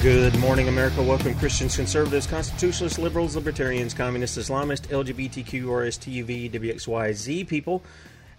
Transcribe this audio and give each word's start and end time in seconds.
Good 0.00 0.38
morning, 0.38 0.68
America. 0.68 1.02
Welcome, 1.02 1.34
Christians, 1.34 1.74
conservatives, 1.74 2.28
constitutionalists, 2.28 3.00
liberals, 3.00 3.34
libertarians, 3.34 3.94
communists, 3.94 4.38
Islamists, 4.38 4.86
LGBTQ, 4.86 5.64
RSTUV, 5.64 6.52
WXYZ 6.52 7.48
people, 7.48 7.82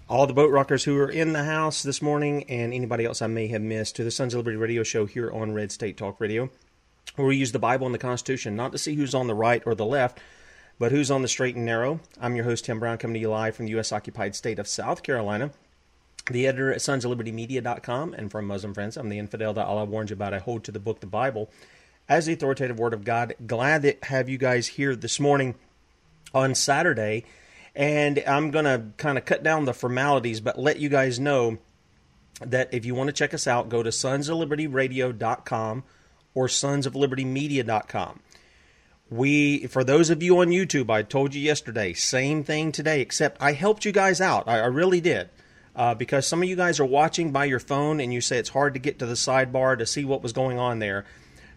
all 0.07 0.25
the 0.25 0.31
boat 0.31 0.51
rockers 0.51 0.85
who 0.85 0.97
are 0.97 1.09
in 1.09 1.33
the 1.33 1.43
house 1.43 1.83
this 1.83 2.01
morning, 2.01 2.45
and 2.47 2.73
anybody 2.73 3.03
else 3.03 3.21
I 3.21 3.27
may 3.27 3.47
have 3.47 3.61
missed 3.61 3.97
to 3.97 4.05
the 4.05 4.09
Sons 4.09 4.33
of 4.33 4.37
Liberty 4.37 4.55
radio 4.55 4.83
show 4.83 5.05
here 5.05 5.29
on 5.29 5.51
Red 5.51 5.73
State 5.73 5.97
Talk 5.97 6.21
Radio, 6.21 6.49
where 7.17 7.27
we 7.27 7.35
use 7.35 7.51
the 7.51 7.59
Bible 7.59 7.85
and 7.85 7.93
the 7.93 7.99
Constitution 7.99 8.55
not 8.55 8.71
to 8.71 8.77
see 8.77 8.95
who's 8.95 9.13
on 9.13 9.27
the 9.27 9.35
right 9.35 9.61
or 9.65 9.75
the 9.75 9.85
left, 9.85 10.21
but 10.79 10.93
who's 10.93 11.11
on 11.11 11.23
the 11.23 11.27
straight 11.27 11.57
and 11.57 11.65
narrow. 11.65 11.99
I'm 12.21 12.37
your 12.37 12.45
host, 12.45 12.63
Tim 12.63 12.79
Brown, 12.79 12.97
coming 12.99 13.15
to 13.15 13.19
you 13.19 13.29
live 13.29 13.57
from 13.57 13.65
the 13.65 13.71
U.S. 13.71 13.91
occupied 13.91 14.33
state 14.33 14.59
of 14.59 14.67
South 14.69 15.03
Carolina 15.03 15.51
the 16.25 16.47
editor 16.47 16.71
at 16.71 16.79
sonsoflibertymedia.com, 16.79 18.13
and 18.13 18.31
from 18.31 18.45
Muslim 18.45 18.73
friends, 18.73 18.97
I'm 18.97 19.09
the 19.09 19.19
infidel 19.19 19.53
that 19.53 19.65
Allah 19.65 19.85
warns 19.85 20.11
about. 20.11 20.33
I 20.33 20.39
hold 20.39 20.63
to 20.65 20.71
the 20.71 20.79
book, 20.79 20.99
the 20.99 21.07
Bible, 21.07 21.49
as 22.07 22.25
the 22.25 22.33
authoritative 22.33 22.79
word 22.79 22.93
of 22.93 23.03
God. 23.03 23.35
Glad 23.45 23.81
to 23.83 23.95
have 24.03 24.29
you 24.29 24.37
guys 24.37 24.67
here 24.67 24.95
this 24.95 25.19
morning 25.19 25.55
on 26.33 26.55
Saturday. 26.55 27.25
And 27.75 28.23
I'm 28.27 28.51
going 28.51 28.65
to 28.65 28.85
kind 28.97 29.17
of 29.17 29.25
cut 29.25 29.43
down 29.43 29.65
the 29.65 29.73
formalities, 29.73 30.41
but 30.41 30.59
let 30.59 30.79
you 30.79 30.89
guys 30.89 31.19
know 31.19 31.57
that 32.41 32.73
if 32.73 32.85
you 32.85 32.95
want 32.95 33.07
to 33.07 33.13
check 33.13 33.33
us 33.33 33.47
out, 33.47 33.69
go 33.69 33.83
to 33.83 33.89
sonsoflibertyradio.com 33.89 35.83
or 36.33 36.47
sonsoflibertymedia.com. 36.47 38.19
We, 39.11 39.65
for 39.67 39.83
those 39.83 40.09
of 40.09 40.21
you 40.21 40.39
on 40.39 40.49
YouTube, 40.49 40.89
I 40.89 41.01
told 41.01 41.33
you 41.33 41.41
yesterday, 41.41 41.93
same 41.93 42.43
thing 42.43 42.71
today, 42.71 43.01
except 43.01 43.41
I 43.41 43.53
helped 43.53 43.83
you 43.83 43.91
guys 43.91 44.21
out. 44.21 44.47
I, 44.47 44.59
I 44.59 44.65
really 44.65 45.01
did 45.01 45.29
uh, 45.75 45.95
because 45.95 46.27
some 46.27 46.41
of 46.41 46.49
you 46.49 46.55
guys 46.55 46.79
are 46.79 46.85
watching 46.85 47.31
by 47.31 47.45
your 47.45 47.59
phone 47.59 47.99
and 47.99 48.13
you 48.13 48.21
say 48.21 48.37
it's 48.37 48.49
hard 48.49 48.73
to 48.73 48.79
get 48.79 48.99
to 48.99 49.05
the 49.05 49.13
sidebar 49.13 49.77
to 49.77 49.85
see 49.85 50.05
what 50.05 50.23
was 50.23 50.33
going 50.33 50.57
on 50.57 50.79
there. 50.79 51.05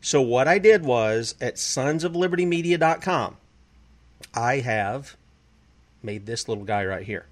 So 0.01 0.21
what 0.21 0.49
I 0.49 0.59
did 0.59 0.85
was 0.85 1.35
at 1.41 1.57
sonsoflibertymedia.com, 1.57 3.37
I 4.35 4.57
have 4.57 5.17
made 6.03 6.27
this 6.27 6.49
little 6.49 6.65
guy 6.65 6.85
right 6.85 7.05
here. 7.05 7.27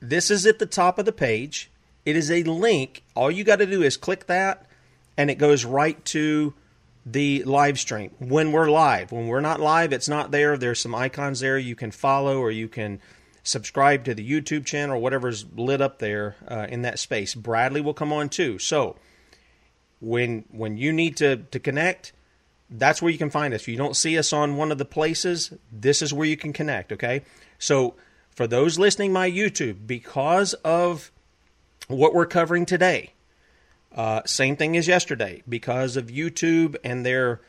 This 0.00 0.30
is 0.30 0.46
at 0.46 0.58
the 0.58 0.66
top 0.66 0.98
of 0.98 1.04
the 1.04 1.12
page. 1.12 1.70
It 2.04 2.16
is 2.16 2.30
a 2.30 2.42
link. 2.42 3.02
All 3.14 3.30
you 3.30 3.44
got 3.44 3.56
to 3.56 3.66
do 3.66 3.82
is 3.82 3.96
click 3.96 4.26
that, 4.26 4.66
and 5.16 5.30
it 5.30 5.36
goes 5.36 5.64
right 5.64 6.02
to 6.06 6.54
the 7.04 7.42
live 7.44 7.78
stream 7.78 8.10
when 8.18 8.52
we're 8.52 8.70
live. 8.70 9.12
When 9.12 9.26
we're 9.26 9.40
not 9.40 9.60
live, 9.60 9.92
it's 9.92 10.08
not 10.08 10.30
there. 10.30 10.56
There's 10.56 10.80
some 10.80 10.94
icons 10.94 11.40
there 11.40 11.58
you 11.58 11.74
can 11.74 11.90
follow 11.90 12.38
or 12.38 12.50
you 12.50 12.68
can 12.68 13.00
subscribe 13.42 14.04
to 14.04 14.14
the 14.14 14.28
YouTube 14.28 14.64
channel 14.64 15.00
whatever's 15.00 15.44
lit 15.56 15.80
up 15.80 15.98
there 15.98 16.36
uh, 16.48 16.66
in 16.68 16.82
that 16.82 16.98
space. 16.98 17.34
Bradley 17.34 17.80
will 17.80 17.94
come 17.94 18.12
on 18.12 18.28
too. 18.28 18.58
So 18.58 18.96
when 20.00 20.44
when 20.50 20.76
you 20.76 20.92
need 20.92 21.16
to 21.18 21.36
to 21.36 21.58
connect, 21.58 22.12
that's 22.70 23.02
where 23.02 23.10
you 23.10 23.18
can 23.18 23.30
find 23.30 23.52
us. 23.54 23.62
If 23.62 23.68
you 23.68 23.76
don't 23.76 23.96
see 23.96 24.18
us 24.18 24.32
on 24.32 24.56
one 24.56 24.72
of 24.72 24.78
the 24.78 24.84
places, 24.84 25.52
this 25.70 26.02
is 26.02 26.12
where 26.12 26.26
you 26.26 26.36
can 26.36 26.52
connect. 26.52 26.92
Okay, 26.92 27.22
so 27.58 27.94
for 28.34 28.46
those 28.46 28.78
listening 28.78 29.12
my 29.12 29.30
YouTube, 29.30 29.86
because 29.86 30.54
of 30.54 31.10
what 31.88 32.14
we're 32.14 32.26
covering 32.26 32.64
today, 32.64 33.12
uh, 33.94 34.22
same 34.24 34.56
thing 34.56 34.76
as 34.76 34.88
yesterday, 34.88 35.42
because 35.48 35.96
of 35.96 36.06
YouTube 36.06 36.76
and 36.82 37.04
their 37.04 37.40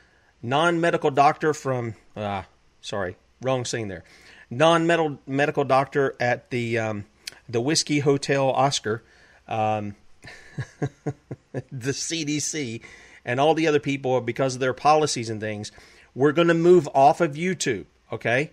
non-medical 0.42 1.10
doctor 1.10 1.54
from, 1.54 1.96
uh, 2.18 2.44
sorry, 2.82 3.16
wrong 3.42 3.64
scene 3.64 3.88
there 3.88 4.04
non 4.58 5.20
medical 5.28 5.64
doctor 5.64 6.16
at 6.20 6.50
the 6.50 6.78
um, 6.78 7.06
the 7.48 7.62
Whiskey 7.62 8.00
Hotel 8.00 8.50
Oscar, 8.50 9.04
um, 9.48 9.96
the 11.72 11.92
CDC, 11.92 12.82
and 13.26 13.40
all 13.40 13.54
the 13.54 13.68
other 13.68 13.80
people 13.80 14.20
because 14.22 14.56
of 14.56 14.60
their 14.60 14.74
policies 14.74 15.30
and 15.30 15.40
things. 15.40 15.72
We're 16.16 16.32
going 16.32 16.48
to 16.48 16.54
move 16.54 16.88
off 16.94 17.20
of 17.22 17.34
YouTube. 17.34 17.86
Okay. 18.12 18.52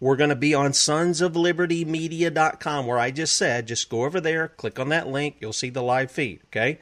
We're 0.00 0.16
going 0.16 0.30
to 0.30 0.36
be 0.36 0.54
on 0.54 0.70
sonsoflibertymedia.com 0.72 2.86
where 2.86 2.98
I 2.98 3.10
just 3.12 3.36
said, 3.36 3.68
just 3.68 3.88
go 3.88 4.04
over 4.04 4.20
there, 4.20 4.48
click 4.48 4.80
on 4.80 4.88
that 4.88 5.06
link, 5.06 5.36
you'll 5.38 5.52
see 5.52 5.70
the 5.70 5.82
live 5.82 6.10
feed. 6.10 6.40
Okay. 6.46 6.80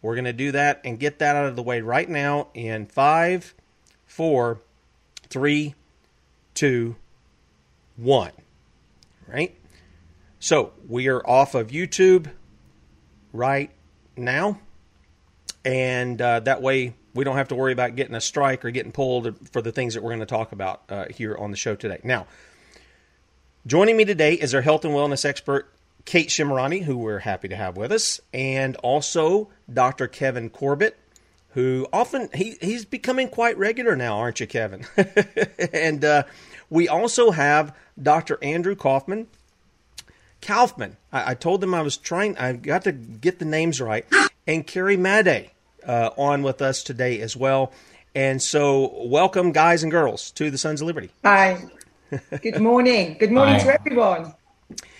We're 0.00 0.14
going 0.14 0.24
to 0.24 0.32
do 0.32 0.52
that 0.52 0.80
and 0.82 0.98
get 0.98 1.18
that 1.18 1.36
out 1.36 1.44
of 1.44 1.56
the 1.56 1.62
way 1.62 1.82
right 1.82 2.08
now 2.08 2.48
in 2.54 2.86
five, 2.86 3.54
four, 4.06 4.62
three, 5.28 5.74
two, 6.54 6.96
one. 7.96 8.32
Right? 9.26 9.56
So 10.38 10.72
we 10.88 11.08
are 11.08 11.24
off 11.26 11.54
of 11.54 11.68
YouTube 11.68 12.30
right 13.32 13.70
now. 14.16 14.58
And 15.64 16.20
uh, 16.20 16.40
that 16.40 16.60
way 16.60 16.94
we 17.14 17.24
don't 17.24 17.36
have 17.36 17.48
to 17.48 17.54
worry 17.54 17.72
about 17.72 17.94
getting 17.96 18.14
a 18.14 18.20
strike 18.20 18.64
or 18.64 18.70
getting 18.70 18.92
pulled 18.92 19.48
for 19.50 19.62
the 19.62 19.72
things 19.72 19.94
that 19.94 20.02
we're 20.02 20.10
going 20.10 20.20
to 20.20 20.26
talk 20.26 20.52
about 20.52 20.82
uh, 20.88 21.04
here 21.10 21.36
on 21.36 21.50
the 21.50 21.56
show 21.56 21.74
today. 21.74 22.00
Now, 22.02 22.26
joining 23.66 23.96
me 23.96 24.04
today 24.04 24.34
is 24.34 24.54
our 24.54 24.62
health 24.62 24.84
and 24.84 24.94
wellness 24.94 25.24
expert, 25.24 25.72
Kate 26.04 26.28
Shemirani, 26.28 26.82
who 26.82 26.98
we're 26.98 27.20
happy 27.20 27.48
to 27.48 27.56
have 27.56 27.76
with 27.76 27.92
us, 27.92 28.20
and 28.32 28.76
also 28.76 29.50
Dr. 29.72 30.08
Kevin 30.08 30.50
Corbett, 30.50 30.98
who 31.50 31.86
often 31.92 32.28
he, 32.34 32.56
he's 32.60 32.84
becoming 32.84 33.28
quite 33.28 33.56
regular 33.58 33.94
now, 33.94 34.18
aren't 34.18 34.40
you, 34.40 34.46
Kevin? 34.46 34.86
and 35.72 36.04
uh, 36.04 36.24
we 36.72 36.88
also 36.88 37.32
have 37.32 37.76
Dr. 38.02 38.38
Andrew 38.42 38.74
Kaufman. 38.74 39.26
Kaufman. 40.40 40.96
I, 41.12 41.32
I, 41.32 41.34
told 41.34 41.60
them 41.60 41.74
I 41.74 41.82
was 41.82 41.98
trying, 41.98 42.38
I 42.38 42.54
got 42.54 42.84
to 42.84 42.92
get 42.92 43.38
the 43.38 43.44
names 43.44 43.78
right. 43.78 44.06
And 44.46 44.66
Carrie 44.66 44.96
Madej 44.96 45.50
uh, 45.86 46.10
on 46.16 46.42
with 46.42 46.62
us 46.62 46.82
today 46.82 47.20
as 47.20 47.36
well. 47.36 47.72
And 48.14 48.40
so, 48.40 48.90
welcome, 49.04 49.52
guys 49.52 49.82
and 49.82 49.92
girls, 49.92 50.30
to 50.32 50.50
the 50.50 50.56
Sons 50.56 50.80
of 50.80 50.86
Liberty. 50.86 51.10
Hi. 51.24 51.62
Good 52.40 52.60
morning. 52.60 53.16
Good 53.18 53.32
morning 53.32 53.56
Hi. 53.56 53.64
to 53.64 53.74
everyone. 53.74 54.34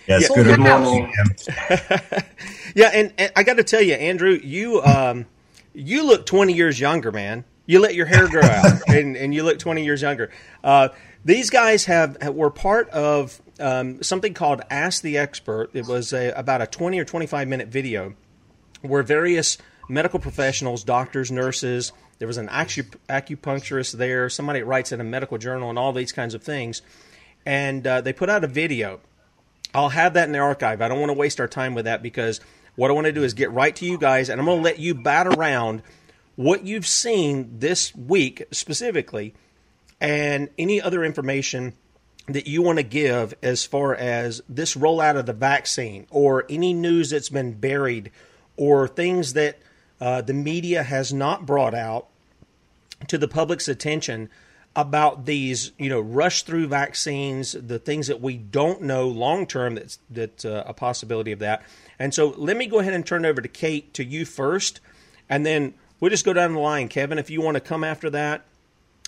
Yes, 0.07 0.29
yeah, 0.29 0.43
good 0.43 0.61
morning. 0.61 1.13
yeah, 2.75 2.91
and, 2.93 3.13
and, 3.17 3.33
I 3.35 3.45
got 3.45 3.57
to 3.57 3.65
tell 3.65 3.83
you, 3.83 3.95
Andrew, 3.95 4.39
you 4.43 4.83
um, 4.83 5.27
you 5.75 6.07
look 6.07 6.27
20 6.27 6.53
years 6.53 6.79
younger, 6.79 7.13
man. 7.13 7.45
You 7.67 7.81
let 7.81 7.95
your 7.95 8.07
hair 8.07 8.29
grow 8.29 8.43
out, 8.43 8.81
and, 8.89 9.17
and 9.17 9.33
you 9.33 9.45
look 9.45 9.59
20 9.59 9.85
years 9.85 10.03
younger. 10.03 10.31
Uh, 10.65 10.89
these 11.25 11.51
guys 11.51 11.85
have 11.85 12.17
were 12.35 12.51
part 12.51 12.89
of 12.91 13.41
um, 13.61 14.03
something 14.03 14.35
called 14.35 14.63
Ask 14.71 15.03
the 15.03 15.19
Expert. 15.19 15.71
It 15.73 15.87
was 15.87 16.13
a, 16.13 16.31
about 16.31 16.63
a 16.63 16.67
20 16.67 16.99
or 16.99 17.05
25 17.05 17.49
minute 17.49 17.69
video 17.69 18.15
where 18.83 19.03
various 19.03 19.59
medical 19.89 20.19
professionals, 20.19 20.85
doctors, 20.85 21.31
nurses, 21.31 21.93
there 22.19 22.29
was 22.29 22.39
an 22.39 22.49
acup- 22.49 22.97
acupuncturist 23.09 23.95
there, 23.95 24.29
somebody 24.29 24.63
writes 24.63 24.93
in 24.93 25.01
a 25.01 25.05
medical 25.05 25.39
journal, 25.39 25.71
and 25.71 25.79
all 25.79 25.93
these 25.93 26.13
kinds 26.13 26.35
of 26.35 26.43
things. 26.43 26.83
And 27.45 27.87
uh, 27.87 28.01
they 28.01 28.13
put 28.13 28.31
out 28.31 28.45
a 28.45 28.49
video. 28.49 29.01
I'll 29.75 29.89
have 29.89 30.15
that 30.15 30.27
in 30.27 30.33
the 30.33 30.39
archive. 30.39 30.81
I 30.81 30.89
don't 30.89 31.01
want 31.01 31.11
to 31.11 31.19
waste 31.19 31.41
our 31.41 31.49
time 31.49 31.75
with 31.75 31.87
that 31.87 32.03
because 32.03 32.41
what 32.77 32.91
I 32.91 32.95
want 32.95 33.07
to 33.07 33.13
do 33.13 33.25
is 33.25 33.35
get 33.35 33.51
right 33.51 33.75
to 33.77 33.85
you 33.85 33.99
guys, 33.99 34.29
and 34.29 34.41
I'm 34.41 34.47
going 34.47 34.59
to 34.59 34.63
let 34.63 34.79
you 34.79 34.95
bat 34.95 35.27
around 35.27 35.83
what 36.37 36.65
you've 36.65 36.87
seen 36.87 37.59
this 37.59 37.95
week 37.95 38.45
specifically 38.51 39.35
and 40.03 40.49
any 40.59 40.83
other 40.83 41.05
information 41.05 41.75
that 42.27 42.49
you 42.49 42.61
want 42.61 42.79
to 42.79 42.83
give 42.83 43.35
as 43.41 43.65
far 43.65 43.95
as 43.95 44.43
this 44.49 44.75
rollout 44.75 45.17
of 45.17 45.27
the 45.27 45.33
vaccine 45.33 46.07
or 46.11 46.45
any 46.51 46.75
news 46.75 47.11
that's 47.11 47.29
been 47.29 47.53
buried 47.53 48.11
or 48.57 48.89
things 48.89 49.35
that 49.35 49.59
uh, 50.01 50.21
the 50.21 50.35
media 50.35 50.83
has 50.83 51.13
not 51.13 51.47
brought 51.47 51.73
out 51.73 52.09
to 53.07 53.17
the 53.17 53.29
public's 53.29 53.69
attention 53.69 54.29
about 54.75 55.25
these, 55.25 55.71
you 55.79 55.89
know, 55.89 56.01
rush 56.01 56.43
through 56.43 56.67
vaccines, 56.67 57.53
the 57.53 57.79
things 57.79 58.09
that 58.09 58.21
we 58.21 58.37
don't 58.37 58.83
know 58.83 59.07
long 59.07 59.47
term 59.47 59.77
that's 59.77 60.01
that 60.11 60.45
uh, 60.45 60.65
a 60.67 60.75
possibility 60.75 61.31
of 61.31 61.39
that. 61.39 61.63
And 61.99 62.13
so 62.13 62.35
let 62.37 62.57
me 62.57 62.67
go 62.67 62.81
ahead 62.81 62.95
and 62.95 63.07
turn 63.07 63.25
over 63.25 63.41
to 63.41 63.49
Kate 63.49 63.95
to 63.95 64.05
you 64.05 64.25
first, 64.25 64.81
and 65.29 65.47
then 65.47 65.75
we'll 66.01 66.11
just 66.11 66.25
go 66.25 66.33
down 66.33 66.55
the 66.55 66.59
line. 66.59 66.89
Kevin, 66.89 67.19
if 67.19 67.31
you 67.31 67.41
want 67.41 67.57
to 67.57 67.61
come 67.61 67.85
after 67.85 68.11
that, 68.11 68.45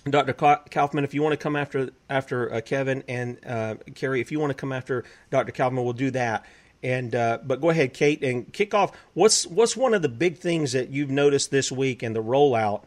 Dr. 0.08 0.34
Kaufman, 0.34 1.04
if 1.04 1.14
you 1.14 1.22
want 1.22 1.32
to 1.32 1.38
come 1.38 1.56
after 1.56 1.90
after 2.10 2.52
uh, 2.52 2.60
Kevin, 2.60 3.02
and 3.08 3.38
uh, 3.46 3.76
Carrie, 3.94 4.20
if 4.20 4.30
you 4.30 4.38
want 4.38 4.50
to 4.50 4.54
come 4.54 4.72
after 4.72 5.04
Dr. 5.30 5.52
Kaufman, 5.52 5.82
we'll 5.82 5.94
do 5.94 6.10
that. 6.10 6.44
And 6.82 7.14
uh, 7.14 7.38
but 7.42 7.62
go 7.62 7.70
ahead, 7.70 7.94
Kate, 7.94 8.22
and 8.22 8.52
kick 8.52 8.74
off. 8.74 8.92
What's 9.14 9.46
what's 9.46 9.76
one 9.76 9.94
of 9.94 10.02
the 10.02 10.10
big 10.10 10.36
things 10.36 10.72
that 10.72 10.90
you've 10.90 11.10
noticed 11.10 11.50
this 11.50 11.72
week 11.72 12.02
and 12.02 12.14
the 12.14 12.22
rollout 12.22 12.82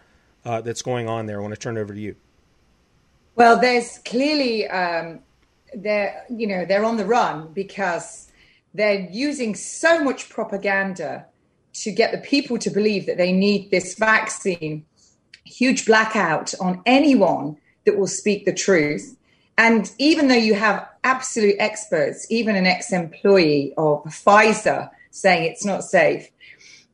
uh, 0.46 0.62
that's 0.62 0.84
going 0.84 1.10
on 1.10 1.26
there? 1.26 1.40
I 1.40 1.42
want 1.42 1.56
to 1.56 1.60
turn 1.60 1.78
it 1.78 1.82
over 1.82 1.94
to 1.94 2.00
you. 2.00 2.16
Well, 3.36 3.60
there's 3.60 3.98
clearly 4.00 4.68
um, 4.68 5.22
they're 5.74 6.24
you 6.30 6.46
know 6.46 6.66
they're 6.66 6.86
on 6.86 6.98
the 6.98 7.06
run 7.06 7.52
because 7.54 8.32
they're 8.76 9.08
using 9.12 9.56
so 9.56 10.04
much 10.04 10.30
propaganda 10.30 11.26
to 11.74 11.92
get 11.92 12.12
the 12.12 12.20
people 12.20 12.60
to 12.60 12.70
believe 12.70 13.08
that 13.08 13.18
they 13.18 13.32
need 13.32 13.72
this 13.72 13.96
vaccine. 13.96 14.86
Huge 15.48 15.86
blackout 15.86 16.54
on 16.60 16.82
anyone 16.86 17.58
that 17.86 17.98
will 17.98 18.08
speak 18.08 18.46
the 18.46 18.54
truth. 18.54 19.16
And 19.58 19.92
even 19.98 20.28
though 20.28 20.36
you 20.36 20.54
have 20.54 20.88
absolute 21.04 21.56
experts, 21.58 22.28
even 22.30 22.56
an 22.56 22.68
ex 22.68 22.92
employee 22.92 23.74
of 23.78 24.04
Pfizer 24.04 24.90
saying 25.10 25.52
it's 25.52 25.66
not 25.66 25.84
safe, 25.84 26.30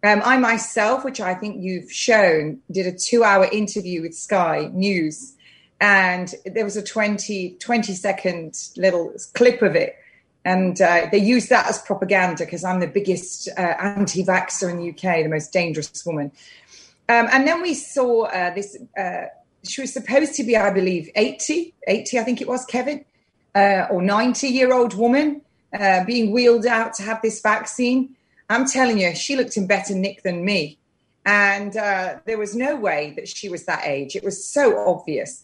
um, 0.03 0.21
I 0.23 0.37
myself, 0.37 1.05
which 1.05 1.21
I 1.21 1.33
think 1.33 1.63
you've 1.63 1.91
shown, 1.91 2.59
did 2.69 2.85
a 2.85 2.91
two 2.91 3.23
hour 3.23 3.45
interview 3.45 4.01
with 4.01 4.13
Sky 4.13 4.69
News. 4.73 5.33
And 5.79 6.33
there 6.45 6.63
was 6.63 6.77
a 6.77 6.83
20, 6.83 7.57
20 7.59 7.93
second 7.93 8.55
little 8.77 9.13
clip 9.33 9.61
of 9.61 9.75
it. 9.75 9.97
And 10.45 10.81
uh, 10.81 11.07
they 11.09 11.19
used 11.19 11.49
that 11.49 11.67
as 11.67 11.81
propaganda 11.81 12.43
because 12.43 12.65
I'm 12.65 12.81
the 12.81 12.87
biggest 12.87 13.47
uh, 13.57 13.61
anti 13.61 14.25
vaxxer 14.25 14.69
in 14.69 14.77
the 14.77 14.89
UK, 14.89 15.23
the 15.23 15.29
most 15.29 15.53
dangerous 15.53 16.05
woman. 16.05 16.31
Um, 17.09 17.27
and 17.31 17.47
then 17.47 17.61
we 17.61 17.73
saw 17.73 18.23
uh, 18.23 18.53
this 18.53 18.77
uh, 18.97 19.25
she 19.63 19.81
was 19.81 19.93
supposed 19.93 20.35
to 20.35 20.43
be, 20.43 20.57
I 20.57 20.69
believe, 20.71 21.09
80, 21.15 21.73
80, 21.87 22.19
I 22.19 22.23
think 22.23 22.41
it 22.41 22.47
was, 22.47 22.65
Kevin, 22.65 23.05
uh, 23.55 23.87
or 23.89 24.01
90 24.01 24.47
year 24.47 24.73
old 24.73 24.93
woman 24.93 25.41
uh, 25.77 26.03
being 26.05 26.31
wheeled 26.31 26.65
out 26.65 26.93
to 26.95 27.03
have 27.03 27.21
this 27.21 27.41
vaccine. 27.41 28.15
I'm 28.49 28.67
telling 28.67 28.99
you, 28.99 29.15
she 29.15 29.35
looked 29.35 29.57
in 29.57 29.67
better 29.67 29.95
nick 29.95 30.23
than 30.23 30.43
me. 30.43 30.77
And 31.25 31.77
uh, 31.77 32.19
there 32.25 32.37
was 32.37 32.55
no 32.55 32.75
way 32.75 33.13
that 33.15 33.29
she 33.29 33.47
was 33.47 33.65
that 33.65 33.85
age. 33.85 34.15
It 34.15 34.23
was 34.23 34.45
so 34.45 34.77
obvious. 34.85 35.43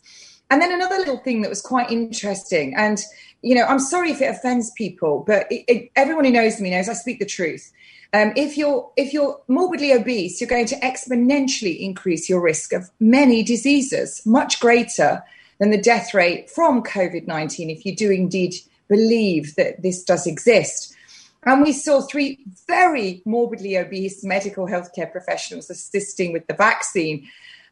And 0.49 0.61
then 0.61 0.73
another 0.73 0.97
little 0.97 1.19
thing 1.19 1.41
that 1.41 1.49
was 1.49 1.61
quite 1.61 1.89
interesting. 1.89 2.75
And, 2.75 3.01
you 3.41 3.55
know, 3.55 3.63
I'm 3.63 3.79
sorry 3.79 4.11
if 4.11 4.21
it 4.21 4.29
offends 4.29 4.71
people, 4.71 5.23
but 5.25 5.51
it, 5.51 5.63
it, 5.67 5.91
everyone 5.95 6.25
who 6.25 6.31
knows 6.31 6.59
me 6.59 6.69
knows 6.69 6.89
I 6.89 6.93
speak 6.93 7.19
the 7.19 7.25
truth. 7.25 7.71
Um, 8.11 8.33
if 8.35 8.57
you're 8.57 8.91
if 8.97 9.13
you're 9.13 9.39
morbidly 9.47 9.93
obese, 9.93 10.41
you're 10.41 10.49
going 10.49 10.65
to 10.67 10.79
exponentially 10.79 11.79
increase 11.79 12.27
your 12.27 12.41
risk 12.41 12.73
of 12.73 12.89
many 12.99 13.43
diseases, 13.43 14.21
much 14.25 14.59
greater 14.59 15.23
than 15.59 15.69
the 15.69 15.81
death 15.81 16.13
rate 16.13 16.49
from 16.49 16.81
COVID 16.81 17.27
nineteen. 17.27 17.69
If 17.69 17.85
you 17.85 17.95
do 17.95 18.09
indeed 18.09 18.55
believe 18.87 19.55
that 19.55 19.83
this 19.83 20.03
does 20.03 20.25
exist. 20.25 20.95
And 21.43 21.61
we 21.61 21.71
saw 21.71 22.01
three 22.01 22.39
very 22.67 23.21
morbidly 23.23 23.77
obese 23.77 24.23
medical 24.23 24.65
healthcare 24.67 25.09
professionals 25.09 25.69
assisting 25.69 26.33
with 26.33 26.47
the 26.47 26.53
vaccine. 26.55 27.27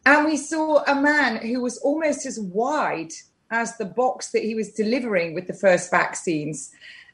And 0.05 0.25
we 0.25 0.37
saw 0.37 0.83
a 0.85 0.95
man 0.95 1.37
who 1.37 1.59
was 1.59 1.77
almost 1.79 2.25
as 2.25 2.39
wide 2.39 3.11
as 3.51 3.77
the 3.77 3.85
box 3.85 4.31
that 4.31 4.43
he 4.43 4.55
was 4.55 4.73
delivering 4.73 5.33
with 5.33 5.47
the 5.47 5.53
first 5.53 5.91
vaccines. 5.91 6.71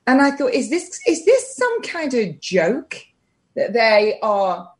And 0.07 0.21
I 0.21 0.31
thought, 0.31 0.53
is 0.53 0.69
this 0.69 0.99
is 1.07 1.25
this 1.25 1.55
some 1.55 1.81
kind 1.83 2.13
of 2.13 2.39
joke? 2.39 3.05
that 3.55 3.73
they 3.73 4.19
are 4.21 4.71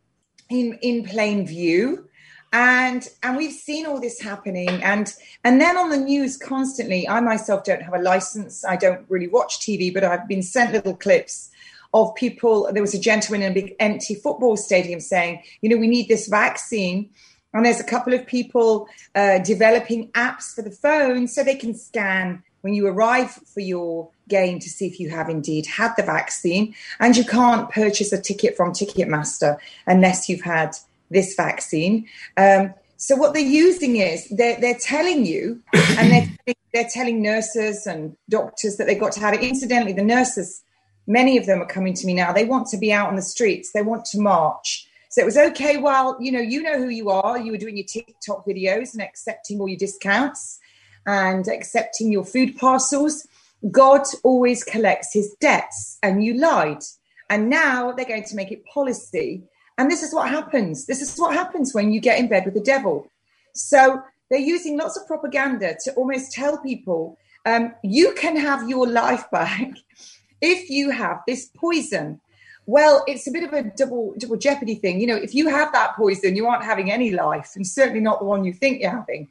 in 0.49 0.77
in 0.81 1.03
plain 1.03 1.45
view 1.45 2.07
and 2.51 3.09
and 3.23 3.37
we've 3.37 3.53
seen 3.53 3.85
all 3.85 3.99
this 3.99 4.19
happening 4.19 4.69
and 4.83 5.13
and 5.43 5.59
then 5.59 5.77
on 5.77 5.89
the 5.89 5.97
news 5.97 6.37
constantly 6.37 7.07
i 7.07 7.19
myself 7.19 7.63
don't 7.63 7.81
have 7.81 7.93
a 7.93 8.01
license 8.01 8.65
i 8.65 8.75
don't 8.75 9.05
really 9.09 9.27
watch 9.27 9.59
tv 9.59 9.93
but 9.93 10.03
i've 10.03 10.27
been 10.27 10.43
sent 10.43 10.73
little 10.73 10.95
clips 10.95 11.49
of 11.93 12.13
people 12.15 12.69
there 12.73 12.81
was 12.81 12.93
a 12.93 12.99
gentleman 12.99 13.41
in 13.41 13.51
a 13.51 13.53
big 13.53 13.75
empty 13.79 14.15
football 14.15 14.57
stadium 14.57 14.99
saying 14.99 15.41
you 15.61 15.69
know 15.69 15.77
we 15.77 15.87
need 15.87 16.07
this 16.07 16.27
vaccine 16.27 17.09
and 17.53 17.65
there's 17.65 17.79
a 17.79 17.85
couple 17.85 18.13
of 18.13 18.25
people 18.25 18.87
uh, 19.15 19.39
developing 19.39 20.09
apps 20.11 20.53
for 20.53 20.61
the 20.61 20.71
phone 20.71 21.27
so 21.27 21.43
they 21.43 21.55
can 21.55 21.75
scan 21.75 22.43
when 22.61 22.73
you 22.73 22.87
arrive 22.87 23.29
for 23.31 23.59
your 23.59 24.09
game 24.29 24.57
to 24.57 24.69
see 24.69 24.87
if 24.87 24.99
you 24.99 25.09
have 25.09 25.29
indeed 25.29 25.65
had 25.65 25.93
the 25.97 26.03
vaccine. 26.03 26.73
And 26.99 27.15
you 27.15 27.25
can't 27.25 27.69
purchase 27.69 28.13
a 28.13 28.21
ticket 28.21 28.55
from 28.55 28.71
Ticketmaster 28.71 29.57
unless 29.85 30.29
you've 30.29 30.41
had 30.41 30.75
this 31.11 31.35
vaccine. 31.35 32.07
Um, 32.37 32.73
so 32.97 33.17
what 33.17 33.33
they're 33.33 33.43
using 33.43 33.97
is 33.97 34.27
they're, 34.29 34.59
they're 34.59 34.79
telling 34.79 35.25
you, 35.25 35.61
and 35.73 36.09
they're, 36.09 36.55
they're 36.73 36.89
telling 36.89 37.21
nurses 37.21 37.85
and 37.85 38.15
doctors 38.29 38.77
that 38.77 38.87
they've 38.87 38.99
got 38.99 39.11
to 39.13 39.19
have 39.19 39.33
it. 39.33 39.41
Incidentally, 39.41 39.93
the 39.93 40.03
nurses, 40.03 40.63
many 41.05 41.37
of 41.37 41.45
them 41.45 41.61
are 41.61 41.67
coming 41.67 41.93
to 41.95 42.07
me 42.07 42.13
now. 42.13 42.31
They 42.31 42.45
want 42.45 42.67
to 42.67 42.77
be 42.77 42.93
out 42.93 43.09
on 43.09 43.17
the 43.17 43.21
streets. 43.21 43.73
They 43.73 43.81
want 43.81 44.05
to 44.05 44.21
march. 44.21 44.87
So 45.13 45.21
it 45.21 45.25
was 45.25 45.37
okay. 45.37 45.77
Well, 45.77 46.17
you 46.19 46.31
know, 46.31 46.39
you 46.39 46.63
know 46.63 46.79
who 46.79 46.89
you 46.89 47.11
are. 47.11 47.37
You 47.37 47.51
were 47.51 47.59
doing 47.59 47.77
your 47.77 47.85
TikTok 47.85 48.47
videos 48.47 48.93
and 48.93 49.01
accepting 49.03 49.59
all 49.59 49.67
your 49.67 49.77
discounts 49.77 50.59
and 51.05 51.47
accepting 51.47 52.11
your 52.11 52.25
food 52.25 52.57
parcels. 52.57 53.27
God 53.69 54.01
always 54.23 54.63
collects 54.63 55.13
his 55.13 55.35
debts, 55.39 55.99
and 56.01 56.25
you 56.25 56.33
lied. 56.33 56.81
And 57.29 57.47
now 57.47 57.91
they're 57.91 58.07
going 58.07 58.23
to 58.23 58.35
make 58.35 58.51
it 58.51 58.65
policy. 58.65 59.43
And 59.77 59.91
this 59.91 60.01
is 60.01 60.15
what 60.15 60.29
happens. 60.29 60.87
This 60.87 60.99
is 60.99 61.15
what 61.15 61.35
happens 61.35 61.75
when 61.75 61.91
you 61.93 62.01
get 62.01 62.17
in 62.17 62.27
bed 62.27 62.45
with 62.45 62.55
the 62.55 62.61
devil. 62.61 63.07
So 63.53 64.01
they're 64.31 64.39
using 64.39 64.79
lots 64.79 64.97
of 64.97 65.05
propaganda 65.05 65.77
to 65.83 65.93
almost 65.93 66.31
tell 66.31 66.57
people 66.57 67.19
um, 67.45 67.75
you 67.83 68.15
can 68.15 68.35
have 68.35 68.67
your 68.67 68.87
life 68.87 69.29
back 69.29 69.73
if 70.41 70.71
you 70.71 70.89
have 70.89 71.21
this 71.27 71.51
poison. 71.55 72.19
Well, 72.65 73.03
it's 73.07 73.27
a 73.27 73.31
bit 73.31 73.43
of 73.43 73.53
a 73.53 73.63
double 73.63 74.13
double 74.17 74.37
jeopardy 74.37 74.75
thing. 74.75 75.01
You 75.01 75.07
know, 75.07 75.15
if 75.15 75.35
you 75.35 75.49
have 75.49 75.73
that 75.73 75.95
poison, 75.95 76.35
you 76.35 76.47
aren't 76.47 76.63
having 76.63 76.91
any 76.91 77.11
life, 77.11 77.51
and 77.55 77.67
certainly 77.67 77.99
not 77.99 78.19
the 78.19 78.25
one 78.25 78.45
you 78.45 78.53
think 78.53 78.81
you're 78.81 78.91
having. 78.91 79.29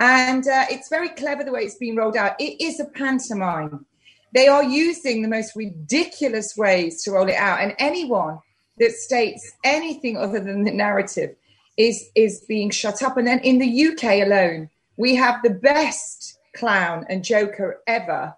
And 0.00 0.46
uh, 0.46 0.66
it's 0.70 0.88
very 0.88 1.08
clever 1.08 1.42
the 1.42 1.52
way 1.52 1.62
it's 1.62 1.76
been 1.76 1.96
rolled 1.96 2.16
out. 2.16 2.36
It 2.38 2.62
is 2.62 2.78
a 2.78 2.84
pantomime. 2.84 3.84
They 4.32 4.46
are 4.46 4.62
using 4.62 5.22
the 5.22 5.28
most 5.28 5.56
ridiculous 5.56 6.56
ways 6.56 7.02
to 7.02 7.12
roll 7.12 7.28
it 7.28 7.34
out. 7.34 7.60
And 7.60 7.74
anyone 7.78 8.38
that 8.78 8.92
states 8.92 9.52
anything 9.64 10.16
other 10.16 10.38
than 10.38 10.64
the 10.64 10.70
narrative 10.70 11.34
is, 11.76 12.10
is 12.14 12.44
being 12.46 12.70
shut 12.70 13.02
up. 13.02 13.16
And 13.16 13.26
then 13.26 13.40
in 13.40 13.58
the 13.58 13.86
UK 13.88 14.26
alone, 14.26 14.70
we 14.96 15.16
have 15.16 15.42
the 15.42 15.50
best 15.50 16.38
clown 16.54 17.04
and 17.08 17.24
joker 17.24 17.80
ever. 17.86 18.34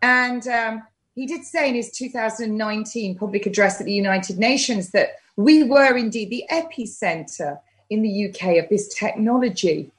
And 0.00 0.46
um, 0.48 0.82
he 1.14 1.26
did 1.26 1.44
say 1.44 1.68
in 1.68 1.74
his 1.74 1.90
2019 1.90 3.16
public 3.16 3.46
address 3.46 3.80
at 3.80 3.86
the 3.86 3.92
United 3.92 4.38
Nations 4.38 4.90
that 4.90 5.16
we 5.36 5.62
were 5.62 5.96
indeed 5.96 6.30
the 6.30 6.44
epicenter 6.50 7.58
in 7.90 8.02
the 8.02 8.28
UK 8.28 8.62
of 8.62 8.68
this 8.68 8.88
technology 8.94 9.90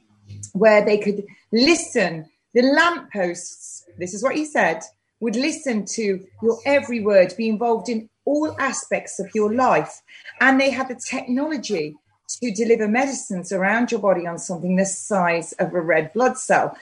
where 0.53 0.83
they 0.83 0.97
could 0.97 1.23
listen. 1.51 2.29
The 2.53 2.63
lampposts, 2.63 3.85
this 3.97 4.13
is 4.13 4.23
what 4.23 4.35
he 4.35 4.45
said, 4.45 4.81
would 5.19 5.35
listen 5.35 5.85
to 5.85 6.25
your 6.41 6.59
every 6.65 6.99
word, 6.99 7.33
be 7.37 7.49
involved 7.49 7.89
in 7.89 8.09
all 8.25 8.55
aspects 8.59 9.19
of 9.19 9.29
your 9.33 9.53
life. 9.53 10.01
And 10.41 10.59
they 10.59 10.69
had 10.69 10.87
the 10.87 10.99
technology 11.09 11.95
to 12.41 12.51
deliver 12.51 12.87
medicines 12.87 13.51
around 13.51 13.91
your 13.91 14.01
body 14.01 14.25
on 14.25 14.39
something 14.39 14.75
the 14.75 14.85
size 14.85 15.53
of 15.53 15.73
a 15.73 15.81
red 15.81 16.11
blood 16.13 16.37
cell. 16.37 16.75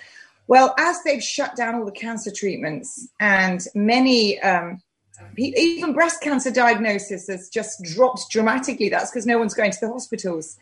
Well, 0.51 0.75
as 0.77 1.01
they've 1.03 1.24
shut 1.24 1.55
down 1.55 1.75
all 1.75 1.86
the 1.86 1.93
cancer 1.93 2.29
treatments 2.29 3.08
and 3.22 3.65
many, 3.74 4.38
um, 4.41 4.81
even 5.38 5.93
breast 5.93 6.22
cancer 6.22 6.51
diagnosis 6.51 7.29
has 7.29 7.48
just 7.48 7.81
dropped 7.84 8.29
dramatically, 8.29 8.89
that's 8.89 9.10
because 9.10 9.25
no 9.25 9.39
one's 9.39 9.53
going 9.53 9.72
to 9.72 9.79
the 9.79 9.88
hospitals. 9.88 10.58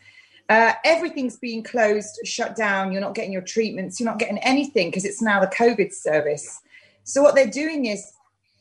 Uh, 0.48 0.74
everything's 0.84 1.38
being 1.38 1.64
closed, 1.64 2.20
shut 2.24 2.54
down. 2.54 2.92
You're 2.92 3.00
not 3.00 3.16
getting 3.16 3.32
your 3.32 3.42
treatments. 3.42 3.98
You're 3.98 4.08
not 4.08 4.20
getting 4.20 4.38
anything 4.38 4.90
because 4.90 5.04
it's 5.04 5.20
now 5.20 5.40
the 5.40 5.48
COVID 5.48 5.92
service. 5.92 6.60
So 7.02 7.20
what 7.20 7.34
they're 7.34 7.48
doing 7.50 7.86
is 7.86 8.12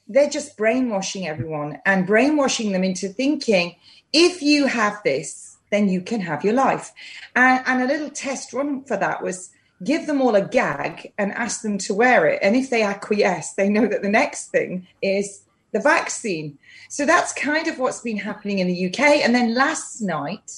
they're 0.07 0.31
just 0.31 0.57
brainwashing 0.57 1.27
everyone 1.27 1.79
and 1.85 2.07
brainwashing 2.07 2.71
them 2.71 2.83
into 2.83 3.07
thinking 3.07 3.75
if 4.13 4.41
you 4.41 4.65
have 4.65 4.99
this, 5.03 5.57
then 5.69 5.89
you 5.89 6.01
can 6.01 6.21
have 6.21 6.43
your 6.43 6.55
life. 6.55 6.91
And, 7.35 7.63
and 7.67 7.83
a 7.83 7.85
little 7.85 8.09
test 8.09 8.51
run 8.51 8.83
for 8.83 8.97
that 8.97 9.21
was 9.21 9.51
give 9.83 10.07
them 10.07 10.21
all 10.21 10.35
a 10.35 10.41
gag 10.41 11.13
and 11.17 11.31
ask 11.33 11.61
them 11.61 11.77
to 11.77 11.93
wear 11.93 12.25
it. 12.27 12.39
And 12.41 12.55
if 12.55 12.69
they 12.69 12.83
acquiesce, 12.83 13.53
they 13.53 13.69
know 13.69 13.87
that 13.87 14.01
the 14.01 14.09
next 14.09 14.47
thing 14.47 14.87
is 15.01 15.43
the 15.71 15.79
vaccine. 15.79 16.57
So 16.89 17.05
that's 17.05 17.33
kind 17.33 17.67
of 17.67 17.79
what's 17.79 18.01
been 18.01 18.17
happening 18.17 18.59
in 18.59 18.67
the 18.67 18.87
UK. 18.87 18.99
And 19.23 19.33
then 19.33 19.53
last 19.53 20.01
night, 20.01 20.51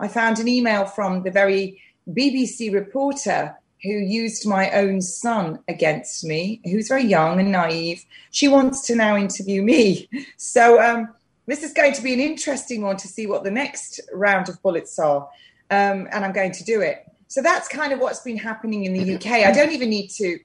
I 0.00 0.08
found 0.08 0.38
an 0.38 0.48
email 0.48 0.86
from 0.86 1.22
the 1.22 1.30
very 1.30 1.80
BBC 2.08 2.72
reporter 2.72 3.56
who 3.82 3.90
used 3.90 4.46
my 4.46 4.70
own 4.72 5.00
son 5.00 5.60
against 5.68 6.24
me, 6.24 6.60
who's 6.64 6.88
very 6.88 7.04
young 7.04 7.38
and 7.38 7.52
naive. 7.52 8.04
She 8.30 8.48
wants 8.48 8.86
to 8.86 8.96
now 8.96 9.16
interview 9.16 9.62
me. 9.62 10.08
So 10.36 10.80
um, 10.80 11.08
this 11.46 11.62
is 11.62 11.72
going 11.72 11.92
to 11.94 12.02
be 12.02 12.12
an 12.12 12.20
interesting 12.20 12.82
one 12.82 12.96
to 12.98 13.08
see 13.08 13.26
what 13.26 13.44
the 13.44 13.50
next 13.50 14.00
round 14.12 14.48
of 14.48 14.60
bullets 14.62 14.98
are. 14.98 15.28
Um, 15.70 16.08
and 16.10 16.24
I'm 16.24 16.32
going 16.32 16.52
to 16.52 16.64
do 16.64 16.80
it. 16.80 17.04
So 17.28 17.42
that's 17.42 17.68
kind 17.68 17.92
of 17.92 18.00
what's 18.00 18.20
been 18.20 18.38
happening 18.38 18.84
in 18.84 18.94
the 18.94 19.14
UK. 19.14 19.46
I 19.46 19.52
don't 19.52 19.72
even 19.72 19.90
need 19.90 20.08
to 20.12 20.38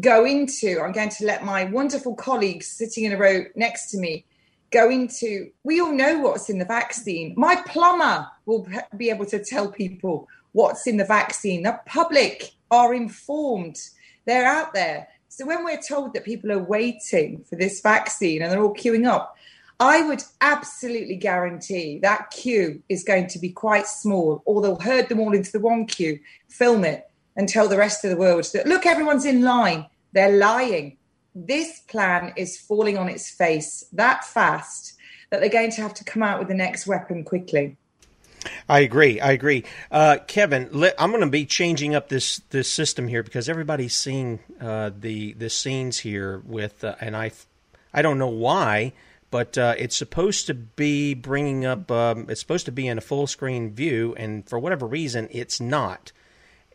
go 0.00 0.24
into, 0.24 0.80
I'm 0.80 0.92
going 0.92 1.10
to 1.10 1.26
let 1.26 1.44
my 1.44 1.64
wonderful 1.64 2.14
colleagues 2.14 2.68
sitting 2.68 3.04
in 3.04 3.12
a 3.12 3.18
row 3.18 3.44
next 3.56 3.90
to 3.90 3.98
me 3.98 4.24
go 4.70 4.90
into, 4.90 5.50
we 5.64 5.80
all 5.80 5.92
know 5.92 6.18
what's 6.18 6.50
in 6.50 6.58
the 6.58 6.64
vaccine. 6.64 7.34
My 7.36 7.56
plumber 7.66 8.26
will 8.46 8.68
be 8.96 9.10
able 9.10 9.26
to 9.26 9.42
tell 9.42 9.70
people 9.70 10.28
what's 10.52 10.86
in 10.86 10.96
the 10.96 11.04
vaccine. 11.04 11.62
The 11.62 11.80
public 11.86 12.52
are 12.70 12.94
informed, 12.94 13.78
they're 14.26 14.46
out 14.46 14.74
there. 14.74 15.08
So 15.28 15.46
when 15.46 15.64
we're 15.64 15.80
told 15.80 16.14
that 16.14 16.24
people 16.24 16.52
are 16.52 16.62
waiting 16.62 17.44
for 17.48 17.56
this 17.56 17.80
vaccine 17.80 18.42
and 18.42 18.50
they're 18.50 18.62
all 18.62 18.74
queuing 18.74 19.06
up, 19.06 19.36
I 19.80 20.02
would 20.02 20.22
absolutely 20.40 21.16
guarantee 21.16 22.00
that 22.00 22.30
queue 22.30 22.82
is 22.88 23.04
going 23.04 23.28
to 23.28 23.38
be 23.38 23.50
quite 23.50 23.86
small, 23.86 24.42
or 24.44 24.60
they'll 24.60 24.80
herd 24.80 25.08
them 25.08 25.20
all 25.20 25.34
into 25.34 25.52
the 25.52 25.60
one 25.60 25.86
queue, 25.86 26.18
film 26.48 26.84
it, 26.84 27.08
and 27.36 27.48
tell 27.48 27.68
the 27.68 27.78
rest 27.78 28.04
of 28.04 28.10
the 28.10 28.16
world 28.16 28.44
that, 28.52 28.66
look, 28.66 28.86
everyone's 28.86 29.24
in 29.24 29.42
line. 29.42 29.86
They're 30.12 30.36
lying. 30.36 30.96
This 31.34 31.80
plan 31.80 32.32
is 32.36 32.58
falling 32.58 32.98
on 32.98 33.08
its 33.08 33.30
face 33.30 33.84
that 33.92 34.24
fast 34.24 34.94
that 35.30 35.40
they're 35.40 35.48
going 35.48 35.70
to 35.72 35.82
have 35.82 35.94
to 35.94 36.04
come 36.04 36.22
out 36.22 36.40
with 36.40 36.48
the 36.48 36.54
next 36.54 36.86
weapon 36.86 37.22
quickly. 37.22 37.76
I 38.68 38.80
agree. 38.80 39.20
I 39.20 39.32
agree. 39.32 39.64
Uh, 39.90 40.18
Kevin, 40.26 40.68
let, 40.72 40.94
I'm 40.98 41.10
going 41.10 41.22
to 41.22 41.28
be 41.28 41.44
changing 41.44 41.94
up 41.94 42.08
this 42.08 42.40
this 42.50 42.72
system 42.72 43.08
here 43.08 43.22
because 43.22 43.48
everybody's 43.48 43.94
seeing 43.94 44.40
uh, 44.60 44.90
the 44.98 45.34
the 45.34 45.50
scenes 45.50 45.98
here 45.98 46.42
with, 46.44 46.82
uh, 46.82 46.94
and 47.00 47.16
I 47.16 47.32
I 47.92 48.02
don't 48.02 48.18
know 48.18 48.28
why, 48.28 48.92
but 49.30 49.58
uh, 49.58 49.74
it's 49.78 49.96
supposed 49.96 50.46
to 50.46 50.54
be 50.54 51.14
bringing 51.14 51.64
up. 51.64 51.90
Um, 51.90 52.26
it's 52.28 52.40
supposed 52.40 52.66
to 52.66 52.72
be 52.72 52.86
in 52.86 52.98
a 52.98 53.02
full 53.02 53.26
screen 53.26 53.72
view, 53.72 54.14
and 54.16 54.48
for 54.48 54.58
whatever 54.58 54.86
reason, 54.86 55.28
it's 55.30 55.60
not. 55.60 56.12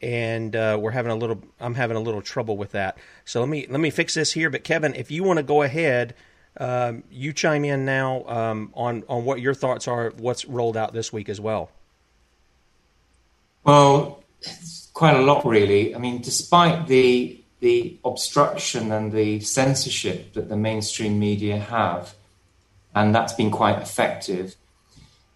And 0.01 0.55
uh, 0.55 0.77
we're 0.79 0.91
having 0.91 1.11
a 1.11 1.15
little. 1.15 1.41
I'm 1.59 1.75
having 1.75 1.97
a 1.97 2.01
little 2.01 2.21
trouble 2.21 2.57
with 2.57 2.71
that. 2.71 2.97
So 3.25 3.39
let 3.39 3.49
me 3.49 3.65
let 3.69 3.79
me 3.79 3.89
fix 3.89 4.13
this 4.13 4.33
here. 4.33 4.49
But 4.49 4.63
Kevin, 4.63 4.93
if 4.95 5.11
you 5.11 5.23
want 5.23 5.37
to 5.37 5.43
go 5.43 5.61
ahead 5.61 6.13
um, 6.57 7.03
you 7.09 7.33
chime 7.33 7.65
in 7.65 7.85
now 7.85 8.23
um, 8.25 8.71
on 8.75 9.03
on 9.09 9.25
what 9.25 9.41
your 9.41 9.53
thoughts 9.53 9.87
are. 9.87 10.11
What's 10.17 10.45
rolled 10.45 10.77
out 10.77 10.93
this 10.93 11.11
week 11.11 11.29
as 11.29 11.41
well? 11.41 11.71
Well, 13.63 14.23
quite 14.93 15.15
a 15.15 15.21
lot, 15.21 15.45
really. 15.45 15.95
I 15.95 15.97
mean, 15.97 16.21
despite 16.21 16.87
the 16.87 17.39
the 17.59 17.97
obstruction 18.05 18.91
and 18.91 19.11
the 19.11 19.39
censorship 19.39 20.33
that 20.33 20.49
the 20.49 20.57
mainstream 20.57 21.17
media 21.17 21.57
have, 21.57 22.13
and 22.95 23.13
that's 23.13 23.33
been 23.33 23.51
quite 23.51 23.81
effective. 23.81 24.55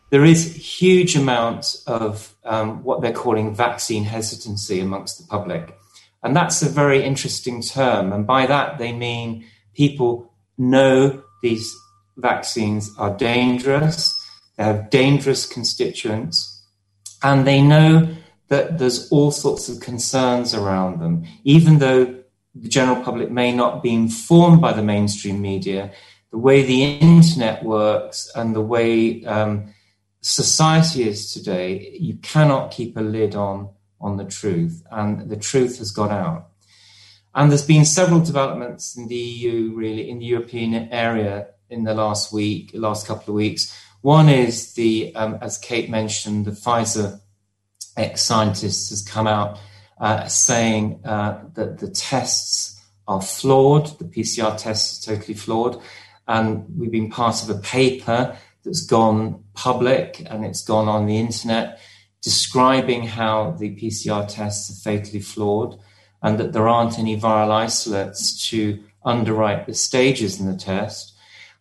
There 0.09 0.25
is 0.25 0.55
huge 0.55 1.15
amounts 1.15 1.83
of 1.85 2.35
um, 2.45 2.83
what 2.83 3.01
they're 3.01 3.11
calling 3.11 3.53
vaccine 3.53 4.05
hesitancy 4.05 4.79
amongst 4.79 5.17
the 5.17 5.27
public, 5.27 5.77
and 6.23 6.35
that's 6.35 6.61
a 6.61 6.69
very 6.69 7.03
interesting 7.03 7.61
term. 7.61 8.13
And 8.13 8.25
by 8.25 8.45
that 8.45 8.77
they 8.77 8.93
mean 8.93 9.45
people 9.73 10.31
know 10.57 11.23
these 11.43 11.75
vaccines 12.15 12.91
are 12.97 13.15
dangerous, 13.15 14.17
they 14.55 14.63
have 14.63 14.89
dangerous 14.89 15.45
constituents, 15.45 16.65
and 17.21 17.45
they 17.45 17.61
know 17.61 18.15
that 18.47 18.77
there's 18.77 19.09
all 19.11 19.31
sorts 19.31 19.69
of 19.69 19.79
concerns 19.79 20.53
around 20.53 20.99
them. 20.99 21.25
Even 21.43 21.79
though 21.79 22.05
the 22.55 22.69
general 22.69 23.03
public 23.03 23.29
may 23.29 23.51
not 23.51 23.83
be 23.83 23.93
informed 23.93 24.61
by 24.61 24.73
the 24.73 24.81
mainstream 24.81 25.41
media, 25.41 25.91
the 26.37 26.43
way 26.43 26.61
the 26.61 26.83
internet 26.83 27.63
works 27.63 28.31
and 28.35 28.55
the 28.55 28.61
way 28.61 29.25
um, 29.25 29.73
society 30.21 31.09
is 31.09 31.33
today, 31.33 31.97
you 31.99 32.13
cannot 32.17 32.69
keep 32.69 32.95
a 32.95 33.01
lid 33.01 33.35
on 33.35 33.69
on 33.99 34.17
the 34.17 34.25
truth, 34.25 34.83
and 34.91 35.31
the 35.31 35.35
truth 35.35 35.79
has 35.79 35.89
got 35.89 36.11
out. 36.11 36.49
And 37.33 37.49
there's 37.49 37.65
been 37.65 37.85
several 37.85 38.19
developments 38.19 38.95
in 38.95 39.07
the 39.07 39.15
EU, 39.15 39.73
really, 39.73 40.11
in 40.11 40.19
the 40.19 40.25
European 40.25 40.75
area 40.91 41.47
in 41.71 41.85
the 41.85 41.95
last 41.95 42.31
week, 42.31 42.69
last 42.75 43.07
couple 43.07 43.33
of 43.33 43.35
weeks. 43.35 43.75
One 44.01 44.29
is 44.29 44.73
the, 44.73 45.15
um, 45.15 45.39
as 45.41 45.57
Kate 45.57 45.89
mentioned, 45.89 46.45
the 46.45 46.51
Pfizer 46.51 47.19
ex 47.97 48.21
scientist 48.21 48.91
has 48.91 49.01
come 49.01 49.25
out 49.25 49.57
uh, 49.99 50.27
saying 50.27 51.01
uh, 51.03 51.39
that 51.55 51.79
the 51.79 51.89
tests 51.89 52.79
are 53.07 53.23
flawed, 53.23 53.97
the 53.97 54.05
PCR 54.05 54.55
tests 54.55 55.07
are 55.07 55.15
totally 55.15 55.33
flawed. 55.33 55.81
And 56.27 56.65
we've 56.77 56.91
been 56.91 57.09
part 57.09 57.43
of 57.43 57.49
a 57.49 57.59
paper 57.59 58.37
that's 58.63 58.85
gone 58.85 59.43
public 59.53 60.25
and 60.29 60.45
it's 60.45 60.63
gone 60.63 60.87
on 60.87 61.05
the 61.05 61.17
internet 61.17 61.79
describing 62.21 63.03
how 63.03 63.51
the 63.51 63.75
PCR 63.75 64.27
tests 64.27 64.69
are 64.69 64.81
fatally 64.81 65.21
flawed 65.21 65.79
and 66.21 66.37
that 66.39 66.51
there 66.51 66.67
aren't 66.67 66.99
any 66.99 67.19
viral 67.19 67.51
isolates 67.51 68.49
to 68.49 68.83
underwrite 69.05 69.65
the 69.65 69.73
stages 69.73 70.39
in 70.39 70.47
the 70.51 70.57
test. 70.57 71.13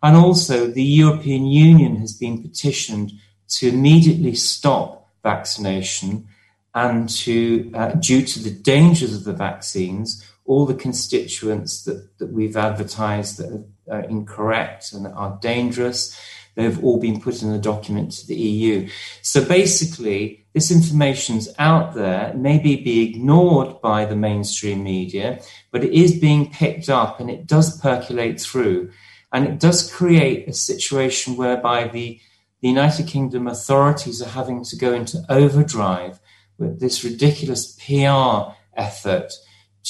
And 0.03 0.17
also, 0.17 0.67
the 0.67 0.83
European 0.83 1.47
Union 1.47 1.97
has 1.97 2.13
been 2.13 2.43
petitioned 2.43 3.13
to 3.49 3.69
immediately 3.69 4.35
stop 4.35 5.09
vaccination 5.23 6.27
and 6.75 7.09
to, 7.09 7.71
uh, 7.75 7.93
due 7.93 8.23
to 8.23 8.41
the 8.41 8.51
dangers 8.51 9.15
of 9.15 9.25
the 9.25 9.33
vaccines, 9.33 10.25
all 10.45 10.67
the 10.67 10.75
constituents 10.75 11.85
that, 11.85 12.19
that 12.19 12.33
we've 12.33 12.57
advertised 12.57 13.39
that 13.39 13.67
are 13.91 14.01
incorrect 14.01 14.93
and 14.93 15.07
are 15.07 15.39
dangerous, 15.41 16.19
they've 16.57 16.83
all 16.83 16.99
been 16.99 17.21
put 17.21 17.43
in 17.43 17.53
a 17.53 17.59
document 17.59 18.13
to 18.13 18.27
the 18.27 18.35
EU. 18.35 18.89
So 19.23 19.45
basically, 19.45 20.47
this 20.55 20.71
information's 20.71 21.49
out 21.59 21.95
there, 21.95 22.33
maybe 22.35 22.77
be 22.77 23.09
ignored 23.09 23.81
by 23.83 24.07
the 24.07 24.17
mainstream 24.17 24.83
media, 24.83 25.41
but 25.71 25.85
it 25.85 25.93
is 25.93 26.19
being 26.19 26.51
picked 26.51 26.89
up 26.89 27.21
and 27.21 27.31
it 27.31 27.47
does 27.47 27.79
percolate 27.81 28.41
through. 28.41 28.91
And 29.33 29.47
it 29.47 29.61
does 29.61 29.93
create 29.93 30.49
a 30.49 30.55
situation 30.55 31.37
whereby 31.37 31.89
the, 31.89 32.19
the 32.63 32.69
United 32.69 33.07
Kingdom 33.07 33.47
authorities 33.47 34.23
are 34.23 34.31
having 34.31 34.65
to 34.65 34.77
go 34.77 34.95
into 34.95 35.23
overdrive 35.29 36.19
with 36.57 36.81
this 36.81 37.05
ridiculous 37.05 37.77
PR 37.85 38.55
effort 38.75 39.33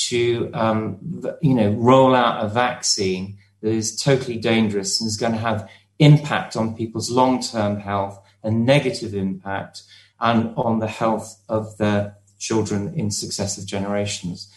to, 0.08 0.50
um, 0.52 0.98
you 1.40 1.54
know, 1.54 1.70
roll 1.70 2.14
out 2.14 2.44
a 2.44 2.48
vaccine 2.48 3.38
that 3.62 3.70
is 3.70 4.00
totally 4.00 4.36
dangerous 4.36 5.00
and 5.00 5.08
is 5.08 5.16
going 5.16 5.32
to 5.32 5.38
have 5.38 5.68
impact 5.98 6.56
on 6.56 6.76
people's 6.76 7.10
long-term 7.10 7.80
health, 7.80 8.20
a 8.42 8.50
negative 8.50 9.14
impact, 9.14 9.82
and 10.20 10.52
on 10.56 10.78
the 10.78 10.86
health 10.86 11.40
of 11.48 11.76
their 11.78 12.16
children 12.38 12.92
in 12.94 13.10
successive 13.10 13.66
generations. 13.66 14.52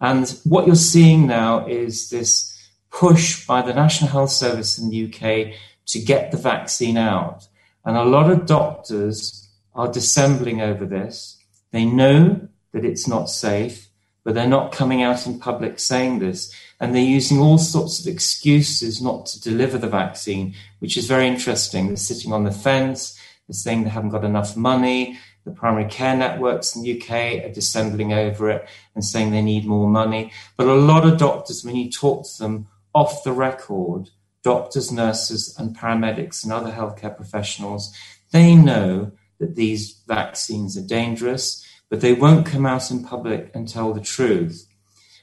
And 0.00 0.28
what 0.44 0.66
you're 0.66 0.76
seeing 0.76 1.26
now 1.26 1.66
is 1.66 2.10
this 2.10 2.52
push 2.90 3.46
by 3.46 3.62
the 3.62 3.74
National 3.74 4.10
Health 4.10 4.30
Service 4.30 4.78
in 4.78 4.90
the 4.90 5.06
UK 5.06 5.54
to 5.86 5.98
get 5.98 6.30
the 6.30 6.36
vaccine 6.36 6.96
out. 6.96 7.48
And 7.84 7.96
a 7.96 8.04
lot 8.04 8.30
of 8.30 8.46
doctors 8.46 9.48
are 9.74 9.90
dissembling 9.90 10.60
over 10.60 10.84
this. 10.84 11.38
They 11.70 11.84
know 11.84 12.48
that 12.72 12.84
it's 12.84 13.06
not 13.06 13.30
safe, 13.30 13.88
but 14.24 14.34
they're 14.34 14.48
not 14.48 14.72
coming 14.72 15.02
out 15.02 15.26
in 15.26 15.38
public 15.38 15.78
saying 15.78 16.18
this. 16.18 16.52
And 16.78 16.94
they're 16.94 17.02
using 17.02 17.38
all 17.38 17.58
sorts 17.58 18.00
of 18.00 18.06
excuses 18.06 19.00
not 19.00 19.26
to 19.26 19.40
deliver 19.40 19.78
the 19.78 19.88
vaccine, 19.88 20.54
which 20.80 20.96
is 20.96 21.06
very 21.06 21.26
interesting. 21.26 21.86
They're 21.86 21.96
sitting 21.96 22.32
on 22.32 22.44
the 22.44 22.50
fence, 22.50 23.18
they're 23.48 23.54
saying 23.54 23.84
they 23.84 23.90
haven't 23.90 24.10
got 24.10 24.24
enough 24.24 24.56
money. 24.56 25.18
The 25.44 25.52
primary 25.52 25.88
care 25.88 26.16
networks 26.16 26.74
in 26.74 26.82
the 26.82 27.00
UK 27.00 27.44
are 27.44 27.52
dissembling 27.52 28.12
over 28.12 28.50
it 28.50 28.68
and 28.94 29.04
saying 29.04 29.30
they 29.30 29.42
need 29.42 29.64
more 29.64 29.88
money. 29.88 30.32
But 30.56 30.66
a 30.66 30.74
lot 30.74 31.06
of 31.06 31.18
doctors, 31.18 31.64
when 31.64 31.76
you 31.76 31.88
talk 31.88 32.26
to 32.26 32.38
them 32.38 32.66
off 32.92 33.22
the 33.22 33.32
record, 33.32 34.10
doctors, 34.42 34.90
nurses, 34.90 35.54
and 35.56 35.76
paramedics 35.76 36.42
and 36.42 36.52
other 36.52 36.72
healthcare 36.72 37.16
professionals, 37.16 37.94
they 38.32 38.56
know 38.56 39.12
that 39.38 39.54
these 39.54 40.02
vaccines 40.08 40.76
are 40.76 40.86
dangerous, 40.86 41.64
but 41.88 42.00
they 42.00 42.12
won't 42.12 42.46
come 42.46 42.66
out 42.66 42.90
in 42.90 43.04
public 43.04 43.50
and 43.54 43.68
tell 43.68 43.92
the 43.92 44.00
truth. 44.00 44.66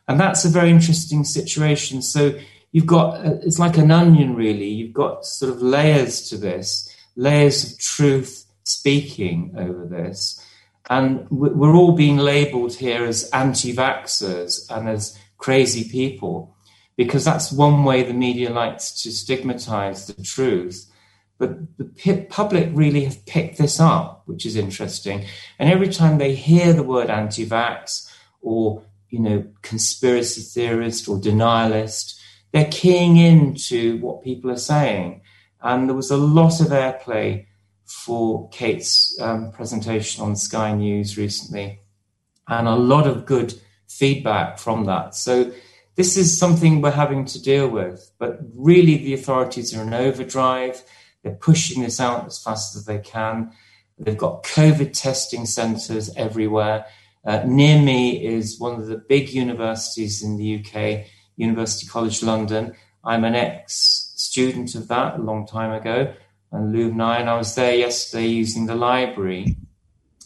And 0.07 0.19
that's 0.19 0.45
a 0.45 0.49
very 0.49 0.69
interesting 0.69 1.23
situation. 1.23 2.01
So 2.01 2.37
you've 2.71 2.85
got, 2.85 3.25
uh, 3.25 3.35
it's 3.41 3.59
like 3.59 3.77
an 3.77 3.91
onion, 3.91 4.35
really. 4.35 4.67
You've 4.67 4.93
got 4.93 5.25
sort 5.25 5.51
of 5.51 5.61
layers 5.61 6.29
to 6.29 6.37
this 6.37 6.89
layers 7.15 7.71
of 7.71 7.79
truth 7.79 8.45
speaking 8.63 9.53
over 9.57 9.85
this. 9.85 10.43
And 10.89 11.29
we're 11.29 11.75
all 11.75 11.93
being 11.93 12.17
labeled 12.17 12.73
here 12.73 13.05
as 13.05 13.29
anti 13.29 13.73
vaxxers 13.73 14.69
and 14.69 14.89
as 14.89 15.17
crazy 15.37 15.89
people. 15.89 16.55
because 16.95 17.25
that's 17.25 17.51
one 17.51 17.83
way 17.83 18.03
the 18.03 18.13
media 18.13 18.51
likes 18.51 19.01
to 19.01 19.11
stigmatize 19.11 20.05
the 20.05 20.21
truth. 20.21 20.91
But 21.39 21.57
the 21.77 22.27
public 22.29 22.69
really 22.71 23.03
have 23.05 23.25
picked 23.25 23.57
this 23.57 23.79
up, 23.79 24.21
which 24.27 24.45
is 24.45 24.55
interesting. 24.55 25.25
And 25.57 25.71
every 25.71 25.89
time 25.89 26.17
they 26.17 26.35
hear 26.35 26.71
the 26.71 26.83
word 26.83 27.09
anti 27.09 27.45
vax 27.47 28.07
or, 28.41 28.83
you 29.13 29.19
know, 29.19 29.45
conspiracy 29.61 30.41
theorist 30.41 31.07
or 31.07 31.19
denialist, 31.19 32.19
they're 32.51 32.71
keying 32.71 33.17
into 33.17 33.99
what 33.99 34.23
people 34.23 34.49
are 34.49 34.57
saying. 34.57 35.21
And 35.61 35.87
there 35.87 35.95
was 35.95 36.09
a 36.09 36.17
lot 36.17 36.59
of 36.59 36.69
airplay 36.69 37.45
for 37.85 38.49
Kate's 38.49 39.15
um, 39.21 39.51
presentation 39.51 40.23
on 40.23 40.35
Sky 40.35 40.73
News 40.73 41.15
recently, 41.15 41.79
and 42.47 42.67
a 42.67 42.75
lot 42.75 43.05
of 43.05 43.27
good 43.27 43.53
feedback 43.87 44.57
from 44.57 44.85
that. 44.85 45.13
So 45.13 45.51
this 45.93 46.17
is 46.17 46.35
something 46.35 46.81
we're 46.81 46.89
having 46.89 47.25
to 47.25 47.39
deal 47.39 47.69
with. 47.69 48.11
But 48.17 48.39
really, 48.55 48.97
the 48.97 49.13
authorities 49.13 49.77
are 49.77 49.83
in 49.83 49.93
overdrive. 49.93 50.81
They're 51.21 51.35
pushing 51.35 51.83
this 51.83 51.99
out 51.99 52.25
as 52.25 52.41
fast 52.41 52.75
as 52.75 52.85
they 52.85 52.97
can. 52.97 53.51
They've 53.99 54.17
got 54.17 54.41
COVID 54.41 54.99
testing 54.99 55.45
centres 55.45 56.09
everywhere. 56.17 56.87
Uh, 57.25 57.41
near 57.45 57.81
me 57.81 58.25
is 58.25 58.59
one 58.59 58.79
of 58.79 58.87
the 58.87 58.97
big 58.97 59.29
universities 59.29 60.21
in 60.21 60.37
the 60.37 60.57
UK, 60.59 61.05
University 61.37 61.87
College 61.87 62.21
London. 62.21 62.73
I'm 63.03 63.23
an 63.23 63.35
ex 63.35 64.11
student 64.15 64.75
of 64.75 64.87
that 64.89 65.19
a 65.19 65.21
long 65.21 65.47
time 65.47 65.71
ago, 65.71 66.13
and 66.51 66.73
Leuvenai, 66.73 67.21
and 67.21 67.29
I 67.29 67.37
was 67.37 67.55
there 67.55 67.75
yesterday 67.75 68.27
using 68.27 68.65
the 68.65 68.75
library, 68.75 69.57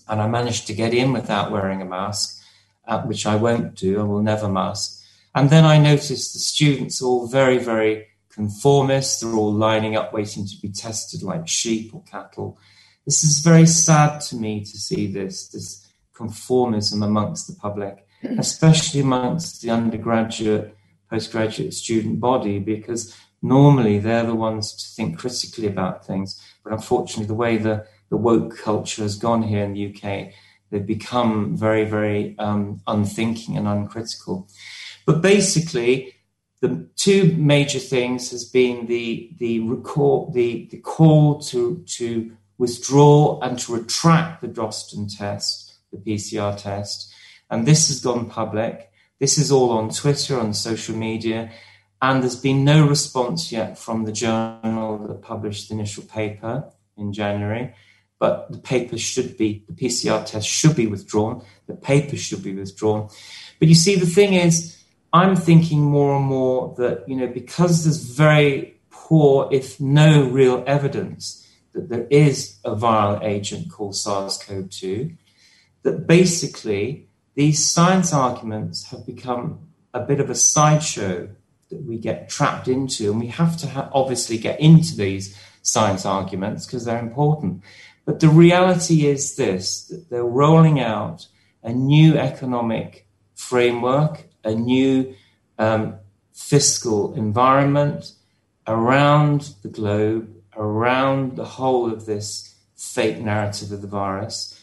and 0.07 0.21
I 0.21 0.27
managed 0.27 0.67
to 0.67 0.73
get 0.73 0.93
in 0.93 1.13
without 1.13 1.51
wearing 1.51 1.81
a 1.81 1.85
mask, 1.85 2.41
uh, 2.87 3.01
which 3.03 3.25
I 3.25 3.35
won't 3.35 3.75
do. 3.75 3.99
I 3.99 4.03
will 4.03 4.23
never 4.23 4.49
mask. 4.49 5.03
And 5.35 5.49
then 5.49 5.65
I 5.65 5.77
noticed 5.77 6.33
the 6.33 6.39
students 6.39 7.01
all 7.01 7.27
very, 7.27 7.59
very 7.59 8.07
conformist. 8.31 9.21
They're 9.21 9.33
all 9.33 9.53
lining 9.53 9.95
up 9.95 10.13
waiting 10.13 10.47
to 10.47 10.61
be 10.61 10.69
tested 10.69 11.21
like 11.21 11.47
sheep 11.47 11.93
or 11.93 12.01
cattle. 12.03 12.57
This 13.05 13.23
is 13.23 13.39
very 13.39 13.65
sad 13.67 14.19
to 14.21 14.35
me 14.35 14.61
to 14.61 14.77
see 14.77 15.11
this, 15.11 15.47
this 15.49 15.86
conformism 16.17 17.03
amongst 17.03 17.47
the 17.47 17.55
public, 17.55 18.05
especially 18.37 19.01
amongst 19.01 19.61
the 19.61 19.69
undergraduate, 19.69 20.75
postgraduate 21.09 21.73
student 21.73 22.19
body, 22.19 22.59
because 22.59 23.15
normally 23.41 23.99
they're 23.99 24.25
the 24.25 24.35
ones 24.35 24.73
to 24.73 24.95
think 24.95 25.19
critically 25.19 25.67
about 25.67 26.05
things. 26.05 26.41
But 26.63 26.73
unfortunately, 26.73 27.27
the 27.27 27.33
way 27.33 27.57
the, 27.57 27.85
the 28.09 28.17
woke 28.17 28.57
culture 28.57 29.03
has 29.03 29.15
gone 29.15 29.43
here 29.43 29.63
in 29.63 29.73
the 29.73 29.93
UK, 29.93 30.33
they've 30.69 30.85
become 30.85 31.55
very, 31.55 31.85
very 31.85 32.35
um, 32.39 32.81
unthinking 32.87 33.57
and 33.57 33.67
uncritical. 33.67 34.47
But 35.05 35.21
basically, 35.21 36.13
the 36.61 36.89
two 36.95 37.35
major 37.37 37.79
things 37.79 38.31
has 38.31 38.43
been 38.43 38.87
the 38.87 39.29
the 39.37 39.59
recall 39.61 40.31
the, 40.31 40.67
the 40.71 40.79
call 40.79 41.39
to 41.39 41.83
to 41.85 42.31
withdraw 42.57 43.39
and 43.41 43.59
to 43.59 43.73
retract 43.73 44.41
the 44.41 44.47
Drosten 44.47 45.15
test, 45.15 45.66
the 45.91 45.97
PCR 45.97 46.55
test, 46.57 47.13
and 47.49 47.65
this 47.65 47.87
has 47.87 47.99
gone 47.99 48.29
public. 48.29 48.91
This 49.19 49.37
is 49.37 49.51
all 49.51 49.71
on 49.71 49.89
Twitter, 49.89 50.39
on 50.39 50.53
social 50.53 50.95
media, 50.95 51.51
and 52.01 52.21
there's 52.21 52.39
been 52.39 52.63
no 52.63 52.87
response 52.87 53.51
yet 53.51 53.77
from 53.77 54.05
the 54.05 54.11
journal 54.11 54.99
that 55.07 55.21
published 55.21 55.69
the 55.69 55.75
initial 55.75 56.03
paper 56.03 56.71
in 56.95 57.13
January. 57.13 57.73
But 58.19 58.51
the 58.51 58.57
paper 58.57 58.97
should 58.97 59.37
be, 59.37 59.63
the 59.67 59.73
PCR 59.73 60.25
test 60.25 60.47
should 60.47 60.75
be 60.75 60.87
withdrawn, 60.87 61.43
the 61.67 61.75
paper 61.75 62.17
should 62.17 62.43
be 62.43 62.53
withdrawn. 62.53 63.09
But 63.59 63.67
you 63.67 63.75
see, 63.75 63.95
the 63.95 64.05
thing 64.05 64.33
is, 64.33 64.75
I'm 65.13 65.35
thinking 65.35 65.81
more 65.81 66.17
and 66.17 66.25
more 66.25 66.75
that, 66.77 67.07
you 67.07 67.15
know, 67.15 67.27
because 67.27 67.83
there's 67.83 68.03
very 68.03 68.79
poor, 68.89 69.47
if 69.51 69.79
no 69.79 70.27
real 70.29 70.63
evidence 70.67 71.47
that 71.73 71.89
there 71.89 72.07
is 72.09 72.57
a 72.65 72.75
viral 72.75 73.23
agent 73.23 73.71
called 73.71 73.95
SARS 73.95 74.37
CoV 74.37 74.69
2, 74.69 75.11
that 75.87 76.05
basically 76.05 77.07
these 77.35 77.65
science 77.65 78.13
arguments 78.13 78.91
have 78.91 79.05
become 79.05 79.59
a 79.93 80.01
bit 80.01 80.19
of 80.19 80.29
a 80.29 80.35
sideshow 80.35 81.29
that 81.69 81.83
we 81.83 81.97
get 81.97 82.29
trapped 82.29 82.67
into. 82.67 83.09
And 83.09 83.19
we 83.19 83.27
have 83.27 83.55
to 83.57 83.67
ha- 83.67 83.89
obviously 83.93 84.37
get 84.37 84.59
into 84.59 84.97
these 84.97 85.39
science 85.61 86.05
arguments 86.05 86.65
because 86.65 86.83
they're 86.83 86.99
important. 86.99 87.63
But 88.05 88.19
the 88.19 88.29
reality 88.29 89.07
is 89.07 89.37
this 89.37 89.85
that 89.85 90.09
they're 90.09 90.23
rolling 90.23 90.79
out 90.79 91.27
a 91.63 91.71
new 91.71 92.17
economic 92.17 93.07
framework 93.33 94.27
a 94.47 94.55
new 94.55 95.13
um, 95.59 95.97
fiscal 96.33 97.13
environment 97.15 98.13
around 98.65 99.53
the 99.61 99.69
globe, 99.69 100.33
around 100.55 101.35
the 101.35 101.45
whole 101.45 101.91
of 101.91 102.05
this 102.05 102.55
fake 102.75 103.19
narrative 103.19 103.71
of 103.71 103.81
the 103.81 103.87
virus. 103.87 104.56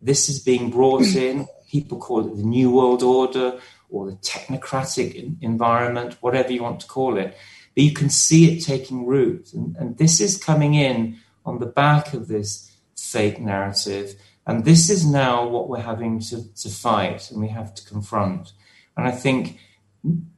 This 0.00 0.28
is 0.28 0.40
being 0.40 0.70
brought 0.70 1.14
in. 1.14 1.46
People 1.70 1.98
call 1.98 2.26
it 2.26 2.36
the 2.36 2.42
New 2.42 2.70
World 2.70 3.02
Order 3.02 3.58
or 3.90 4.06
the 4.06 4.16
technocratic 4.16 5.36
environment, 5.40 6.16
whatever 6.20 6.52
you 6.52 6.62
want 6.62 6.80
to 6.80 6.86
call 6.86 7.16
it. 7.18 7.36
But 7.74 7.84
you 7.84 7.92
can 7.92 8.10
see 8.10 8.56
it 8.56 8.64
taking 8.64 9.06
root. 9.06 9.52
And, 9.52 9.76
and 9.76 9.98
this 9.98 10.20
is 10.20 10.42
coming 10.42 10.74
in 10.74 11.18
on 11.44 11.58
the 11.58 11.66
back 11.66 12.12
of 12.12 12.28
this 12.28 12.70
fake 12.96 13.40
narrative. 13.40 14.14
And 14.46 14.64
this 14.64 14.90
is 14.90 15.06
now 15.06 15.46
what 15.46 15.68
we're 15.68 15.80
having 15.80 16.20
to, 16.20 16.54
to 16.54 16.68
fight 16.68 17.30
and 17.30 17.40
we 17.40 17.48
have 17.48 17.74
to 17.74 17.84
confront. 17.84 18.52
And 18.96 19.06
I 19.06 19.10
think 19.10 19.58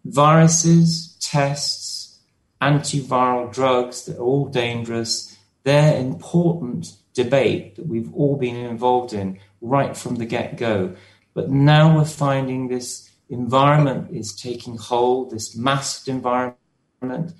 viruses, 0.04 1.16
tests, 1.20 2.18
antiviral 2.60 3.52
drugs 3.52 4.04
that 4.04 4.18
are 4.18 4.22
all 4.22 4.46
dangerous, 4.46 5.36
they're 5.62 5.96
important 5.98 6.94
debate 7.14 7.76
that 7.76 7.86
we've 7.86 8.12
all 8.14 8.36
been 8.36 8.56
involved 8.56 9.12
in 9.12 9.38
right 9.60 9.96
from 9.96 10.16
the 10.16 10.26
get 10.26 10.56
go. 10.56 10.94
But 11.34 11.50
now 11.50 11.96
we're 11.96 12.04
finding 12.04 12.68
this 12.68 13.10
environment 13.28 14.10
is 14.10 14.34
taking 14.34 14.76
hold, 14.76 15.30
this 15.30 15.56
masked 15.56 16.08
environment, 16.08 17.32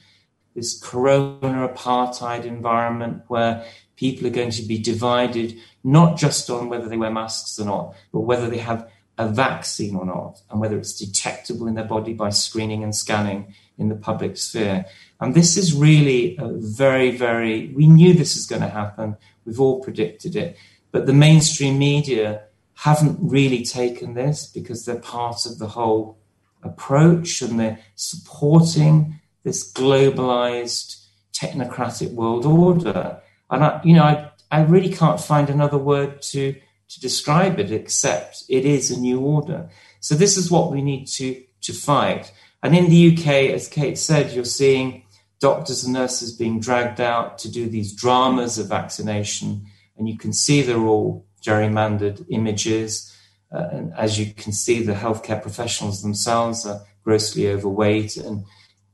this 0.54 0.80
corona 0.80 1.68
apartheid 1.68 2.44
environment 2.44 3.22
where 3.28 3.64
people 3.96 4.26
are 4.26 4.30
going 4.30 4.50
to 4.50 4.62
be 4.62 4.78
divided 4.78 5.56
not 5.84 6.16
just 6.16 6.48
on 6.50 6.68
whether 6.68 6.88
they 6.88 6.96
wear 6.96 7.10
masks 7.10 7.58
or 7.58 7.66
not, 7.66 7.94
but 8.12 8.20
whether 8.20 8.48
they 8.48 8.58
have 8.58 8.88
a 9.18 9.28
vaccine 9.28 9.94
or 9.96 10.06
not, 10.06 10.40
and 10.50 10.60
whether 10.60 10.78
it's 10.78 10.98
detectable 10.98 11.66
in 11.66 11.74
their 11.74 11.84
body 11.84 12.14
by 12.14 12.30
screening 12.30 12.82
and 12.82 12.96
scanning 12.96 13.54
in 13.76 13.90
the 13.90 13.94
public 13.94 14.38
sphere. 14.38 14.86
And 15.20 15.34
this 15.34 15.58
is 15.58 15.74
really 15.74 16.38
a 16.38 16.48
very, 16.48 17.10
very, 17.10 17.68
we 17.74 17.86
knew 17.86 18.14
this 18.14 18.34
was 18.34 18.46
going 18.46 18.62
to 18.62 18.68
happen. 18.68 19.18
We've 19.44 19.60
all 19.60 19.82
predicted 19.82 20.36
it. 20.36 20.56
But 20.92 21.06
the 21.06 21.12
mainstream 21.12 21.78
media 21.78 22.42
haven't 22.74 23.18
really 23.20 23.64
taken 23.64 24.14
this 24.14 24.46
because 24.46 24.84
they're 24.84 24.98
part 25.00 25.46
of 25.46 25.58
the 25.58 25.68
whole 25.68 26.18
approach 26.62 27.42
and 27.42 27.58
they're 27.58 27.78
supporting 27.94 29.20
this 29.44 29.72
globalized 29.72 31.06
technocratic 31.32 32.12
world 32.12 32.44
order. 32.44 33.20
And 33.50 33.64
I, 33.64 33.80
you 33.84 33.94
know, 33.94 34.04
I, 34.04 34.30
I 34.50 34.62
really 34.62 34.92
can't 34.92 35.20
find 35.20 35.48
another 35.48 35.78
word 35.78 36.22
to 36.22 36.54
to 36.90 37.00
describe 37.00 37.60
it 37.60 37.70
except 37.70 38.42
it 38.48 38.64
is 38.64 38.90
a 38.90 38.98
new 38.98 39.20
order. 39.20 39.68
So 40.00 40.16
this 40.16 40.36
is 40.36 40.50
what 40.50 40.72
we 40.72 40.82
need 40.82 41.06
to, 41.06 41.40
to 41.62 41.72
fight. 41.72 42.32
And 42.64 42.76
in 42.76 42.90
the 42.90 43.12
UK, 43.12 43.54
as 43.54 43.68
Kate 43.68 43.96
said, 43.96 44.32
you're 44.32 44.44
seeing 44.44 45.04
doctors 45.38 45.84
and 45.84 45.94
nurses 45.94 46.32
being 46.32 46.58
dragged 46.58 47.00
out 47.00 47.38
to 47.38 47.50
do 47.50 47.68
these 47.68 47.94
dramas 47.94 48.58
of 48.58 48.68
vaccination. 48.68 49.66
And 50.00 50.08
you 50.08 50.16
can 50.16 50.32
see 50.32 50.62
they're 50.62 50.78
all 50.78 51.26
gerrymandered 51.42 52.24
images. 52.30 53.14
Uh, 53.52 53.68
and 53.70 53.92
as 53.94 54.18
you 54.18 54.32
can 54.32 54.52
see, 54.52 54.82
the 54.82 54.94
healthcare 54.94 55.42
professionals 55.42 56.00
themselves 56.00 56.64
are 56.64 56.80
grossly 57.04 57.50
overweight 57.50 58.16
and 58.16 58.44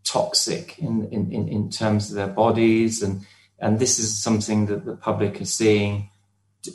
toxic 0.03 0.77
in, 0.81 1.09
in, 1.13 1.31
in 1.49 1.71
terms 1.71 2.11
of 2.11 2.17
their 2.17 2.27
bodies. 2.27 3.05
And, 3.05 3.25
and 3.61 3.79
this 3.79 4.01
is 4.01 4.21
something 4.21 4.67
that 4.67 4.85
the 4.85 4.97
public 4.97 5.41
are 5.41 5.45
seeing 5.45 6.11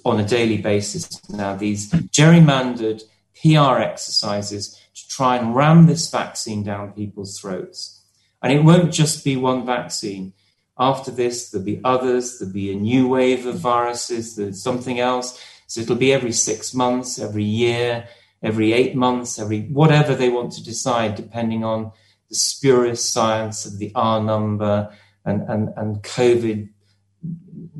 on 0.05 0.17
a 0.17 0.25
daily 0.25 0.57
basis 0.57 1.29
now 1.29 1.53
these 1.53 1.91
gerrymandered 1.91 3.03
PR 3.41 3.81
exercises 3.81 4.79
to 4.95 5.07
try 5.09 5.35
and 5.35 5.53
ram 5.53 5.87
this 5.87 6.09
vaccine 6.09 6.63
down 6.63 6.93
people's 6.93 7.37
throats. 7.37 8.01
And 8.41 8.53
it 8.53 8.63
won't 8.63 8.93
just 8.93 9.25
be 9.25 9.35
one 9.35 9.65
vaccine. 9.65 10.31
After 10.81 11.11
this, 11.11 11.51
there'll 11.51 11.63
be 11.63 11.79
others, 11.83 12.39
there'll 12.39 12.53
be 12.53 12.71
a 12.71 12.75
new 12.75 13.07
wave 13.07 13.45
of 13.45 13.59
viruses, 13.59 14.35
there's 14.35 14.63
something 14.63 14.99
else. 14.99 15.39
So 15.67 15.81
it'll 15.81 15.95
be 15.95 16.11
every 16.11 16.31
six 16.33 16.73
months, 16.73 17.19
every 17.19 17.43
year, 17.43 18.07
every 18.41 18.73
eight 18.73 18.95
months, 18.95 19.37
every 19.37 19.61
whatever 19.67 20.15
they 20.15 20.29
want 20.29 20.53
to 20.53 20.63
decide, 20.63 21.13
depending 21.13 21.63
on 21.63 21.91
the 22.29 22.35
spurious 22.35 23.07
science 23.07 23.67
of 23.67 23.77
the 23.77 23.91
R 23.93 24.23
number 24.23 24.91
and, 25.23 25.43
and, 25.43 25.69
and 25.77 26.01
COVID 26.01 26.69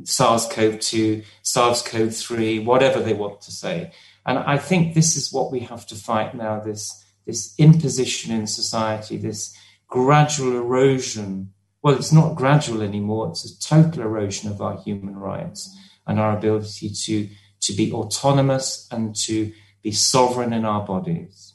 SARS-CoV-2, 0.03 1.23
SARS-CoV-3, 1.41 2.65
whatever 2.65 3.01
they 3.01 3.13
want 3.13 3.41
to 3.41 3.51
say. 3.51 3.91
And 4.25 4.37
I 4.37 4.57
think 4.57 4.93
this 4.93 5.15
is 5.15 5.33
what 5.33 5.51
we 5.51 5.61
have 5.61 5.87
to 5.87 5.95
fight 5.95 6.35
now, 6.35 6.59
this, 6.59 7.03
this 7.25 7.55
imposition 7.57 8.31
in 8.31 8.45
society, 8.45 9.17
this 9.17 9.55
gradual 9.87 10.55
erosion. 10.55 11.53
Well, 11.81 11.95
it's 11.95 12.11
not 12.11 12.35
gradual 12.35 12.81
anymore, 12.81 13.29
it's 13.29 13.45
a 13.45 13.59
total 13.59 14.03
erosion 14.03 14.51
of 14.51 14.61
our 14.61 14.77
human 14.81 15.17
rights 15.17 15.75
and 16.05 16.19
our 16.19 16.37
ability 16.37 16.89
to, 16.89 17.29
to 17.61 17.73
be 17.73 17.91
autonomous 17.91 18.87
and 18.91 19.15
to 19.15 19.51
be 19.81 19.91
sovereign 19.91 20.53
in 20.53 20.65
our 20.65 20.85
bodies. 20.85 21.53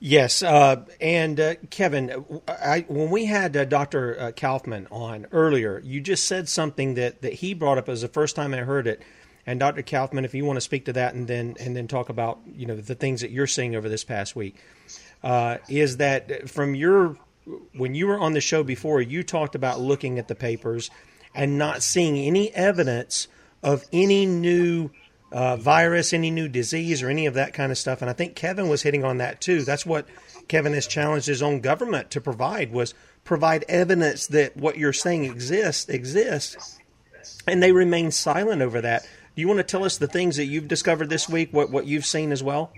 Yes, 0.00 0.44
uh, 0.44 0.84
and 1.00 1.40
uh, 1.40 1.54
Kevin, 1.70 2.24
I, 2.46 2.84
when 2.86 3.10
we 3.10 3.24
had 3.24 3.56
uh, 3.56 3.64
Dr. 3.64 4.16
Uh, 4.18 4.32
Kaufman 4.32 4.86
on 4.92 5.26
earlier, 5.32 5.80
you 5.84 6.00
just 6.00 6.28
said 6.28 6.48
something 6.48 6.94
that, 6.94 7.22
that 7.22 7.32
he 7.32 7.52
brought 7.52 7.78
up 7.78 7.88
as 7.88 8.02
the 8.02 8.08
first 8.08 8.36
time 8.36 8.54
I 8.54 8.58
heard 8.58 8.86
it. 8.86 9.02
And 9.44 9.58
Dr. 9.58 9.82
Kaufman, 9.82 10.24
if 10.24 10.34
you 10.34 10.44
want 10.44 10.58
to 10.58 10.60
speak 10.60 10.84
to 10.84 10.92
that, 10.92 11.14
and 11.14 11.26
then 11.26 11.56
and 11.58 11.74
then 11.74 11.88
talk 11.88 12.10
about 12.10 12.38
you 12.46 12.66
know 12.66 12.76
the 12.76 12.94
things 12.94 13.22
that 13.22 13.30
you're 13.30 13.46
seeing 13.46 13.74
over 13.74 13.88
this 13.88 14.04
past 14.04 14.36
week, 14.36 14.56
uh, 15.22 15.56
is 15.70 15.96
that 15.96 16.50
from 16.50 16.74
your 16.74 17.16
when 17.78 17.94
you 17.94 18.06
were 18.06 18.18
on 18.18 18.32
the 18.32 18.40
show 18.40 18.62
before, 18.62 19.00
you 19.00 19.22
talked 19.22 19.54
about 19.54 19.80
looking 19.80 20.18
at 20.18 20.28
the 20.28 20.34
papers 20.34 20.90
and 21.34 21.58
not 21.58 21.82
seeing 21.82 22.16
any 22.16 22.52
evidence 22.54 23.28
of 23.62 23.84
any 23.92 24.26
new 24.26 24.90
uh, 25.30 25.56
virus, 25.56 26.12
any 26.12 26.30
new 26.30 26.48
disease, 26.48 27.02
or 27.02 27.10
any 27.10 27.26
of 27.26 27.34
that 27.34 27.52
kind 27.52 27.70
of 27.70 27.78
stuff. 27.78 28.00
And 28.00 28.10
I 28.10 28.14
think 28.14 28.34
Kevin 28.34 28.68
was 28.68 28.82
hitting 28.82 29.04
on 29.04 29.18
that 29.18 29.40
too. 29.40 29.62
That's 29.62 29.84
what 29.84 30.06
Kevin 30.48 30.72
has 30.72 30.86
challenged 30.86 31.26
his 31.26 31.42
own 31.42 31.60
government 31.60 32.10
to 32.12 32.20
provide 32.20 32.72
was 32.72 32.94
provide 33.24 33.64
evidence 33.68 34.26
that 34.28 34.56
what 34.56 34.78
you're 34.78 34.92
saying 34.92 35.24
exists 35.24 35.88
exists, 35.88 36.78
and 37.46 37.62
they 37.62 37.72
remain 37.72 38.10
silent 38.10 38.62
over 38.62 38.80
that. 38.80 39.02
Do 39.36 39.42
you 39.42 39.48
want 39.48 39.58
to 39.58 39.64
tell 39.64 39.84
us 39.84 39.98
the 39.98 40.06
things 40.06 40.36
that 40.36 40.46
you've 40.46 40.68
discovered 40.68 41.10
this 41.10 41.28
week? 41.28 41.52
What 41.52 41.70
what 41.70 41.86
you've 41.86 42.06
seen 42.06 42.32
as 42.32 42.42
well? 42.42 42.72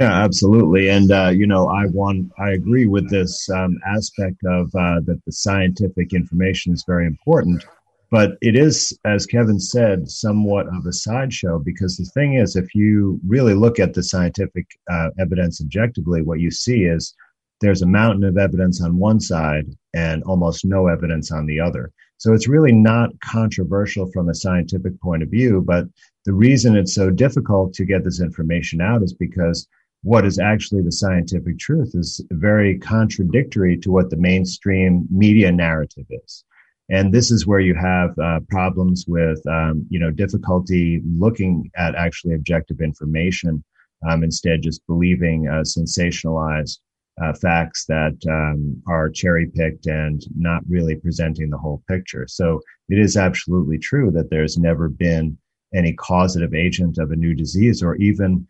Yeah, 0.00 0.24
absolutely. 0.24 0.88
And 0.88 1.12
uh, 1.12 1.28
you 1.28 1.46
know, 1.46 1.68
I 1.68 1.84
want 1.86 2.32
I 2.38 2.52
agree 2.52 2.86
with 2.86 3.10
this 3.10 3.50
um, 3.50 3.78
aspect 3.86 4.42
of 4.46 4.74
uh, 4.74 5.00
that 5.04 5.20
the 5.26 5.32
scientific 5.32 6.14
information 6.14 6.72
is 6.72 6.84
very 6.86 7.06
important. 7.06 7.66
But 8.10 8.38
it 8.40 8.56
is, 8.56 8.98
as 9.04 9.26
Kevin 9.26 9.60
said, 9.60 10.08
somewhat 10.08 10.66
of 10.68 10.86
a 10.86 10.92
sideshow 10.92 11.58
because 11.58 11.98
the 11.98 12.06
thing 12.06 12.34
is, 12.34 12.56
if 12.56 12.74
you 12.74 13.20
really 13.28 13.52
look 13.52 13.78
at 13.78 13.92
the 13.92 14.02
scientific 14.02 14.66
uh, 14.90 15.10
evidence 15.18 15.60
objectively, 15.60 16.22
what 16.22 16.40
you 16.40 16.50
see 16.50 16.84
is 16.84 17.14
there's 17.60 17.82
a 17.82 17.86
mountain 17.86 18.24
of 18.24 18.38
evidence 18.38 18.82
on 18.82 18.98
one 18.98 19.20
side 19.20 19.66
and 19.94 20.22
almost 20.24 20.64
no 20.64 20.86
evidence 20.86 21.30
on 21.30 21.44
the 21.44 21.60
other. 21.60 21.92
So 22.16 22.32
it's 22.32 22.48
really 22.48 22.72
not 22.72 23.10
controversial 23.20 24.10
from 24.12 24.30
a 24.30 24.34
scientific 24.34 24.98
point 25.02 25.22
of 25.22 25.28
view. 25.28 25.62
But 25.64 25.84
the 26.24 26.32
reason 26.32 26.74
it's 26.74 26.94
so 26.94 27.10
difficult 27.10 27.74
to 27.74 27.84
get 27.84 28.02
this 28.02 28.20
information 28.20 28.80
out 28.80 29.02
is 29.02 29.12
because 29.12 29.68
what 30.02 30.24
is 30.24 30.38
actually 30.38 30.82
the 30.82 30.92
scientific 30.92 31.58
truth 31.58 31.92
is 31.94 32.24
very 32.30 32.78
contradictory 32.78 33.76
to 33.78 33.90
what 33.90 34.10
the 34.10 34.16
mainstream 34.16 35.06
media 35.10 35.52
narrative 35.52 36.06
is. 36.10 36.44
And 36.88 37.12
this 37.12 37.30
is 37.30 37.46
where 37.46 37.60
you 37.60 37.74
have 37.74 38.18
uh, 38.18 38.40
problems 38.48 39.04
with 39.06 39.40
um, 39.46 39.86
you 39.90 40.00
know 40.00 40.10
difficulty 40.10 41.02
looking 41.04 41.70
at 41.76 41.94
actually 41.94 42.34
objective 42.34 42.80
information 42.80 43.62
um, 44.08 44.24
instead 44.24 44.62
just 44.62 44.84
believing 44.86 45.46
uh, 45.46 45.62
sensationalized 45.62 46.78
uh, 47.22 47.34
facts 47.34 47.84
that 47.86 48.16
um, 48.28 48.82
are 48.88 49.10
cherry 49.10 49.46
picked 49.54 49.86
and 49.86 50.22
not 50.36 50.62
really 50.68 50.96
presenting 50.96 51.50
the 51.50 51.58
whole 51.58 51.82
picture. 51.88 52.26
So 52.26 52.60
it 52.88 52.98
is 52.98 53.16
absolutely 53.16 53.78
true 53.78 54.10
that 54.12 54.30
there's 54.30 54.56
never 54.56 54.88
been 54.88 55.36
any 55.74 55.92
causative 55.92 56.54
agent 56.54 56.98
of 56.98 57.10
a 57.10 57.16
new 57.16 57.34
disease 57.34 57.82
or 57.82 57.94
even 57.96 58.46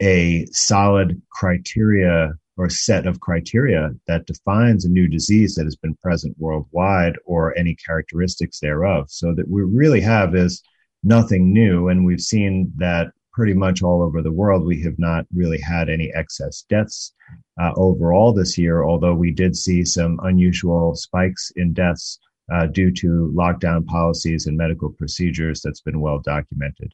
a 0.00 0.46
solid 0.52 1.20
criteria 1.30 2.32
or 2.56 2.70
set 2.70 3.06
of 3.06 3.20
criteria 3.20 3.90
that 4.06 4.26
defines 4.26 4.84
a 4.84 4.90
new 4.90 5.06
disease 5.06 5.54
that 5.54 5.64
has 5.64 5.76
been 5.76 5.94
present 5.96 6.34
worldwide 6.38 7.16
or 7.26 7.56
any 7.58 7.74
characteristics 7.74 8.60
thereof. 8.60 9.10
So 9.10 9.34
that 9.34 9.48
we 9.48 9.62
really 9.62 10.00
have 10.00 10.34
is 10.34 10.62
nothing 11.02 11.52
new. 11.52 11.88
And 11.88 12.04
we've 12.04 12.20
seen 12.20 12.72
that 12.76 13.08
pretty 13.32 13.52
much 13.52 13.82
all 13.82 14.02
over 14.02 14.22
the 14.22 14.32
world. 14.32 14.64
We 14.64 14.82
have 14.82 14.98
not 14.98 15.26
really 15.34 15.60
had 15.60 15.90
any 15.90 16.10
excess 16.14 16.64
deaths 16.70 17.12
uh, 17.60 17.72
overall 17.76 18.32
this 18.32 18.56
year, 18.56 18.84
although 18.84 19.14
we 19.14 19.30
did 19.30 19.54
see 19.54 19.84
some 19.84 20.18
unusual 20.22 20.94
spikes 20.94 21.52
in 21.56 21.74
deaths 21.74 22.18
uh, 22.52 22.66
due 22.66 22.90
to 22.92 23.32
lockdown 23.36 23.84
policies 23.84 24.46
and 24.46 24.56
medical 24.56 24.90
procedures 24.90 25.60
that's 25.60 25.82
been 25.82 26.00
well 26.00 26.18
documented 26.20 26.92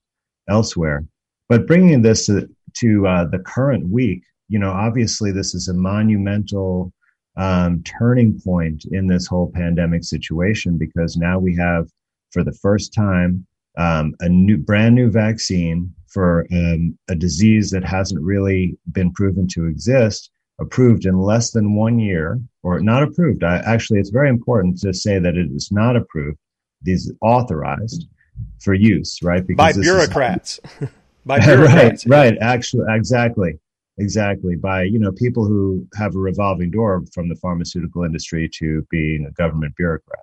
elsewhere. 0.49 1.05
But 1.49 1.67
bringing 1.67 2.03
this 2.03 2.27
to, 2.27 2.49
to 2.79 3.07
uh, 3.07 3.25
the 3.27 3.39
current 3.39 3.89
week, 3.89 4.23
you 4.49 4.59
know, 4.59 4.71
obviously 4.71 5.33
this 5.33 5.55
is 5.55 5.69
a 5.69 5.75
monumental 5.75 6.93
um, 7.37 7.83
turning 7.83 8.41
point 8.41 8.85
in 8.91 9.07
this 9.07 9.27
whole 9.27 9.51
pandemic 9.55 10.05
situation 10.05 10.77
because 10.79 11.17
now 11.17 11.39
we 11.39 11.57
have, 11.57 11.89
for 12.31 12.45
the 12.45 12.53
first 12.53 12.93
time, 12.93 13.47
um, 13.79 14.15
a 14.21 14.29
new, 14.29 14.59
brand 14.59 14.95
new 14.95 15.11
vaccine 15.11 15.93
for 16.09 16.47
um, 16.53 16.99
a 17.09 17.15
disease 17.15 17.71
that 17.71 17.85
hasn't 17.85 18.21
really 18.21 18.77
been 18.93 19.13
proven 19.13 19.49
to 19.49 19.67
exist, 19.67 20.31
approved 20.61 21.07
in 21.07 21.19
less 21.19 21.53
than 21.53 21.75
one 21.75 21.99
year, 21.99 22.39
or 22.63 22.81
not 22.81 23.03
approved. 23.03 23.43
I, 23.43 23.59
actually, 23.59 23.99
it's 23.99 24.11
very 24.11 24.29
important 24.29 24.79
to 24.81 24.93
say 24.93 25.19
that 25.19 25.37
it 25.37 25.51
is 25.51 25.71
not 25.73 25.97
approved. 25.97 26.39
These 26.83 27.13
authorized 27.23 28.07
for 28.61 28.75
use, 28.75 29.21
right? 29.23 29.47
Because 29.47 29.77
by 29.77 29.81
bureaucrats. 29.81 30.61
Is, 30.81 30.89
by 31.25 31.39
bureaucrats. 31.39 32.07
right, 32.07 32.33
right. 32.33 32.39
Actually, 32.41 32.87
exactly. 32.89 33.59
Exactly. 33.99 34.57
By, 34.57 34.85
you 34.85 34.99
know, 34.99 35.13
people 35.13 35.47
who 35.47 35.87
have 35.95 36.15
a 36.15 36.19
revolving 36.19 36.71
door 36.71 37.05
from 37.13 37.29
the 37.29 37.37
pharmaceutical 37.37 38.05
industry 38.05 38.49
to 38.55 38.87
being 38.91 39.27
a 39.27 39.33
government 39.33 39.77
bureaucrat. 39.77 40.21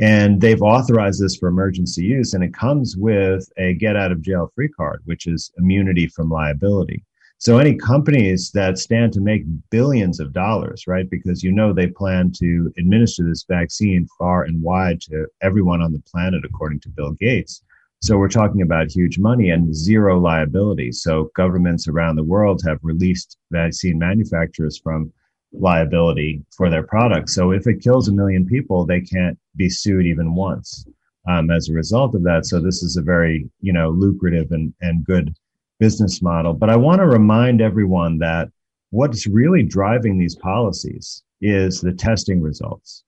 And 0.00 0.40
they've 0.40 0.62
authorized 0.62 1.20
this 1.20 1.36
for 1.36 1.48
emergency 1.48 2.04
use, 2.04 2.32
and 2.32 2.44
it 2.44 2.54
comes 2.54 2.96
with 2.96 3.50
a 3.56 3.74
get 3.74 3.96
out 3.96 4.12
of 4.12 4.22
jail 4.22 4.50
free 4.54 4.68
card, 4.68 5.02
which 5.06 5.26
is 5.26 5.50
immunity 5.58 6.06
from 6.06 6.30
liability. 6.30 7.04
So 7.38 7.58
any 7.58 7.76
companies 7.76 8.50
that 8.52 8.78
stand 8.78 9.12
to 9.12 9.20
make 9.20 9.42
billions 9.70 10.18
of 10.20 10.32
dollars, 10.32 10.86
right? 10.86 11.08
Because 11.08 11.42
you 11.42 11.52
know 11.52 11.72
they 11.72 11.86
plan 11.88 12.32
to 12.38 12.72
administer 12.78 13.24
this 13.24 13.44
vaccine 13.48 14.08
far 14.18 14.44
and 14.44 14.62
wide 14.62 15.00
to 15.02 15.26
everyone 15.40 15.80
on 15.80 15.92
the 15.92 16.00
planet, 16.00 16.44
according 16.44 16.80
to 16.80 16.88
Bill 16.88 17.12
Gates. 17.12 17.62
So 18.00 18.16
we're 18.16 18.28
talking 18.28 18.62
about 18.62 18.90
huge 18.90 19.18
money 19.18 19.50
and 19.50 19.74
zero 19.74 20.18
liability. 20.18 20.92
So 20.92 21.30
governments 21.34 21.88
around 21.88 22.16
the 22.16 22.24
world 22.24 22.62
have 22.64 22.78
released 22.82 23.38
vaccine 23.50 23.98
manufacturers 23.98 24.78
from 24.78 25.12
liability 25.52 26.44
for 26.56 26.70
their 26.70 26.84
products. 26.84 27.34
So 27.34 27.50
if 27.50 27.66
it 27.66 27.82
kills 27.82 28.08
a 28.08 28.12
million 28.12 28.46
people, 28.46 28.86
they 28.86 29.00
can't 29.00 29.38
be 29.56 29.68
sued 29.68 30.06
even 30.06 30.34
once 30.34 30.86
um, 31.28 31.50
as 31.50 31.68
a 31.68 31.74
result 31.74 32.14
of 32.14 32.22
that. 32.22 32.46
So 32.46 32.60
this 32.60 32.82
is 32.82 32.96
a 32.96 33.02
very, 33.02 33.50
you 33.60 33.72
know, 33.72 33.90
lucrative 33.90 34.52
and, 34.52 34.72
and 34.80 35.04
good 35.04 35.34
business 35.80 36.22
model. 36.22 36.54
But 36.54 36.70
I 36.70 36.76
want 36.76 37.00
to 37.00 37.06
remind 37.06 37.60
everyone 37.60 38.18
that 38.18 38.48
what's 38.90 39.26
really 39.26 39.62
driving 39.62 40.18
these 40.18 40.36
policies 40.36 41.22
is 41.40 41.80
the 41.80 41.92
testing 41.92 42.40
results. 42.40 43.04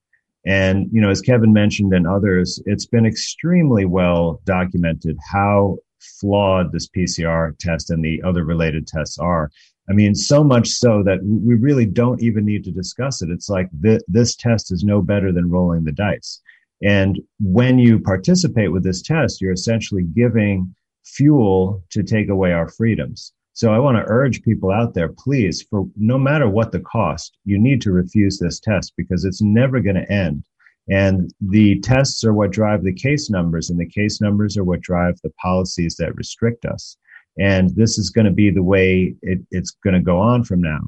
And, 0.46 0.88
you 0.90 1.00
know, 1.00 1.10
as 1.10 1.20
Kevin 1.20 1.52
mentioned 1.52 1.92
and 1.92 2.06
others, 2.06 2.62
it's 2.66 2.86
been 2.86 3.06
extremely 3.06 3.84
well 3.84 4.40
documented 4.44 5.18
how 5.30 5.78
flawed 6.00 6.72
this 6.72 6.88
PCR 6.88 7.56
test 7.58 7.90
and 7.90 8.02
the 8.04 8.22
other 8.22 8.44
related 8.44 8.86
tests 8.86 9.18
are. 9.18 9.50
I 9.88 9.92
mean, 9.92 10.14
so 10.14 10.44
much 10.44 10.68
so 10.68 11.02
that 11.02 11.18
we 11.22 11.54
really 11.56 11.84
don't 11.84 12.22
even 12.22 12.44
need 12.44 12.64
to 12.64 12.70
discuss 12.70 13.22
it. 13.22 13.30
It's 13.30 13.48
like 13.48 13.68
th- 13.82 14.02
this 14.08 14.36
test 14.36 14.72
is 14.72 14.84
no 14.84 15.02
better 15.02 15.32
than 15.32 15.50
rolling 15.50 15.84
the 15.84 15.92
dice. 15.92 16.40
And 16.82 17.20
when 17.40 17.78
you 17.78 17.98
participate 17.98 18.72
with 18.72 18.84
this 18.84 19.02
test, 19.02 19.40
you're 19.40 19.52
essentially 19.52 20.04
giving 20.04 20.74
fuel 21.04 21.82
to 21.90 22.02
take 22.02 22.28
away 22.28 22.52
our 22.52 22.68
freedoms. 22.68 23.32
So 23.52 23.72
I 23.72 23.78
want 23.78 23.96
to 23.96 24.04
urge 24.06 24.42
people 24.42 24.70
out 24.70 24.94
there, 24.94 25.08
please, 25.08 25.62
for 25.62 25.86
no 25.96 26.18
matter 26.18 26.48
what 26.48 26.72
the 26.72 26.80
cost, 26.80 27.36
you 27.44 27.58
need 27.58 27.80
to 27.82 27.92
refuse 27.92 28.38
this 28.38 28.60
test 28.60 28.94
because 28.96 29.24
it's 29.24 29.42
never 29.42 29.80
going 29.80 29.96
to 29.96 30.10
end. 30.10 30.44
And 30.88 31.32
the 31.40 31.78
tests 31.80 32.24
are 32.24 32.32
what 32.32 32.52
drive 32.52 32.82
the 32.82 32.92
case 32.92 33.30
numbers, 33.30 33.70
and 33.70 33.78
the 33.78 33.88
case 33.88 34.20
numbers 34.20 34.56
are 34.56 34.64
what 34.64 34.80
drive 34.80 35.20
the 35.22 35.30
policies 35.42 35.96
that 35.96 36.16
restrict 36.16 36.64
us. 36.64 36.96
And 37.38 37.74
this 37.76 37.98
is 37.98 38.10
going 38.10 38.24
to 38.24 38.32
be 38.32 38.50
the 38.50 38.62
way 38.62 39.14
it, 39.22 39.40
it's 39.50 39.70
going 39.84 39.94
to 39.94 40.00
go 40.00 40.18
on 40.18 40.44
from 40.44 40.60
now 40.60 40.80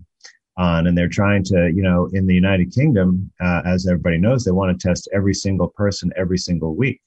on. 0.57 0.87
And 0.87 0.99
they're 0.99 1.09
trying 1.09 1.45
to, 1.45 1.71
you 1.75 1.83
know, 1.83 2.09
in 2.13 2.27
the 2.27 2.35
United 2.35 2.73
Kingdom, 2.73 3.31
uh, 3.41 3.63
as 3.65 3.87
everybody 3.87 4.19
knows, 4.19 4.45
they 4.45 4.51
want 4.51 4.79
to 4.79 4.89
test 4.89 5.09
every 5.15 5.35
single 5.35 5.69
person 5.69 6.13
every 6.17 6.39
single 6.39 6.75
week, 6.75 7.01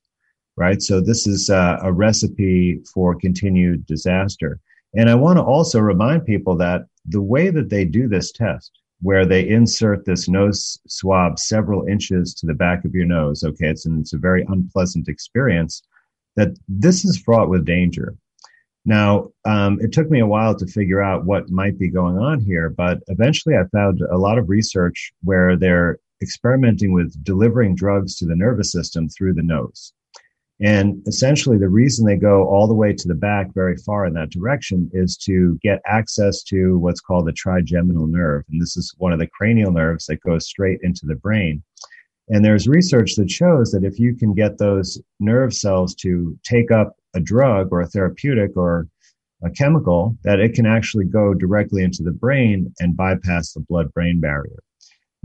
right? 0.55 0.81
So 0.81 1.01
this 1.01 1.27
is 1.27 1.49
uh, 1.49 1.79
a 1.81 1.91
recipe 1.91 2.79
for 2.93 3.15
continued 3.15 3.85
disaster. 3.85 4.59
And 4.95 5.09
I 5.09 5.15
want 5.15 5.37
to 5.37 5.43
also 5.43 5.79
remind 5.79 6.25
people 6.25 6.55
that 6.57 6.85
the 7.05 7.21
way 7.21 7.49
that 7.49 7.69
they 7.69 7.85
do 7.85 8.07
this 8.07 8.31
test, 8.31 8.71
where 9.01 9.25
they 9.25 9.47
insert 9.47 10.05
this 10.05 10.27
nose 10.29 10.79
swab 10.87 11.37
several 11.37 11.85
inches 11.85 12.33
to 12.35 12.45
the 12.45 12.53
back 12.53 12.85
of 12.85 12.95
your 12.95 13.05
nose, 13.05 13.43
okay, 13.43 13.67
it's, 13.67 13.85
it's 13.85 14.13
a 14.13 14.17
very 14.17 14.45
unpleasant 14.47 15.07
experience, 15.07 15.83
that 16.35 16.57
this 16.67 17.03
is 17.03 17.17
fraught 17.17 17.49
with 17.49 17.65
danger. 17.65 18.15
Now, 18.85 19.31
um, 19.45 19.79
it 19.81 19.91
took 19.91 20.09
me 20.09 20.19
a 20.19 20.27
while 20.27 20.55
to 20.55 20.67
figure 20.67 21.01
out 21.01 21.25
what 21.25 21.49
might 21.49 21.77
be 21.77 21.89
going 21.89 22.17
on 22.17 22.39
here, 22.39 22.69
but 22.69 22.99
eventually 23.07 23.55
I 23.55 23.63
found 23.65 24.01
a 24.01 24.17
lot 24.17 24.37
of 24.37 24.47
research 24.47 25.11
where 25.23 25.57
they're 25.57 25.99
experimenting 26.21 26.93
with 26.93 27.21
delivering 27.23 27.75
drugs 27.75 28.15
to 28.17 28.25
the 28.25 28.35
nervous 28.35 28.71
system 28.71 29.09
through 29.09 29.33
the 29.33 29.43
nose. 29.43 29.93
And 30.61 31.05
essentially, 31.05 31.57
the 31.57 31.67
reason 31.67 32.05
they 32.05 32.15
go 32.15 32.47
all 32.47 32.65
the 32.65 32.73
way 32.73 32.93
to 32.93 33.07
the 33.07 33.13
back 33.13 33.53
very 33.53 33.75
far 33.75 34.05
in 34.05 34.13
that 34.13 34.29
direction 34.29 34.89
is 34.93 35.17
to 35.17 35.59
get 35.61 35.81
access 35.85 36.43
to 36.43 36.77
what's 36.77 37.01
called 37.01 37.27
the 37.27 37.33
trigeminal 37.33 38.07
nerve. 38.07 38.45
And 38.49 38.61
this 38.61 38.77
is 38.77 38.93
one 38.97 39.11
of 39.11 39.19
the 39.19 39.27
cranial 39.27 39.71
nerves 39.71 40.05
that 40.05 40.21
goes 40.21 40.47
straight 40.47 40.79
into 40.81 41.05
the 41.05 41.15
brain. 41.15 41.61
And 42.29 42.43
there's 42.43 42.67
research 42.67 43.15
that 43.15 43.29
shows 43.29 43.71
that 43.71 43.83
if 43.83 43.99
you 43.99 44.15
can 44.15 44.33
get 44.33 44.57
those 44.57 44.99
nerve 45.19 45.53
cells 45.53 45.93
to 45.95 46.39
take 46.43 46.71
up 46.71 46.95
a 47.13 47.19
drug 47.19 47.69
or 47.71 47.81
a 47.81 47.87
therapeutic 47.87 48.55
or 48.55 48.87
a 49.43 49.49
chemical, 49.49 50.17
that 50.23 50.39
it 50.39 50.53
can 50.53 50.65
actually 50.65 51.05
go 51.05 51.33
directly 51.33 51.83
into 51.83 52.01
the 52.01 52.11
brain 52.11 52.73
and 52.79 52.97
bypass 52.97 53.51
the 53.51 53.59
blood 53.59 53.93
brain 53.93 54.19
barrier. 54.21 54.59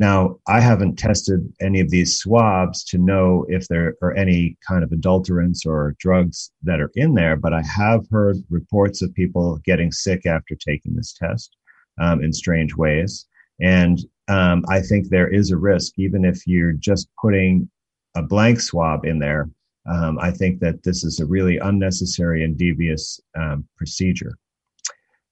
Now, 0.00 0.38
I 0.48 0.60
haven't 0.60 0.98
tested 0.98 1.52
any 1.60 1.78
of 1.78 1.90
these 1.90 2.18
swabs 2.18 2.84
to 2.84 2.96
know 2.96 3.44
if 3.50 3.68
there 3.68 3.96
are 4.00 4.14
any 4.14 4.56
kind 4.66 4.82
of 4.82 4.88
adulterants 4.88 5.66
or 5.66 5.94
drugs 5.98 6.50
that 6.62 6.80
are 6.80 6.90
in 6.94 7.12
there, 7.12 7.36
but 7.36 7.52
I 7.52 7.60
have 7.62 8.06
heard 8.10 8.38
reports 8.48 9.02
of 9.02 9.12
people 9.12 9.60
getting 9.62 9.92
sick 9.92 10.24
after 10.24 10.54
taking 10.54 10.94
this 10.94 11.12
test 11.12 11.54
um, 12.00 12.24
in 12.24 12.32
strange 12.32 12.74
ways. 12.74 13.26
And 13.60 13.98
um, 14.28 14.64
I 14.70 14.80
think 14.80 15.08
there 15.08 15.28
is 15.28 15.50
a 15.50 15.58
risk, 15.58 15.92
even 15.98 16.24
if 16.24 16.46
you're 16.46 16.72
just 16.72 17.10
putting 17.20 17.68
a 18.16 18.22
blank 18.22 18.60
swab 18.60 19.04
in 19.04 19.18
there. 19.18 19.50
Um, 19.86 20.18
I 20.18 20.30
think 20.30 20.60
that 20.60 20.82
this 20.82 21.04
is 21.04 21.20
a 21.20 21.26
really 21.26 21.58
unnecessary 21.58 22.42
and 22.42 22.56
devious 22.56 23.20
um, 23.38 23.68
procedure. 23.76 24.32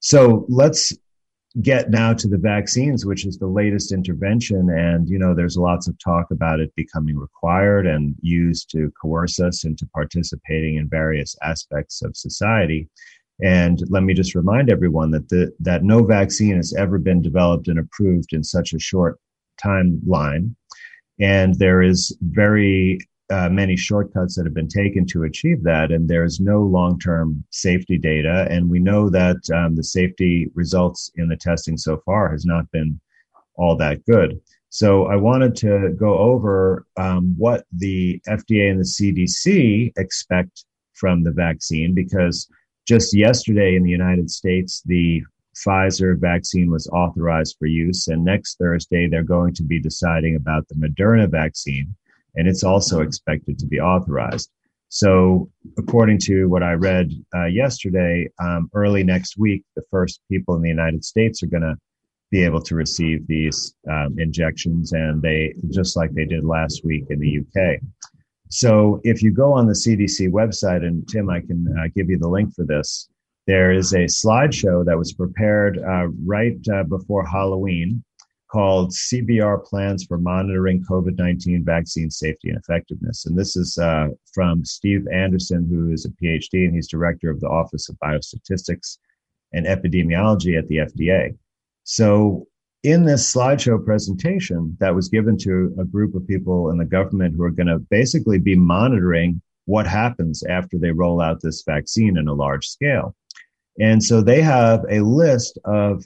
So 0.01 0.45
let's 0.51 0.93
get 1.63 1.91
now 1.91 2.13
to 2.13 2.29
the 2.29 2.39
vaccines, 2.39 3.07
which 3.07 3.27
is 3.27 3.39
the 3.39 3.47
latest 3.47 3.93
intervention. 3.93 4.69
And, 4.71 5.09
you 5.09 5.19
know, 5.19 5.35
there's 5.35 5.57
lots 5.57 5.89
of 5.89 5.99
talk 5.99 6.27
about 6.31 6.61
it 6.61 6.75
becoming 6.77 7.17
required 7.17 7.87
and 7.87 8.15
used 8.21 8.71
to 8.71 8.93
coerce 9.01 9.41
us 9.41 9.65
into 9.65 9.87
participating 9.95 10.77
in 10.77 10.89
various 10.89 11.37
aspects 11.43 12.03
of 12.03 12.17
society. 12.17 12.89
And 13.43 13.83
let 13.89 14.03
me 14.03 14.15
just 14.15 14.35
remind 14.35 14.71
everyone 14.71 15.11
that 15.13 15.29
the, 15.29 15.53
that 15.61 15.85
no 15.85 16.05
vaccine 16.05 16.57
has 16.57 16.75
ever 16.75 16.99
been 16.99 17.23
developed 17.23 17.69
and 17.69 17.79
approved 17.79 18.33
in 18.33 18.45
such 18.45 18.73
a 18.73 18.79
short 18.79 19.19
timeline. 19.65 20.55
And 21.21 21.55
there 21.55 21.83
is 21.83 22.17
very 22.21 22.99
uh, 23.31 23.49
many 23.49 23.77
shortcuts 23.77 24.35
that 24.35 24.47
have 24.47 24.55
been 24.55 24.69
taken 24.69 25.07
to 25.07 25.25
achieve 25.25 25.63
that, 25.63 25.91
and 25.93 26.09
there's 26.09 26.41
no 26.41 26.63
long 26.63 26.99
term 26.99 27.45
safety 27.51 27.99
data. 27.99 28.47
And 28.51 28.71
we 28.71 28.79
know 28.79 29.11
that 29.11 29.37
um, 29.55 29.77
the 29.77 29.85
safety 29.85 30.51
results 30.55 31.11
in 31.17 31.29
the 31.29 31.37
testing 31.37 31.77
so 31.77 31.99
far 32.05 32.31
has 32.31 32.45
not 32.45 32.71
been 32.71 32.99
all 33.57 33.77
that 33.77 34.05
good. 34.07 34.41
So 34.71 35.07
I 35.07 35.17
wanted 35.17 35.57
to 35.57 35.95
go 35.99 36.19
over 36.19 36.87
um, 36.97 37.35
what 37.37 37.65
the 37.73 38.21
FDA 38.29 38.71
and 38.71 38.81
the 38.81 38.85
CDC 38.85 39.93
expect 39.97 40.65
from 40.95 41.23
the 41.23 41.33
vaccine 41.33 41.95
because 41.95 42.49
just 42.87 43.15
yesterday 43.15 43.77
in 43.77 43.83
the 43.83 43.91
United 43.91 44.31
States, 44.31 44.83
the 44.85 45.23
Pfizer 45.55 46.19
vaccine 46.19 46.71
was 46.71 46.89
authorized 46.89 47.57
for 47.59 47.67
use, 47.67 48.09
and 48.09 48.25
next 48.25 48.57
Thursday 48.59 49.09
they're 49.09 49.23
going 49.23 49.53
to 49.55 49.63
be 49.63 49.81
deciding 49.81 50.37
about 50.37 50.69
the 50.69 50.75
Moderna 50.77 51.29
vaccine 51.29 51.95
and 52.39 52.47
it's 52.47 52.63
also 52.63 53.01
expected 53.01 53.59
to 53.59 53.67
be 53.67 53.81
authorized. 53.81 54.51
So, 54.91 55.51
according 55.77 56.19
to 56.21 56.47
what 56.47 56.63
I 56.63 56.73
read 56.73 57.13
uh, 57.35 57.45
yesterday, 57.45 58.29
um, 58.41 58.71
early 58.73 59.05
next 59.05 59.37
week, 59.37 59.65
the 59.77 59.83
first 59.91 60.21
people 60.31 60.55
in 60.55 60.63
the 60.63 60.69
United 60.69 61.05
States 61.05 61.43
are 61.43 61.49
going 61.49 61.63
to 61.63 61.77
be 62.31 62.43
able 62.43 62.63
to 62.63 62.75
receive 62.75 63.27
these 63.27 63.75
um, 63.91 64.15
injections, 64.19 64.93
and 64.93 65.21
they 65.21 65.53
just 65.71 65.97
like 65.97 66.13
they 66.15 66.25
did 66.25 66.45
last 66.45 66.85
week 66.85 67.05
in 67.11 67.19
the 67.19 67.41
UK. 67.41 67.81
So, 68.49 69.01
if 69.05 69.21
you 69.23 69.31
go 69.31 69.53
on 69.53 69.67
the 69.67 69.75
CDC 69.75 70.31
website, 70.31 70.87
and 70.87 71.07
Tim, 71.07 71.29
I 71.29 71.41
can 71.41 71.67
uh, 71.79 71.89
give 71.95 72.09
you 72.09 72.19
the 72.19 72.29
link 72.29 72.55
for 72.55 72.65
this. 72.65 73.11
There 73.47 73.73
is 73.73 73.93
a 73.93 74.05
slideshow 74.05 74.87
that 74.87 74.97
was 74.97 75.13
prepared 75.13 75.79
uh, 75.79 76.07
right 76.25 76.57
uh, 76.73 76.85
before 76.85 77.27
Halloween 77.27 78.03
called 78.49 78.91
CBER 78.91 79.65
Plans 79.65 80.05
for 80.05 80.19
Monitoring 80.19 80.85
COVID 80.85 81.19
19 81.19 81.65
Vaccine 81.65 82.11
Safety 82.11 82.49
and 82.49 82.59
Effectiveness. 82.59 83.27
And 83.27 83.39
this 83.39 83.57
is 83.57 83.79
uh, 83.79 84.09
from 84.33 84.65
Steve 84.65 85.07
Anderson, 85.13 85.67
who 85.71 85.93
is 85.93 86.05
a 86.07 86.11
PhD 86.11 86.65
and 86.65 86.75
he's 86.75 86.89
director 86.89 87.31
of 87.31 87.41
the 87.41 87.49
Office 87.49 87.89
of 87.89 87.99
Biostatistics 88.03 88.99
and 89.53 89.67
Epidemiology 89.67 90.59
at 90.59 90.67
the 90.69 90.79
FDA. 90.79 91.37
So, 91.85 92.47
in 92.85 93.05
this 93.05 93.33
slideshow 93.33 93.85
presentation 93.85 94.77
that 94.79 94.95
was 94.95 95.09
given 95.09 95.37
to 95.39 95.75
a 95.81 95.85
group 95.85 96.15
of 96.15 96.27
people 96.27 96.71
in 96.71 96.79
the 96.79 96.85
government 96.85 97.35
who 97.35 97.43
are 97.43 97.51
going 97.51 97.67
to 97.67 97.81
basically 97.91 98.39
be 98.39 98.55
monitoring 98.55 99.43
what 99.65 99.87
happens 99.87 100.45
after 100.45 100.79
they 100.79 100.93
roll 100.93 101.21
out 101.21 101.41
this 101.43 101.65
vaccine 101.67 102.17
in 102.17 102.29
a 102.29 102.33
large 102.33 102.67
scale. 102.67 103.17
And 103.81 104.03
so 104.03 104.23
they 104.23 104.41
have 104.43 104.85
a 104.89 105.01
list 105.01 105.59
of 105.65 106.05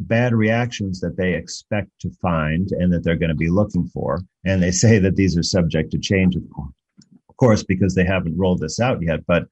bad 0.00 0.34
reactions 0.34 1.00
that 1.00 1.16
they 1.16 1.34
expect 1.34 1.88
to 2.00 2.10
find 2.22 2.70
and 2.72 2.92
that 2.92 3.02
they're 3.02 3.16
going 3.16 3.30
to 3.30 3.34
be 3.34 3.50
looking 3.50 3.86
for. 3.88 4.20
And 4.44 4.62
they 4.62 4.70
say 4.70 4.98
that 4.98 5.16
these 5.16 5.36
are 5.36 5.42
subject 5.42 5.90
to 5.92 5.98
change, 5.98 6.36
of 6.36 6.42
course, 7.38 7.62
because 7.62 7.94
they 7.94 8.04
haven't 8.04 8.38
rolled 8.38 8.60
this 8.60 8.80
out 8.80 9.02
yet. 9.02 9.24
But 9.26 9.46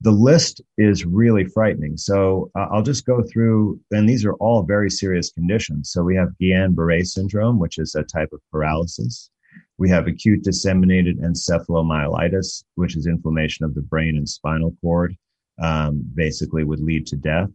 the 0.00 0.10
list 0.10 0.60
is 0.76 1.06
really 1.06 1.44
frightening. 1.44 1.96
So 1.96 2.50
uh, 2.56 2.66
I'll 2.70 2.82
just 2.82 3.06
go 3.06 3.22
through, 3.22 3.80
and 3.90 4.08
these 4.08 4.24
are 4.24 4.34
all 4.34 4.62
very 4.62 4.90
serious 4.90 5.30
conditions. 5.30 5.90
So 5.92 6.02
we 6.02 6.16
have 6.16 6.34
Guillain 6.40 6.74
Barre 6.74 7.04
syndrome, 7.04 7.58
which 7.58 7.78
is 7.78 7.94
a 7.94 8.02
type 8.02 8.32
of 8.32 8.40
paralysis. 8.50 9.30
We 9.78 9.88
have 9.90 10.06
acute 10.06 10.42
disseminated 10.42 11.20
encephalomyelitis, 11.20 12.64
which 12.74 12.96
is 12.96 13.06
inflammation 13.06 13.64
of 13.64 13.74
the 13.74 13.82
brain 13.82 14.16
and 14.16 14.28
spinal 14.28 14.76
cord, 14.80 15.16
um, 15.60 16.04
basically 16.14 16.64
would 16.64 16.80
lead 16.80 17.06
to 17.06 17.16
death 17.16 17.50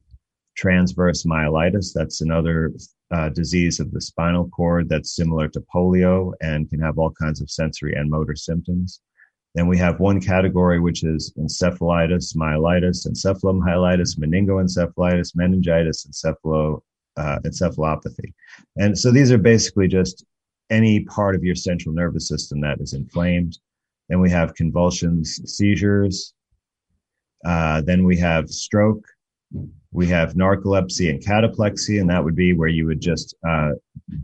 transverse 0.60 1.24
myelitis. 1.24 1.94
That's 1.94 2.20
another 2.22 2.74
uh, 3.12 3.30
disease 3.30 3.80
of 3.80 3.92
the 3.92 4.02
spinal 4.02 4.50
cord 4.50 4.90
that's 4.90 5.16
similar 5.16 5.48
to 5.50 5.64
polio 5.74 6.34
and 6.42 6.70
can 6.70 6.82
have 6.82 6.98
all 6.98 7.12
kinds 7.12 7.42
of 7.42 7.50
sensory 7.50 7.94
and 7.94 8.10
motor 8.10 8.36
symptoms. 8.36 9.00
Then 9.56 9.68
we 9.68 9.78
have 9.78 10.00
one 10.00 10.20
category, 10.20 10.80
which 10.80 11.04
is 11.04 11.34
encephalitis, 11.40 12.36
myelitis, 12.36 13.08
encephalomyelitis, 13.08 14.20
meningoencephalitis, 14.20 15.32
meningitis, 15.36 16.06
encephalo, 16.06 16.82
uh, 17.18 17.40
encephalopathy. 17.46 18.34
And 18.78 18.98
so 18.98 19.12
these 19.12 19.32
are 19.32 19.40
basically 19.54 19.88
just 19.88 20.26
any 20.70 21.00
part 21.06 21.36
of 21.36 21.44
your 21.44 21.56
central 21.56 21.96
nervous 21.96 22.28
system 22.28 22.62
that 22.62 22.80
is 22.80 22.94
inflamed. 22.94 23.58
Then 24.10 24.20
we 24.20 24.30
have 24.30 24.56
convulsions, 24.56 25.40
seizures. 25.46 26.34
Uh, 27.46 27.82
then 27.82 28.04
we 28.04 28.18
have 28.18 28.50
stroke, 28.50 29.04
we 29.92 30.08
have 30.08 30.34
narcolepsy 30.34 31.10
and 31.10 31.24
cataplexy, 31.24 32.00
and 32.00 32.10
that 32.10 32.24
would 32.24 32.36
be 32.36 32.54
where 32.54 32.70
you 32.70 32.86
would 32.86 33.02
just 33.02 33.36
uh, 33.48 33.72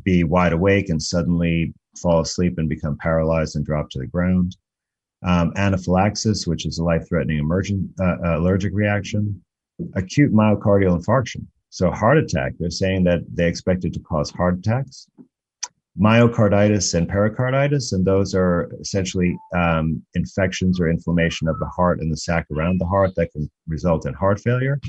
be 0.03 0.23
wide 0.23 0.53
awake 0.53 0.89
and 0.89 1.01
suddenly 1.01 1.73
fall 2.01 2.19
asleep 2.19 2.57
and 2.57 2.69
become 2.69 2.97
paralyzed 2.99 3.55
and 3.55 3.65
drop 3.65 3.89
to 3.89 3.99
the 3.99 4.07
ground. 4.07 4.55
Um, 5.23 5.53
anaphylaxis, 5.55 6.45
which 6.45 6.67
is 6.67 6.77
a 6.77 6.83
life-threatening 6.83 7.39
emergent 7.39 7.89
uh, 7.99 8.17
uh, 8.23 8.37
allergic 8.37 8.73
reaction. 8.73 9.41
Acute 9.95 10.31
myocardial 10.31 10.97
infarction, 10.97 11.45
so 11.69 11.91
heart 11.91 12.17
attack. 12.17 12.53
They're 12.59 12.69
saying 12.69 13.03
that 13.05 13.21
they 13.33 13.47
expect 13.47 13.83
it 13.83 13.93
to 13.93 13.99
cause 13.99 14.29
heart 14.29 14.59
attacks. 14.59 15.07
Myocarditis 15.99 16.93
and 16.93 17.09
pericarditis, 17.09 17.91
and 17.91 18.05
those 18.05 18.35
are 18.35 18.69
essentially 18.79 19.37
um, 19.55 20.01
infections 20.13 20.79
or 20.79 20.89
inflammation 20.89 21.47
of 21.47 21.59
the 21.59 21.65
heart 21.65 21.99
and 21.99 22.11
the 22.11 22.17
sac 22.17 22.45
around 22.51 22.79
the 22.79 22.85
heart 22.85 23.15
that 23.15 23.31
can 23.31 23.49
result 23.67 24.05
in 24.05 24.13
heart 24.13 24.39
failure 24.39 24.79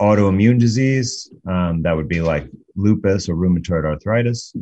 autoimmune 0.00 0.58
disease, 0.58 1.30
um, 1.46 1.82
that 1.82 1.94
would 1.94 2.08
be 2.08 2.20
like 2.20 2.48
lupus 2.76 3.28
or 3.28 3.36
rheumatoid 3.36 3.84
arthritis, 3.84 4.54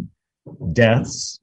deaths, 0.73 1.41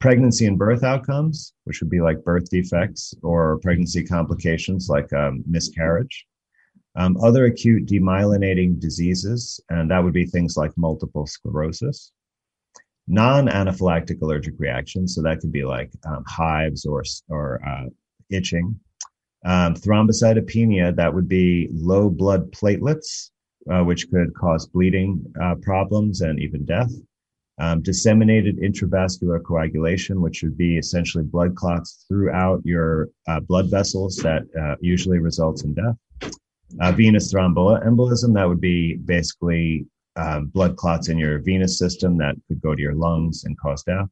pregnancy 0.00 0.46
and 0.46 0.58
birth 0.58 0.82
outcomes, 0.82 1.52
which 1.64 1.80
would 1.80 1.90
be 1.90 2.00
like 2.00 2.24
birth 2.24 2.48
defects 2.50 3.14
or 3.22 3.58
pregnancy 3.58 4.02
complications 4.02 4.88
like 4.88 5.12
um, 5.12 5.44
miscarriage, 5.46 6.26
um, 6.96 7.16
other 7.22 7.44
acute 7.44 7.86
demyelinating 7.86 8.80
diseases, 8.80 9.60
and 9.68 9.90
that 9.90 10.02
would 10.02 10.14
be 10.14 10.24
things 10.24 10.56
like 10.56 10.72
multiple 10.76 11.26
sclerosis. 11.26 12.12
Non 13.06 13.48
anaphylactic 13.48 14.22
allergic 14.22 14.54
reactions, 14.58 15.14
so 15.14 15.22
that 15.22 15.40
could 15.40 15.52
be 15.52 15.64
like 15.64 15.90
um, 16.06 16.24
hives 16.26 16.84
or, 16.84 17.02
or 17.28 17.60
uh, 17.66 17.86
itching, 18.30 18.78
um, 19.44 19.74
thrombocytopenia, 19.74 20.94
that 20.96 21.12
would 21.12 21.28
be 21.28 21.68
low 21.72 22.10
blood 22.10 22.50
platelets, 22.52 23.30
uh, 23.70 23.82
which 23.82 24.10
could 24.10 24.34
cause 24.34 24.66
bleeding 24.66 25.24
uh, 25.40 25.54
problems 25.56 26.20
and 26.20 26.38
even 26.40 26.64
death. 26.64 26.92
Um, 27.58 27.82
disseminated 27.82 28.58
intravascular 28.58 29.42
coagulation, 29.44 30.22
which 30.22 30.42
would 30.42 30.56
be 30.56 30.78
essentially 30.78 31.24
blood 31.24 31.54
clots 31.54 32.06
throughout 32.08 32.62
your 32.64 33.10
uh, 33.28 33.40
blood 33.40 33.70
vessels 33.70 34.16
that 34.16 34.44
uh, 34.58 34.76
usually 34.80 35.18
results 35.18 35.64
in 35.64 35.74
death. 35.74 35.96
Uh, 36.80 36.92
venous 36.92 37.32
thromboembolism, 37.32 38.32
that 38.34 38.48
would 38.48 38.62
be 38.62 38.96
basically 38.96 39.84
uh, 40.16 40.40
blood 40.40 40.76
clots 40.76 41.08
in 41.08 41.18
your 41.18 41.38
venous 41.38 41.78
system 41.78 42.16
that 42.16 42.34
could 42.48 42.62
go 42.62 42.74
to 42.74 42.80
your 42.80 42.94
lungs 42.94 43.44
and 43.44 43.58
cause 43.58 43.82
death. 43.82 44.08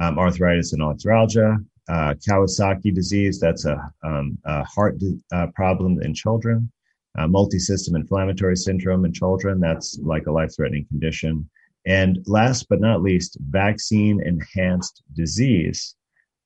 Um, 0.00 0.18
arthritis 0.18 0.72
and 0.72 0.82
arthralgia, 0.82 1.64
uh, 1.88 2.14
Kawasaki 2.14 2.94
disease, 2.94 3.38
that's 3.38 3.64
a, 3.64 3.92
um, 4.02 4.38
a 4.44 4.64
heart 4.64 4.96
uh, 5.32 5.48
problem 5.54 6.00
in 6.02 6.14
children. 6.14 6.70
Uh, 7.16 7.28
multi-system 7.28 7.94
inflammatory 7.94 8.56
syndrome 8.56 9.04
in 9.04 9.12
children, 9.12 9.60
that's 9.60 9.98
like 10.02 10.26
a 10.26 10.32
life-threatening 10.32 10.86
condition. 10.86 11.48
And 11.86 12.18
last 12.26 12.66
but 12.68 12.80
not 12.80 13.02
least, 13.02 13.36
vaccine 13.50 14.20
enhanced 14.22 15.02
disease. 15.14 15.94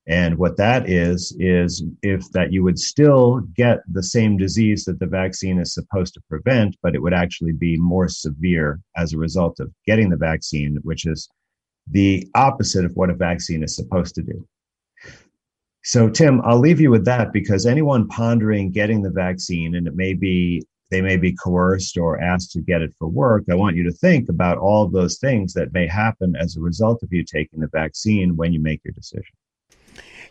And 0.09 0.37
what 0.37 0.57
that 0.57 0.88
is, 0.88 1.37
is 1.38 1.85
if 2.03 2.31
that 2.33 2.53
you 2.53 2.64
would 2.64 2.79
still 2.79 3.40
get 3.55 3.81
the 3.92 4.03
same 4.03 4.37
disease 4.37 4.85
that 4.87 4.98
the 4.98 5.07
vaccine 5.07 5.59
is 5.59 5.74
supposed 5.74 6.14
to 6.14 6.22
prevent, 6.29 6.77
but 6.83 6.94
it 6.94 7.03
would 7.03 7.14
actually 7.14 7.53
be 7.53 7.77
more 7.77 8.09
severe 8.09 8.81
as 8.96 9.12
a 9.12 9.18
result 9.18 9.61
of 9.61 9.72
getting 9.87 10.09
the 10.09 10.16
vaccine, 10.16 10.79
which 10.83 11.07
is 11.07 11.29
the 11.90 12.27
opposite 12.35 12.85
of 12.85 12.92
what 12.94 13.11
a 13.11 13.14
vaccine 13.14 13.62
is 13.62 13.77
supposed 13.77 14.14
to 14.14 14.22
do. 14.22 14.46
So, 15.88 16.11
Tim, 16.11 16.42
I'll 16.44 16.59
leave 16.59 16.83
you 16.83 16.90
with 16.90 17.07
that 17.07 17.33
because 17.33 17.64
anyone 17.64 18.09
pondering 18.09 18.70
getting 18.70 19.01
the 19.01 19.09
vaccine, 19.09 19.74
and 19.74 19.87
it 19.87 19.94
may 19.94 20.12
be 20.12 20.62
they 20.90 21.01
may 21.01 21.16
be 21.16 21.33
coerced 21.33 21.96
or 21.96 22.20
asked 22.20 22.53
to 22.53 22.61
get 22.61 22.83
it 22.83 22.92
for 22.98 23.09
work. 23.09 23.44
I 23.51 23.55
want 23.55 23.74
you 23.74 23.85
to 23.85 23.90
think 23.90 24.29
about 24.29 24.59
all 24.59 24.85
of 24.85 24.92
those 24.92 25.16
things 25.16 25.55
that 25.55 25.72
may 25.72 25.87
happen 25.87 26.37
as 26.37 26.59
a 26.59 26.61
result 26.61 27.03
of 27.03 27.11
you 27.11 27.24
taking 27.24 27.61
the 27.61 27.70
vaccine 27.72 28.37
when 28.37 28.53
you 28.53 28.61
make 28.61 28.83
your 28.85 28.92
decision. 28.92 29.33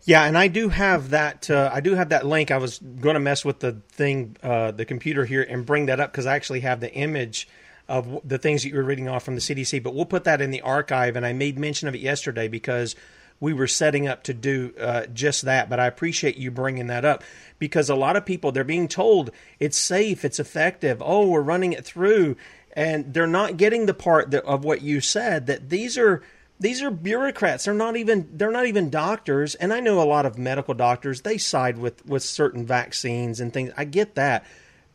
Yeah, 0.03 0.25
and 0.25 0.37
I 0.37 0.47
do 0.47 0.69
have 0.69 1.09
that. 1.09 1.49
Uh, 1.49 1.71
I 1.73 1.79
do 1.79 1.95
have 1.95 2.09
that 2.09 2.23
link. 2.23 2.51
I 2.51 2.57
was 2.57 2.77
going 2.77 3.15
to 3.15 3.19
mess 3.19 3.43
with 3.43 3.59
the 3.59 3.81
thing, 3.89 4.37
uh, 4.43 4.69
the 4.69 4.85
computer 4.85 5.25
here, 5.25 5.41
and 5.41 5.65
bring 5.65 5.87
that 5.87 5.99
up 5.99 6.11
because 6.11 6.27
I 6.27 6.35
actually 6.35 6.59
have 6.59 6.81
the 6.81 6.93
image 6.93 7.47
of 7.87 8.19
the 8.23 8.37
things 8.37 8.61
that 8.61 8.69
you 8.69 8.75
were 8.75 8.83
reading 8.83 9.09
off 9.09 9.23
from 9.23 9.33
the 9.33 9.41
CDC. 9.41 9.81
But 9.81 9.95
we'll 9.95 10.05
put 10.05 10.23
that 10.25 10.39
in 10.39 10.51
the 10.51 10.61
archive. 10.61 11.15
And 11.15 11.25
I 11.25 11.33
made 11.33 11.57
mention 11.57 11.87
of 11.87 11.95
it 11.95 12.01
yesterday 12.01 12.47
because 12.47 12.95
we 13.39 13.53
were 13.53 13.67
setting 13.67 14.07
up 14.07 14.23
to 14.23 14.33
do 14.33 14.73
uh, 14.79 15.05
just 15.07 15.43
that. 15.43 15.69
But 15.69 15.79
I 15.79 15.87
appreciate 15.87 16.37
you 16.37 16.51
bringing 16.51 16.87
that 16.87 17.05
up 17.05 17.23
because 17.59 17.89
a 17.89 17.95
lot 17.95 18.15
of 18.15 18.25
people 18.25 18.51
they're 18.51 18.63
being 18.63 18.87
told 18.87 19.31
it's 19.59 19.77
safe, 19.77 20.25
it's 20.25 20.39
effective. 20.39 21.01
Oh, 21.05 21.27
we're 21.29 21.41
running 21.41 21.73
it 21.73 21.85
through, 21.85 22.35
and 22.73 23.13
they're 23.13 23.27
not 23.27 23.57
getting 23.57 23.85
the 23.85 23.93
part 23.93 24.31
that, 24.31 24.43
of 24.45 24.63
what 24.63 24.81
you 24.81 25.01
said 25.01 25.47
that 25.47 25.69
these 25.69 25.97
are 25.97 26.21
these 26.59 26.81
are 26.81 26.89
bureaucrats 26.89 27.65
they're 27.65 27.73
not 27.73 27.95
even 27.95 28.29
they're 28.33 28.51
not 28.51 28.65
even 28.65 28.89
doctors 28.89 29.55
and 29.55 29.73
i 29.73 29.79
know 29.79 30.01
a 30.01 30.05
lot 30.05 30.25
of 30.25 30.37
medical 30.37 30.73
doctors 30.73 31.21
they 31.21 31.37
side 31.37 31.77
with 31.77 32.05
with 32.05 32.23
certain 32.23 32.65
vaccines 32.65 33.39
and 33.39 33.53
things 33.53 33.71
i 33.77 33.83
get 33.83 34.15
that 34.15 34.43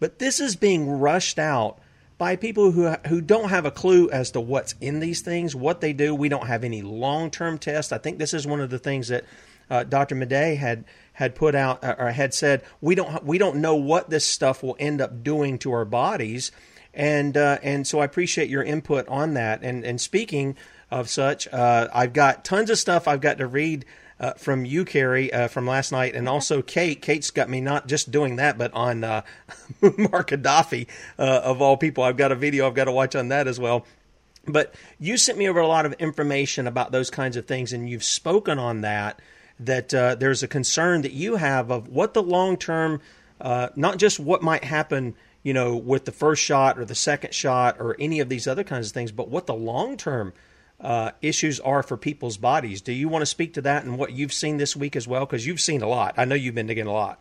but 0.01 0.19
this 0.19 0.41
is 0.41 0.57
being 0.57 0.89
rushed 0.91 1.39
out 1.39 1.79
by 2.23 2.37
people 2.37 2.71
who 2.71 2.89
who 3.09 3.21
don't 3.21 3.49
have 3.49 3.67
a 3.67 3.71
clue 3.73 4.09
as 4.11 4.31
to 4.31 4.41
what's 4.41 4.77
in 4.81 5.01
these 5.01 5.23
things 5.23 5.57
what 5.57 5.81
they 5.81 5.93
do 5.93 6.15
we 6.15 6.29
don't 6.29 6.47
have 6.47 6.63
any 6.63 6.81
long-term 6.81 7.59
tests 7.59 7.91
i 7.91 7.99
think 7.99 8.17
this 8.17 8.33
is 8.33 8.47
one 8.47 8.61
of 8.61 8.71
the 8.71 8.79
things 8.79 9.09
that 9.09 9.25
uh, 9.69 9.83
dr 9.83 10.15
Madej 10.15 10.57
had 10.57 10.85
had 11.15 11.35
put 11.35 11.57
out 11.57 11.83
uh, 11.83 11.97
or 11.99 12.13
had 12.13 12.33
said 12.33 12.63
we 12.81 12.95
don't 12.95 13.25
we 13.25 13.39
don't 13.39 13.57
know 13.57 13.75
what 13.75 14.09
this 14.09 14.25
stuff 14.25 14.63
will 14.63 14.77
end 14.79 15.01
up 15.01 15.25
doing 15.25 15.59
to 15.59 15.73
our 15.73 15.85
bodies 15.85 16.53
and 16.95 17.37
uh, 17.37 17.59
and 17.61 17.89
so 17.89 17.99
I 17.99 18.05
appreciate 18.05 18.49
your 18.51 18.63
input 18.63 19.09
on 19.09 19.35
that. 19.35 19.63
And 19.63 19.83
and 19.83 19.99
speaking 20.01 20.57
of 20.93 21.09
such. 21.09 21.49
Uh, 21.49 21.89
I've 21.93 22.13
got 22.13 22.45
tons 22.45 22.69
of 22.69 22.79
stuff 22.79 23.09
I've 23.09 23.23
got 23.23 23.39
to 23.39 23.47
read 23.47 23.87
uh, 24.23 24.35
from 24.35 24.65
you, 24.65 24.85
Carrie, 24.85 25.33
uh, 25.33 25.49
from 25.49 25.67
last 25.67 25.91
night, 25.91 26.15
and 26.15 26.29
also 26.29 26.63
Kate. 26.63 27.03
Kate's 27.03 27.33
got 27.33 27.51
me 27.51 27.61
not 27.61 27.89
just 27.89 28.13
doing 28.13 28.37
that, 28.37 28.57
but 28.57 28.73
on 28.73 29.03
uh, 29.03 29.23
Mark 29.83 30.31
Gaddafi, 30.31 30.87
uh, 31.19 31.41
of 31.45 31.61
all 31.61 31.77
people. 31.77 32.05
I've 32.05 32.17
got 32.17 32.31
a 32.31 32.37
video 32.37 32.69
I've 32.69 32.75
got 32.75 32.85
to 32.85 32.93
watch 32.93 33.17
on 33.17 33.29
that 33.29 33.49
as 33.49 33.59
well. 33.59 33.85
But 34.47 34.75
you 34.99 35.17
sent 35.17 35.39
me 35.39 35.49
over 35.49 35.61
a 35.61 35.67
lot 35.67 35.87
of 35.87 35.93
information 35.95 36.69
about 36.69 36.93
those 36.93 37.11
kinds 37.11 37.37
of 37.37 37.47
things, 37.47 37.73
and 37.73 37.91
you've 37.91 38.05
spoken 38.05 38.59
on 38.59 38.83
that. 38.83 39.21
That 39.61 39.93
uh, 39.93 40.15
there's 40.15 40.43
a 40.43 40.49
concern 40.49 41.03
that 41.03 41.13
you 41.13 41.37
have 41.37 41.71
of 41.71 41.89
what 41.89 42.15
the 42.15 42.23
long 42.23 42.57
term, 42.57 43.01
not 43.41 43.99
just 43.99 44.19
what 44.19 44.43
might 44.43 44.65
happen 44.65 45.15
you 45.45 45.53
know, 45.53 45.77
with 45.77 46.05
the 46.05 46.13
first 46.13 46.43
shot 46.43 46.79
or 46.79 46.85
the 46.85 46.95
second 46.95 47.35
shot 47.35 47.77
or 47.81 47.97
any 47.99 48.21
of 48.21 48.29
these 48.29 48.47
other 48.47 48.63
kinds 48.63 48.87
of 48.87 48.93
things, 48.93 49.11
but 49.11 49.29
what 49.29 49.47
the 49.47 49.55
long 49.55 49.97
term 49.97 50.33
uh, 50.83 51.13
issues 51.23 51.61
are 51.61 51.83
for 51.83 51.97
people's 51.97 52.37
bodies. 52.37 52.83
Do 52.83 52.93
you 52.93 53.09
want 53.09 53.23
to 53.23 53.27
speak 53.27 53.55
to 53.55 53.63
that 53.63 53.85
and 53.85 53.99
what 53.99 54.13
you've 54.13 54.33
seen 54.33 54.57
this 54.57 54.77
week 54.77 54.97
as 54.97 55.07
well? 55.07 55.25
Because 55.25 55.47
you've 55.47 55.61
seen 55.61 55.81
a 55.83 55.89
lot. 55.89 56.15
I 56.17 56.25
know 56.25 56.35
you've 56.35 56.55
been 56.55 56.67
digging 56.67 56.87
a 56.87 56.93
lot. 56.93 57.21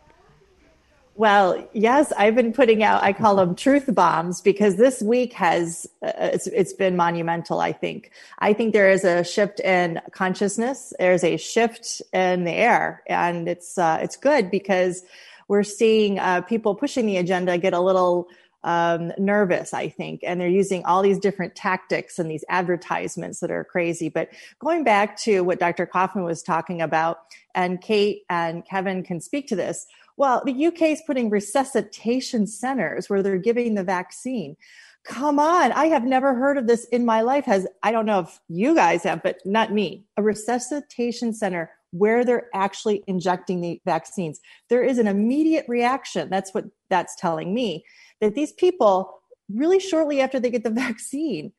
Well, 1.14 1.68
yes, 1.74 2.10
I've 2.16 2.34
been 2.34 2.54
putting 2.54 2.82
out, 2.82 3.02
I 3.02 3.12
call 3.12 3.36
them 3.36 3.54
truth 3.54 3.84
bombs 3.94 4.40
because 4.40 4.76
this 4.76 5.02
week 5.02 5.34
has, 5.34 5.86
uh, 6.02 6.10
it's, 6.16 6.46
it's 6.46 6.72
been 6.72 6.96
monumental, 6.96 7.60
I 7.60 7.72
think. 7.72 8.10
I 8.38 8.54
think 8.54 8.72
there 8.72 8.90
is 8.90 9.04
a 9.04 9.22
shift 9.22 9.60
in 9.60 10.00
consciousness. 10.10 10.94
There's 10.98 11.22
a 11.22 11.36
shift 11.36 12.00
in 12.14 12.44
the 12.44 12.52
air 12.52 13.02
and 13.06 13.46
it's, 13.46 13.76
uh, 13.76 13.98
it's 14.00 14.16
good 14.16 14.50
because 14.50 15.02
we're 15.48 15.64
seeing 15.64 16.18
uh, 16.18 16.40
people 16.40 16.74
pushing 16.74 17.04
the 17.04 17.18
agenda 17.18 17.58
get 17.58 17.74
a 17.74 17.80
little 17.80 18.28
um, 18.64 19.12
nervous, 19.18 19.74
I 19.74 19.88
think, 19.88 20.20
and 20.24 20.40
they're 20.40 20.48
using 20.48 20.84
all 20.84 21.02
these 21.02 21.18
different 21.18 21.54
tactics 21.54 22.18
and 22.18 22.30
these 22.30 22.44
advertisements 22.48 23.40
that 23.40 23.50
are 23.50 23.64
crazy. 23.64 24.08
But 24.08 24.28
going 24.60 24.84
back 24.84 25.18
to 25.22 25.40
what 25.42 25.58
Dr. 25.58 25.86
Kaufman 25.86 26.24
was 26.24 26.42
talking 26.42 26.80
about, 26.80 27.18
and 27.54 27.80
Kate 27.80 28.22
and 28.30 28.64
Kevin 28.66 29.02
can 29.02 29.20
speak 29.20 29.48
to 29.48 29.56
this. 29.56 29.86
Well, 30.16 30.42
the 30.44 30.66
UK 30.66 30.82
is 30.82 31.02
putting 31.06 31.30
resuscitation 31.30 32.46
centers 32.46 33.08
where 33.08 33.22
they're 33.22 33.38
giving 33.38 33.74
the 33.74 33.84
vaccine. 33.84 34.56
Come 35.04 35.40
on, 35.40 35.72
I 35.72 35.86
have 35.86 36.04
never 36.04 36.34
heard 36.34 36.56
of 36.56 36.68
this 36.68 36.84
in 36.86 37.04
my 37.04 37.22
life. 37.22 37.44
Has 37.46 37.66
I 37.82 37.90
don't 37.90 38.06
know 38.06 38.20
if 38.20 38.38
you 38.48 38.74
guys 38.74 39.02
have, 39.02 39.22
but 39.22 39.38
not 39.44 39.72
me. 39.72 40.04
A 40.16 40.22
resuscitation 40.22 41.34
center 41.34 41.70
where 41.90 42.24
they're 42.24 42.48
actually 42.54 43.02
injecting 43.06 43.60
the 43.60 43.80
vaccines. 43.84 44.40
There 44.68 44.82
is 44.82 44.98
an 44.98 45.06
immediate 45.06 45.66
reaction. 45.68 46.30
That's 46.30 46.54
what 46.54 46.66
that's 46.88 47.16
telling 47.16 47.52
me 47.52 47.84
that 48.22 48.34
these 48.34 48.52
people 48.52 49.20
really 49.50 49.78
shortly 49.78 50.20
after 50.22 50.40
they 50.40 50.48
get 50.48 50.64
the 50.64 50.70
vaccine 50.86 51.52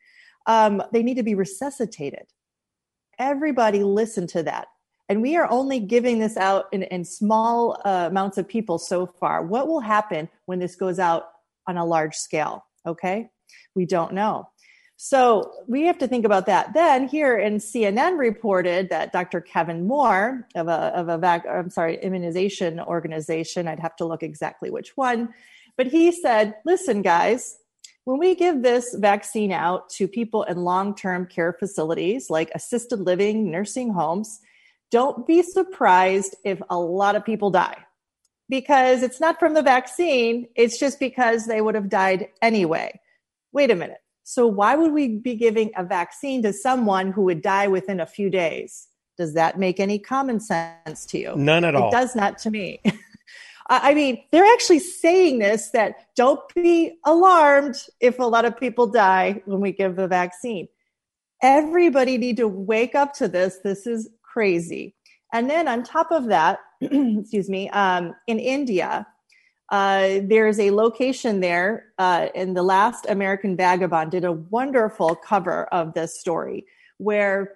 um, 0.48 0.82
they 0.92 1.04
need 1.04 1.18
to 1.18 1.24
be 1.24 1.36
resuscitated 1.36 2.26
everybody 3.20 3.84
listen 3.84 4.26
to 4.26 4.42
that 4.42 4.68
and 5.10 5.22
we 5.22 5.36
are 5.36 5.50
only 5.52 5.80
giving 5.80 6.18
this 6.18 6.38
out 6.38 6.66
in, 6.72 6.84
in 6.84 7.06
small 7.06 7.80
uh, 7.86 8.08
amounts 8.10 8.40
of 8.40 8.48
people 8.48 8.80
so 8.80 9.06
far 9.06 9.46
what 9.46 9.68
will 9.68 9.82
happen 9.82 10.28
when 10.46 10.58
this 10.58 10.76
goes 10.76 10.98
out 10.98 11.26
on 11.68 11.78
a 11.78 11.86
large 11.86 12.16
scale 12.16 12.66
okay 12.88 13.30
we 13.76 13.86
don't 13.86 14.14
know 14.14 14.48
so 14.96 15.52
we 15.68 15.82
have 15.88 15.98
to 15.98 16.08
think 16.08 16.24
about 16.24 16.46
that. 16.46 16.74
Then 16.74 17.10
here 17.10 17.38
in 17.38 17.56
CNN 17.56 18.18
reported 18.18 18.90
that 18.90 19.12
Dr. 19.12 19.42
Kevin 19.42 19.86
Moore 19.86 20.48
of 20.56 20.70
a 20.70 20.96
of 20.96 21.10
a 21.10 21.18
vac, 21.18 21.46
I'm 21.46 21.70
sorry 21.70 21.98
immunization 22.02 22.80
organization. 22.80 23.68
I'd 23.68 23.82
have 23.82 23.98
to 23.98 24.06
look 24.06 24.24
exactly 24.24 24.70
which 24.70 24.96
one 24.96 25.34
but 25.78 25.88
he 25.88 26.12
said, 26.12 26.56
listen, 26.66 27.02
guys, 27.02 27.58
when 28.06 28.20
we 28.20 28.36
give 28.36 28.62
this 28.62 28.96
vaccine 28.96 29.52
out 29.52 29.90
to 29.92 30.08
people 30.08 30.44
in 30.44 30.64
long 30.64 30.96
term 30.96 31.26
care 31.26 31.54
facilities 31.54 32.30
like 32.30 32.52
assisted 32.54 33.00
living, 33.00 33.50
nursing 33.50 33.94
homes, 33.94 34.40
don't 34.92 35.26
be 35.26 35.42
surprised 35.42 36.36
if 36.44 36.62
a 36.70 36.78
lot 36.78 37.16
of 37.16 37.26
people 37.26 37.50
die 37.50 37.86
because 38.50 39.02
it's 39.02 39.20
not 39.20 39.40
from 39.40 39.54
the 39.54 39.64
vaccine, 39.64 40.48
it's 40.56 40.78
just 40.78 41.00
because 41.00 41.48
they 41.48 41.62
would 41.62 41.76
have 41.76 41.90
died 41.90 42.28
anyway. 42.42 43.00
Wait 43.52 43.72
a 43.72 43.76
minute. 43.76 43.98
So, 44.24 44.48
why 44.48 44.76
would 44.76 44.92
we 44.92 45.08
be 45.08 45.36
giving 45.36 45.72
a 45.76 45.84
vaccine 45.84 46.44
to 46.44 46.54
someone 46.54 47.12
who 47.12 47.24
would 47.24 47.42
die 47.42 47.68
within 47.68 48.00
a 48.00 48.06
few 48.06 48.30
days? 48.30 48.88
Does 49.18 49.34
that 49.34 49.60
make 49.60 49.80
any 49.80 50.00
common 50.00 50.40
sense 50.40 51.06
to 51.08 51.20
you? 51.20 51.34
None 51.36 51.66
at 51.66 51.76
all. 51.76 51.90
It 51.90 51.92
does 51.92 52.16
not 52.16 52.38
to 52.40 52.52
me. 52.52 52.82
I 53.70 53.94
mean, 53.94 54.24
they're 54.32 54.52
actually 54.54 54.80
saying 54.80 55.40
this 55.40 55.70
that 55.72 56.08
don't 56.16 56.42
be 56.54 56.98
alarmed 57.06 57.76
if 58.00 58.20
a 58.20 58.24
lot 58.24 58.46
of 58.46 58.60
people 58.60 58.88
die 58.88 59.42
when 59.46 59.62
we 59.62 59.72
give 59.72 59.96
the 59.96 60.08
vaccine. 60.08 60.68
Everybody 61.42 62.18
need 62.18 62.38
to 62.38 62.48
wake 62.48 62.96
up 62.96 63.14
to 63.16 63.28
this. 63.28 63.60
This 63.64 63.88
is 63.88 64.10
crazy. 64.22 64.96
And 65.34 65.50
then 65.50 65.68
on 65.68 65.84
top 65.84 66.12
of 66.12 66.26
that, 66.26 66.60
excuse 66.82 67.50
me, 67.50 67.70
um, 67.70 68.14
in 68.28 68.40
India, 68.40 69.08
uh, 69.70 70.20
there's 70.24 70.60
a 70.60 70.72
location 70.72 71.40
there, 71.40 71.86
uh, 71.98 72.28
and 72.36 72.56
the 72.56 72.64
last 72.64 73.06
American 73.10 73.56
Vagabond 73.56 74.12
did 74.12 74.26
a 74.26 74.32
wonderful 74.32 75.16
cover 75.16 75.66
of 75.66 75.94
this 75.94 76.20
story 76.20 76.66
where 76.98 77.56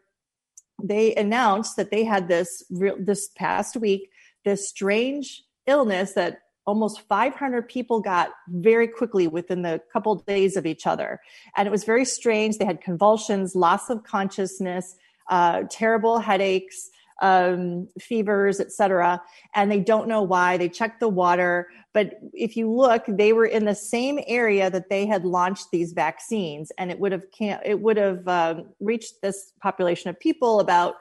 they 0.81 1.13
announced 1.15 1.75
that 1.75 1.91
they 1.91 2.03
had 2.03 2.27
this 2.27 2.63
this 2.69 3.29
past 3.35 3.75
week 3.75 4.09
this 4.45 4.69
strange 4.69 5.43
illness 5.67 6.13
that 6.13 6.39
almost 6.65 7.01
500 7.07 7.69
people 7.69 8.01
got 8.01 8.31
very 8.49 8.87
quickly 8.87 9.27
within 9.27 9.61
the 9.61 9.81
couple 9.91 10.15
days 10.15 10.57
of 10.57 10.65
each 10.65 10.85
other. 10.85 11.21
And 11.55 11.67
it 11.67 11.71
was 11.71 11.85
very 11.85 12.03
strange. 12.03 12.57
They 12.57 12.65
had 12.65 12.81
convulsions, 12.81 13.55
loss 13.55 13.89
of 13.89 14.03
consciousness, 14.03 14.95
uh, 15.29 15.63
terrible 15.69 16.19
headaches, 16.19 16.89
um, 17.21 17.87
fevers, 17.99 18.59
etc. 18.59 19.21
And 19.55 19.71
they 19.71 19.79
don't 19.79 20.07
know 20.07 20.21
why. 20.21 20.57
They 20.57 20.69
checked 20.69 20.99
the 20.99 21.07
water, 21.07 21.67
but 21.93 22.19
if 22.33 22.55
you 22.55 22.71
look, 22.71 23.05
they 23.07 23.33
were 23.33 23.45
in 23.45 23.65
the 23.65 23.73
same 23.73 24.19
area 24.27 24.69
that 24.69 24.89
they 24.89 25.05
had 25.05 25.25
launched 25.25 25.71
these 25.71 25.93
vaccines, 25.93 26.71
and 26.77 26.91
it 26.91 26.99
would 26.99 27.11
have 27.11 27.23
it 27.39 27.79
would 27.81 27.97
have 27.97 28.27
um, 28.27 28.65
reached 28.79 29.21
this 29.21 29.53
population 29.61 30.09
of 30.09 30.19
people 30.19 30.59
about 30.59 30.95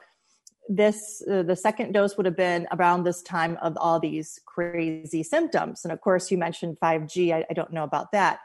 this 0.69 1.23
uh, 1.29 1.43
the 1.43 1.55
second 1.55 1.93
dose 1.93 2.17
would 2.17 2.25
have 2.25 2.35
been 2.35 2.67
around 2.71 3.03
this 3.03 3.21
time 3.21 3.57
of 3.61 3.77
all 3.77 3.99
these 3.99 4.39
crazy 4.45 5.23
symptoms. 5.23 5.83
And 5.83 5.91
of 5.91 6.01
course 6.01 6.29
you 6.31 6.37
mentioned 6.37 6.77
5g 6.81 7.33
i, 7.33 7.45
I 7.49 7.53
don't 7.53 7.73
know 7.73 7.83
about 7.83 8.11
that. 8.11 8.39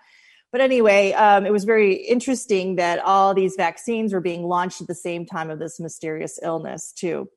But 0.50 0.60
anyway 0.60 1.12
um, 1.12 1.46
it 1.46 1.52
was 1.52 1.64
very 1.64 1.94
interesting 1.94 2.76
that 2.76 2.98
all 3.00 3.34
these 3.34 3.54
vaccines 3.56 4.12
were 4.12 4.20
being 4.20 4.44
launched 4.44 4.80
at 4.80 4.86
the 4.86 4.94
same 4.94 5.26
time 5.26 5.50
of 5.50 5.58
this 5.58 5.80
mysterious 5.80 6.38
illness 6.42 6.92
too. 6.92 7.28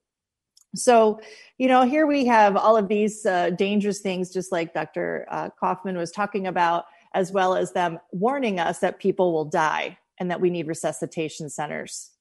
So 0.76 1.20
you 1.58 1.68
know 1.68 1.84
here 1.84 2.06
we 2.06 2.26
have 2.26 2.56
all 2.56 2.78
of 2.78 2.88
these 2.88 3.26
uh, 3.26 3.52
dangerous 3.52 4.02
things 4.02 4.32
just 4.32 4.52
like 4.52 4.74
dr 4.74 5.26
uh, 5.30 5.50
kaufman 5.60 5.98
was 5.98 6.12
talking 6.12 6.48
about 6.48 6.86
as 7.14 7.32
well 7.32 7.56
as 7.56 7.72
them 7.72 7.98
warning 8.12 8.60
us 8.60 8.80
that 8.80 9.00
people 9.00 9.32
will 9.32 9.46
die 9.46 9.98
and 10.20 10.30
that 10.30 10.42
we 10.42 10.50
need 10.50 10.68
resuscitation 10.68 11.50
centers 11.50 12.12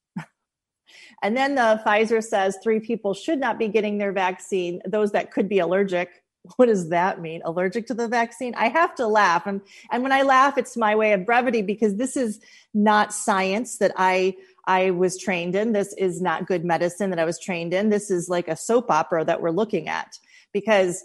and 1.23 1.37
then 1.37 1.55
the 1.55 1.83
Pfizer 1.87 2.23
says 2.23 2.59
three 2.63 2.81
people 2.81 3.15
should 3.15 3.39
not 3.39 3.59
be 3.59 3.69
getting 3.69 3.99
their 3.99 4.13
vaccine, 4.13 4.81
those 4.87 5.13
that 5.13 5.31
could 5.31 5.49
be 5.49 5.59
allergic. 5.59 6.11
What 6.57 6.67
does 6.67 6.91
that 6.91 7.23
mean? 7.23 7.41
Allergic 7.47 7.87
to 7.87 7.95
the 7.95 8.07
vaccine? 8.07 8.55
I 8.55 8.69
have 8.69 8.95
to 8.97 9.07
laugh. 9.07 9.47
And, 9.47 9.63
and 9.91 10.03
when 10.03 10.13
I 10.13 10.21
laugh, 10.21 10.59
it's 10.59 10.77
my 10.77 10.95
way 10.95 11.15
of 11.15 11.25
brevity 11.25 11.63
because 11.63 11.97
this 11.97 12.19
is 12.19 12.39
not 12.75 13.15
science 13.15 13.79
that 13.79 13.93
I 13.97 14.37
I 14.67 14.91
was 14.91 15.19
trained 15.19 15.55
in. 15.55 15.73
This 15.73 15.95
is 15.95 16.21
not 16.21 16.47
good 16.47 16.65
medicine 16.65 17.11
that 17.11 17.19
I 17.19 17.25
was 17.25 17.39
trained 17.39 17.75
in. 17.75 17.91
This 17.91 18.11
is 18.11 18.29
like 18.29 18.49
a 18.49 18.57
soap 18.57 18.91
opera 18.91 19.25
that 19.25 19.41
we're 19.41 19.51
looking 19.51 19.89
at 19.89 20.19
because 20.53 21.05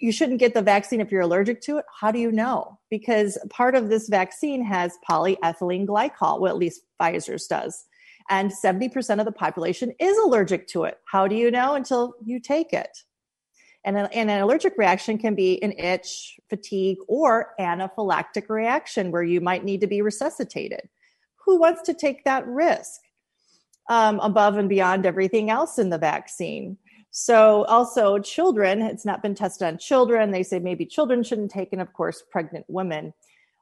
you 0.00 0.12
shouldn't 0.12 0.40
get 0.40 0.54
the 0.54 0.62
vaccine 0.62 1.00
if 1.00 1.12
you're 1.12 1.20
allergic 1.20 1.60
to 1.62 1.78
it. 1.78 1.84
How 2.00 2.10
do 2.10 2.18
you 2.18 2.32
know? 2.32 2.78
Because 2.90 3.38
part 3.50 3.74
of 3.74 3.88
this 3.88 4.08
vaccine 4.08 4.64
has 4.64 4.98
polyethylene 5.08 5.86
glycol. 5.86 6.40
Well, 6.40 6.52
at 6.52 6.56
least 6.56 6.82
Pfizer's 7.00 7.46
does 7.46 7.84
and 8.30 8.50
70% 8.50 9.18
of 9.18 9.26
the 9.26 9.32
population 9.32 9.92
is 9.98 10.16
allergic 10.18 10.68
to 10.68 10.84
it. 10.84 10.98
How 11.04 11.26
do 11.26 11.34
you 11.34 11.50
know 11.50 11.74
until 11.74 12.14
you 12.24 12.40
take 12.40 12.72
it? 12.72 12.96
And, 13.84 13.96
a, 13.96 14.12
and 14.14 14.30
an 14.30 14.40
allergic 14.40 14.74
reaction 14.78 15.18
can 15.18 15.34
be 15.34 15.62
an 15.62 15.72
itch, 15.72 16.38
fatigue, 16.48 16.98
or 17.08 17.54
anaphylactic 17.58 18.48
reaction 18.48 19.10
where 19.10 19.22
you 19.22 19.40
might 19.40 19.64
need 19.64 19.80
to 19.80 19.86
be 19.86 20.00
resuscitated. 20.00 20.88
Who 21.44 21.58
wants 21.58 21.82
to 21.82 21.94
take 21.94 22.24
that 22.24 22.46
risk 22.46 23.00
um, 23.88 24.20
above 24.20 24.56
and 24.58 24.68
beyond 24.68 25.06
everything 25.06 25.50
else 25.50 25.78
in 25.78 25.90
the 25.90 25.98
vaccine? 25.98 26.76
So, 27.10 27.64
also, 27.64 28.18
children, 28.18 28.82
it's 28.82 29.04
not 29.04 29.22
been 29.22 29.34
tested 29.34 29.66
on 29.66 29.78
children. 29.78 30.30
They 30.30 30.44
say 30.44 30.60
maybe 30.60 30.86
children 30.86 31.24
shouldn't 31.24 31.50
take, 31.50 31.72
and 31.72 31.82
of 31.82 31.92
course, 31.92 32.22
pregnant 32.30 32.66
women 32.68 33.12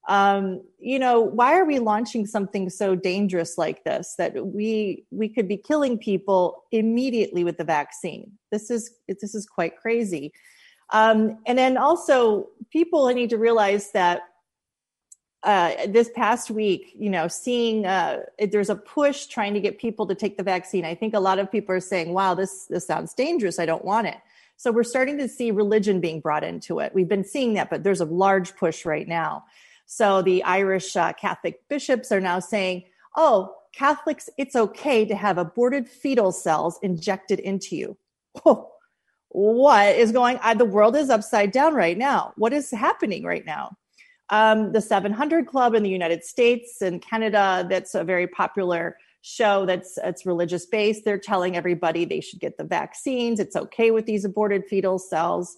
um, 0.08 0.62
you 0.80 0.98
know 0.98 1.20
why 1.20 1.56
are 1.56 1.64
we 1.64 1.78
launching 1.78 2.26
something 2.26 2.68
so 2.70 2.94
dangerous 2.94 3.56
like 3.56 3.84
this 3.84 4.14
that 4.16 4.46
we 4.46 5.04
we 5.10 5.28
could 5.28 5.46
be 5.46 5.56
killing 5.56 5.98
people 5.98 6.64
immediately 6.72 7.44
with 7.44 7.58
the 7.58 7.64
vaccine 7.64 8.32
this 8.50 8.70
is 8.70 8.90
this 9.06 9.34
is 9.34 9.46
quite 9.46 9.76
crazy 9.76 10.32
um, 10.90 11.38
and 11.46 11.58
then 11.58 11.76
also 11.76 12.48
people 12.70 13.06
need 13.08 13.30
to 13.30 13.36
realize 13.36 13.92
that 13.92 14.22
uh, 15.44 15.86
this 15.86 16.10
past 16.16 16.50
week, 16.50 16.92
you 16.98 17.08
know, 17.08 17.28
seeing 17.28 17.86
uh, 17.86 18.20
there's 18.50 18.70
a 18.70 18.74
push 18.74 19.26
trying 19.26 19.54
to 19.54 19.60
get 19.60 19.78
people 19.78 20.06
to 20.06 20.14
take 20.14 20.36
the 20.36 20.42
vaccine. 20.42 20.84
I 20.84 20.94
think 20.96 21.14
a 21.14 21.20
lot 21.20 21.38
of 21.38 21.50
people 21.50 21.74
are 21.74 21.80
saying, 21.80 22.12
"Wow, 22.12 22.34
this 22.34 22.66
this 22.66 22.86
sounds 22.86 23.14
dangerous. 23.14 23.60
I 23.60 23.66
don't 23.66 23.84
want 23.84 24.08
it." 24.08 24.16
So 24.56 24.72
we're 24.72 24.82
starting 24.82 25.16
to 25.18 25.28
see 25.28 25.52
religion 25.52 26.00
being 26.00 26.20
brought 26.20 26.42
into 26.42 26.80
it. 26.80 26.92
We've 26.92 27.08
been 27.08 27.22
seeing 27.22 27.54
that, 27.54 27.70
but 27.70 27.84
there's 27.84 28.00
a 28.00 28.04
large 28.04 28.56
push 28.56 28.84
right 28.84 29.06
now. 29.06 29.44
So 29.90 30.20
the 30.20 30.44
Irish 30.44 30.94
uh, 30.96 31.14
Catholic 31.14 31.66
bishops 31.70 32.12
are 32.12 32.20
now 32.20 32.40
saying, 32.40 32.84
oh, 33.16 33.54
Catholics, 33.74 34.28
it's 34.36 34.54
okay 34.54 35.06
to 35.06 35.16
have 35.16 35.38
aborted 35.38 35.88
fetal 35.88 36.30
cells 36.30 36.78
injected 36.82 37.40
into 37.40 37.74
you. 37.74 37.96
Oh, 38.44 38.70
what 39.30 39.96
is 39.96 40.12
going 40.12 40.36
on? 40.38 40.58
The 40.58 40.64
world 40.66 40.94
is 40.94 41.10
upside 41.10 41.52
down 41.52 41.74
right 41.74 41.96
now. 41.96 42.32
What 42.36 42.52
is 42.52 42.70
happening 42.70 43.24
right 43.24 43.44
now? 43.44 43.76
Um, 44.28 44.72
the 44.72 44.80
700 44.80 45.46
Club 45.46 45.74
in 45.74 45.82
the 45.82 45.90
United 45.90 46.22
States 46.22 46.82
and 46.82 47.00
Canada, 47.02 47.66
that's 47.68 47.94
a 47.94 48.04
very 48.04 48.26
popular 48.26 48.98
show 49.22 49.66
that's 49.66 49.98
it's 50.04 50.26
religious 50.26 50.66
based. 50.66 51.04
They're 51.04 51.18
telling 51.18 51.56
everybody 51.56 52.04
they 52.04 52.20
should 52.20 52.40
get 52.40 52.58
the 52.58 52.64
vaccines. 52.64 53.40
It's 53.40 53.56
okay 53.56 53.90
with 53.90 54.06
these 54.06 54.24
aborted 54.24 54.66
fetal 54.66 54.98
cells 54.98 55.56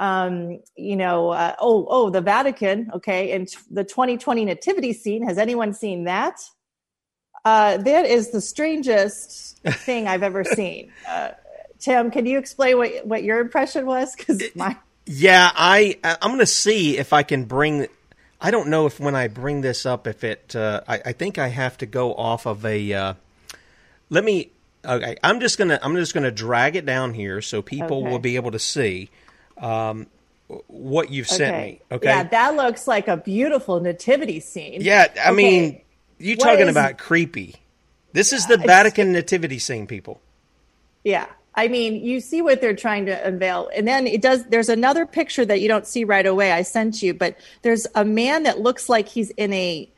um, 0.00 0.60
you 0.76 0.96
know, 0.96 1.28
uh, 1.28 1.54
oh, 1.60 1.86
oh, 1.88 2.10
the 2.10 2.22
Vatican, 2.22 2.90
okay, 2.94 3.32
and 3.32 3.46
t- 3.46 3.58
the 3.70 3.84
2020 3.84 4.46
nativity 4.46 4.94
scene. 4.94 5.22
Has 5.28 5.36
anyone 5.36 5.74
seen 5.74 6.04
that? 6.04 6.40
Uh, 7.44 7.76
that 7.76 8.06
is 8.06 8.30
the 8.30 8.40
strangest 8.40 9.58
thing 9.68 10.08
I've 10.08 10.22
ever 10.22 10.42
seen. 10.42 10.90
Uh, 11.06 11.32
Tim, 11.78 12.10
can 12.10 12.24
you 12.24 12.38
explain 12.38 12.78
what 12.78 13.06
what 13.06 13.22
your 13.22 13.40
impression 13.40 13.84
was? 13.84 14.16
Because 14.16 14.42
my 14.54 14.74
yeah, 15.04 15.50
I 15.54 15.98
I'm 16.02 16.30
going 16.30 16.38
to 16.40 16.46
see 16.46 16.96
if 16.96 17.12
I 17.12 17.22
can 17.22 17.44
bring. 17.44 17.86
I 18.40 18.50
don't 18.50 18.68
know 18.68 18.86
if 18.86 18.98
when 18.98 19.14
I 19.14 19.28
bring 19.28 19.60
this 19.60 19.84
up, 19.84 20.06
if 20.06 20.24
it. 20.24 20.56
Uh, 20.56 20.80
I, 20.88 21.02
I 21.06 21.12
think 21.12 21.36
I 21.36 21.48
have 21.48 21.76
to 21.78 21.86
go 21.86 22.14
off 22.14 22.46
of 22.46 22.64
a. 22.64 22.92
Uh, 22.92 23.14
let 24.08 24.24
me. 24.24 24.50
Okay, 24.82 25.18
I'm 25.22 25.40
just 25.40 25.58
gonna 25.58 25.78
I'm 25.82 25.94
just 25.96 26.14
gonna 26.14 26.30
drag 26.30 26.74
it 26.74 26.86
down 26.86 27.12
here 27.12 27.42
so 27.42 27.60
people 27.60 27.98
okay. 27.98 28.10
will 28.10 28.18
be 28.18 28.36
able 28.36 28.52
to 28.52 28.58
see 28.58 29.10
um, 29.60 30.06
what 30.66 31.10
you've 31.10 31.28
sent 31.28 31.54
okay. 31.54 31.70
me. 31.90 31.96
Okay. 31.96 32.08
Yeah, 32.08 32.24
that 32.24 32.56
looks 32.56 32.88
like 32.88 33.06
a 33.06 33.16
beautiful 33.16 33.80
nativity 33.80 34.40
scene. 34.40 34.80
Yeah, 34.80 35.06
I 35.16 35.28
okay. 35.28 35.36
mean, 35.36 35.80
you 36.18 36.36
talking 36.36 36.66
is, 36.66 36.70
about 36.70 36.98
creepy. 36.98 37.56
This 38.12 38.32
is 38.32 38.46
the 38.46 38.56
Vatican 38.56 39.12
nativity 39.12 39.60
scene, 39.60 39.86
people. 39.86 40.20
Yeah. 41.04 41.26
I 41.54 41.68
mean, 41.68 42.04
you 42.04 42.20
see 42.20 42.42
what 42.42 42.60
they're 42.60 42.76
trying 42.76 43.06
to 43.06 43.26
unveil. 43.26 43.70
And 43.74 43.86
then 43.86 44.06
it 44.06 44.22
does, 44.22 44.44
there's 44.46 44.68
another 44.68 45.06
picture 45.06 45.44
that 45.44 45.60
you 45.60 45.68
don't 45.68 45.86
see 45.86 46.04
right 46.04 46.26
away. 46.26 46.52
I 46.52 46.62
sent 46.62 47.02
you, 47.02 47.14
but 47.14 47.36
there's 47.62 47.86
a 47.94 48.04
man 48.04 48.44
that 48.44 48.60
looks 48.60 48.88
like 48.88 49.08
he's 49.08 49.30
in 49.30 49.52
a, 49.52 49.88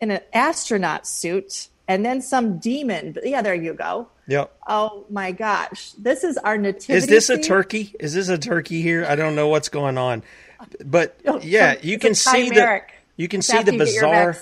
in 0.00 0.10
an 0.10 0.20
astronaut 0.32 1.06
suit 1.06 1.68
and 1.90 2.04
then 2.04 2.22
some 2.22 2.58
demon. 2.58 3.16
Yeah, 3.24 3.42
there 3.42 3.54
you 3.54 3.74
go. 3.74 4.06
Yep. 4.28 4.56
Oh 4.68 5.06
my 5.10 5.32
gosh, 5.32 5.90
this 5.98 6.22
is 6.22 6.38
our 6.38 6.56
nativity. 6.56 6.92
Is 6.92 7.08
this 7.08 7.26
scene? 7.26 7.40
a 7.40 7.42
turkey? 7.42 7.96
Is 7.98 8.14
this 8.14 8.28
a 8.28 8.38
turkey 8.38 8.80
here? 8.80 9.04
I 9.04 9.16
don't 9.16 9.34
know 9.34 9.48
what's 9.48 9.68
going 9.68 9.98
on, 9.98 10.22
but 10.84 11.20
yeah, 11.42 11.78
you 11.82 11.98
can 11.98 12.14
see 12.14 12.48
the 12.48 12.82
you 13.16 13.26
can 13.26 13.42
see 13.42 13.60
the 13.64 13.76
bizarre. 13.76 14.36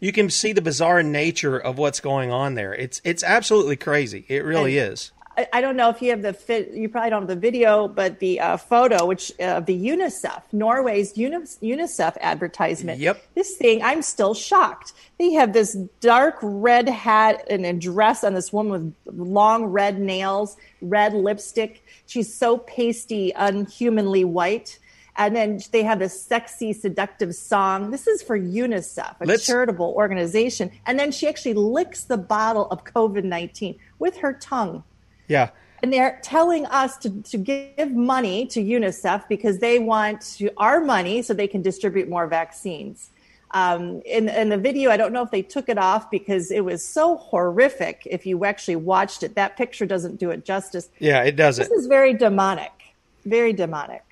You 0.00 0.12
can 0.12 0.30
see 0.30 0.54
the 0.54 0.62
bizarre 0.62 1.02
nature 1.02 1.58
of 1.58 1.76
what's 1.76 2.00
going 2.00 2.30
on 2.30 2.54
there. 2.54 2.74
It's 2.74 3.02
it's 3.04 3.22
absolutely 3.22 3.76
crazy. 3.76 4.24
It 4.28 4.42
really 4.42 4.78
and, 4.78 4.94
is. 4.94 5.12
I, 5.52 5.60
don't 5.60 5.76
know 5.76 5.90
if 5.90 6.00
you 6.00 6.10
have 6.10 6.22
the 6.22 6.32
fit. 6.32 6.72
You 6.72 6.88
probably 6.88 7.10
don't 7.10 7.22
have 7.22 7.28
the 7.28 7.36
video, 7.36 7.88
but 7.88 8.20
the 8.20 8.40
uh, 8.40 8.56
photo, 8.56 9.06
which 9.06 9.30
of 9.32 9.38
uh, 9.40 9.60
the 9.60 9.76
UNICEF, 9.76 10.42
Norway's 10.52 11.12
UNICEF 11.14 12.16
advertisement. 12.20 13.00
Yep. 13.00 13.22
This 13.34 13.56
thing, 13.56 13.82
I'm 13.82 14.00
still 14.00 14.32
shocked. 14.32 14.94
They 15.18 15.32
have 15.32 15.52
this 15.52 15.74
dark 16.00 16.38
red 16.40 16.88
hat 16.88 17.44
and 17.50 17.66
a 17.66 17.74
dress 17.74 18.24
on 18.24 18.34
this 18.34 18.52
woman 18.52 18.94
with 19.06 19.18
long 19.18 19.66
red 19.66 20.00
nails, 20.00 20.56
red 20.80 21.12
lipstick. 21.12 21.84
She's 22.06 22.32
so 22.32 22.58
pasty, 22.58 23.32
unhumanly 23.36 24.24
white. 24.24 24.78
And 25.18 25.34
then 25.34 25.60
they 25.72 25.82
have 25.82 25.98
this 25.98 26.20
sexy, 26.22 26.72
seductive 26.72 27.34
song. 27.34 27.90
This 27.90 28.06
is 28.06 28.22
for 28.22 28.38
UNICEF, 28.38 29.16
a 29.20 29.24
Let's, 29.24 29.46
charitable 29.46 29.94
organization. 29.96 30.70
And 30.86 30.98
then 30.98 31.10
she 31.10 31.26
actually 31.26 31.54
licks 31.54 32.04
the 32.04 32.18
bottle 32.18 32.66
of 32.70 32.84
COVID 32.84 33.24
19 33.24 33.78
with 33.98 34.18
her 34.18 34.34
tongue. 34.34 34.84
Yeah. 35.28 35.50
And 35.82 35.92
they're 35.92 36.18
telling 36.22 36.66
us 36.66 36.96
to, 36.98 37.10
to 37.22 37.38
give 37.38 37.92
money 37.92 38.46
to 38.46 38.62
UNICEF 38.62 39.28
because 39.28 39.58
they 39.58 39.78
want 39.78 40.22
to, 40.36 40.50
our 40.56 40.80
money 40.80 41.22
so 41.22 41.34
they 41.34 41.46
can 41.46 41.62
distribute 41.62 42.08
more 42.08 42.26
vaccines. 42.26 43.10
Um, 43.52 44.02
in, 44.04 44.28
in 44.28 44.48
the 44.48 44.58
video, 44.58 44.90
I 44.90 44.96
don't 44.96 45.12
know 45.12 45.22
if 45.22 45.30
they 45.30 45.42
took 45.42 45.68
it 45.68 45.78
off 45.78 46.10
because 46.10 46.50
it 46.50 46.64
was 46.64 46.84
so 46.84 47.16
horrific. 47.16 48.02
If 48.10 48.26
you 48.26 48.44
actually 48.44 48.76
watched 48.76 49.22
it, 49.22 49.34
that 49.36 49.56
picture 49.56 49.86
doesn't 49.86 50.16
do 50.16 50.30
it 50.30 50.44
justice. 50.44 50.88
Yeah, 50.98 51.22
it 51.22 51.36
doesn't. 51.36 51.68
This 51.68 51.78
is 51.78 51.86
very 51.86 52.14
demonic, 52.14 52.94
very 53.24 53.52
demonic. 53.52 54.02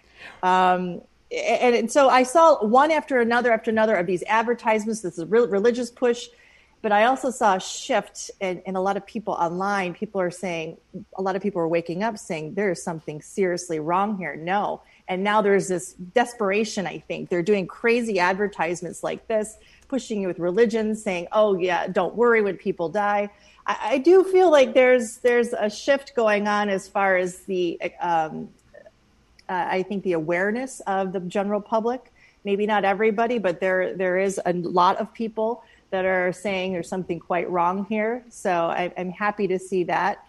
Um, 0.43 1.03
and, 1.33 1.75
and, 1.75 1.93
so 1.93 2.09
I 2.09 2.23
saw 2.23 2.65
one 2.65 2.91
after 2.91 3.21
another 3.21 3.51
after 3.53 3.71
another 3.71 3.97
of 3.97 4.07
these 4.07 4.23
advertisements. 4.29 5.01
This 5.01 5.15
is 5.15 5.21
a 5.21 5.27
religious 5.27 5.91
push 5.91 6.29
but 6.85 6.93
I 6.93 7.07
also 7.07 7.31
saw 7.31 7.55
a 7.55 7.61
shift 7.61 8.31
in, 8.41 8.61
in, 8.67 8.77
a 8.77 8.81
lot 8.81 8.99
of 8.99 9.07
people 9.07 9.33
online. 9.33 9.95
People 9.95 10.21
are 10.21 10.31
saying, 10.31 10.77
a 11.17 11.23
lot 11.23 11.35
of 11.35 11.41
people 11.41 11.63
are 11.63 11.69
waking 11.69 12.03
up 12.03 12.19
saying, 12.19 12.53
there 12.53 12.71
is 12.71 12.83
something 12.83 13.23
seriously 13.23 13.81
wrong 13.81 14.19
here. 14.19 14.37
No. 14.37 14.83
And 15.09 15.25
now 15.25 15.41
there's 15.41 15.69
this 15.69 15.95
desperation, 15.95 16.87
I 16.87 16.99
think. 16.99 17.31
They're 17.31 17.43
doing 17.43 17.67
crazy 17.67 18.21
advertisements 18.21 19.03
like 19.03 19.27
this 19.29 19.57
pushing 19.89 20.23
you 20.23 20.29
with 20.29 20.39
religion, 20.39 20.95
saying, 20.97 21.29
"Oh 21.33 21.57
yeah, 21.57 21.87
don't 21.87 22.15
worry 22.15 22.43
when 22.43 22.57
people 22.57 22.89
die." 22.89 23.31
I, 23.67 23.77
I 23.83 23.99
do 23.99 24.25
feel 24.25 24.51
like 24.51 24.75
there's 24.75 25.19
there's 25.19 25.53
a 25.53 25.71
shift 25.71 26.15
going 26.15 26.49
on 26.49 26.69
as 26.69 26.89
far 26.89 27.17
as 27.17 27.41
the 27.41 27.81
um, 28.01 28.49
uh, 29.49 29.67
I 29.71 29.83
think 29.85 30.03
the 30.03 30.13
awareness 30.13 30.81
of 30.87 31.13
the 31.13 31.21
general 31.21 31.61
public. 31.61 32.13
Maybe 32.45 32.67
not 32.67 32.85
everybody, 32.85 33.39
but 33.39 33.61
there 33.61 33.97
there 33.97 34.19
is 34.19 34.41
a 34.45 34.53
lot 34.53 34.97
of 34.99 35.13
people 35.15 35.63
that 35.91 36.05
are 36.05 36.33
saying 36.33 36.73
there's 36.73 36.89
something 36.89 37.21
quite 37.21 37.49
wrong 37.51 37.87
here. 37.89 38.25
So 38.31 38.51
I, 38.51 38.93
I'm 38.97 39.11
happy 39.11 39.47
to 39.49 39.59
see 39.59 39.85
that. 39.85 40.27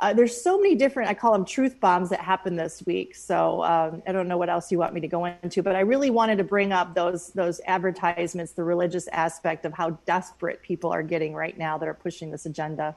Uh, 0.00 0.12
there's 0.12 0.38
so 0.38 0.58
many 0.58 0.74
different, 0.74 1.08
I 1.08 1.14
call 1.14 1.32
them 1.32 1.44
truth 1.44 1.78
bombs 1.80 2.10
that 2.10 2.20
happened 2.20 2.58
this 2.58 2.82
week. 2.84 3.14
So 3.14 3.62
um, 3.62 4.02
I 4.06 4.12
don't 4.12 4.26
know 4.26 4.36
what 4.36 4.50
else 4.50 4.72
you 4.72 4.78
want 4.78 4.92
me 4.92 5.00
to 5.00 5.08
go 5.08 5.24
into, 5.24 5.62
but 5.62 5.76
I 5.76 5.80
really 5.80 6.10
wanted 6.10 6.36
to 6.38 6.44
bring 6.44 6.72
up 6.72 6.94
those 6.94 7.28
those 7.30 7.60
advertisements, 7.66 8.52
the 8.52 8.64
religious 8.64 9.06
aspect 9.08 9.64
of 9.64 9.72
how 9.72 9.90
desperate 10.04 10.62
people 10.62 10.92
are 10.92 11.02
getting 11.02 11.32
right 11.32 11.56
now 11.56 11.78
that 11.78 11.88
are 11.88 11.94
pushing 11.94 12.30
this 12.32 12.44
agenda. 12.44 12.96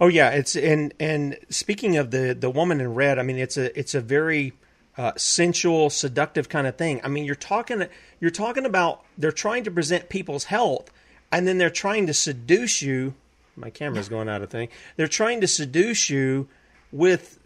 Oh 0.00 0.08
yeah, 0.08 0.30
it's 0.30 0.56
and 0.56 0.92
and 0.98 1.38
speaking 1.50 1.96
of 1.96 2.10
the 2.10 2.36
the 2.38 2.50
woman 2.50 2.80
in 2.80 2.94
red, 2.94 3.18
I 3.18 3.22
mean 3.22 3.38
it's 3.38 3.56
a 3.56 3.78
it's 3.78 3.94
a 3.94 4.00
very 4.00 4.52
uh, 4.96 5.12
sensual, 5.16 5.88
seductive 5.88 6.48
kind 6.48 6.66
of 6.66 6.76
thing. 6.76 7.00
I 7.04 7.08
mean 7.08 7.24
you're 7.24 7.36
talking 7.36 7.86
you're 8.20 8.30
talking 8.30 8.66
about 8.66 9.04
they're 9.16 9.32
trying 9.32 9.64
to 9.64 9.70
present 9.70 10.08
people's 10.08 10.44
health, 10.44 10.90
and 11.30 11.46
then 11.46 11.58
they're 11.58 11.70
trying 11.70 12.06
to 12.06 12.14
seduce 12.14 12.82
you 12.82 13.14
my 13.58 13.70
camera's 13.70 14.08
going 14.08 14.28
out 14.28 14.42
of 14.42 14.50
thing. 14.50 14.68
They're 14.96 15.08
trying 15.08 15.40
to 15.40 15.48
seduce 15.48 16.08
you 16.08 16.48
with, 16.92 17.38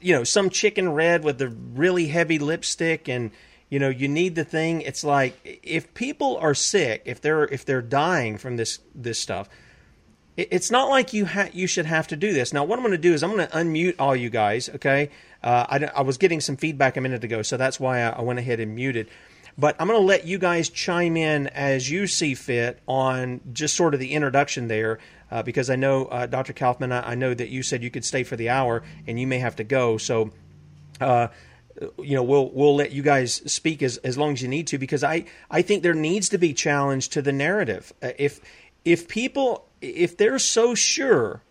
you 0.00 0.14
know, 0.14 0.24
some 0.24 0.50
chicken 0.50 0.92
red 0.92 1.22
with 1.22 1.38
the 1.38 1.48
really 1.48 2.08
heavy 2.08 2.38
lipstick, 2.38 3.08
and 3.08 3.30
you 3.68 3.78
know, 3.78 3.88
you 3.88 4.08
need 4.08 4.34
the 4.34 4.44
thing. 4.44 4.80
It's 4.82 5.04
like 5.04 5.60
if 5.62 5.92
people 5.94 6.36
are 6.38 6.54
sick, 6.54 7.02
if 7.04 7.20
they're 7.20 7.44
if 7.44 7.64
they're 7.64 7.82
dying 7.82 8.38
from 8.38 8.56
this 8.56 8.78
this 8.94 9.18
stuff, 9.18 9.48
it's 10.36 10.70
not 10.70 10.88
like 10.88 11.12
you 11.12 11.26
ha- 11.26 11.50
you 11.52 11.66
should 11.66 11.86
have 11.86 12.08
to 12.08 12.16
do 12.16 12.32
this. 12.32 12.52
Now, 12.52 12.64
what 12.64 12.78
I'm 12.78 12.82
going 12.84 12.92
to 12.92 12.98
do 12.98 13.12
is 13.12 13.22
I'm 13.22 13.30
going 13.30 13.46
to 13.46 13.54
unmute 13.54 13.96
all 13.98 14.16
you 14.16 14.30
guys. 14.30 14.68
Okay, 14.68 15.10
uh, 15.42 15.66
I, 15.68 15.90
I 15.96 16.02
was 16.02 16.18
getting 16.18 16.40
some 16.40 16.56
feedback 16.56 16.96
a 16.96 17.00
minute 17.00 17.22
ago, 17.22 17.42
so 17.42 17.56
that's 17.56 17.78
why 17.78 18.00
I, 18.00 18.10
I 18.10 18.22
went 18.22 18.38
ahead 18.38 18.60
and 18.60 18.74
muted. 18.74 19.08
But 19.58 19.76
I'm 19.78 19.86
going 19.86 20.00
to 20.00 20.06
let 20.06 20.26
you 20.26 20.38
guys 20.38 20.68
chime 20.68 21.16
in 21.16 21.46
as 21.48 21.90
you 21.90 22.06
see 22.06 22.34
fit 22.34 22.80
on 22.86 23.40
just 23.52 23.76
sort 23.76 23.94
of 23.94 24.00
the 24.00 24.12
introduction 24.12 24.68
there 24.68 24.98
uh, 25.30 25.42
because 25.42 25.70
I 25.70 25.76
know, 25.76 26.06
uh, 26.06 26.26
Dr. 26.26 26.52
Kaufman, 26.52 26.92
I, 26.92 27.12
I, 27.12 27.14
know 27.14 27.32
that 27.32 27.48
you 27.48 27.62
said 27.62 27.82
you 27.82 27.90
could 27.90 28.04
stay 28.04 28.22
for 28.22 28.36
the 28.36 28.50
hour 28.50 28.82
and 29.06 29.18
you 29.18 29.26
may 29.26 29.38
have 29.38 29.56
to 29.56 29.64
go. 29.64 29.96
So, 29.96 30.30
uh, 31.00 31.28
you 31.98 32.14
know, 32.14 32.22
we'll 32.22 32.50
we'll 32.50 32.76
let 32.76 32.92
you 32.92 33.02
guys 33.02 33.34
speak 33.50 33.82
as, 33.82 33.96
as 33.98 34.18
long 34.18 34.32
as 34.32 34.42
you 34.42 34.48
need 34.48 34.66
to 34.68 34.78
because 34.78 35.02
I, 35.02 35.24
I 35.50 35.62
think 35.62 35.82
there 35.82 35.94
needs 35.94 36.28
to 36.30 36.38
be 36.38 36.52
challenge 36.52 37.08
to 37.10 37.22
the 37.22 37.32
narrative. 37.32 37.92
Uh, 38.02 38.10
if 38.18 38.40
if 38.84 39.08
people 39.08 39.66
if 39.80 40.16
they're 40.16 40.38
so 40.38 40.74
sure, 40.74 41.42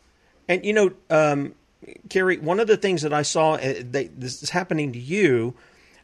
and 0.48 0.64
you 0.64 0.74
know, 0.74 0.92
um, 1.10 1.56
Carrie, 2.10 2.38
one 2.38 2.60
of 2.60 2.68
the 2.68 2.78
things 2.78 3.02
that 3.02 3.14
I 3.14 3.24
saw 3.24 3.54
uh, 3.54 3.74
that 3.92 4.20
this 4.20 4.44
is 4.44 4.52
happening 4.52 4.94
to 4.94 5.00
you, 5.00 5.56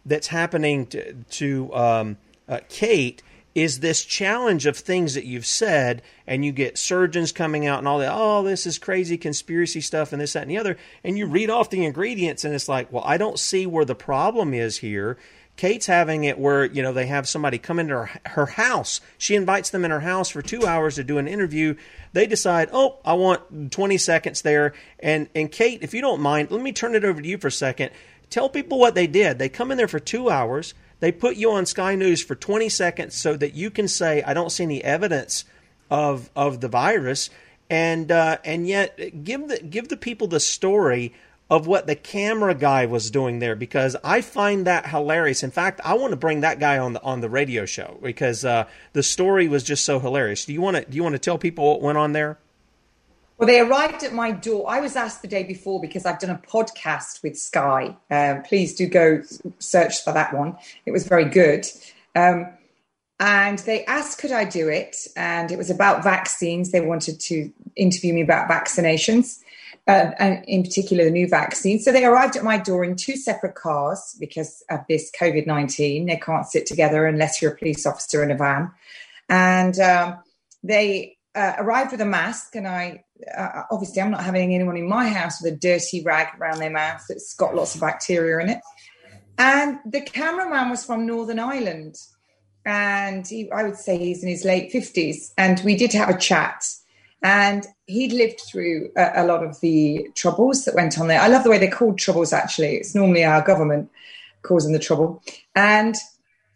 that's 0.08 0.28
happening 0.28 0.88
to, 0.88 1.14
to 1.14 1.74
um, 1.76 2.18
uh, 2.48 2.60
Kate 2.70 3.22
is 3.58 3.80
this 3.80 4.06
challenge 4.06 4.68
of 4.68 4.78
things 4.78 5.16
that 5.16 5.26
you've 5.26 5.46
said, 5.46 6.04
and 6.28 6.46
you 6.46 6.52
get 6.52 6.78
surgeons 6.78 7.32
coming 7.32 7.66
out 7.66 7.80
and 7.80 7.88
all 7.88 7.98
that, 7.98 8.14
oh, 8.14 8.44
this 8.44 8.68
is 8.68 8.78
crazy 8.78 9.18
conspiracy 9.18 9.82
stuff 9.82 10.14
and 10.14 10.22
this, 10.22 10.34
that, 10.34 10.44
and 10.44 10.52
the 10.52 10.60
other. 10.60 10.78
And 11.04 11.18
you 11.18 11.26
read 11.26 11.50
off 11.50 11.72
the 11.72 11.84
ingredients, 11.84 12.46
and 12.46 12.54
it's 12.54 12.70
like, 12.70 12.92
well, 12.92 13.04
I 13.04 13.18
don't 13.18 13.40
see 13.40 13.66
where 13.66 13.84
the 13.84 13.96
problem 13.96 14.54
is 14.54 14.78
here. 14.78 15.18
Kate's 15.56 15.88
having 15.88 16.24
it 16.24 16.38
where, 16.38 16.66
you 16.66 16.84
know, 16.84 16.94
they 16.94 17.08
have 17.08 17.28
somebody 17.28 17.58
come 17.58 17.80
into 17.80 17.96
her, 17.96 18.12
her 18.28 18.46
house. 18.46 19.02
She 19.18 19.34
invites 19.34 19.72
them 19.72 19.84
in 19.84 19.90
her 19.90 20.02
house 20.02 20.30
for 20.30 20.44
two 20.44 20.68
hours 20.68 20.96
to 20.96 21.04
do 21.04 21.18
an 21.18 21.28
interview. 21.28 21.76
They 22.14 22.28
decide, 22.28 22.70
oh, 22.72 23.00
I 23.04 23.14
want 23.14 23.72
20 23.72 23.98
seconds 23.98 24.44
there. 24.44 24.74
And, 25.00 25.30
and 25.34 25.52
Kate, 25.52 25.82
if 25.82 25.96
you 25.96 26.02
don't 26.02 26.22
mind, 26.22 26.52
let 26.52 26.62
me 26.62 26.74
turn 26.74 26.94
it 26.94 27.04
over 27.04 27.20
to 27.20 27.28
you 27.28 27.40
for 27.40 27.48
a 27.48 27.52
second. 27.52 27.90
Tell 28.30 28.50
people 28.50 28.80
what 28.80 28.96
they 28.96 29.08
did. 29.08 29.40
They 29.40 29.50
come 29.50 29.72
in 29.72 29.78
there 29.78 29.88
for 29.88 30.00
two 30.00 30.30
hours 30.30 30.74
they 31.00 31.12
put 31.12 31.36
you 31.36 31.52
on 31.52 31.66
Sky 31.66 31.96
News 31.96 32.24
for 32.24 32.36
20 32.36 32.70
seconds 32.70 33.16
so 33.16 33.36
that 33.38 33.54
you 33.54 33.70
can 33.70 33.88
say, 33.88 34.24
"I 34.24 34.34
don't 34.34 34.52
see 34.52 34.64
any 34.64 34.84
evidence 34.84 35.46
of 35.92 36.30
of 36.36 36.62
the 36.62 36.68
virus," 36.68 37.30
and 37.70 38.12
uh, 38.12 38.38
and 38.44 38.68
yet 38.68 39.24
give 39.24 39.48
the 39.48 39.60
give 39.60 39.90
the 39.90 39.98
people 39.98 40.28
the 40.28 40.40
story 40.40 41.14
of 41.50 41.66
what 41.66 41.88
the 41.88 41.96
camera 41.96 42.54
guy 42.54 42.86
was 42.86 43.10
doing 43.10 43.40
there 43.40 43.56
because 43.56 43.96
I 44.04 44.20
find 44.22 44.66
that 44.66 44.88
hilarious. 44.88 45.44
In 45.44 45.52
fact, 45.52 45.80
I 45.86 45.94
want 45.94 46.12
to 46.12 46.18
bring 46.18 46.42
that 46.42 46.60
guy 46.60 46.78
on 46.80 46.94
the 46.94 47.02
on 47.04 47.22
the 47.22 47.30
radio 47.30 47.66
show 47.66 48.00
because 48.02 48.44
uh, 48.44 48.66
the 48.94 49.04
story 49.04 49.48
was 49.48 49.64
just 49.64 49.86
so 49.86 50.00
hilarious. 50.00 50.46
Do 50.46 50.54
you 50.54 50.62
want 50.62 50.78
to 50.78 50.86
do 50.86 50.96
you 50.96 51.04
want 51.04 51.14
to 51.14 51.20
tell 51.20 51.38
people 51.38 51.70
what 51.70 51.82
went 51.82 51.98
on 52.00 52.14
there? 52.14 52.40
Well, 53.38 53.46
they 53.46 53.60
arrived 53.60 54.04
at 54.04 54.14
my 54.14 54.32
door. 54.32 54.66
I 54.68 54.80
was 54.80 54.96
asked 54.96 55.22
the 55.22 55.28
day 55.28 55.44
before 55.44 55.80
because 55.80 56.08
I've 56.08 56.20
done 56.20 56.32
a 56.32 56.42
podcast 56.48 57.22
with 57.22 57.38
Sky. 57.38 57.96
Um, 58.10 58.42
please 58.42 58.74
do 58.74 58.88
go 58.88 59.22
search 59.60 60.04
for 60.04 60.12
that 60.12 60.34
one. 60.34 60.58
It 60.88 60.92
was 60.92 61.08
very 61.08 61.26
good. 61.26 61.68
Um, 62.16 62.48
and 63.20 63.60
they 63.60 63.86
asked, 63.86 64.20
could 64.20 64.32
I 64.32 64.44
do 64.44 64.68
it? 64.68 64.96
And 65.16 65.52
it 65.52 65.58
was 65.58 65.70
about 65.70 66.04
vaccines. 66.04 66.72
They 66.72 66.82
wanted 66.82 67.20
to 67.22 67.52
interview 67.76 68.14
me 68.14 68.22
about 68.22 68.50
vaccinations, 68.50 69.40
uh, 69.88 70.12
and 70.20 70.44
in 70.48 70.64
particular, 70.64 71.06
the 71.06 71.12
new 71.12 71.28
vaccine. 71.28 71.80
So 71.80 71.92
they 71.92 72.06
arrived 72.06 72.36
at 72.36 72.44
my 72.44 72.58
door 72.58 72.84
in 72.84 72.96
two 72.96 73.16
separate 73.16 73.56
cars 73.56 74.16
because 74.20 74.64
of 74.70 74.82
this 74.90 75.12
COVID 75.20 75.48
19. 75.48 76.06
They 76.06 76.18
can't 76.18 76.46
sit 76.46 76.66
together 76.66 77.06
unless 77.06 77.42
you're 77.42 77.54
a 77.54 77.58
police 77.58 77.86
officer 77.86 78.24
in 78.24 78.32
a 78.32 78.38
van. 78.38 78.72
And 79.30 79.80
um, 79.80 80.20
they 80.64 81.17
uh, 81.38 81.54
arrived 81.60 81.92
with 81.92 82.02
a 82.02 82.06
mask, 82.06 82.56
and 82.56 82.68
I 82.68 83.04
uh, 83.38 83.64
obviously 83.70 84.02
I'm 84.02 84.12
not 84.12 84.24
having 84.24 84.56
anyone 84.56 84.76
in 84.76 84.90
my 84.90 85.08
house 85.08 85.42
with 85.42 85.54
a 85.54 85.56
dirty 85.56 86.04
rag 86.04 86.28
around 86.40 86.58
their 86.58 86.72
mouth 86.72 87.04
that's 87.08 87.36
got 87.36 87.56
lots 87.56 87.76
of 87.76 87.82
bacteria 87.82 88.44
in 88.44 88.50
it. 88.50 88.62
And 89.38 89.78
the 89.86 90.02
cameraman 90.02 90.72
was 90.72 90.84
from 90.84 91.06
Northern 91.06 91.38
Ireland, 91.38 91.96
and 92.66 93.28
he, 93.28 93.52
I 93.52 93.64
would 93.64 93.78
say 93.78 94.00
he's 94.00 94.24
in 94.24 94.30
his 94.30 94.46
late 94.46 94.72
fifties. 94.72 95.32
And 95.38 95.62
we 95.64 95.76
did 95.76 95.94
have 95.94 96.10
a 96.10 96.18
chat, 96.18 96.66
and 97.22 97.68
he'd 97.86 98.14
lived 98.14 98.42
through 98.42 98.90
a, 98.98 99.24
a, 99.24 99.26
lot 99.26 99.44
of 99.44 99.60
the 99.62 100.10
troubles 100.16 100.66
that 100.66 100.74
went 100.74 101.00
on 101.00 101.08
there. 101.08 101.22
I 101.22 101.28
love 101.28 101.44
the 101.44 101.52
way 101.52 101.60
they're 101.60 101.70
called 101.70 102.00
troubles. 102.00 102.34
Actually, 102.34 102.78
it's 102.78 102.96
normally 102.96 103.24
our 103.24 103.44
government 103.44 103.92
causing 104.42 104.74
the 104.74 104.80
trouble, 104.80 105.22
and 105.56 105.96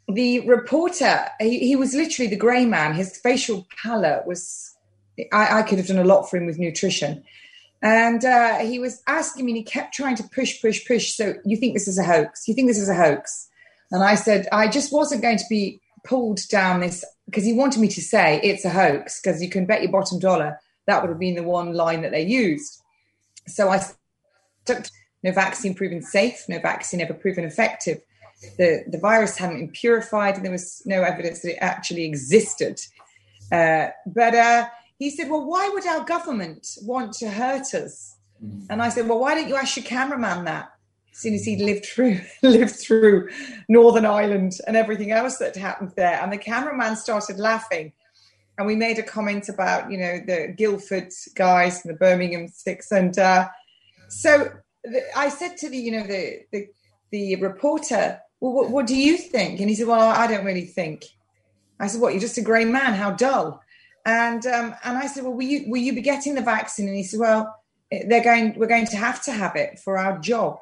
the 0.07 0.39
reporter 0.47 1.27
he, 1.39 1.59
he 1.59 1.75
was 1.75 1.93
literally 1.93 2.29
the 2.29 2.35
grey 2.35 2.65
man. 2.65 2.95
His 2.95 3.17
facial 3.17 3.67
pallor 3.83 4.23
was 4.25 4.70
I, 5.31 5.59
I 5.59 5.61
could 5.63 5.77
have 5.77 5.87
done 5.87 5.99
a 5.99 6.03
lot 6.03 6.29
for 6.29 6.37
him 6.37 6.45
with 6.45 6.59
nutrition. 6.59 7.23
And 7.81 8.23
uh, 8.23 8.59
he 8.59 8.79
was 8.79 9.01
asking 9.07 9.45
me, 9.45 9.51
and 9.53 9.57
he 9.57 9.63
kept 9.63 9.93
trying 9.93 10.15
to 10.17 10.23
push, 10.23 10.61
push, 10.61 10.85
push. 10.85 11.13
So, 11.13 11.35
you 11.45 11.57
think 11.57 11.73
this 11.73 11.87
is 11.87 11.97
a 11.97 12.03
hoax? 12.03 12.47
You 12.47 12.53
think 12.53 12.67
this 12.67 12.79
is 12.79 12.89
a 12.89 12.95
hoax? 12.95 13.49
And 13.91 14.03
I 14.03 14.15
said, 14.15 14.47
I 14.51 14.67
just 14.67 14.93
wasn't 14.93 15.23
going 15.23 15.37
to 15.37 15.45
be 15.49 15.81
pulled 16.03 16.39
down 16.49 16.81
this 16.81 17.03
because 17.25 17.43
he 17.43 17.53
wanted 17.53 17.79
me 17.79 17.87
to 17.87 18.01
say 18.01 18.39
it's 18.43 18.65
a 18.65 18.69
hoax 18.69 19.19
because 19.19 19.41
you 19.41 19.49
can 19.49 19.65
bet 19.65 19.81
your 19.81 19.91
bottom 19.91 20.19
dollar 20.19 20.59
that 20.87 21.01
would 21.01 21.09
have 21.09 21.19
been 21.19 21.35
the 21.35 21.43
one 21.43 21.73
line 21.73 22.01
that 22.01 22.11
they 22.11 22.25
used. 22.25 22.81
So 23.47 23.69
I 23.69 23.83
took 24.65 24.85
no 25.23 25.31
vaccine 25.31 25.73
proven 25.73 26.01
safe, 26.01 26.45
no 26.49 26.59
vaccine 26.59 27.01
ever 27.01 27.13
proven 27.13 27.45
effective. 27.45 28.01
The, 28.57 28.83
the 28.87 28.97
virus 28.97 29.37
hadn't 29.37 29.57
been 29.57 29.69
purified 29.69 30.35
and 30.35 30.43
there 30.43 30.51
was 30.51 30.81
no 30.85 31.03
evidence 31.03 31.41
that 31.41 31.53
it 31.53 31.59
actually 31.61 32.05
existed. 32.05 32.81
Uh, 33.51 33.89
but 34.05 34.33
uh, 34.33 34.67
he 35.01 35.09
said, 35.09 35.29
Well, 35.29 35.43
why 35.43 35.67
would 35.69 35.85
our 35.87 36.05
government 36.05 36.77
want 36.83 37.13
to 37.13 37.29
hurt 37.29 37.73
us? 37.73 38.17
Mm. 38.43 38.67
And 38.69 38.81
I 38.83 38.89
said, 38.89 39.07
Well, 39.07 39.19
why 39.19 39.33
don't 39.33 39.49
you 39.49 39.55
ask 39.55 39.75
your 39.75 39.85
cameraman 39.85 40.45
that? 40.45 40.71
As 41.11 41.17
soon 41.17 41.33
as 41.33 41.43
he'd 41.43 41.59
lived 41.59 41.85
through 41.85 42.19
lived 42.43 42.75
through 42.75 43.29
Northern 43.67 44.05
Ireland 44.05 44.53
and 44.67 44.77
everything 44.77 45.11
else 45.11 45.39
that 45.39 45.55
happened 45.55 45.93
there. 45.97 46.21
And 46.21 46.31
the 46.31 46.37
cameraman 46.37 46.95
started 46.95 47.39
laughing. 47.39 47.93
And 48.57 48.67
we 48.67 48.75
made 48.75 48.99
a 48.99 49.03
comment 49.03 49.49
about, 49.49 49.91
you 49.91 49.97
know, 49.97 50.19
the 50.19 50.53
Guildford 50.55 51.09
guys 51.33 51.83
and 51.83 51.91
the 51.91 51.97
Birmingham 51.97 52.47
Six. 52.47 52.91
And 52.91 53.17
uh, 53.17 53.47
so 54.07 54.51
the, 54.83 55.01
I 55.15 55.29
said 55.29 55.57
to 55.57 55.69
the, 55.69 55.77
you 55.77 55.91
know, 55.93 56.03
the 56.05 56.41
the, 56.51 56.67
the 57.09 57.35
reporter, 57.37 58.19
well, 58.39 58.53
what, 58.53 58.69
what 58.69 58.85
do 58.85 58.95
you 58.95 59.17
think? 59.17 59.59
And 59.59 59.67
he 59.67 59.75
said, 59.75 59.87
Well, 59.87 60.09
I 60.09 60.27
don't 60.27 60.45
really 60.45 60.65
think. 60.65 61.05
I 61.79 61.87
said, 61.87 62.01
What, 62.01 62.13
you're 62.13 62.21
just 62.21 62.37
a 62.37 62.43
grey 62.43 62.65
man? 62.65 62.93
How 62.93 63.09
dull. 63.09 63.63
And 64.05 64.45
um, 64.47 64.75
and 64.83 64.97
I 64.97 65.07
said, 65.07 65.23
well, 65.23 65.33
will 65.33 65.43
you 65.43 65.69
will 65.69 65.81
you 65.81 65.93
be 65.93 66.01
getting 66.01 66.35
the 66.35 66.41
vaccine? 66.41 66.87
And 66.87 66.97
he 66.97 67.03
said, 67.03 67.19
well, 67.19 67.55
they're 68.07 68.23
going 68.23 68.57
we're 68.57 68.67
going 68.67 68.87
to 68.87 68.97
have 68.97 69.23
to 69.23 69.31
have 69.31 69.55
it 69.55 69.79
for 69.79 69.97
our 69.97 70.17
job. 70.19 70.57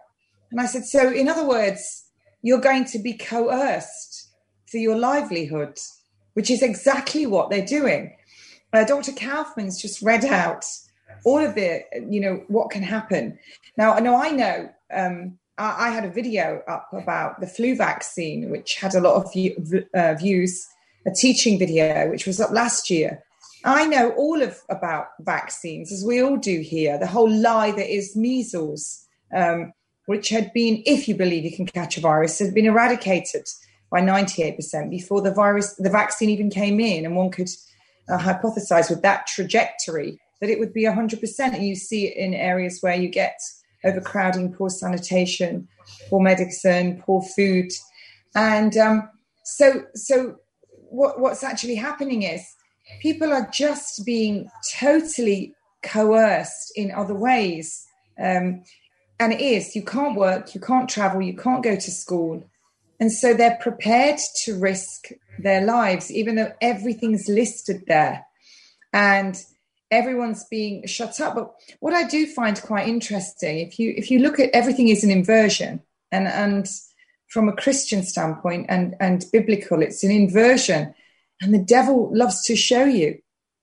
And 0.52 0.60
I 0.60 0.66
said, 0.66 0.86
so 0.86 1.12
in 1.12 1.28
other 1.28 1.48
words, 1.48 2.06
you're 2.42 2.60
going 2.60 2.86
to 2.86 3.00
be 3.00 3.14
coerced 3.14 4.30
for 4.68 4.78
your 4.78 4.98
livelihood, 4.98 5.78
which 6.34 6.50
is 6.50 6.64
exactly 6.64 7.26
what 7.26 7.50
they're 7.50 7.66
doing. 7.66 8.16
Uh, 8.74 8.84
Dr. 8.84 9.12
Kaufman's 9.12 9.82
just 9.82 10.02
read 10.02 10.26
out 10.26 10.66
all 11.24 11.40
of 11.40 11.56
the, 11.56 11.84
you 12.10 12.20
know, 12.20 12.44
what 12.48 12.72
can 12.72 12.84
happen. 12.84 13.38
Now, 13.78 13.94
I 13.94 14.00
know 14.00 14.16
I 14.16 14.32
know. 14.32 14.70
Um, 14.92 15.38
I, 15.58 15.90
had 15.90 16.06
a 16.06 16.10
video 16.10 16.64
up 16.70 16.88
about 16.94 17.42
the 17.42 17.48
flu 17.48 17.76
vaccine, 17.76 18.50
which 18.50 18.76
had 18.76 18.96
a 18.96 19.02
lot 19.02 19.16
of 19.16 19.34
view, 19.34 19.86
uh, 19.94 20.14
views 20.14 20.66
a 21.06 21.12
teaching 21.12 21.60
video 21.60 22.10
which 22.10 22.26
was 22.26 22.40
up 22.40 22.52
last 22.52 22.90
year. 22.90 23.24
I 23.64 23.86
know 23.86 24.12
all 24.12 24.42
of 24.42 24.62
about 24.70 25.08
vaccines, 25.20 25.92
as 25.92 26.04
we 26.06 26.22
all 26.22 26.38
do 26.38 26.62
here. 26.62 26.98
The 26.98 27.08
whole 27.08 27.30
lie 27.30 27.72
that 27.72 27.94
is 27.94 28.16
measles, 28.16 29.06
um, 29.36 29.74
which 30.06 30.30
had 30.30 30.54
been, 30.54 30.82
if 30.86 31.08
you 31.08 31.16
believe 31.16 31.44
you 31.44 31.56
can 31.56 31.66
catch 31.66 31.98
a 31.98 32.02
virus, 32.02 32.40
had 32.40 32.54
been 32.54 32.66
eradicated 32.66 33.46
by 33.92 34.02
98% 34.02 34.90
before 34.90 35.22
the 35.22 35.34
virus, 35.34 35.74
the 35.76 35.90
vaccine 35.90 36.30
even 36.30 36.50
came 36.50 36.80
in, 36.80 37.06
and 37.06 37.16
one 37.16 37.32
could 37.32 37.50
uh, 38.10 38.18
hypothesize 38.18 38.90
with 38.90 39.02
that 39.02 39.28
trajectory 39.28 40.20
that 40.40 40.50
it 40.50 40.60
would 40.60 40.74
be 40.74 40.84
100%. 40.84 41.40
And 41.40 41.66
you 41.66 41.76
see 41.76 42.08
it 42.08 42.18
in 42.18 42.34
areas 42.34 42.80
where 42.82 42.96
you 42.96 43.10
get 43.10 43.40
overcrowding, 43.84 44.54
poor 44.54 44.70
sanitation, 44.70 45.68
poor 46.10 46.22
medicine, 46.22 47.02
poor 47.06 47.22
food. 47.22 47.72
And 48.36 48.78
um, 48.78 49.10
so, 49.44 49.84
so 49.96 50.38
what, 50.72 51.20
what's 51.20 51.44
actually 51.44 51.76
happening 51.76 52.24
is 52.24 52.46
people 53.02 53.32
are 53.32 53.50
just 53.52 54.06
being 54.06 54.50
totally 54.78 55.54
coerced 55.84 56.74
in 56.76 56.92
other 56.92 57.16
ways. 57.16 57.86
Um, 58.20 58.64
and 59.20 59.34
it 59.34 59.42
is, 59.42 59.76
you 59.76 59.84
can't 59.84 60.18
work, 60.18 60.56
you 60.56 60.62
can't 60.62 60.90
travel, 60.90 61.22
you 61.22 61.36
can't 61.36 61.64
go 61.64 61.76
to 61.76 61.92
school. 61.92 62.44
And 63.00 63.12
so 63.12 63.34
they're 63.34 63.58
prepared 63.62 64.20
to 64.44 64.60
risk 64.60 65.10
their 65.38 65.62
lives, 65.62 66.12
even 66.12 66.36
though 66.36 66.54
everything's 66.62 67.28
listed 67.28 67.84
there. 67.88 68.26
And 68.92 69.42
everyone's 69.92 70.46
being 70.46 70.86
shut 70.86 71.20
up. 71.20 71.36
But 71.36 71.54
what 71.80 71.94
I 71.94 72.04
do 72.04 72.28
find 72.28 72.62
quite 72.62 72.88
interesting, 72.88 73.60
if 73.60 73.80
you 73.80 73.94
if 73.96 74.12
you 74.12 74.20
look 74.20 74.40
at 74.40 74.50
everything 74.52 74.90
is 74.90 75.04
an 75.04 75.12
inversion, 75.12 75.82
and 76.12 76.28
and 76.28 76.68
from 77.28 77.48
a 77.48 77.54
Christian 77.56 78.04
standpoint 78.04 78.68
and 78.70 78.96
and 79.00 79.26
biblical, 79.32 79.82
it's 79.82 80.04
an 80.04 80.12
inversion, 80.12 80.94
and 81.42 81.54
the 81.54 81.64
devil 81.64 82.12
loves 82.14 82.44
to 82.46 82.56
show 82.56 82.86
you. 82.86 83.20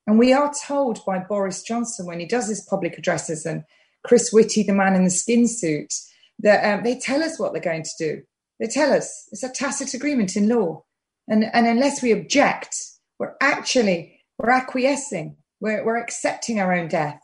And 0.06 0.18
we 0.18 0.32
are 0.32 0.52
told 0.66 1.04
by 1.04 1.18
Boris 1.18 1.62
Johnson 1.62 2.06
when 2.06 2.20
he 2.20 2.26
does 2.26 2.48
his 2.48 2.66
public 2.68 2.96
addresses 2.96 3.44
and 3.44 3.64
Chris 4.04 4.32
Whitty, 4.32 4.62
the 4.62 4.72
man 4.72 4.94
in 4.94 5.04
the 5.04 5.10
skin 5.10 5.48
suit, 5.48 5.92
that 6.38 6.64
um, 6.64 6.84
they 6.84 6.98
tell 6.98 7.22
us 7.22 7.38
what 7.38 7.52
they're 7.52 7.60
going 7.60 7.82
to 7.82 7.90
do. 7.98 8.22
They 8.60 8.66
tell 8.66 8.92
us 8.92 9.28
it's 9.32 9.42
a 9.42 9.48
tacit 9.48 9.94
agreement 9.94 10.36
in 10.36 10.48
law, 10.48 10.84
and 11.28 11.44
and 11.52 11.66
unless 11.66 12.02
we 12.02 12.12
object, 12.12 12.74
we're 13.18 13.34
actually 13.40 14.20
we're 14.38 14.50
acquiescing 14.50 15.36
we're, 15.60 15.84
we're 15.84 15.98
accepting 15.98 16.60
our 16.60 16.72
own 16.72 16.88
death. 16.88 17.20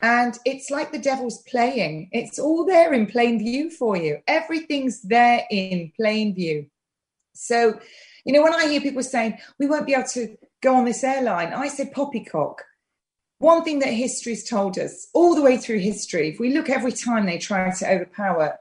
And 0.00 0.38
it's 0.44 0.70
like 0.70 0.92
the 0.92 0.98
devil's 0.98 1.42
playing. 1.48 2.10
It's 2.12 2.38
all 2.38 2.66
there 2.66 2.92
in 2.92 3.06
plain 3.06 3.38
view 3.38 3.70
for 3.70 3.96
you. 3.96 4.18
Everything's 4.26 5.00
there 5.02 5.44
in 5.50 5.90
plain 5.96 6.34
view. 6.34 6.66
So, 7.34 7.80
you 8.26 8.32
know, 8.32 8.42
when 8.42 8.52
I 8.52 8.66
hear 8.66 8.80
people 8.80 9.04
saying, 9.04 9.38
we 9.60 9.66
won't 9.66 9.86
be 9.86 9.94
able 9.94 10.08
to 10.08 10.36
go 10.60 10.74
on 10.74 10.84
this 10.84 11.04
airline, 11.04 11.52
I 11.52 11.68
say 11.68 11.88
poppycock. 11.94 12.60
One 13.38 13.62
thing 13.62 13.78
that 13.78 13.92
history's 13.92 14.48
told 14.48 14.78
us 14.78 15.06
all 15.14 15.36
the 15.36 15.42
way 15.42 15.56
through 15.56 15.78
history, 15.78 16.30
if 16.30 16.40
we 16.40 16.52
look 16.52 16.68
every 16.68 16.90
time 16.90 17.26
they 17.26 17.38
try 17.38 17.70
to 17.70 17.88
overpower 17.88 18.58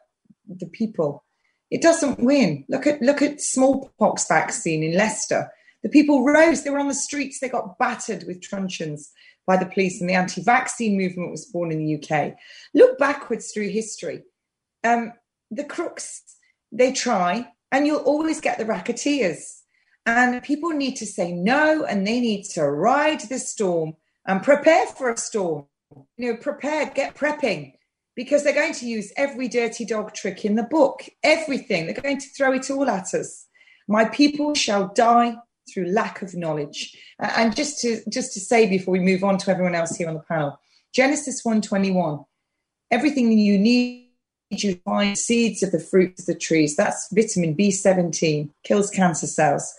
the 0.47 0.67
people, 0.67 1.23
it 1.71 1.81
doesn't 1.81 2.19
win. 2.19 2.63
Look 2.69 2.85
at 2.85 3.01
look 3.01 3.23
at 3.23 3.41
smallpox 3.41 4.27
vaccine 4.27 4.83
in 4.83 4.95
Leicester. 4.95 5.49
The 5.81 5.89
people 5.89 6.23
rose, 6.23 6.63
they 6.63 6.69
were 6.69 6.79
on 6.79 6.87
the 6.87 6.93
streets, 6.93 7.39
they 7.39 7.49
got 7.49 7.79
battered 7.79 8.25
with 8.27 8.41
truncheons 8.41 9.11
by 9.47 9.57
the 9.57 9.65
police, 9.65 9.99
and 9.99 10.09
the 10.09 10.13
anti 10.13 10.43
vaccine 10.43 10.95
movement 10.95 11.31
was 11.31 11.45
born 11.45 11.71
in 11.71 11.79
the 11.79 11.95
UK. 11.95 12.35
Look 12.75 12.99
backwards 12.99 13.51
through 13.51 13.69
history. 13.69 14.21
Um, 14.83 15.13
the 15.49 15.63
crooks, 15.63 16.21
they 16.71 16.91
try, 16.91 17.47
and 17.71 17.85
you'll 17.85 17.97
always 17.99 18.41
get 18.41 18.57
the 18.57 18.65
racketeers. 18.65 19.63
And 20.05 20.43
people 20.43 20.69
need 20.69 20.95
to 20.97 21.05
say 21.05 21.31
no, 21.31 21.83
and 21.83 22.05
they 22.05 22.19
need 22.19 22.43
to 22.53 22.63
ride 22.63 23.21
the 23.21 23.39
storm 23.39 23.93
and 24.27 24.43
prepare 24.43 24.85
for 24.87 25.11
a 25.11 25.17
storm. 25.17 25.65
You 26.17 26.33
know, 26.33 26.37
prepare, 26.37 26.91
get 26.93 27.15
prepping, 27.15 27.73
because 28.15 28.43
they're 28.43 28.53
going 28.53 28.73
to 28.73 28.87
use 28.87 29.11
every 29.17 29.47
dirty 29.47 29.85
dog 29.85 30.13
trick 30.13 30.45
in 30.45 30.55
the 30.55 30.63
book, 30.63 31.07
everything. 31.23 31.85
They're 31.85 32.01
going 32.01 32.19
to 32.19 32.29
throw 32.29 32.53
it 32.53 32.69
all 32.69 32.89
at 32.89 33.13
us. 33.13 33.47
My 33.87 34.05
people 34.05 34.53
shall 34.53 34.91
die 34.93 35.35
through 35.71 35.85
lack 35.85 36.21
of 36.21 36.35
knowledge. 36.35 36.95
And 37.19 37.55
just 37.55 37.81
to 37.81 38.01
just 38.09 38.33
to 38.33 38.39
say 38.39 38.67
before 38.67 38.91
we 38.91 38.99
move 38.99 39.23
on 39.23 39.37
to 39.39 39.51
everyone 39.51 39.75
else 39.75 39.95
here 39.95 40.07
on 40.07 40.15
the 40.15 40.21
panel, 40.21 40.59
Genesis 40.93 41.43
121, 41.43 42.19
everything 42.91 43.31
you 43.31 43.57
need 43.57 44.04
you 44.49 44.79
find 44.85 45.17
seeds 45.17 45.63
of 45.63 45.71
the 45.71 45.79
fruits 45.79 46.21
of 46.21 46.25
the 46.27 46.39
trees. 46.39 46.75
That's 46.75 47.07
vitamin 47.11 47.55
B17, 47.55 48.49
kills 48.63 48.89
cancer 48.89 49.27
cells. 49.27 49.73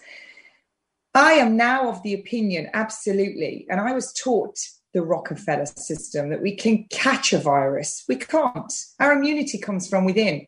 I 1.15 1.33
am 1.33 1.57
now 1.57 1.89
of 1.89 2.03
the 2.03 2.15
opinion, 2.15 2.69
absolutely, 2.75 3.67
and 3.71 3.81
I 3.81 3.93
was 3.93 4.13
taught 4.13 4.59
the 4.93 5.03
Rockefeller 5.03 5.67
system 5.67 6.31
that 6.31 6.43
we 6.43 6.55
can 6.55 6.85
catch 6.91 7.33
a 7.33 7.39
virus. 7.39 8.05
We 8.09 8.17
can't. 8.17 8.73
Our 8.99 9.13
immunity 9.13 9.59
comes 9.59 9.89
from 9.89 10.05
within. 10.05 10.47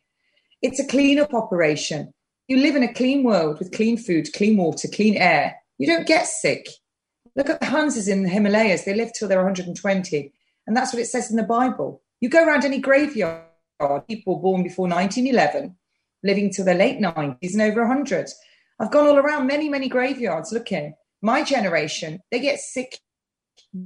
It's 0.61 0.79
a 0.79 0.87
cleanup 0.87 1.33
operation. 1.33 2.11
You 2.47 2.57
live 2.57 2.75
in 2.75 2.83
a 2.83 2.93
clean 2.93 3.23
world 3.23 3.59
with 3.59 3.71
clean 3.71 3.97
food, 3.97 4.33
clean 4.33 4.57
water, 4.57 4.87
clean 4.87 5.15
air. 5.15 5.55
You 5.77 5.87
don't 5.87 6.07
get 6.07 6.27
sick. 6.27 6.67
Look 7.35 7.49
at 7.49 7.59
the 7.59 7.67
Hunzas 7.67 8.09
in 8.09 8.23
the 8.23 8.29
Himalayas. 8.29 8.85
They 8.85 8.95
live 8.95 9.11
till 9.13 9.27
they're 9.27 9.37
120. 9.37 10.33
And 10.67 10.75
that's 10.75 10.91
what 10.91 11.01
it 11.01 11.05
says 11.05 11.29
in 11.29 11.37
the 11.37 11.43
Bible. 11.43 12.01
You 12.19 12.29
go 12.29 12.45
around 12.45 12.65
any 12.65 12.79
graveyard, 12.79 13.43
people 14.07 14.39
born 14.39 14.63
before 14.63 14.87
1911, 14.87 15.75
living 16.23 16.51
to 16.51 16.63
the 16.63 16.73
late 16.73 16.99
90s 16.99 17.53
and 17.53 17.61
over 17.61 17.81
100. 17.81 18.29
I've 18.79 18.91
gone 18.91 19.07
all 19.07 19.17
around 19.17 19.47
many, 19.47 19.69
many 19.69 19.89
graveyards 19.89 20.51
looking. 20.51 20.93
My 21.21 21.43
generation, 21.43 22.19
they 22.31 22.39
get 22.39 22.59
sick 22.59 22.99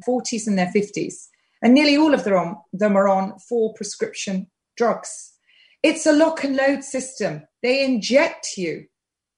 40s 0.08 0.48
and 0.48 0.58
their 0.58 0.72
50s. 0.76 1.28
And 1.62 1.74
nearly 1.74 1.98
all 1.98 2.14
of 2.14 2.24
them 2.24 2.34
are 2.34 2.38
on, 2.38 2.58
them 2.74 2.98
are 2.98 3.08
on 3.08 3.40
four 3.40 3.74
prescription 3.74 4.48
drugs. 4.76 5.34
It's 5.82 6.06
a 6.06 6.14
lock 6.14 6.44
and 6.44 6.56
load 6.56 6.84
system. 6.84 7.44
They 7.62 7.84
inject 7.84 8.58
you 8.58 8.86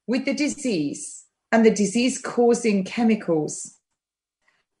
with 0.06 0.24
the 0.24 0.34
disease 0.34 1.24
and 1.52 1.64
the 1.64 1.70
disease 1.70 2.20
causing 2.20 2.84
chemicals 2.84 3.76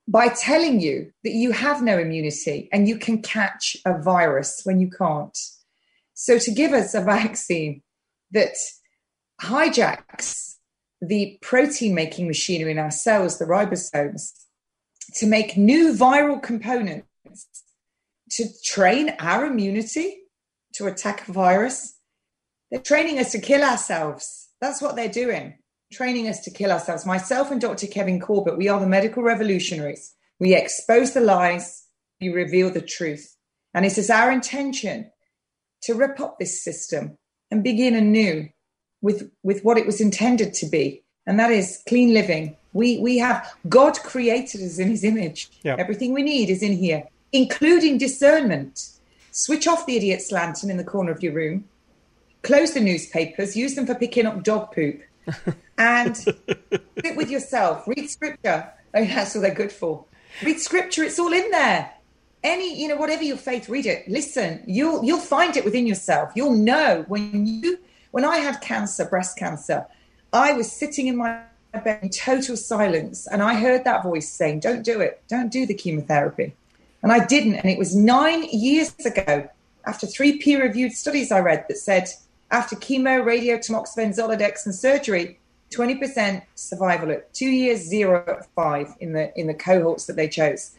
by 0.08 0.28
telling 0.28 0.80
you 0.80 1.10
that 1.24 1.32
you 1.32 1.52
have 1.52 1.82
no 1.82 1.98
immunity 1.98 2.68
and 2.72 2.88
you 2.88 2.96
can 2.96 3.22
catch 3.22 3.76
a 3.84 4.00
virus 4.00 4.62
when 4.64 4.80
you 4.80 4.88
can't. 4.88 5.36
So, 6.16 6.38
to 6.38 6.50
give 6.50 6.72
us 6.72 6.94
a 6.94 7.00
vaccine 7.16 7.82
that 8.32 8.56
hijacks 9.40 10.54
the 11.00 11.38
protein 11.42 11.94
making 11.94 12.26
machinery 12.26 12.72
in 12.72 12.78
our 12.78 12.90
cells, 12.90 13.38
the 13.38 13.44
ribosomes, 13.44 14.32
to 15.14 15.26
make 15.26 15.56
new 15.56 15.94
viral 15.94 16.42
components 16.42 17.06
to 18.30 18.46
train 18.64 19.14
our 19.18 19.44
immunity 19.44 20.22
to 20.74 20.86
attack 20.86 21.28
a 21.28 21.32
virus. 21.32 21.98
They're 22.70 22.80
training 22.80 23.18
us 23.18 23.30
to 23.32 23.38
kill 23.38 23.62
ourselves. 23.62 24.48
That's 24.60 24.82
what 24.82 24.96
they're 24.96 25.08
doing, 25.08 25.58
training 25.92 26.28
us 26.28 26.40
to 26.44 26.50
kill 26.50 26.72
ourselves. 26.72 27.06
Myself 27.06 27.50
and 27.50 27.60
Dr. 27.60 27.86
Kevin 27.86 28.20
Corbett, 28.20 28.56
we 28.56 28.68
are 28.68 28.80
the 28.80 28.86
medical 28.86 29.22
revolutionaries. 29.22 30.14
We 30.40 30.54
expose 30.54 31.12
the 31.12 31.20
lies, 31.20 31.84
we 32.20 32.30
reveal 32.30 32.70
the 32.70 32.80
truth. 32.80 33.36
And 33.74 33.84
it 33.84 33.96
is 33.96 34.10
our 34.10 34.32
intention 34.32 35.10
to 35.86 35.94
rip 35.94 36.20
up 36.20 36.38
this 36.38 36.62
system 36.62 37.16
and 37.50 37.64
begin 37.64 37.94
anew 37.94 38.48
with, 39.02 39.30
with 39.42 39.64
what 39.64 39.78
it 39.78 39.86
was 39.86 40.00
intended 40.00 40.52
to 40.54 40.66
be. 40.66 41.02
And 41.26 41.38
that 41.40 41.50
is 41.50 41.82
clean 41.88 42.12
living. 42.14 42.56
We, 42.72 42.98
we 42.98 43.18
have 43.18 43.54
God 43.68 43.98
created 44.00 44.62
us 44.62 44.78
in 44.78 44.88
his 44.88 45.04
image. 45.04 45.50
Yep. 45.62 45.78
Everything 45.78 46.12
we 46.12 46.22
need 46.22 46.50
is 46.50 46.62
in 46.62 46.72
here, 46.72 47.04
including 47.32 47.98
discernment 47.98 48.90
switch 49.36 49.68
off 49.68 49.84
the 49.84 49.96
idiot's 49.96 50.32
lantern 50.32 50.70
in 50.70 50.78
the 50.78 50.84
corner 50.84 51.12
of 51.12 51.22
your 51.22 51.34
room, 51.34 51.64
close 52.42 52.72
the 52.72 52.80
newspapers, 52.80 53.54
use 53.54 53.74
them 53.74 53.86
for 53.86 53.94
picking 53.94 54.24
up 54.24 54.42
dog 54.42 54.72
poop, 54.72 55.02
and 55.78 56.16
sit 56.16 57.16
with 57.16 57.30
yourself, 57.30 57.86
read 57.86 58.08
scripture. 58.08 58.72
Oh, 58.94 59.04
that's 59.04 59.36
all 59.36 59.42
they're 59.42 59.54
good 59.54 59.72
for. 59.72 60.04
Read 60.42 60.58
scripture, 60.58 61.04
it's 61.04 61.18
all 61.18 61.32
in 61.32 61.50
there. 61.50 61.92
Any, 62.46 62.80
you 62.80 62.86
know, 62.86 62.94
whatever 62.94 63.24
your 63.24 63.36
faith, 63.36 63.68
read 63.68 63.86
it. 63.86 64.06
Listen, 64.06 64.62
you'll 64.66 65.02
you'll 65.04 65.18
find 65.18 65.56
it 65.56 65.64
within 65.64 65.84
yourself. 65.84 66.30
You'll 66.36 66.54
know 66.54 67.04
when 67.08 67.44
you 67.44 67.80
when 68.12 68.24
I 68.24 68.36
had 68.36 68.60
cancer, 68.60 69.04
breast 69.04 69.36
cancer, 69.36 69.84
I 70.32 70.52
was 70.52 70.70
sitting 70.70 71.08
in 71.08 71.16
my 71.16 71.40
bed 71.72 71.98
in 72.02 72.10
total 72.10 72.56
silence, 72.56 73.26
and 73.26 73.42
I 73.42 73.56
heard 73.56 73.82
that 73.82 74.04
voice 74.04 74.28
saying, 74.28 74.60
"Don't 74.60 74.84
do 74.84 75.00
it. 75.00 75.20
Don't 75.26 75.50
do 75.50 75.66
the 75.66 75.74
chemotherapy." 75.74 76.54
And 77.02 77.10
I 77.10 77.26
didn't. 77.26 77.54
And 77.54 77.68
it 77.68 77.78
was 77.78 77.96
nine 77.96 78.44
years 78.44 78.94
ago, 79.04 79.48
after 79.84 80.06
three 80.06 80.38
peer 80.38 80.62
reviewed 80.62 80.92
studies 80.92 81.32
I 81.32 81.40
read 81.40 81.64
that 81.66 81.78
said 81.78 82.10
after 82.52 82.76
chemo, 82.76 83.24
radio, 83.24 83.56
tamoxifen, 83.56 84.14
Zoladex, 84.16 84.66
and 84.66 84.74
surgery, 84.74 85.40
20% 85.70 86.42
survival 86.54 87.10
at 87.10 87.34
two 87.34 87.48
years, 87.48 87.80
zero 87.80 88.24
at 88.28 88.46
five 88.54 88.94
in 89.00 89.14
the 89.14 89.36
in 89.38 89.48
the 89.48 89.54
cohorts 89.54 90.06
that 90.06 90.14
they 90.14 90.28
chose. 90.28 90.70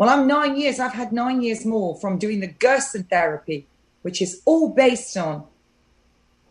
Well, 0.00 0.08
I'm 0.08 0.26
nine 0.26 0.56
years. 0.56 0.80
I've 0.80 0.94
had 0.94 1.12
nine 1.12 1.42
years 1.42 1.66
more 1.66 1.94
from 1.94 2.16
doing 2.16 2.40
the 2.40 2.46
Gerson 2.46 3.02
therapy, 3.02 3.66
which 4.00 4.22
is 4.22 4.40
all 4.46 4.70
based 4.70 5.14
on 5.18 5.44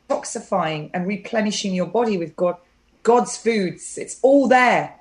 toxifying 0.08 0.91
and 0.93 1.08
replenishing 1.08 1.74
your 1.74 1.88
body 1.88 2.16
with 2.16 2.36
God, 2.36 2.58
God's 3.02 3.38
foods. 3.38 3.97
It's 3.97 4.20
all 4.22 4.47
there. 4.47 4.99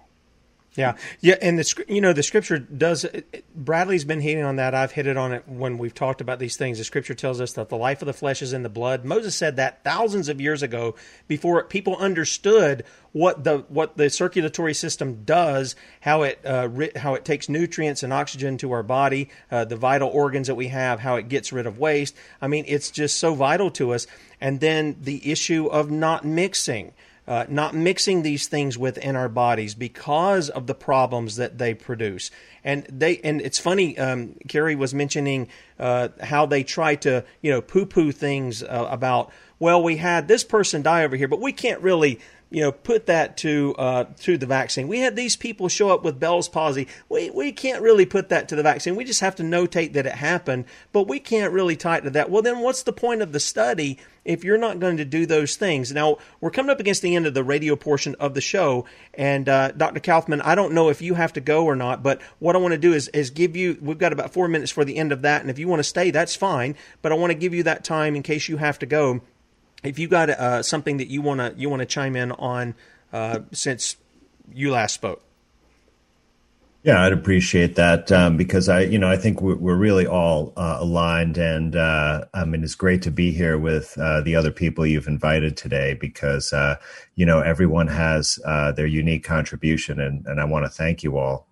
Yeah, 0.79 0.95
yeah, 1.19 1.35
and 1.43 1.59
the 1.59 1.85
you 1.89 2.01
know 2.01 2.13
the 2.13 2.23
scripture 2.23 2.57
does. 2.57 3.05
Bradley's 3.53 4.05
been 4.05 4.21
hitting 4.21 4.45
on 4.45 4.57
that. 4.57 4.77
I've 4.77 4.93
hit 4.93 5.09
it 5.09 5.17
on 5.17 5.33
it 5.33 5.43
when 5.49 5.77
we've 5.77 5.93
talked 5.93 6.21
about 6.21 6.39
these 6.39 6.57
things. 6.57 6.79
The 6.79 6.85
scripture 6.85 7.15
tells 7.15 7.41
us 7.41 7.55
that 7.55 7.69
the 7.69 7.77
life 7.77 8.01
of 8.01 8.07
the 8.07 8.13
flesh 8.13 8.43
is 8.43 8.53
in 8.53 8.63
the 8.63 8.69
blood. 8.69 9.05
Moses 9.05 9.35
said 9.35 9.57
that 9.57 9.83
thousands 9.83 10.29
of 10.29 10.41
years 10.41 10.63
ago, 10.63 10.95
before 11.27 11.65
people 11.65 11.97
understood 11.97 12.85
what 13.11 13.43
the 13.43 13.65
what 13.69 13.97
the 13.97 14.09
circulatory 14.09 14.73
system 14.73 15.25
does, 15.25 15.75
how 16.01 16.23
it 16.23 16.39
uh, 16.47 16.69
how 16.95 17.15
it 17.15 17.25
takes 17.25 17.49
nutrients 17.49 18.05
and 18.05 18.13
oxygen 18.13 18.57
to 18.59 18.71
our 18.71 18.85
body, 18.85 19.31
uh, 19.51 19.65
the 19.65 19.75
vital 19.75 20.09
organs 20.09 20.47
that 20.47 20.55
we 20.55 20.69
have, 20.69 21.01
how 21.01 21.17
it 21.17 21.29
gets 21.29 21.53
rid 21.53 21.67
of 21.67 21.81
waste. 21.81 22.15
I 22.41 22.47
mean, 22.47 22.65
it's 22.69 22.93
just 22.93 23.19
so 23.19 23.35
vital 23.35 23.73
to 23.73 23.95
us. 23.95 24.07
And 24.41 24.61
then 24.61 24.97
the 25.01 25.29
issue 25.29 25.67
of 25.67 25.91
not 25.91 26.25
mixing 26.25 26.93
uh, 27.29 27.45
not 27.51 27.75
mixing 27.75 28.23
these 28.23 28.49
things 28.49 28.79
within 28.79 29.15
our 29.15 29.29
bodies 29.29 29.75
because 29.75 30.49
of 30.49 30.67
the 30.67 30.75
problems 30.75 31.37
that 31.37 31.59
they 31.59 31.75
produce. 31.75 32.31
And 32.65 32.87
they 32.89 33.19
and 33.19 33.43
it's 33.43 33.59
funny. 33.59 33.99
Um, 33.99 34.35
Carrie 34.49 34.75
was 34.75 34.95
mentioning 34.95 35.49
uh, 35.79 36.09
how 36.23 36.47
they 36.47 36.65
try 36.65 36.95
to 36.97 37.25
you 37.43 37.51
know 37.51 37.61
poo 37.61 37.85
poo 37.85 38.13
things 38.13 38.63
uh, 38.63 38.89
about. 38.91 39.31
Well, 39.61 39.83
we 39.83 39.97
had 39.97 40.27
this 40.27 40.43
person 40.43 40.83
die 40.83 41.05
over 41.05 41.17
here, 41.17 41.29
but 41.29 41.41
we 41.41 41.53
can't 41.53 41.83
really 41.83 42.21
you 42.51 42.63
know, 42.63 42.73
put 42.73 43.07
that 43.07 43.37
to 43.39 43.75
uh, 43.79 44.05
to 44.21 44.39
the 44.39 44.47
vaccine. 44.47 44.89
We 44.89 45.01
had 45.01 45.17
these 45.17 45.37
people 45.37 45.69
show 45.69 45.91
up 45.91 46.03
with 46.03 46.19
Bell's 46.19 46.49
palsy. 46.49 46.89
We 47.09 47.31
we 47.31 47.53
can't 47.53 47.83
really 47.83 48.07
put 48.07 48.31
that 48.31 48.49
to 48.49 48.57
the 48.57 48.63
vaccine. 48.63 48.97
We 48.97 49.05
just 49.05 49.21
have 49.21 49.37
to 49.37 49.43
notate 49.43 49.93
that 49.93 50.07
it 50.07 50.15
happened, 50.15 50.65
but 50.93 51.09
we 51.09 51.21
can't 51.21 51.53
really 51.53 51.77
tie 51.77 51.99
it 51.99 52.03
to 52.03 52.11
that. 52.11 52.31
Well, 52.31 52.43
then 52.43 52.61
what's 52.61 52.83
the 52.83 52.93
point 52.93 53.21
of 53.21 53.33
the 53.33 53.41
study 53.41 53.99
if 54.25 54.45
you're 54.45 54.59
not 54.59 54.81
going 54.81 54.97
to 54.97 55.05
do 55.05 55.27
those 55.27 55.57
things? 55.57 55.93
Now 55.93 56.17
we're 56.41 56.51
coming 56.51 56.71
up 56.71 56.81
against 56.81 57.03
the 57.03 57.15
end 57.15 57.27
of 57.27 57.35
the 57.35 57.45
radio 57.45 57.77
portion 57.77 58.15
of 58.19 58.33
the 58.33 58.41
show, 58.41 58.87
and 59.13 59.47
uh, 59.47 59.73
Dr. 59.73 60.01
Kaufman, 60.01 60.41
I 60.41 60.55
don't 60.55 60.73
know 60.73 60.89
if 60.89 61.03
you 61.03 61.15
have 61.15 61.35
to 61.35 61.41
go 61.41 61.67
or 61.67 61.77
not, 61.77 62.03
but 62.03 62.23
what 62.39 62.57
I 62.57 62.61
want 62.61 62.73
to 62.73 62.79
do 62.79 62.95
is 62.95 63.09
is 63.09 63.29
give 63.29 63.57
you. 63.57 63.77
We've 63.81 63.99
got 63.99 64.15
about 64.15 64.33
four 64.33 64.49
minutes 64.49 64.73
for 64.73 64.87
the 64.87 64.97
end 64.97 65.13
of 65.13 65.23
that, 65.23 65.43
and 65.43 65.51
if 65.51 65.59
you 65.59 65.69
want 65.69 65.81
to 65.81 65.85
stay, 65.85 66.11
that's 66.11 66.35
fine. 66.35 66.77
But 67.03 67.13
I 67.13 67.17
want 67.17 67.31
to 67.31 67.39
give 67.39 67.53
you 67.53 67.65
that 67.65 67.85
time 67.85 68.17
in 68.17 68.23
case 68.23 68.49
you 68.49 68.57
have 68.57 68.79
to 68.79 68.87
go 68.87 69.21
if 69.85 69.99
you 69.99 70.09
got 70.09 70.31
uh, 70.31 70.63
something 70.63 70.97
that 70.99 71.09
you 71.09 71.23
want 71.23 71.41
to 71.41 71.55
you 71.57 71.69
want 71.69 71.81
to 71.81 71.87
chime 71.87 72.17
in 72.17 72.33
on 72.33 72.75
uh, 73.13 73.41
since 73.53 73.97
you 74.53 74.71
last 74.71 74.95
spoke. 74.95 75.23
Yeah, 76.85 77.05
I'd 77.05 77.13
appreciate 77.13 77.75
that 77.75 78.11
um, 78.13 78.37
because 78.37 78.69
I, 78.69 78.83
you 78.83 78.99
know, 78.99 79.11
I 79.11 79.17
think 79.17 79.43
we're, 79.43 79.57
we're 79.57 79.77
really 79.77 80.07
all 80.07 80.53
uh, 80.57 80.79
aligned, 80.81 81.37
and 81.37 81.75
uh, 81.75 82.25
I 82.33 82.45
mean, 82.45 82.63
it's 82.63 82.77
great 82.77 83.03
to 83.03 83.11
be 83.11 83.33
here 83.33 83.59
with 83.59 83.99
uh, 83.99 84.21
the 84.21 84.37
other 84.37 84.53
people 84.53 84.87
you've 84.87 85.09
invited 85.09 85.57
today 85.57 85.95
because, 85.95 86.53
uh, 86.53 86.77
you 87.17 87.27
know, 87.27 87.41
everyone 87.41 87.89
has 87.89 88.39
uh, 88.45 88.71
their 88.73 88.87
unique 88.87 89.25
contribution, 89.25 89.99
and, 90.01 90.25
and 90.27 90.41
I 90.41 90.45
want 90.45 90.67
to 90.67 90.71
thank 90.71 91.03
you 91.03 91.19
all. 91.19 91.49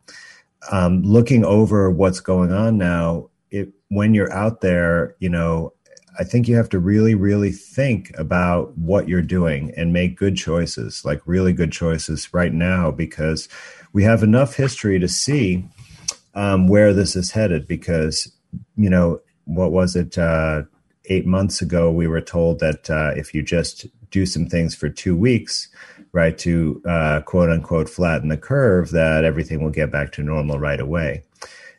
Um, 0.71 1.03
looking 1.03 1.45
over 1.45 1.91
what's 1.91 2.21
going 2.21 2.53
on 2.53 2.79
now, 2.79 3.29
it, 3.51 3.71
when 3.89 4.15
you're 4.15 4.33
out 4.33 4.61
there, 4.61 5.17
you 5.19 5.29
know, 5.29 5.73
I 6.19 6.25
think 6.25 6.49
you 6.49 6.57
have 6.57 6.69
to 6.71 6.79
really, 6.79 7.15
really 7.15 7.53
think 7.53 8.17
about 8.19 8.77
what 8.79 9.09
you're 9.09 9.23
doing 9.23 9.73
and 9.77 9.93
make 9.93 10.17
good 10.17 10.37
choices, 10.37 11.05
like 11.05 11.21
really 11.27 11.53
good 11.53 11.73
choices 11.73 12.33
right 12.33 12.53
now, 12.53 12.91
because 12.91 13.49
we 13.93 14.05
have 14.05 14.23
enough 14.23 14.57
history 14.57 14.99
to 14.99 15.09
see 15.09 15.65
um, 16.35 16.69
where 16.69 16.93
this 16.93 17.17
is 17.17 17.33
headed. 17.33 17.67
Because, 17.67 18.33
you 18.77 18.91
know, 18.91 19.21
what 19.45 19.73
was 19.73 19.97
it? 19.97 20.17
Uh, 20.17 20.63
eight 21.09 21.27
months 21.27 21.63
ago, 21.63 21.91
we 21.91 22.07
were 22.07 22.21
told 22.21 22.59
that 22.61 22.91
uh, 22.91 23.13
if 23.17 23.33
you 23.33 23.43
just 23.43 23.87
do 24.11 24.27
some 24.27 24.47
things 24.47 24.75
for 24.75 24.89
two 24.89 25.17
weeks, 25.17 25.69
right, 26.13 26.37
to 26.39 26.83
uh, 26.87 27.21
quote 27.21 27.51
unquote 27.51 27.89
flatten 27.89 28.29
the 28.29 28.37
curve, 28.37 28.91
that 28.91 29.25
everything 29.25 29.63
will 29.63 29.71
get 29.71 29.93
back 29.93 30.13
to 30.13 30.23
normal 30.23 30.59
right 30.59 30.81
away. 30.81 31.23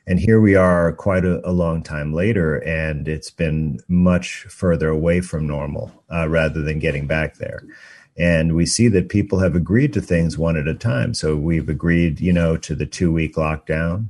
And 0.08 0.20
here 0.20 0.40
we 0.40 0.56
are 0.56 0.94
quite 0.94 1.26
a, 1.26 1.46
a, 1.48 1.52
long 1.52 1.84
time 1.84 2.14
later, 2.14 2.56
and 2.64 3.10
it's 3.10 3.30
been 3.30 3.82
much 3.90 4.44
further 4.44 4.88
away 4.88 5.20
from 5.20 5.46
normal 5.46 5.92
uh, 6.10 6.30
rather 6.30 6.62
than 6.62 6.80
getting 6.80 7.08
back 7.08 7.36
there. 7.36 7.62
And 8.18 8.56
we 8.56 8.66
see 8.66 8.88
that 8.88 9.10
people 9.10 9.40
have 9.40 9.54
agreed 9.54 9.92
to 9.94 10.02
things 10.02 10.38
one 10.38 10.56
at 10.56 10.68
a 10.68 10.74
time. 10.74 11.14
So 11.14 11.36
we've 11.36 11.68
agreed, 11.68 12.22
you 12.22 12.32
know, 12.32 12.56
to 12.56 12.74
the 12.74 12.86
two 12.86 13.12
week 13.12 13.36
lockdown. 13.36 14.08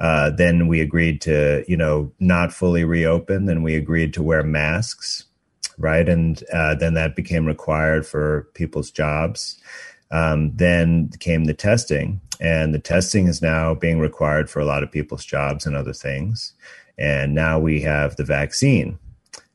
Uh, 0.00 0.30
then 0.30 0.66
we 0.66 0.80
agreed 0.80 1.20
to, 1.22 1.64
you 1.68 1.76
know, 1.76 2.10
not 2.18 2.52
fully 2.52 2.84
reopen. 2.84 3.46
Then 3.46 3.62
we 3.62 3.76
agreed 3.76 4.12
to 4.14 4.22
wear 4.24 4.42
masks, 4.42 5.26
right? 5.78 6.08
And 6.08 6.42
uh, 6.52 6.74
then 6.74 6.94
that 6.94 7.14
became 7.14 7.46
required 7.46 8.04
for 8.04 8.48
people's 8.54 8.90
jobs. 8.90 9.58
Um, 10.10 10.50
then 10.56 11.10
came 11.20 11.44
the 11.44 11.54
testing, 11.54 12.20
and 12.40 12.74
the 12.74 12.78
testing 12.78 13.28
is 13.28 13.42
now 13.42 13.74
being 13.74 14.00
required 14.00 14.48
for 14.48 14.60
a 14.60 14.64
lot 14.64 14.82
of 14.82 14.90
people's 14.90 15.24
jobs 15.24 15.66
and 15.66 15.76
other 15.76 15.92
things. 15.92 16.54
And 16.98 17.34
now 17.34 17.58
we 17.58 17.82
have 17.82 18.16
the 18.16 18.24
vaccine, 18.24 18.98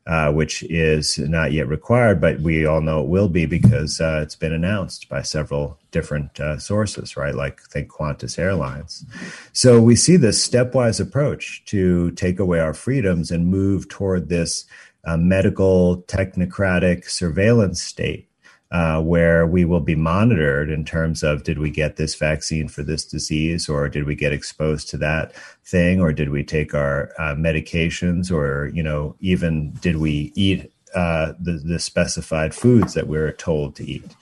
uh, 0.05 0.31
which 0.31 0.63
is 0.63 1.17
not 1.17 1.51
yet 1.51 1.67
required, 1.67 2.21
but 2.21 2.39
we 2.41 2.65
all 2.65 2.81
know 2.81 3.01
it 3.01 3.07
will 3.07 3.27
be 3.27 3.47
because 3.47 3.99
uh, 3.99 4.19
it's 4.21 4.35
been 4.35 4.53
announced 4.53 5.09
by 5.09 5.23
several 5.23 5.79
different 5.89 6.39
uh, 6.39 6.59
sources, 6.59 7.17
right? 7.17 7.33
Like 7.33 7.61
think 7.63 7.89
Qantas 7.89 8.37
Airlines. 8.37 9.03
So 9.51 9.81
we 9.81 9.95
see 9.95 10.15
this 10.15 10.47
stepwise 10.47 11.01
approach 11.01 11.65
to 11.65 12.11
take 12.11 12.39
away 12.39 12.59
our 12.59 12.73
freedoms 12.73 13.31
and 13.31 13.47
move 13.47 13.89
toward 13.89 14.29
this 14.29 14.65
uh, 15.05 15.17
medical 15.17 16.03
technocratic 16.03 17.09
surveillance 17.09 17.81
state 17.81 18.27
uh, 18.75 18.99
where 18.99 19.47
we 19.47 19.63
will 19.63 19.79
be 19.79 19.95
monitored 19.95 20.69
in 20.69 20.83
terms 20.83 21.23
of 21.23 21.43
did 21.43 21.57
we 21.57 21.69
get 21.69 21.95
this 21.95 22.13
vaccine 22.13 22.67
for 22.67 22.83
this 22.83 23.05
disease 23.05 23.69
or 23.69 23.87
did 23.87 24.03
we 24.03 24.15
get 24.15 24.33
exposed 24.33 24.89
to 24.89 24.97
that 24.97 25.31
thing 25.63 26.01
or 26.01 26.11
did 26.11 26.29
we 26.29 26.43
take 26.43 26.73
our 26.73 27.09
uh, 27.17 27.33
medications 27.35 28.29
or 28.29 28.67
you 28.73 28.83
know 28.83 29.15
even 29.21 29.71
did 29.75 29.95
we 29.95 30.33
eat 30.35 30.69
uh, 30.93 31.31
the, 31.39 31.53
the 31.53 31.79
specified 31.79 32.53
foods 32.53 32.93
that 32.95 33.07
we 33.07 33.17
we're 33.17 33.31
told 33.31 33.77
to 33.77 33.89
eat? 33.89 34.13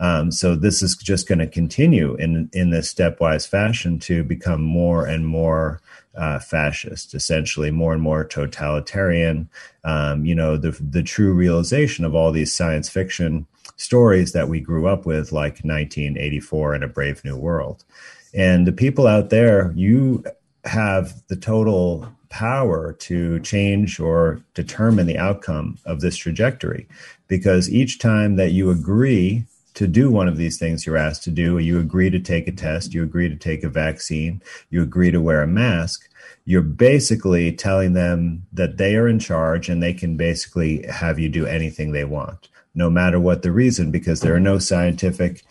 Um, 0.00 0.32
so 0.32 0.56
this 0.56 0.82
is 0.82 0.96
just 0.96 1.28
going 1.28 1.38
to 1.38 1.46
continue 1.46 2.16
in 2.16 2.50
in 2.52 2.70
this 2.70 2.92
stepwise 2.92 3.46
fashion 3.46 4.00
to 4.00 4.24
become 4.24 4.60
more 4.60 5.06
and 5.06 5.24
more 5.24 5.80
uh, 6.16 6.38
fascist, 6.38 7.14
essentially 7.14 7.70
more 7.70 7.92
and 7.92 8.02
more 8.02 8.24
totalitarian. 8.24 9.48
Um, 9.84 10.24
you 10.24 10.34
know, 10.34 10.56
the 10.56 10.70
the 10.80 11.02
true 11.02 11.32
realization 11.32 12.04
of 12.04 12.14
all 12.14 12.32
these 12.32 12.54
science 12.54 12.88
fiction 12.88 13.46
stories 13.76 14.32
that 14.32 14.48
we 14.48 14.60
grew 14.60 14.86
up 14.86 15.06
with, 15.06 15.32
like 15.32 15.60
1984 15.64 16.74
and 16.74 16.84
A 16.84 16.88
Brave 16.88 17.24
New 17.24 17.36
World. 17.36 17.84
And 18.32 18.66
the 18.66 18.72
people 18.72 19.06
out 19.06 19.30
there, 19.30 19.72
you 19.74 20.24
have 20.64 21.22
the 21.28 21.36
total 21.36 22.08
power 22.28 22.94
to 22.94 23.38
change 23.40 24.00
or 24.00 24.42
determine 24.54 25.06
the 25.06 25.18
outcome 25.18 25.78
of 25.84 26.00
this 26.00 26.16
trajectory. 26.16 26.88
Because 27.28 27.70
each 27.70 27.98
time 27.98 28.36
that 28.36 28.52
you 28.52 28.70
agree 28.70 29.44
to 29.74 29.86
do 29.86 30.10
one 30.10 30.28
of 30.28 30.36
these 30.36 30.58
things 30.58 30.86
you're 30.86 30.96
asked 30.96 31.24
to 31.24 31.30
do, 31.30 31.58
you 31.58 31.78
agree 31.78 32.10
to 32.10 32.20
take 32.20 32.46
a 32.46 32.52
test, 32.52 32.94
you 32.94 33.02
agree 33.02 33.28
to 33.28 33.36
take 33.36 33.62
a 33.64 33.68
vaccine, 33.68 34.40
you 34.70 34.82
agree 34.82 35.10
to 35.10 35.20
wear 35.20 35.42
a 35.42 35.46
mask, 35.46 36.08
you're 36.44 36.62
basically 36.62 37.52
telling 37.52 37.92
them 37.92 38.46
that 38.52 38.76
they 38.76 38.96
are 38.96 39.08
in 39.08 39.18
charge 39.18 39.68
and 39.68 39.82
they 39.82 39.94
can 39.94 40.16
basically 40.16 40.86
have 40.86 41.18
you 41.18 41.28
do 41.28 41.46
anything 41.46 41.92
they 41.92 42.04
want 42.04 42.48
no 42.74 42.90
matter 42.90 43.20
what 43.20 43.42
the 43.42 43.52
reason, 43.52 43.90
because 43.90 44.20
there 44.20 44.34
are 44.34 44.40
no 44.40 44.58
scientific 44.58 45.44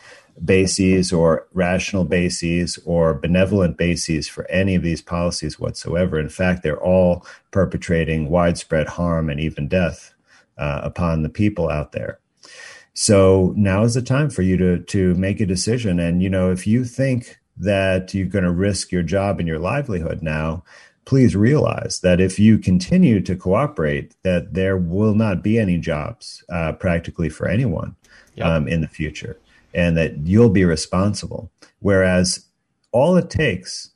bases 0.43 1.13
or 1.13 1.47
rational 1.53 2.03
bases 2.03 2.79
or 2.85 3.13
benevolent 3.13 3.77
bases 3.77 4.27
for 4.27 4.49
any 4.49 4.75
of 4.75 4.83
these 4.83 5.01
policies 5.01 5.59
whatsoever. 5.59 6.19
In 6.19 6.29
fact, 6.29 6.63
they're 6.63 6.83
all 6.83 7.25
perpetrating 7.51 8.29
widespread 8.29 8.87
harm 8.87 9.29
and 9.29 9.39
even 9.39 9.67
death 9.67 10.13
uh, 10.57 10.81
upon 10.83 11.21
the 11.21 11.29
people 11.29 11.69
out 11.69 11.91
there. 11.91 12.19
So 12.93 13.53
now 13.55 13.83
is 13.83 13.95
the 13.95 14.01
time 14.01 14.29
for 14.29 14.41
you 14.41 14.57
to 14.57 14.79
to 14.79 15.15
make 15.15 15.39
a 15.39 15.45
decision. 15.45 15.99
And 15.99 16.21
you 16.21 16.29
know, 16.29 16.51
if 16.51 16.67
you 16.67 16.85
think 16.85 17.39
that 17.57 18.13
you're 18.13 18.27
going 18.27 18.43
to 18.43 18.51
risk 18.51 18.91
your 18.91 19.03
job 19.03 19.39
and 19.39 19.47
your 19.47 19.59
livelihood 19.59 20.21
now, 20.21 20.63
please 21.05 21.35
realize 21.35 21.99
that 22.01 22.21
if 22.21 22.39
you 22.39 22.57
continue 22.57 23.21
to 23.21 23.35
cooperate, 23.35 24.15
that 24.23 24.53
there 24.53 24.77
will 24.77 25.15
not 25.15 25.43
be 25.43 25.59
any 25.59 25.77
jobs 25.77 26.43
uh, 26.49 26.73
practically 26.73 27.29
for 27.29 27.47
anyone 27.47 27.95
yep. 28.35 28.47
um, 28.47 28.67
in 28.67 28.81
the 28.81 28.87
future, 28.87 29.37
and 29.73 29.97
that 29.97 30.17
you'll 30.19 30.49
be 30.49 30.65
responsible. 30.65 31.51
Whereas 31.79 32.45
all 32.91 33.17
it 33.17 33.29
takes 33.29 33.91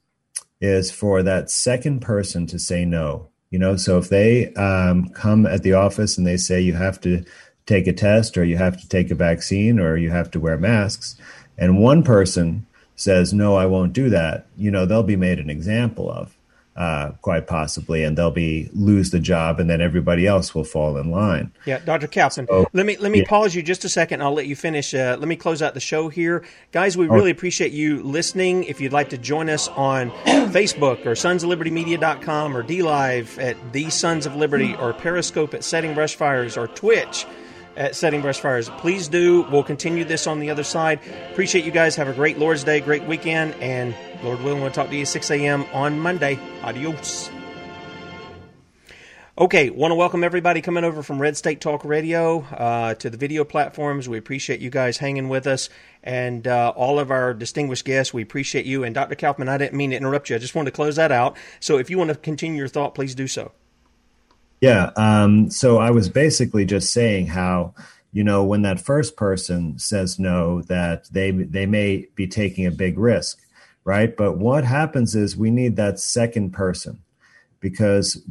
is 0.60 0.92
for 0.92 1.24
that 1.24 1.50
second 1.50 2.02
person 2.02 2.48
to 2.48 2.60
say 2.60 2.84
no. 2.84 3.30
You 3.50 3.60
know, 3.60 3.78
so 3.78 3.98
if 3.98 4.10
they 4.10 4.54
um, 4.56 5.08
come 5.10 5.46
at 5.46 5.64
the 5.64 5.74
office 5.74 6.18
and 6.18 6.28
they 6.28 6.36
say 6.36 6.60
you 6.60 6.74
have 6.74 7.00
to 7.02 7.24
take 7.68 7.86
a 7.86 7.94
test 7.94 8.36
or 8.38 8.44
you 8.44 8.58
have 8.58 8.82
to 8.82 8.90
take 8.90 9.12
a 9.12 9.16
vaccine 9.16 9.80
or 9.80 9.96
you 9.96 10.10
have 10.10 10.32
to 10.32 10.40
wear 10.40 10.58
masks, 10.58 11.16
and 11.58 11.80
one 11.80 12.02
person 12.02 12.66
says 12.96 13.32
no, 13.32 13.56
I 13.56 13.68
won't 13.68 13.94
do 13.94 14.10
that. 14.10 14.48
You 14.58 14.72
know, 14.72 14.86
they'll 14.86 15.04
be 15.04 15.16
made 15.16 15.38
an 15.38 15.52
example 15.52 16.10
of 16.10 16.36
uh, 16.78 17.12
quite 17.24 17.48
possibly, 17.48 18.04
and 18.04 18.16
they'll 18.16 18.30
be 18.30 18.70
lose 18.72 19.10
the 19.10 19.20
job, 19.20 19.60
and 19.60 19.68
then 19.68 19.82
everybody 19.82 20.28
else 20.28 20.54
will 20.54 20.64
fall 20.64 20.98
in 20.98 21.10
line. 21.10 21.52
Yeah, 21.66 21.80
Dr. 21.80 22.08
Kaufman, 22.08 22.46
so, 22.48 22.68
let 22.72 22.86
me 22.86 22.98
let 22.98 23.12
me 23.12 23.20
yeah. 23.20 23.28
pause 23.28 23.56
you 23.56 23.64
just 23.64 23.84
a 23.84 23.90
second. 23.90 24.22
I'll 24.22 24.34
let 24.34 24.46
you 24.46 24.56
finish. 24.56 24.94
Uh, 24.94 25.18
let 25.20 25.28
me 25.28 25.36
close 25.36 25.64
out 25.64 25.74
the 25.74 25.80
show 25.80 26.08
here, 26.08 26.46
guys. 26.72 26.96
We 26.96 27.08
really 27.08 27.32
appreciate 27.32 27.72
you 27.72 28.04
listening. 28.04 28.64
If 28.66 28.80
you'd 28.80 28.94
like 28.94 29.10
to 29.10 29.18
join 29.18 29.50
us 29.50 29.68
on 29.70 30.12
Facebook 30.52 31.04
or 31.08 31.14
sonsoflibertymedia.com 31.14 32.56
or 32.56 32.64
DLive 32.64 33.42
at 33.42 33.74
the 33.74 33.90
Sons 33.90 34.28
of 34.28 34.36
Liberty 34.36 34.76
or 34.76 34.94
Periscope 34.94 35.56
at 35.56 35.64
Setting 35.64 35.96
Brush 35.96 36.16
Fires 36.16 36.58
or 36.58 36.68
Twitch 36.68 37.26
at 37.78 37.96
Setting 37.96 38.22
Brush 38.22 38.40
Fires. 38.40 38.70
Please 38.70 39.08
do. 39.08 39.44
We'll 39.44 39.64
continue 39.64 40.04
this 40.04 40.28
on 40.28 40.40
the 40.40 40.50
other 40.50 40.64
side. 40.64 41.00
Appreciate 41.32 41.64
you 41.64 41.72
guys. 41.72 41.96
Have 41.96 42.10
a 42.10 42.14
great 42.14 42.38
Lord's 42.38 42.64
Day, 42.64 42.82
great 42.82 43.04
weekend, 43.04 43.54
and 43.62 43.96
Lord 44.24 44.42
willing, 44.42 44.62
we'll 44.62 44.72
talk 44.72 44.90
to 44.90 44.96
you 44.96 45.06
6 45.06 45.32
a.m. 45.32 45.66
on 45.74 46.00
Monday. 46.00 46.40
Adios. 46.64 47.30
Okay, 49.40 49.70
want 49.70 49.92
to 49.92 49.96
welcome 49.96 50.24
everybody 50.24 50.62
coming 50.62 50.84
over 50.84 51.04
from 51.04 51.22
Red 51.22 51.38
State 51.38 51.62
Talk 51.62 51.86
Radio 51.86 52.40
uh, 52.46 52.96
to 52.96 53.08
the 53.08 53.18
video 53.18 53.44
platforms. 53.44 54.10
We 54.10 54.18
appreciate 54.18 54.62
you 54.62 54.72
guys 54.72 54.98
hanging 54.98 55.30
with 55.30 55.46
us, 55.46 55.70
and 56.02 56.48
uh, 56.48 56.74
all 56.76 56.98
of 56.98 57.12
our 57.12 57.36
distinguished 57.36 57.86
guests. 57.86 58.12
We 58.12 58.24
appreciate 58.24 58.66
you. 58.66 58.84
And 58.84 58.96
Dr. 58.96 59.14
Kaufman, 59.14 59.48
I 59.48 59.60
didn't 59.60 59.78
mean 59.78 59.92
to 59.92 59.96
interrupt 59.96 60.32
you. 60.32 60.36
I 60.36 60.40
just 60.40 60.56
wanted 60.56 60.72
to 60.72 60.76
close 60.76 60.96
that 60.96 61.12
out. 61.12 61.38
So 61.60 61.78
if 61.78 61.92
you 61.92 62.00
want 62.00 62.10
to 62.10 62.16
continue 62.16 62.58
your 62.58 62.68
thought, 62.68 62.96
please 62.96 63.14
do 63.14 63.28
so. 63.28 63.52
Yeah. 64.62 64.92
Um, 64.96 65.50
so 65.50 65.78
I 65.78 65.92
was 65.92 66.10
basically 66.10 66.66
just 66.66 66.92
saying 66.92 67.28
how 67.28 67.74
you 68.12 68.24
know 68.24 68.44
when 68.44 68.64
that 68.64 68.80
first 68.80 69.16
person 69.16 69.78
says 69.78 70.18
no, 70.18 70.62
that 70.64 71.08
they 71.12 71.32
they 71.32 71.66
may 71.66 72.08
be 72.16 72.28
taking 72.28 72.66
a 72.66 72.72
big 72.72 72.98
risk 72.98 73.40
right? 73.88 74.18
But 74.18 74.38
what 74.38 74.66
happens 74.66 75.16
is 75.16 75.38
we 75.38 75.50
need 75.50 75.78
that 75.78 75.98
second 75.98 76.52
person 76.52 77.00
because 77.62 78.22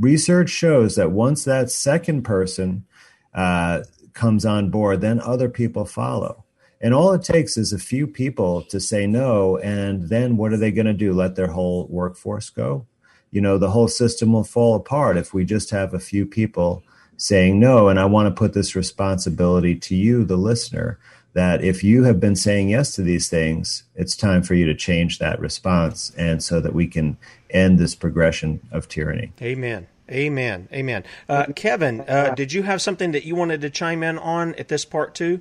research 0.00 0.48
shows 0.48 0.96
that 0.96 1.12
once 1.12 1.44
that 1.44 1.70
second 1.70 2.22
person 2.22 2.86
uh, 3.34 3.82
comes 4.14 4.46
on 4.46 4.70
board, 4.70 5.02
then 5.02 5.20
other 5.20 5.50
people 5.50 5.84
follow. 5.84 6.44
And 6.80 6.94
all 6.94 7.12
it 7.12 7.22
takes 7.22 7.58
is 7.58 7.74
a 7.74 7.78
few 7.78 8.06
people 8.06 8.62
to 8.62 8.80
say 8.80 9.06
no. 9.06 9.58
And 9.58 10.08
then 10.08 10.38
what 10.38 10.50
are 10.54 10.56
they 10.56 10.72
going 10.72 10.86
to 10.86 10.94
do? 10.94 11.12
Let 11.12 11.36
their 11.36 11.48
whole 11.48 11.86
workforce 11.88 12.48
go? 12.48 12.86
You 13.32 13.40
know, 13.40 13.58
the 13.58 13.70
whole 13.70 13.88
system 13.88 14.32
will 14.32 14.44
fall 14.44 14.76
apart 14.76 15.16
if 15.16 15.34
we 15.34 15.44
just 15.44 15.70
have 15.70 15.92
a 15.92 15.98
few 15.98 16.24
people 16.24 16.84
saying 17.16 17.58
no. 17.58 17.88
And 17.88 17.98
I 17.98 18.04
want 18.04 18.28
to 18.28 18.38
put 18.38 18.52
this 18.52 18.76
responsibility 18.76 19.74
to 19.74 19.96
you, 19.96 20.24
the 20.24 20.36
listener, 20.36 20.98
that 21.32 21.64
if 21.64 21.82
you 21.82 22.04
have 22.04 22.20
been 22.20 22.36
saying 22.36 22.68
yes 22.68 22.94
to 22.94 23.02
these 23.02 23.28
things, 23.28 23.84
it's 23.94 24.14
time 24.14 24.42
for 24.42 24.54
you 24.54 24.66
to 24.66 24.74
change 24.74 25.18
that 25.18 25.40
response, 25.40 26.12
and 26.16 26.42
so 26.42 26.60
that 26.60 26.74
we 26.74 26.86
can 26.86 27.16
end 27.50 27.78
this 27.78 27.94
progression 27.94 28.60
of 28.70 28.86
tyranny. 28.88 29.32
Amen. 29.40 29.88
Amen. 30.10 30.68
Amen. 30.72 31.04
Uh, 31.28 31.46
Kevin, 31.56 32.02
uh, 32.02 32.34
did 32.34 32.52
you 32.52 32.62
have 32.64 32.82
something 32.82 33.12
that 33.12 33.24
you 33.24 33.34
wanted 33.34 33.62
to 33.62 33.70
chime 33.70 34.02
in 34.02 34.18
on 34.18 34.54
at 34.56 34.68
this 34.68 34.84
part 34.84 35.14
too? 35.14 35.40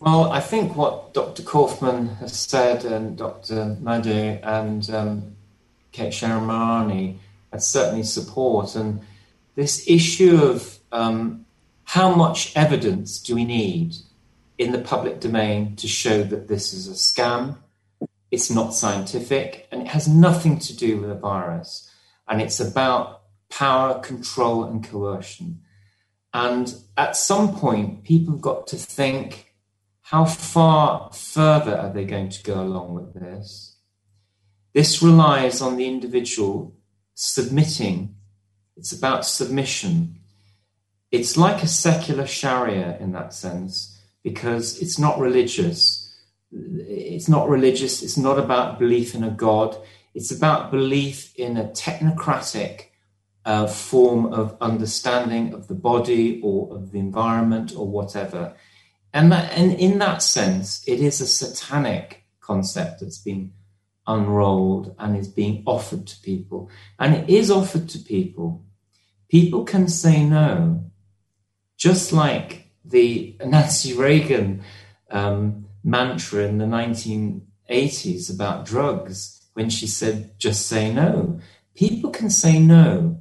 Well, 0.00 0.30
I 0.30 0.40
think 0.40 0.76
what 0.76 1.14
Dr. 1.14 1.42
Kaufman 1.42 2.08
has 2.16 2.38
said 2.38 2.84
and 2.84 3.16
Dr. 3.16 3.76
Madej 3.80 4.40
and 4.42 4.90
um, 4.90 5.33
Kate 5.94 6.12
Shemirani 6.12 7.18
I 7.54 7.58
certainly 7.58 8.02
support. 8.02 8.74
And 8.74 9.00
this 9.54 9.88
issue 9.88 10.42
of 10.42 10.78
um, 10.90 11.46
how 11.84 12.12
much 12.12 12.54
evidence 12.56 13.20
do 13.20 13.36
we 13.36 13.44
need 13.44 13.94
in 14.58 14.72
the 14.72 14.80
public 14.80 15.20
domain 15.20 15.76
to 15.76 15.86
show 15.86 16.24
that 16.24 16.48
this 16.48 16.72
is 16.72 16.88
a 16.88 16.92
scam? 16.92 17.56
It's 18.32 18.50
not 18.50 18.74
scientific 18.74 19.68
and 19.70 19.82
it 19.82 19.88
has 19.88 20.08
nothing 20.08 20.58
to 20.58 20.76
do 20.76 21.00
with 21.00 21.10
a 21.10 21.14
virus. 21.14 21.88
And 22.26 22.42
it's 22.42 22.58
about 22.58 23.22
power, 23.48 24.00
control, 24.00 24.64
and 24.64 24.82
coercion. 24.82 25.60
And 26.32 26.74
at 26.96 27.16
some 27.16 27.54
point, 27.54 28.02
people 28.02 28.34
have 28.34 28.40
got 28.40 28.66
to 28.68 28.76
think 28.76 29.54
how 30.00 30.24
far 30.24 31.12
further 31.12 31.78
are 31.78 31.92
they 31.92 32.04
going 32.04 32.30
to 32.30 32.42
go 32.42 32.60
along 32.60 32.94
with 32.94 33.14
this? 33.14 33.73
This 34.74 35.02
relies 35.02 35.62
on 35.62 35.76
the 35.76 35.86
individual 35.86 36.74
submitting. 37.14 38.16
It's 38.76 38.92
about 38.92 39.24
submission 39.24 40.18
it's 41.14 41.36
like 41.36 41.62
a 41.62 41.68
secular 41.68 42.26
Sharia 42.26 42.98
in 42.98 43.12
that 43.12 43.32
sense 43.32 43.96
because 44.24 44.82
it's 44.82 44.98
not 44.98 45.20
religious. 45.20 46.12
It's 46.50 47.28
not 47.28 47.48
religious. 47.48 48.02
It's 48.02 48.16
not 48.16 48.36
about 48.36 48.80
belief 48.80 49.14
in 49.14 49.22
a 49.22 49.30
God. 49.30 49.76
It's 50.12 50.32
about 50.32 50.72
belief 50.72 51.32
in 51.36 51.56
a 51.56 51.68
technocratic 51.68 52.86
uh, 53.44 53.68
form 53.68 54.32
of 54.32 54.56
understanding 54.60 55.54
of 55.54 55.68
the 55.68 55.76
body 55.76 56.40
or 56.42 56.74
of 56.74 56.90
the 56.90 56.98
environment 56.98 57.74
or 57.76 57.86
whatever. 57.86 58.56
And, 59.12 59.30
that, 59.30 59.56
and 59.56 59.72
in 59.74 59.98
that 59.98 60.20
sense, 60.20 60.82
it 60.88 60.98
is 60.98 61.20
a 61.20 61.28
satanic 61.28 62.24
concept 62.40 63.02
that's 63.02 63.18
been 63.18 63.52
unrolled 64.06 64.94
and 64.98 65.16
is 65.16 65.28
being 65.28 65.62
offered 65.66 66.06
to 66.06 66.20
people. 66.20 66.70
And 66.98 67.14
it 67.14 67.28
is 67.28 67.50
offered 67.50 67.88
to 67.90 67.98
people. 67.98 68.64
People 69.28 69.64
can 69.64 69.88
say 69.88 70.24
no 70.24 70.84
just 71.76 72.12
like 72.12 72.70
the 72.84 73.36
Nancy 73.44 73.94
Reagan 73.94 74.62
um, 75.10 75.66
mantra 75.82 76.44
in 76.44 76.56
the 76.58 76.64
1980s 76.64 78.34
about 78.34 78.64
drugs, 78.64 79.46
when 79.52 79.68
she 79.68 79.86
said, 79.86 80.38
just 80.38 80.66
say 80.66 80.92
no. 80.92 81.40
People 81.74 82.10
can 82.10 82.30
say 82.30 82.58
no, 82.58 83.20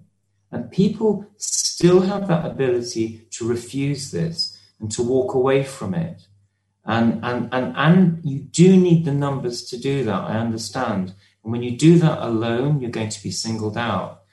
and 0.51 0.71
people 0.71 1.25
still 1.37 2.01
have 2.01 2.27
that 2.27 2.45
ability 2.45 3.27
to 3.31 3.47
refuse 3.47 4.11
this 4.11 4.57
and 4.79 4.91
to 4.91 5.03
walk 5.03 5.33
away 5.33 5.63
from 5.63 5.93
it. 5.93 6.27
And, 6.85 7.23
and, 7.23 7.49
and, 7.53 7.73
and 7.77 8.21
you 8.23 8.39
do 8.39 8.75
need 8.75 9.05
the 9.05 9.13
numbers 9.13 9.63
to 9.69 9.77
do 9.77 10.03
that, 10.03 10.21
I 10.21 10.37
understand. 10.37 11.13
And 11.43 11.51
when 11.51 11.63
you 11.63 11.77
do 11.77 11.97
that 11.99 12.19
alone, 12.19 12.81
you're 12.81 12.91
going 12.91 13.09
to 13.09 13.23
be 13.23 13.31
singled 13.31 13.77
out. 13.77 14.23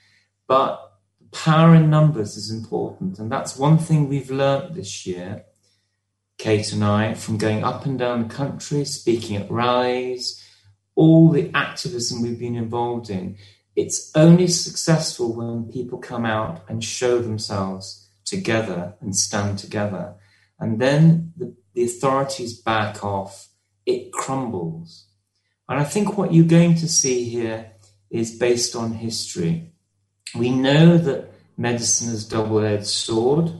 But 0.46 0.90
power 1.32 1.74
in 1.74 1.90
numbers 1.90 2.36
is 2.36 2.50
important. 2.50 3.18
And 3.18 3.30
that's 3.30 3.56
one 3.56 3.78
thing 3.78 4.08
we've 4.08 4.30
learnt 4.30 4.74
this 4.74 5.06
year, 5.06 5.44
Kate 6.38 6.72
and 6.72 6.84
I, 6.84 7.14
from 7.14 7.38
going 7.38 7.62
up 7.62 7.86
and 7.86 7.98
down 7.98 8.26
the 8.26 8.34
country, 8.34 8.84
speaking 8.84 9.36
at 9.36 9.50
rallies, 9.50 10.44
all 10.96 11.30
the 11.30 11.50
activism 11.54 12.22
we've 12.22 12.38
been 12.38 12.56
involved 12.56 13.10
in. 13.10 13.36
It's 13.76 14.10
only 14.14 14.48
successful 14.48 15.32
when 15.34 15.72
people 15.72 15.98
come 15.98 16.26
out 16.26 16.62
and 16.68 16.82
show 16.82 17.20
themselves 17.20 18.08
together 18.24 18.94
and 19.00 19.14
stand 19.14 19.58
together. 19.58 20.14
And 20.58 20.80
then 20.80 21.32
the, 21.36 21.54
the 21.74 21.84
authorities 21.84 22.58
back 22.58 23.04
off, 23.04 23.48
it 23.86 24.12
crumbles. 24.12 25.06
And 25.68 25.78
I 25.80 25.84
think 25.84 26.18
what 26.18 26.34
you're 26.34 26.44
going 26.44 26.74
to 26.76 26.88
see 26.88 27.24
here 27.24 27.72
is 28.10 28.36
based 28.36 28.74
on 28.74 28.92
history. 28.92 29.72
We 30.34 30.50
know 30.50 30.98
that 30.98 31.32
medicine 31.56 32.12
is 32.12 32.26
double-edged 32.26 32.86
sword. 32.86 33.52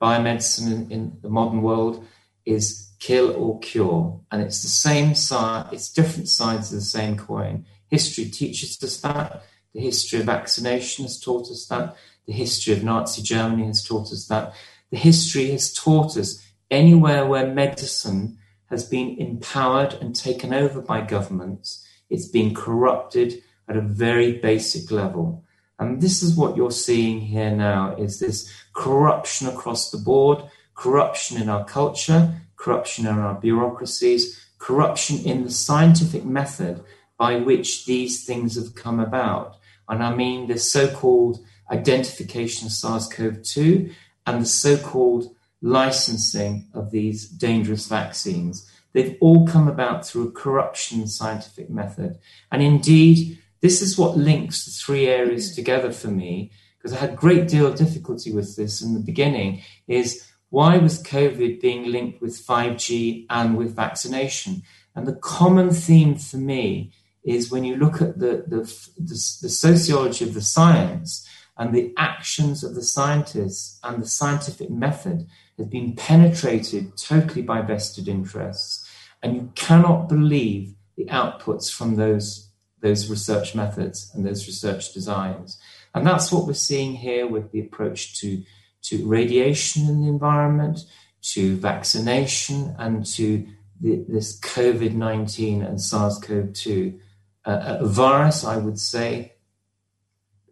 Biomedicine 0.00 0.66
in, 0.72 0.90
in 0.90 1.18
the 1.22 1.30
modern 1.30 1.62
world 1.62 2.04
is 2.44 2.90
kill 2.98 3.34
or 3.36 3.58
cure, 3.60 4.20
and 4.30 4.42
it's 4.42 4.62
the 4.62 4.68
same 4.68 5.14
side. 5.14 5.68
It's 5.72 5.90
different 5.90 6.28
sides 6.28 6.72
of 6.72 6.78
the 6.78 6.84
same 6.84 7.16
coin. 7.16 7.64
History 7.88 8.26
teaches 8.26 8.82
us 8.82 9.00
that. 9.00 9.42
The 9.74 9.80
history 9.80 10.20
of 10.20 10.26
vaccination 10.26 11.04
has 11.04 11.18
taught 11.18 11.50
us 11.50 11.66
that. 11.66 11.96
The 12.26 12.32
history 12.32 12.74
of 12.74 12.84
Nazi 12.84 13.22
Germany 13.22 13.66
has 13.66 13.82
taught 13.82 14.12
us 14.12 14.26
that. 14.26 14.54
The 14.90 14.98
history 14.98 15.50
has 15.50 15.72
taught 15.72 16.16
us 16.16 16.43
anywhere 16.70 17.26
where 17.26 17.46
medicine 17.46 18.38
has 18.70 18.84
been 18.88 19.16
empowered 19.18 19.94
and 19.94 20.14
taken 20.14 20.52
over 20.52 20.80
by 20.80 21.00
governments, 21.00 21.86
it's 22.10 22.26
been 22.26 22.54
corrupted 22.54 23.42
at 23.68 23.76
a 23.76 23.80
very 23.80 24.38
basic 24.38 24.90
level. 24.90 25.44
And 25.78 26.00
this 26.00 26.22
is 26.22 26.36
what 26.36 26.56
you're 26.56 26.70
seeing 26.70 27.20
here 27.20 27.50
now 27.50 27.96
is 27.96 28.20
this 28.20 28.52
corruption 28.72 29.48
across 29.48 29.90
the 29.90 29.98
board, 29.98 30.42
corruption 30.74 31.40
in 31.40 31.48
our 31.48 31.64
culture, 31.64 32.34
corruption 32.56 33.06
in 33.06 33.18
our 33.18 33.34
bureaucracies, 33.34 34.40
corruption 34.58 35.18
in 35.24 35.44
the 35.44 35.50
scientific 35.50 36.24
method 36.24 36.82
by 37.18 37.36
which 37.36 37.86
these 37.86 38.24
things 38.24 38.56
have 38.56 38.74
come 38.74 39.00
about. 39.00 39.56
And 39.88 40.02
I 40.02 40.14
mean 40.14 40.46
the 40.46 40.58
so-called 40.58 41.40
identification 41.70 42.66
of 42.66 42.72
SARS-CoV-2 42.72 43.92
and 44.26 44.42
the 44.42 44.46
so-called 44.46 45.34
licensing 45.64 46.68
of 46.74 46.90
these 46.90 47.26
dangerous 47.26 47.86
vaccines. 47.86 48.70
They've 48.92 49.16
all 49.20 49.46
come 49.46 49.66
about 49.66 50.06
through 50.06 50.28
a 50.28 50.32
corruption 50.32 51.06
scientific 51.06 51.70
method. 51.70 52.18
And 52.52 52.62
indeed, 52.62 53.38
this 53.62 53.80
is 53.80 53.96
what 53.96 54.18
links 54.18 54.66
the 54.66 54.70
three 54.70 55.08
areas 55.08 55.54
together 55.54 55.90
for 55.90 56.08
me, 56.08 56.52
because 56.76 56.92
I 56.92 57.00
had 57.00 57.14
a 57.14 57.16
great 57.16 57.48
deal 57.48 57.66
of 57.66 57.76
difficulty 57.76 58.30
with 58.30 58.56
this 58.56 58.82
in 58.82 58.92
the 58.92 59.00
beginning, 59.00 59.62
is 59.88 60.30
why 60.50 60.76
was 60.76 61.02
COVID 61.02 61.62
being 61.62 61.90
linked 61.90 62.20
with 62.20 62.46
5G 62.46 63.24
and 63.30 63.56
with 63.56 63.74
vaccination? 63.74 64.62
And 64.94 65.06
the 65.06 65.16
common 65.16 65.70
theme 65.70 66.16
for 66.16 66.36
me 66.36 66.92
is 67.24 67.50
when 67.50 67.64
you 67.64 67.76
look 67.76 68.02
at 68.02 68.18
the, 68.18 68.44
the, 68.46 68.62
the, 68.98 69.38
the 69.40 69.48
sociology 69.48 70.26
of 70.26 70.34
the 70.34 70.42
science 70.42 71.26
and 71.56 71.74
the 71.74 71.94
actions 71.96 72.62
of 72.62 72.74
the 72.74 72.82
scientists 72.82 73.80
and 73.82 74.02
the 74.02 74.06
scientific 74.06 74.68
method 74.68 75.26
has 75.58 75.66
been 75.66 75.94
penetrated 75.94 76.96
totally 76.96 77.42
by 77.42 77.62
vested 77.62 78.08
interests. 78.08 78.88
And 79.22 79.34
you 79.34 79.52
cannot 79.54 80.08
believe 80.08 80.74
the 80.96 81.06
outputs 81.06 81.72
from 81.72 81.96
those, 81.96 82.50
those 82.80 83.08
research 83.08 83.54
methods 83.54 84.10
and 84.14 84.26
those 84.26 84.46
research 84.46 84.92
designs. 84.92 85.58
And 85.94 86.06
that's 86.06 86.32
what 86.32 86.46
we're 86.46 86.54
seeing 86.54 86.94
here 86.94 87.26
with 87.26 87.52
the 87.52 87.60
approach 87.60 88.20
to, 88.20 88.42
to 88.82 89.06
radiation 89.06 89.88
in 89.88 90.02
the 90.02 90.08
environment, 90.08 90.80
to 91.22 91.56
vaccination, 91.56 92.74
and 92.78 93.06
to 93.06 93.46
the, 93.80 94.04
this 94.08 94.38
COVID 94.40 94.92
19 94.92 95.62
and 95.62 95.80
SARS 95.80 96.18
CoV 96.18 96.52
2 96.52 97.00
uh, 97.44 97.84
virus, 97.86 98.44
I 98.44 98.56
would 98.56 98.78
say, 98.78 99.34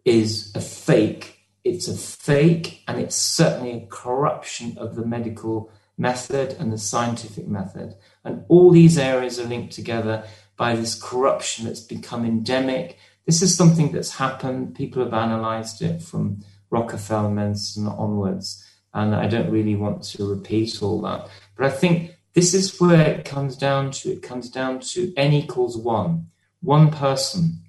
is 0.05 0.51
a 0.55 0.61
fake. 0.61 1.32
It's 1.63 1.87
a 1.87 1.95
fake, 1.95 2.83
and 2.87 2.99
it's 2.99 3.15
certainly 3.15 3.71
a 3.71 3.87
corruption 3.87 4.77
of 4.77 4.95
the 4.95 5.05
medical 5.05 5.71
method 5.97 6.55
and 6.59 6.71
the 6.71 6.77
scientific 6.77 7.47
method. 7.47 7.95
And 8.23 8.43
all 8.49 8.71
these 8.71 8.97
areas 8.97 9.39
are 9.39 9.45
linked 9.45 9.73
together 9.73 10.25
by 10.57 10.75
this 10.75 11.01
corruption 11.01 11.65
that's 11.65 11.81
become 11.81 12.25
endemic. 12.25 12.97
This 13.25 13.41
is 13.41 13.55
something 13.55 13.91
that's 13.91 14.15
happened. 14.15 14.75
People 14.75 15.03
have 15.03 15.13
analyzed 15.13 15.81
it 15.81 16.01
from 16.01 16.43
Rockefeller 16.69 17.29
medicine 17.29 17.87
onwards. 17.87 18.65
And 18.93 19.15
I 19.15 19.27
don't 19.27 19.51
really 19.51 19.75
want 19.75 20.03
to 20.03 20.29
repeat 20.29 20.81
all 20.81 21.01
that. 21.01 21.27
But 21.55 21.67
I 21.67 21.69
think 21.69 22.15
this 22.33 22.53
is 22.53 22.79
where 22.79 23.01
it 23.01 23.25
comes 23.25 23.55
down 23.55 23.91
to. 23.91 24.11
It 24.11 24.21
comes 24.21 24.49
down 24.49 24.79
to 24.91 25.13
n 25.15 25.33
equals 25.33 25.77
one. 25.77 26.27
One 26.61 26.91
person 26.91 27.59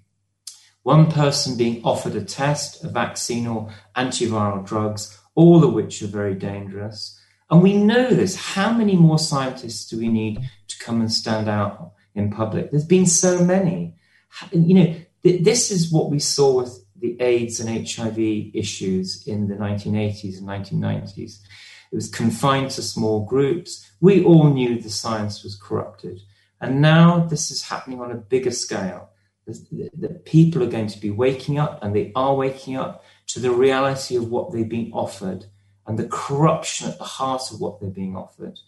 one 0.85 1.11
person 1.11 1.57
being 1.57 1.83
offered 1.83 2.15
a 2.15 2.23
test, 2.23 2.85
a 2.85 2.89
vaccine, 2.89 3.47
or 3.47 3.71
antiviral 3.97 4.65
drugs, 4.65 5.19
all 5.35 5.65
of 5.65 5.73
which 5.73 6.03
are 6.03 6.07
very 6.07 6.35
dangerous. 6.35 7.19
And 7.51 7.63
we 7.63 7.77
know 7.77 8.11
this. 8.11 8.37
How 8.37 8.73
many 8.73 8.95
more 8.95 9.19
scientists 9.19 9.89
do 9.89 9.99
we 9.99 10.09
need 10.09 10.39
to 10.69 10.79
come 10.79 11.01
and 11.01 11.11
stand 11.11 11.49
out 11.49 11.93
in 12.15 12.31
public? 12.31 12.71
There's 12.71 12.87
been 12.87 13.07
so 13.07 13.43
many. 13.43 13.95
You 14.53 14.75
know, 14.75 14.95
this 15.23 15.71
is 15.71 15.91
what 15.91 16.11
we 16.11 16.19
saw 16.19 16.61
with 16.63 16.85
the 17.01 17.21
AIDS 17.21 17.61
and 17.61 17.89
HIV 17.89 18.19
issues 18.55 19.27
in 19.27 19.49
the 19.49 19.57
1980s 19.57 20.39
and 20.39 20.47
1990s. 20.47 21.39
It 21.93 21.95
was 21.95 22.11
confined 22.11 22.73
to 22.73 22.83
small 22.83 23.25
groups. 23.25 23.91
We 24.01 24.23
all 24.23 24.53
knew 24.53 24.79
the 24.79 24.91
science 24.91 25.43
was 25.43 25.57
corrupted. 25.57 26.21
And 26.61 26.83
now 26.83 27.25
this 27.25 27.51
is 27.51 27.63
happening 27.63 28.03
on 28.03 28.11
a 28.11 28.17
bigger 28.17 28.51
scale 28.51 29.11
that 29.47 30.25
people 30.25 30.63
are 30.63 30.71
going 30.71 30.89
to 30.89 31.01
be 31.01 31.11
waking 31.11 31.59
up, 31.59 31.83
and 31.83 31.95
they 31.95 32.13
are 32.15 32.35
waking 32.35 32.77
up 32.77 33.05
to 33.29 33.41
the 33.41 33.51
reality 33.51 34.17
of 34.17 34.31
what 34.31 34.53
they've 34.53 34.69
been 34.69 34.93
offered 34.93 35.47
and 35.87 35.99
the 35.99 36.09
corruption 36.09 36.89
at 36.89 36.99
the 36.99 37.05
heart 37.05 37.51
of 37.51 37.61
what 37.61 37.81
they're 37.81 37.91
being 37.91 38.17
offered. 38.17 38.59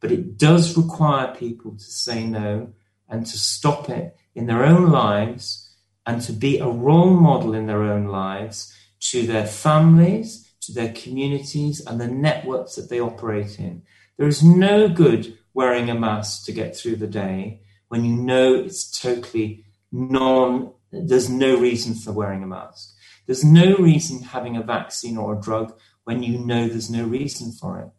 But 0.00 0.12
it 0.12 0.38
does 0.38 0.76
require 0.76 1.34
people 1.34 1.72
to 1.72 1.84
say 1.84 2.26
no 2.26 2.72
and 3.08 3.26
to 3.26 3.38
stop 3.38 3.88
it 3.90 4.16
in 4.34 4.46
their 4.46 4.64
own 4.64 4.90
lives 4.90 5.74
and 6.06 6.20
to 6.22 6.32
be 6.32 6.58
a 6.58 6.66
role 6.66 7.10
model 7.10 7.54
in 7.54 7.66
their 7.66 7.82
own 7.82 8.06
lives 8.06 8.74
to 9.00 9.26
their 9.26 9.46
families, 9.46 10.52
to 10.60 10.72
their 10.72 10.92
communities, 10.92 11.80
and 11.84 12.00
the 12.00 12.06
networks 12.06 12.76
that 12.76 12.88
they 12.88 13.00
operate 13.00 13.58
in. 13.58 13.82
There 14.16 14.28
is 14.28 14.42
no 14.42 14.88
good 14.88 15.36
wearing 15.54 15.90
a 15.90 15.94
mask 15.94 16.46
to 16.46 16.52
get 16.52 16.76
through 16.76 16.96
the 16.96 17.06
day 17.06 17.60
when 17.88 18.04
you 18.04 18.16
know 18.16 18.54
it's 18.54 19.00
totally 19.00 19.64
non, 19.92 20.72
there's 20.90 21.30
no 21.30 21.56
reason 21.56 21.94
for 21.94 22.12
wearing 22.12 22.42
a 22.42 22.46
mask. 22.46 22.96
There's 23.26 23.44
no 23.44 23.76
reason 23.76 24.22
having 24.22 24.56
a 24.56 24.62
vaccine 24.62 25.16
or 25.16 25.34
a 25.34 25.40
drug 25.40 25.78
when 26.04 26.22
you 26.22 26.38
know 26.38 26.66
there's 26.66 26.90
no 26.90 27.04
reason 27.04 27.52
for 27.52 27.80
it. 27.80 27.90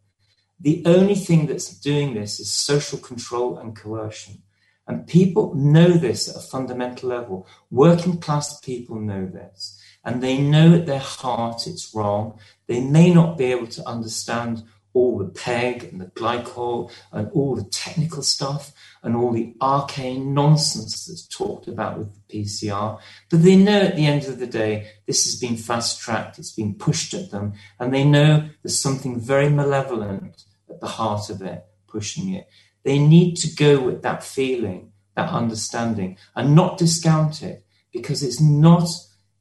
The 0.59 0.83
only 0.85 1.15
thing 1.15 1.45
that's 1.47 1.77
doing 1.79 2.13
this 2.13 2.39
is 2.39 2.51
social 2.51 2.99
control 2.99 3.57
and 3.57 3.75
coercion. 3.75 4.43
And 4.85 5.07
people 5.07 5.53
know 5.55 5.93
this 5.93 6.27
at 6.29 6.35
a 6.35 6.39
fundamental 6.39 7.09
level. 7.09 7.47
Working 7.71 8.17
class 8.17 8.59
people 8.59 8.99
know 8.99 9.25
this. 9.25 9.81
And 10.03 10.21
they 10.21 10.37
know 10.37 10.73
at 10.73 10.85
their 10.85 10.99
heart 10.99 11.67
it's 11.67 11.93
wrong. 11.95 12.37
They 12.67 12.81
may 12.81 13.13
not 13.13 13.37
be 13.37 13.45
able 13.45 13.67
to 13.67 13.87
understand 13.87 14.63
all 14.93 15.17
the 15.17 15.25
PEG 15.25 15.85
and 15.85 15.99
the 15.99 16.05
glycol 16.07 16.91
and 17.11 17.29
all 17.31 17.55
the 17.55 17.63
technical 17.65 18.21
stuff 18.21 18.71
and 19.01 19.15
all 19.15 19.31
the 19.31 19.53
arcane 19.59 20.33
nonsense 20.33 21.05
that's 21.05 21.27
talked 21.27 21.67
about 21.67 21.97
with 21.97 22.09
the 22.13 22.43
PCR. 22.43 22.99
But 23.29 23.43
they 23.43 23.55
know 23.55 23.81
at 23.81 23.95
the 23.95 24.05
end 24.05 24.25
of 24.25 24.39
the 24.39 24.47
day, 24.47 24.87
this 25.07 25.25
has 25.25 25.39
been 25.39 25.57
fast 25.57 25.99
tracked, 25.99 26.39
it's 26.39 26.51
been 26.51 26.75
pushed 26.75 27.13
at 27.13 27.31
them, 27.31 27.53
and 27.79 27.93
they 27.93 28.03
know 28.03 28.49
there's 28.61 28.79
something 28.79 29.19
very 29.19 29.49
malevolent 29.49 30.45
at 30.69 30.79
the 30.79 30.87
heart 30.87 31.29
of 31.29 31.41
it, 31.41 31.65
pushing 31.87 32.33
it. 32.33 32.47
They 32.83 32.99
need 32.99 33.35
to 33.37 33.55
go 33.55 33.81
with 33.81 34.03
that 34.03 34.23
feeling, 34.23 34.91
that 35.15 35.29
understanding, 35.29 36.17
and 36.35 36.55
not 36.55 36.77
discount 36.77 37.41
it 37.41 37.65
because 37.91 38.23
it's 38.23 38.41
not, 38.41 38.87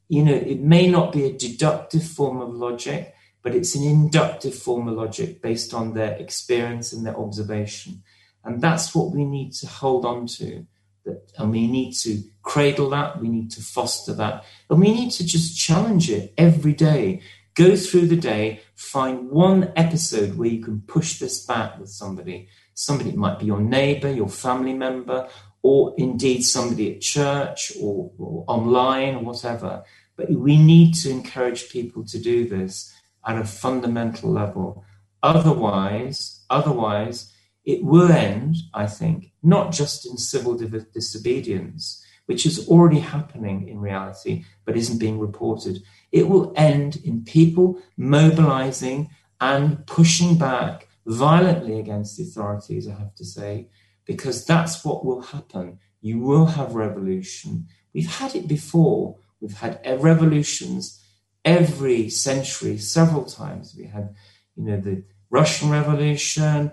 you 0.09 0.23
know, 0.25 0.35
it 0.35 0.61
may 0.61 0.89
not 0.91 1.13
be 1.13 1.25
a 1.25 1.33
deductive 1.33 2.05
form 2.05 2.41
of 2.41 2.55
logic, 2.55 3.15
but 3.43 3.55
it's 3.55 3.75
an 3.75 3.83
inductive 3.83 4.55
form 4.55 4.89
of 4.89 4.95
logic 4.95 5.43
based 5.43 5.75
on 5.75 5.95
their 5.95 6.13
experience 6.17 6.93
and 6.93 7.05
their 7.05 7.19
observation. 7.19 8.03
And 8.45 8.61
that's 8.61 8.95
what 8.95 9.13
we 9.13 9.25
need 9.25 9.53
to 9.55 9.67
hold 9.67 10.05
on 10.05 10.27
to. 10.27 10.67
That, 11.05 11.33
and 11.37 11.51
we 11.51 11.67
need 11.67 11.95
to 11.95 12.23
cradle 12.43 12.91
that, 12.91 13.21
we 13.21 13.29
need 13.29 13.51
to 13.53 13.63
foster 13.63 14.15
that, 14.15 14.45
and 14.71 14.79
we 14.79 14.93
need 14.93 15.11
to 15.13 15.27
just 15.27 15.59
challenge 15.59 16.09
it 16.11 16.33
every 16.39 16.73
day. 16.73 17.21
Go 17.55 17.77
through 17.77 18.07
the 18.07 18.17
day, 18.17 18.61
find 18.77 19.29
one 19.29 19.73
episode 19.75 20.37
where 20.37 20.49
you 20.49 20.63
can 20.63 20.81
push 20.83 21.19
this 21.19 21.45
back 21.45 21.79
with 21.79 21.89
somebody. 21.89 22.49
Somebody 22.75 23.11
it 23.11 23.17
might 23.17 23.41
be 23.41 23.47
your 23.47 23.61
neighbor, 23.61 24.11
your 24.11 24.29
family 24.29 24.73
member, 24.73 25.29
or 25.63 25.95
indeed 25.99 26.43
somebody 26.43 26.95
at 26.95 27.01
church 27.01 27.73
or, 27.81 28.11
or 28.19 28.45
online 28.47 29.17
or 29.17 29.25
whatever. 29.25 29.83
But 30.17 30.31
we 30.31 30.57
need 30.57 30.95
to 30.97 31.11
encourage 31.11 31.71
people 31.71 32.05
to 32.07 32.19
do 32.19 32.49
this 32.49 32.93
at 33.27 33.39
a 33.39 33.45
fundamental 33.45 34.31
level. 34.31 34.85
Otherwise, 35.23 36.45
otherwise, 36.51 37.33
it 37.65 37.85
will 37.85 38.11
end, 38.11 38.57
I 38.75 38.87
think, 38.87 39.33
not 39.43 39.73
just 39.73 40.05
in 40.05 40.17
civil 40.17 40.57
disobedience, 40.57 42.05
which 42.27 42.47
is 42.47 42.69
already 42.69 43.01
happening 43.01 43.69
in 43.69 43.81
reality 43.81 44.45
but 44.65 44.77
isn't 44.77 44.99
being 44.99 45.19
reported. 45.19 45.83
It 46.11 46.29
will 46.29 46.53
end 46.57 46.97
in 47.05 47.25
people 47.25 47.81
mobilizing 47.97 49.11
and 49.41 49.87
pushing 49.87 50.39
back 50.39 50.89
violently 51.07 51.79
against 51.79 52.17
the 52.17 52.25
authorities, 52.25 52.89
I 52.89 52.95
have 52.95 53.15
to 53.17 53.25
say, 53.25 53.69
because 54.05 54.45
that's 54.45 54.85
what 54.85 55.05
will 55.05 55.23
happen. 55.23 55.79
You 56.01 56.21
will 56.21 56.47
have 56.47 56.75
revolution. 56.75 57.67
We've 57.93 58.11
had 58.11 58.35
it 58.35 58.49
before. 58.49 59.19
We've 59.41 59.59
had 59.59 59.81
revolutions 60.01 61.02
every 61.45 62.09
century, 62.09 62.79
several 62.79 63.25
times. 63.25 63.75
We 63.77 63.87
had, 63.87 64.15
you 64.57 64.65
know, 64.65 64.81
the 64.81 65.05
Russian 65.31 65.71
Revolution, 65.71 66.73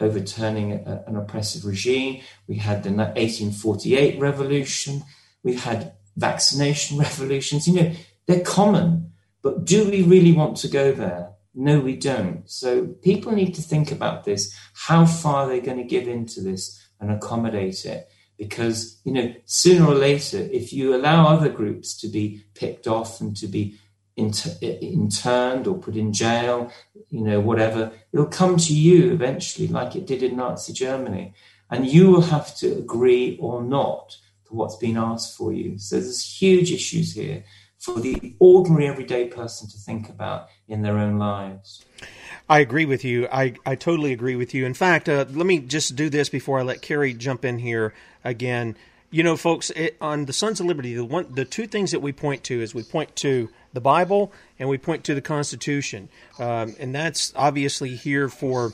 overturning 0.00 0.72
a, 0.72 1.04
an 1.06 1.16
oppressive 1.16 1.64
regime. 1.64 2.22
We 2.46 2.56
had 2.56 2.82
the 2.82 2.90
1848 2.90 4.18
revolution. 4.18 5.04
We've 5.42 5.62
had 5.62 5.92
vaccination 6.16 6.98
revolutions. 7.06 7.68
You 7.68 7.74
know, 7.74 7.92
they're 8.26 8.40
common, 8.40 9.12
but 9.42 9.64
do 9.64 9.88
we 9.88 10.02
really 10.02 10.32
want 10.32 10.56
to 10.58 10.68
go 10.68 10.92
there? 10.92 11.30
No, 11.54 11.80
we 11.80 11.96
don't. 11.96 12.48
So 12.48 12.86
people 12.86 13.32
need 13.32 13.54
to 13.54 13.62
think 13.62 13.90
about 13.90 14.24
this. 14.24 14.54
How 14.74 15.04
far 15.04 15.48
they're 15.48 15.60
going 15.60 15.78
to 15.78 15.84
give 15.84 16.06
into 16.06 16.40
this 16.40 16.88
and 17.00 17.10
accommodate 17.10 17.84
it. 17.84 18.08
Because, 18.38 19.00
you 19.04 19.12
know, 19.12 19.34
sooner 19.44 19.86
or 19.86 19.94
later, 19.94 20.38
if 20.38 20.72
you 20.72 20.94
allow 20.94 21.26
other 21.26 21.50
groups 21.50 21.98
to 22.00 22.08
be 22.08 22.44
picked 22.54 22.86
off 22.86 23.20
and 23.20 23.36
to 23.36 23.46
be 23.46 23.78
inter- 24.16 24.56
interned 24.62 25.66
or 25.66 25.78
put 25.78 25.96
in 25.96 26.12
jail, 26.12 26.70
you 27.08 27.22
know, 27.22 27.40
whatever, 27.40 27.92
it'll 28.12 28.26
come 28.26 28.56
to 28.56 28.74
you 28.74 29.12
eventually, 29.12 29.68
like 29.68 29.96
it 29.96 30.06
did 30.06 30.22
in 30.22 30.36
Nazi 30.36 30.72
Germany. 30.72 31.34
And 31.70 31.86
you 31.86 32.10
will 32.10 32.22
have 32.22 32.56
to 32.56 32.78
agree 32.78 33.38
or 33.40 33.62
not 33.62 34.16
to 34.46 34.54
what's 34.54 34.76
been 34.76 34.96
asked 34.96 35.36
for 35.36 35.52
you. 35.52 35.78
So 35.78 36.00
there's 36.00 36.24
huge 36.24 36.72
issues 36.72 37.14
here 37.14 37.44
for 37.78 37.98
the 37.98 38.34
ordinary 38.38 38.88
everyday 38.88 39.26
person 39.26 39.68
to 39.68 39.78
think 39.78 40.08
about 40.08 40.48
in 40.68 40.82
their 40.82 40.98
own 40.98 41.18
lives. 41.18 41.84
I 42.48 42.58
agree 42.60 42.84
with 42.84 43.04
you. 43.04 43.26
I, 43.32 43.54
I 43.64 43.74
totally 43.74 44.12
agree 44.12 44.36
with 44.36 44.52
you. 44.54 44.66
In 44.66 44.74
fact, 44.74 45.08
uh, 45.08 45.24
let 45.30 45.46
me 45.46 45.60
just 45.60 45.96
do 45.96 46.10
this 46.10 46.28
before 46.28 46.58
I 46.58 46.62
let 46.62 46.82
Carrie 46.82 47.14
jump 47.14 47.44
in 47.44 47.58
here 47.58 47.94
again. 48.22 48.76
You 49.10 49.22
know, 49.22 49.36
folks, 49.36 49.70
it, 49.70 49.96
on 50.00 50.26
the 50.26 50.32
Sons 50.32 50.60
of 50.60 50.66
Liberty, 50.66 50.94
the 50.94 51.04
one, 51.04 51.32
the 51.34 51.44
two 51.44 51.66
things 51.66 51.92
that 51.92 52.00
we 52.00 52.12
point 52.12 52.44
to 52.44 52.60
is 52.60 52.74
we 52.74 52.82
point 52.82 53.16
to 53.16 53.48
the 53.72 53.80
Bible 53.80 54.32
and 54.58 54.68
we 54.68 54.78
point 54.78 55.04
to 55.04 55.14
the 55.14 55.20
Constitution. 55.20 56.08
Um, 56.38 56.74
and 56.78 56.94
that's 56.94 57.32
obviously 57.36 57.94
here 57.96 58.28
for 58.28 58.72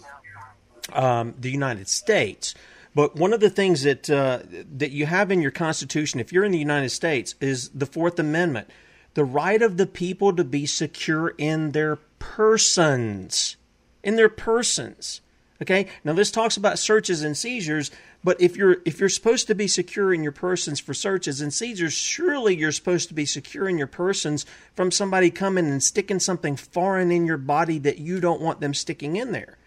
um, 0.93 1.35
the 1.39 1.51
United 1.51 1.89
States. 1.89 2.55
But 2.95 3.15
one 3.15 3.35
of 3.35 3.41
the 3.41 3.51
things 3.51 3.83
that 3.83 4.09
uh, 4.09 4.41
that 4.79 4.91
you 4.91 5.05
have 5.05 5.31
in 5.31 5.43
your 5.43 5.51
Constitution, 5.51 6.19
if 6.19 6.33
you're 6.33 6.45
in 6.45 6.53
the 6.53 6.59
United 6.59 6.89
States, 6.89 7.35
is 7.41 7.69
the 7.75 7.85
Fourth 7.85 8.19
Amendment, 8.19 8.71
the 9.13 9.25
right 9.25 9.61
of 9.61 9.77
the 9.77 9.87
people 9.87 10.35
to 10.35 10.45
be 10.45 10.65
secure 10.65 11.35
in 11.37 11.73
their 11.73 11.97
persons, 12.19 13.57
in 14.03 14.17
their 14.17 14.31
persons. 14.31 15.21
Okay. 15.61 15.89
Now 16.05 16.15
this 16.15 16.31
talks 16.31 16.57
about 16.57 16.79
searches 16.79 17.23
and 17.23 17.37
seizures, 17.37 17.91
but 18.27 18.41
if 18.41 18.57
you're 18.57 18.79
if 18.85 18.99
you're 18.99 19.09
supposed 19.09 19.47
to 19.47 19.55
be 19.55 19.69
securing 19.69 20.25
your 20.25 20.33
persons 20.33 20.81
for 20.81 20.93
searches 20.93 21.41
and 21.41 21.55
seizures, 21.55 21.93
surely 21.93 22.57
you're 22.57 22.73
supposed 22.73 23.07
to 23.07 23.15
be 23.15 23.25
securing 23.25 23.79
your 23.79 23.87
persons 23.87 24.45
from 24.75 24.91
somebody 24.91 25.31
coming 25.31 25.65
and 25.65 25.81
sticking 25.81 26.19
something 26.19 26.57
foreign 26.57 27.13
in 27.13 27.25
your 27.25 27.37
body 27.37 27.79
that 27.79 27.99
you 27.99 28.19
don't 28.19 28.41
want 28.41 28.61
them 28.61 28.75
sticking 28.75 29.15
in 29.15 29.31
there. 29.31 29.59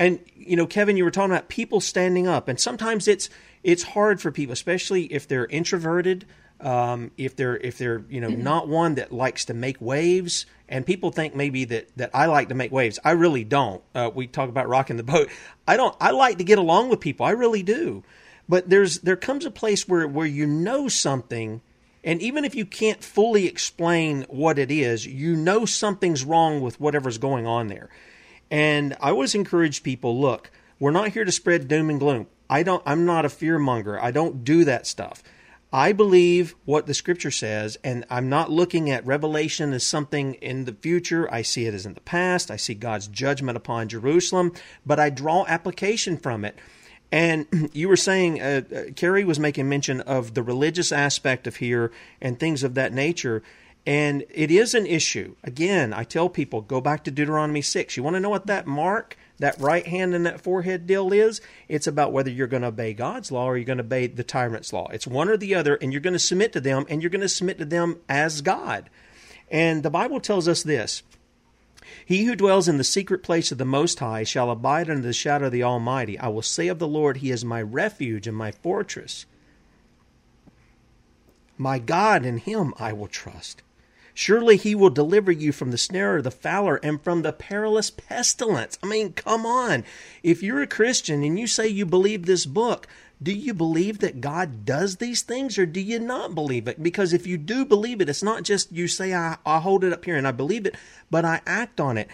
And 0.00 0.18
you 0.34 0.56
know, 0.56 0.66
Kevin, 0.66 0.96
you 0.96 1.04
were 1.04 1.12
talking 1.12 1.30
about 1.30 1.48
people 1.48 1.80
standing 1.80 2.26
up, 2.26 2.48
and 2.48 2.58
sometimes 2.58 3.06
it's 3.06 3.30
it's 3.62 3.84
hard 3.84 4.20
for 4.20 4.32
people, 4.32 4.52
especially 4.52 5.04
if 5.04 5.28
they're 5.28 5.46
introverted, 5.46 6.26
um, 6.60 7.10
if 7.16 7.36
they're 7.36 7.56
if 7.56 7.78
they're 7.78 8.04
you 8.08 8.20
know 8.20 8.28
not 8.28 8.68
one 8.68 8.94
that 8.96 9.12
likes 9.12 9.46
to 9.46 9.54
make 9.54 9.80
waves. 9.80 10.46
And 10.68 10.84
people 10.84 11.12
think 11.12 11.34
maybe 11.34 11.64
that 11.66 11.88
that 11.96 12.10
I 12.12 12.26
like 12.26 12.48
to 12.48 12.54
make 12.54 12.72
waves. 12.72 12.98
I 13.04 13.12
really 13.12 13.44
don't. 13.44 13.82
Uh, 13.94 14.10
we 14.12 14.26
talk 14.26 14.48
about 14.48 14.68
rocking 14.68 14.96
the 14.96 15.04
boat. 15.04 15.30
I 15.68 15.76
don't. 15.76 15.96
I 16.00 16.10
like 16.10 16.38
to 16.38 16.44
get 16.44 16.58
along 16.58 16.88
with 16.88 17.00
people. 17.00 17.26
I 17.26 17.30
really 17.30 17.62
do. 17.62 18.02
But 18.48 18.68
there's 18.68 19.00
there 19.00 19.16
comes 19.16 19.44
a 19.44 19.50
place 19.50 19.86
where 19.86 20.06
where 20.08 20.26
you 20.26 20.46
know 20.46 20.88
something 20.88 21.60
and 22.06 22.22
even 22.22 22.44
if 22.44 22.54
you 22.54 22.64
can't 22.64 23.02
fully 23.02 23.46
explain 23.46 24.26
what 24.28 24.60
it 24.60 24.70
is, 24.70 25.04
you 25.04 25.34
know 25.34 25.64
something's 25.66 26.24
wrong 26.24 26.60
with 26.60 26.80
whatever's 26.80 27.18
going 27.18 27.48
on 27.48 27.66
there. 27.66 27.90
And 28.48 28.96
I 29.00 29.10
always 29.10 29.34
encourage 29.34 29.82
people 29.82 30.20
look, 30.20 30.52
we're 30.78 30.92
not 30.92 31.08
here 31.08 31.24
to 31.24 31.32
spread 31.32 31.66
doom 31.66 31.90
and 31.90 31.98
gloom. 31.98 32.28
I 32.48 32.62
don't 32.62 32.82
I'm 32.86 33.04
not 33.04 33.24
a 33.24 33.28
fear 33.28 33.58
monger. 33.58 34.00
I 34.00 34.12
don't 34.12 34.44
do 34.44 34.64
that 34.64 34.86
stuff. 34.86 35.24
I 35.72 35.92
believe 35.92 36.54
what 36.64 36.86
the 36.86 36.94
scripture 36.94 37.30
says, 37.30 37.76
and 37.82 38.04
I'm 38.08 38.28
not 38.28 38.50
looking 38.50 38.88
at 38.88 39.04
Revelation 39.04 39.72
as 39.72 39.84
something 39.84 40.34
in 40.34 40.64
the 40.64 40.72
future. 40.72 41.32
I 41.32 41.42
see 41.42 41.66
it 41.66 41.74
as 41.74 41.84
in 41.84 41.94
the 41.94 42.00
past. 42.00 42.50
I 42.50 42.56
see 42.56 42.74
God's 42.74 43.08
judgment 43.08 43.56
upon 43.56 43.88
Jerusalem, 43.88 44.52
but 44.84 45.00
I 45.00 45.10
draw 45.10 45.44
application 45.46 46.18
from 46.18 46.44
it. 46.44 46.56
And 47.10 47.70
you 47.72 47.88
were 47.88 47.96
saying, 47.96 48.40
uh, 48.40 48.62
uh, 48.74 49.24
was 49.26 49.40
making 49.40 49.68
mention 49.68 50.00
of 50.02 50.34
the 50.34 50.42
religious 50.42 50.92
aspect 50.92 51.46
of 51.46 51.56
here 51.56 51.90
and 52.20 52.38
things 52.38 52.62
of 52.62 52.74
that 52.74 52.92
nature. 52.92 53.42
And 53.84 54.24
it 54.30 54.50
is 54.50 54.74
an 54.74 54.86
issue. 54.86 55.34
Again, 55.44 55.92
I 55.92 56.04
tell 56.04 56.28
people 56.28 56.60
go 56.60 56.80
back 56.80 57.04
to 57.04 57.10
Deuteronomy 57.10 57.62
6. 57.62 57.96
You 57.96 58.02
want 58.02 58.14
to 58.14 58.20
know 58.20 58.30
what 58.30 58.46
that 58.46 58.66
mark, 58.66 59.16
that 59.38 59.60
right 59.60 59.86
hand 59.86 60.14
and 60.14 60.24
that 60.26 60.40
forehead 60.40 60.86
deal 60.86 61.12
is? 61.12 61.40
It's 61.68 61.86
about 61.86 62.12
whether 62.12 62.30
you're 62.30 62.46
going 62.46 62.62
to 62.62 62.68
obey 62.68 62.94
God's 62.94 63.30
law 63.30 63.46
or 63.46 63.56
you're 63.56 63.66
going 63.66 63.78
to 63.78 63.84
obey 63.84 64.06
the 64.06 64.24
tyrant's 64.24 64.72
law. 64.72 64.88
It's 64.92 65.06
one 65.06 65.28
or 65.28 65.36
the 65.36 65.54
other, 65.54 65.76
and 65.76 65.92
you're 65.92 66.00
going 66.00 66.12
to 66.12 66.18
submit 66.18 66.52
to 66.54 66.60
them, 66.60 66.86
and 66.88 67.02
you're 67.02 67.10
going 67.10 67.20
to 67.20 67.28
submit 67.28 67.58
to 67.58 67.64
them 67.64 67.98
as 68.08 68.40
God. 68.40 68.88
And 69.50 69.82
the 69.82 69.90
Bible 69.90 70.20
tells 70.20 70.48
us 70.48 70.62
this 70.62 71.02
He 72.04 72.24
who 72.24 72.34
dwells 72.34 72.68
in 72.68 72.78
the 72.78 72.84
secret 72.84 73.22
place 73.22 73.52
of 73.52 73.58
the 73.58 73.64
Most 73.64 73.98
High 73.98 74.24
shall 74.24 74.50
abide 74.50 74.90
under 74.90 75.02
the 75.02 75.12
shadow 75.12 75.46
of 75.46 75.52
the 75.52 75.62
Almighty. 75.62 76.18
I 76.18 76.28
will 76.28 76.42
say 76.42 76.68
of 76.68 76.78
the 76.78 76.88
Lord, 76.88 77.18
He 77.18 77.30
is 77.30 77.44
my 77.44 77.62
refuge 77.62 78.26
and 78.26 78.36
my 78.36 78.52
fortress. 78.52 79.26
My 81.58 81.78
God, 81.78 82.24
in 82.24 82.38
Him 82.38 82.74
I 82.78 82.92
will 82.92 83.08
trust. 83.08 83.62
Surely 84.18 84.56
he 84.56 84.74
will 84.74 84.88
deliver 84.88 85.30
you 85.30 85.52
from 85.52 85.72
the 85.72 85.76
snare 85.76 86.16
of 86.16 86.24
the 86.24 86.30
fowler 86.30 86.76
and 86.76 87.02
from 87.02 87.20
the 87.20 87.34
perilous 87.34 87.90
pestilence. 87.90 88.78
I 88.82 88.86
mean, 88.86 89.12
come 89.12 89.44
on. 89.44 89.84
If 90.22 90.42
you're 90.42 90.62
a 90.62 90.66
Christian 90.66 91.22
and 91.22 91.38
you 91.38 91.46
say 91.46 91.68
you 91.68 91.84
believe 91.84 92.24
this 92.24 92.46
book, 92.46 92.88
do 93.22 93.30
you 93.30 93.52
believe 93.52 93.98
that 93.98 94.22
God 94.22 94.64
does 94.64 94.96
these 94.96 95.20
things 95.20 95.58
or 95.58 95.66
do 95.66 95.80
you 95.80 95.98
not 95.98 96.34
believe 96.34 96.66
it? 96.66 96.82
Because 96.82 97.12
if 97.12 97.26
you 97.26 97.36
do 97.36 97.66
believe 97.66 98.00
it, 98.00 98.08
it's 98.08 98.22
not 98.22 98.42
just 98.42 98.72
you 98.72 98.88
say, 98.88 99.12
I, 99.12 99.36
I 99.44 99.58
hold 99.58 99.84
it 99.84 99.92
up 99.92 100.06
here 100.06 100.16
and 100.16 100.26
I 100.26 100.32
believe 100.32 100.64
it, 100.64 100.76
but 101.10 101.26
I 101.26 101.42
act 101.46 101.78
on 101.78 101.98
it. 101.98 102.08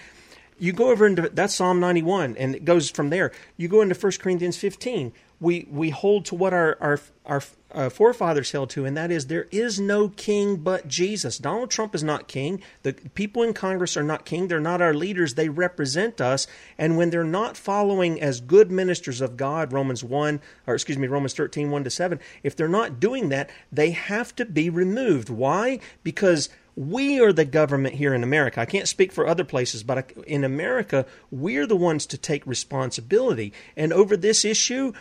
You 0.59 0.73
go 0.73 0.91
over 0.91 1.07
into 1.07 1.29
that's 1.29 1.55
Psalm 1.55 1.79
91 1.79 2.37
and 2.37 2.57
it 2.57 2.65
goes 2.65 2.91
from 2.91 3.11
there. 3.11 3.31
You 3.57 3.69
go 3.69 3.81
into 3.81 3.95
1 3.95 4.13
Corinthians 4.19 4.57
15 4.57 5.13
we 5.43 5.67
we 5.71 5.91
hold 5.91 6.25
to 6.25 6.35
what 6.37 6.55
our 6.55 6.79
our 6.81 7.01
our 7.27 7.43
uh, 7.75 7.91
forefathers 7.91 8.53
held 8.53 8.71
to, 8.71 8.85
and 8.85 8.97
that 8.97 9.11
is 9.11 9.27
there 9.27 9.49
is 9.51 9.81
no 9.81 10.09
king 10.09 10.57
but 10.57 10.89
Jesus. 10.89 11.39
Donald 11.39 11.71
Trump 11.71 11.95
is 11.95 12.03
not 12.03 12.29
king. 12.29 12.63
The 12.83 12.93
people 12.93 13.43
in 13.43 13.55
Congress 13.55 13.97
are 13.97 14.03
not 14.03 14.25
king. 14.25 14.49
They're 14.49 14.61
not 14.61 14.83
our 14.83 14.95
leaders. 14.95 15.35
They 15.35 15.49
represent 15.49 16.21
us. 16.21 16.47
And 16.79 16.97
when 16.97 17.11
they're 17.11 17.25
not 17.25 17.57
following 17.57 18.21
as 18.21 18.41
good 18.41 18.71
ministers 18.71 19.21
of 19.21 19.37
God, 19.37 19.73
Romans 19.73 20.05
1, 20.05 20.41
or 20.67 20.75
excuse 20.75 20.99
me, 20.99 21.09
Romans 21.09 21.35
13, 21.35 21.71
1 21.71 21.85
to 21.85 21.91
7, 21.91 22.21
if 22.43 22.57
they're 22.57 22.69
not 22.69 23.01
doing 23.01 23.29
that, 23.31 23.51
they 23.71 23.91
have 23.91 24.35
to 24.37 24.45
be 24.45 24.71
removed. 24.71 25.29
Why? 25.29 25.81
Because 26.03 26.49
we 26.75 27.21
are 27.21 27.33
the 27.33 27.45
government 27.45 27.97
here 27.97 28.15
in 28.15 28.23
America. 28.23 28.61
I 28.61 28.65
can't 28.65 28.89
speak 28.89 29.13
for 29.13 29.27
other 29.27 29.45
places, 29.45 29.83
but 29.83 30.11
in 30.27 30.43
America, 30.43 31.05
we're 31.31 31.67
the 31.67 31.77
ones 31.77 32.07
to 32.07 32.19
take 32.19 32.47
responsibility. 32.47 33.53
And 33.77 33.93
over 33.93 34.17
this 34.17 34.45
issue, 34.45 34.93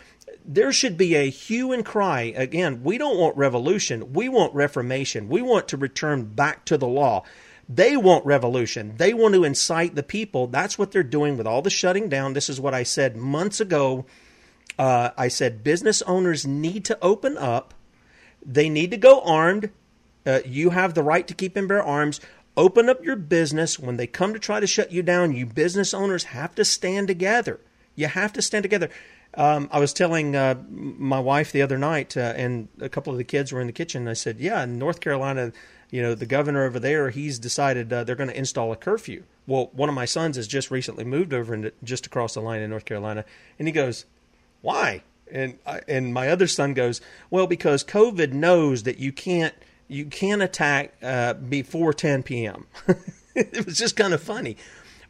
there 0.44 0.72
should 0.72 0.96
be 0.96 1.14
a 1.14 1.30
hue 1.30 1.72
and 1.72 1.84
cry. 1.84 2.32
Again, 2.36 2.82
we 2.82 2.98
don't 2.98 3.18
want 3.18 3.36
revolution. 3.36 4.12
We 4.12 4.28
want 4.28 4.54
reformation. 4.54 5.28
We 5.28 5.42
want 5.42 5.68
to 5.68 5.76
return 5.76 6.24
back 6.24 6.64
to 6.66 6.76
the 6.76 6.88
law. 6.88 7.24
They 7.68 7.96
want 7.96 8.26
revolution. 8.26 8.94
They 8.96 9.14
want 9.14 9.34
to 9.34 9.44
incite 9.44 9.94
the 9.94 10.02
people. 10.02 10.46
That's 10.48 10.78
what 10.78 10.90
they're 10.90 11.02
doing 11.02 11.36
with 11.36 11.46
all 11.46 11.62
the 11.62 11.70
shutting 11.70 12.08
down. 12.08 12.32
This 12.32 12.50
is 12.50 12.60
what 12.60 12.74
I 12.74 12.82
said 12.82 13.16
months 13.16 13.60
ago. 13.60 14.04
Uh, 14.78 15.10
I 15.16 15.28
said 15.28 15.64
business 15.64 16.02
owners 16.02 16.46
need 16.46 16.84
to 16.86 16.98
open 17.00 17.38
up. 17.38 17.74
They 18.44 18.68
need 18.68 18.90
to 18.90 18.96
go 18.96 19.20
armed. 19.22 19.70
Uh, 20.26 20.40
you 20.44 20.70
have 20.70 20.94
the 20.94 21.02
right 21.02 21.26
to 21.28 21.34
keep 21.34 21.56
and 21.56 21.68
bear 21.68 21.82
arms. 21.82 22.20
Open 22.56 22.88
up 22.88 23.04
your 23.04 23.16
business. 23.16 23.78
When 23.78 23.96
they 23.96 24.06
come 24.06 24.32
to 24.34 24.38
try 24.38 24.60
to 24.60 24.66
shut 24.66 24.92
you 24.92 25.02
down, 25.02 25.32
you 25.32 25.46
business 25.46 25.94
owners 25.94 26.24
have 26.24 26.54
to 26.56 26.64
stand 26.64 27.08
together. 27.08 27.60
You 27.94 28.08
have 28.08 28.32
to 28.34 28.42
stand 28.42 28.64
together. 28.64 28.90
Um, 29.34 29.68
I 29.72 29.80
was 29.80 29.92
telling 29.92 30.36
uh, 30.36 30.56
my 30.68 31.18
wife 31.18 31.52
the 31.52 31.62
other 31.62 31.78
night, 31.78 32.16
uh, 32.16 32.34
and 32.36 32.68
a 32.80 32.88
couple 32.88 33.12
of 33.12 33.18
the 33.18 33.24
kids 33.24 33.52
were 33.52 33.60
in 33.60 33.66
the 33.66 33.72
kitchen. 33.72 34.06
I 34.06 34.12
said, 34.12 34.40
"Yeah, 34.40 34.62
in 34.62 34.78
North 34.78 35.00
Carolina, 35.00 35.52
you 35.90 36.02
know, 36.02 36.14
the 36.14 36.26
governor 36.26 36.64
over 36.64 36.78
there, 36.78 37.10
he's 37.10 37.38
decided 37.38 37.92
uh, 37.92 38.04
they're 38.04 38.16
going 38.16 38.28
to 38.28 38.38
install 38.38 38.72
a 38.72 38.76
curfew." 38.76 39.22
Well, 39.46 39.70
one 39.72 39.88
of 39.88 39.94
my 39.94 40.04
sons 40.04 40.36
has 40.36 40.46
just 40.46 40.70
recently 40.70 41.04
moved 41.04 41.32
over 41.32 41.54
into, 41.54 41.72
just 41.82 42.06
across 42.06 42.34
the 42.34 42.40
line 42.40 42.60
in 42.60 42.70
North 42.70 42.84
Carolina, 42.84 43.24
and 43.58 43.66
he 43.66 43.72
goes, 43.72 44.04
"Why?" 44.60 45.02
And 45.30 45.58
I, 45.66 45.80
and 45.88 46.12
my 46.12 46.28
other 46.28 46.46
son 46.46 46.74
goes, 46.74 47.00
"Well, 47.30 47.46
because 47.46 47.82
COVID 47.84 48.32
knows 48.32 48.82
that 48.82 48.98
you 48.98 49.12
can't 49.12 49.54
you 49.88 50.04
can't 50.04 50.42
attack 50.42 50.94
uh, 51.02 51.34
before 51.34 51.94
10 51.94 52.22
p.m." 52.22 52.66
it 53.34 53.64
was 53.64 53.78
just 53.78 53.96
kind 53.96 54.12
of 54.12 54.22
funny, 54.22 54.58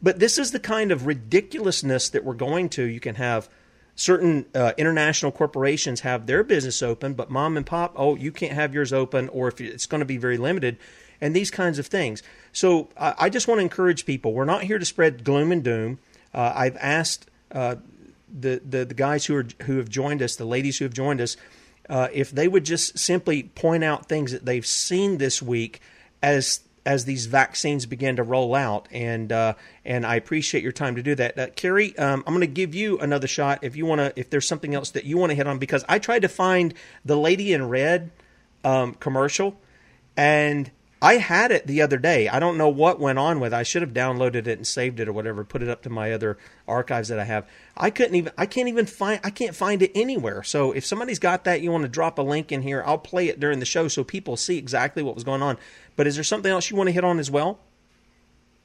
but 0.01 0.19
this 0.19 0.37
is 0.37 0.51
the 0.51 0.61
kind 0.61 0.93
of 0.93 1.07
ridiculousness 1.07 2.07
that 2.07 2.23
we're 2.23 2.35
going 2.35 2.69
to. 2.69 2.83
You 2.83 3.01
can 3.01 3.15
have 3.15 3.49
certain 3.95 4.45
uh, 4.55 4.73
international 4.77 5.31
corporations 5.31 6.01
have 6.01 6.25
their 6.25 6.43
business 6.43 6.81
open, 6.81 7.13
but 7.13 7.29
mom 7.29 7.57
and 7.57 7.65
pop, 7.65 7.93
oh, 7.95 8.15
you 8.15 8.31
can't 8.31 8.53
have 8.53 8.73
yours 8.73 8.91
open, 8.91 9.29
or 9.29 9.47
if 9.47 9.61
it's 9.61 9.85
going 9.85 9.99
to 9.99 10.05
be 10.05 10.17
very 10.17 10.37
limited, 10.37 10.77
and 11.21 11.35
these 11.35 11.51
kinds 11.51 11.79
of 11.79 11.87
things. 11.87 12.23
So 12.51 12.89
I, 12.97 13.13
I 13.17 13.29
just 13.29 13.47
want 13.47 13.59
to 13.59 13.63
encourage 13.63 14.05
people. 14.05 14.33
We're 14.33 14.45
not 14.45 14.63
here 14.63 14.79
to 14.79 14.85
spread 14.85 15.23
gloom 15.23 15.51
and 15.51 15.63
doom. 15.63 15.99
Uh, 16.33 16.51
I've 16.55 16.77
asked 16.77 17.29
uh, 17.51 17.75
the, 18.27 18.61
the 18.67 18.85
the 18.85 18.95
guys 18.95 19.25
who 19.25 19.35
are 19.35 19.45
who 19.63 19.77
have 19.77 19.89
joined 19.89 20.21
us, 20.21 20.35
the 20.35 20.45
ladies 20.45 20.79
who 20.79 20.85
have 20.85 20.93
joined 20.93 21.21
us, 21.21 21.37
uh, 21.89 22.07
if 22.11 22.31
they 22.31 22.47
would 22.47 22.63
just 22.63 22.97
simply 22.97 23.43
point 23.43 23.83
out 23.83 24.09
things 24.09 24.31
that 24.31 24.45
they've 24.45 24.65
seen 24.65 25.17
this 25.17 25.41
week 25.41 25.81
as 26.21 26.61
as 26.85 27.05
these 27.05 27.27
vaccines 27.27 27.85
begin 27.85 28.15
to 28.17 28.23
roll 28.23 28.55
out. 28.55 28.87
And 28.91 29.31
uh, 29.31 29.53
and 29.85 30.05
I 30.05 30.15
appreciate 30.15 30.63
your 30.63 30.71
time 30.71 30.95
to 30.95 31.03
do 31.03 31.15
that. 31.15 31.37
Uh, 31.37 31.47
Carrie, 31.55 31.97
um, 31.97 32.23
I'm 32.25 32.33
going 32.33 32.41
to 32.41 32.47
give 32.47 32.75
you 32.75 32.99
another 32.99 33.27
shot 33.27 33.59
if 33.61 33.75
you 33.75 33.85
want 33.85 33.99
to. 33.99 34.13
If 34.15 34.29
there's 34.29 34.47
something 34.47 34.75
else 34.75 34.91
that 34.91 35.05
you 35.05 35.17
want 35.17 35.31
to 35.31 35.35
hit 35.35 35.47
on, 35.47 35.59
because 35.59 35.85
I 35.87 35.99
tried 35.99 36.23
to 36.23 36.29
find 36.29 36.73
the 37.05 37.17
Lady 37.17 37.53
in 37.53 37.69
Red 37.69 38.11
um, 38.63 38.93
commercial, 38.95 39.59
and 40.17 40.71
I 41.03 41.17
had 41.17 41.51
it 41.51 41.67
the 41.67 41.81
other 41.81 41.97
day. 41.97 42.29
I 42.29 42.39
don't 42.39 42.57
know 42.57 42.69
what 42.69 42.97
went 42.97 43.19
on 43.19 43.41
with. 43.41 43.53
it. 43.53 43.57
I 43.57 43.63
should 43.63 43.81
have 43.81 43.91
downloaded 43.91 44.47
it 44.47 44.57
and 44.57 44.65
saved 44.65 45.01
it 45.01 45.09
or 45.09 45.11
whatever, 45.11 45.43
put 45.43 45.61
it 45.61 45.67
up 45.67 45.81
to 45.81 45.89
my 45.89 46.13
other 46.13 46.37
archives 46.65 47.09
that 47.09 47.19
I 47.19 47.25
have. 47.25 47.45
I 47.75 47.89
couldn't 47.89 48.15
even. 48.15 48.31
I 48.37 48.45
can't 48.45 48.69
even 48.69 48.85
find. 48.85 49.19
I 49.21 49.29
can't 49.29 49.53
find 49.53 49.81
it 49.81 49.91
anywhere. 49.95 50.43
So 50.43 50.71
if 50.71 50.85
somebody's 50.85 51.19
got 51.19 51.43
that, 51.43 51.59
you 51.59 51.73
want 51.73 51.81
to 51.81 51.89
drop 51.89 52.19
a 52.19 52.21
link 52.21 52.53
in 52.53 52.61
here, 52.61 52.81
I'll 52.85 52.97
play 52.97 53.27
it 53.27 53.37
during 53.37 53.59
the 53.59 53.65
show 53.65 53.89
so 53.89 54.05
people 54.05 54.37
see 54.37 54.57
exactly 54.57 55.03
what 55.03 55.13
was 55.13 55.25
going 55.25 55.41
on. 55.41 55.57
But 55.95 56.07
is 56.07 56.15
there 56.15 56.23
something 56.23 56.51
else 56.51 56.69
you 56.69 56.77
want 56.77 56.87
to 56.87 56.91
hit 56.91 57.03
on 57.03 57.19
as 57.19 57.29
well? 57.29 57.59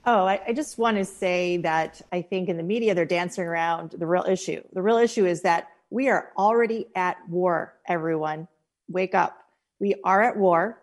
Oh, 0.04 0.24
I, 0.24 0.40
I, 0.46 0.52
just 0.54 0.78
want 0.78 0.96
to 0.96 1.04
say 1.04 1.58
that 1.58 2.00
I 2.12 2.22
think 2.22 2.48
in 2.48 2.56
the 2.56 2.62
media 2.62 2.94
they're 2.94 3.04
dancing 3.04 3.44
around 3.44 3.90
the 3.90 4.06
real 4.06 4.24
issue. 4.26 4.62
The 4.72 4.80
real 4.80 4.96
issue 4.96 5.26
is 5.26 5.42
that 5.42 5.68
we 5.90 6.08
are 6.08 6.30
already 6.38 6.86
at 6.94 7.16
war, 7.28 7.74
everyone. 7.86 8.48
Wake 8.88 9.14
up. 9.14 9.36
We 9.80 9.96
are 10.04 10.22
at 10.22 10.36
war. 10.36 10.82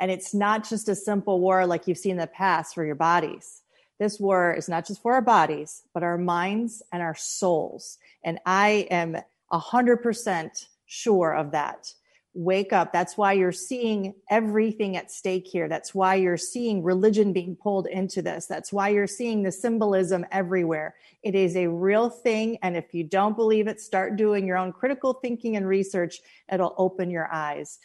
And 0.00 0.10
it's 0.10 0.34
not 0.34 0.68
just 0.68 0.88
a 0.88 0.94
simple 0.94 1.38
war 1.38 1.66
like 1.66 1.86
you've 1.86 1.98
seen 1.98 2.12
in 2.12 2.18
the 2.18 2.26
past 2.26 2.74
for 2.74 2.84
your 2.84 2.96
bodies. 2.96 3.62
This 4.00 4.18
war 4.18 4.52
is 4.52 4.68
not 4.68 4.86
just 4.86 5.02
for 5.02 5.14
our 5.14 5.22
bodies, 5.22 5.82
but 5.92 6.02
our 6.02 6.18
minds 6.18 6.82
and 6.92 7.00
our 7.00 7.14
souls. 7.14 7.98
And 8.24 8.40
I 8.44 8.88
am 8.90 9.16
100% 9.52 10.66
sure 10.86 11.34
of 11.34 11.52
that. 11.52 11.94
Wake 12.36 12.72
up. 12.72 12.92
That's 12.92 13.16
why 13.16 13.32
you're 13.32 13.52
seeing 13.52 14.14
everything 14.28 14.96
at 14.96 15.12
stake 15.12 15.46
here. 15.46 15.68
That's 15.68 15.94
why 15.94 16.16
you're 16.16 16.36
seeing 16.36 16.82
religion 16.82 17.32
being 17.32 17.54
pulled 17.54 17.86
into 17.86 18.22
this. 18.22 18.46
That's 18.46 18.72
why 18.72 18.88
you're 18.88 19.06
seeing 19.06 19.42
the 19.42 19.52
symbolism 19.52 20.26
everywhere. 20.32 20.96
It 21.22 21.36
is 21.36 21.56
a 21.56 21.68
real 21.68 22.10
thing. 22.10 22.58
And 22.62 22.76
if 22.76 22.92
you 22.92 23.04
don't 23.04 23.36
believe 23.36 23.68
it, 23.68 23.80
start 23.80 24.16
doing 24.16 24.46
your 24.46 24.56
own 24.56 24.72
critical 24.72 25.14
thinking 25.14 25.56
and 25.56 25.66
research. 25.66 26.20
It'll 26.52 26.74
open 26.76 27.08
your 27.08 27.32
eyes. 27.32 27.78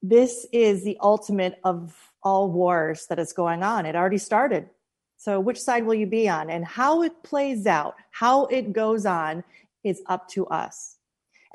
This 0.00 0.46
is 0.52 0.84
the 0.84 0.96
ultimate 1.00 1.58
of 1.64 1.92
all 2.22 2.50
wars 2.50 3.06
that 3.08 3.18
is 3.18 3.32
going 3.32 3.64
on. 3.64 3.84
It 3.84 3.96
already 3.96 4.18
started. 4.18 4.70
So, 5.16 5.40
which 5.40 5.60
side 5.60 5.84
will 5.84 5.94
you 5.94 6.06
be 6.06 6.28
on? 6.28 6.50
And 6.50 6.64
how 6.64 7.02
it 7.02 7.22
plays 7.24 7.66
out, 7.66 7.96
how 8.10 8.46
it 8.46 8.72
goes 8.72 9.06
on, 9.06 9.42
is 9.82 10.02
up 10.06 10.28
to 10.28 10.46
us. 10.46 10.95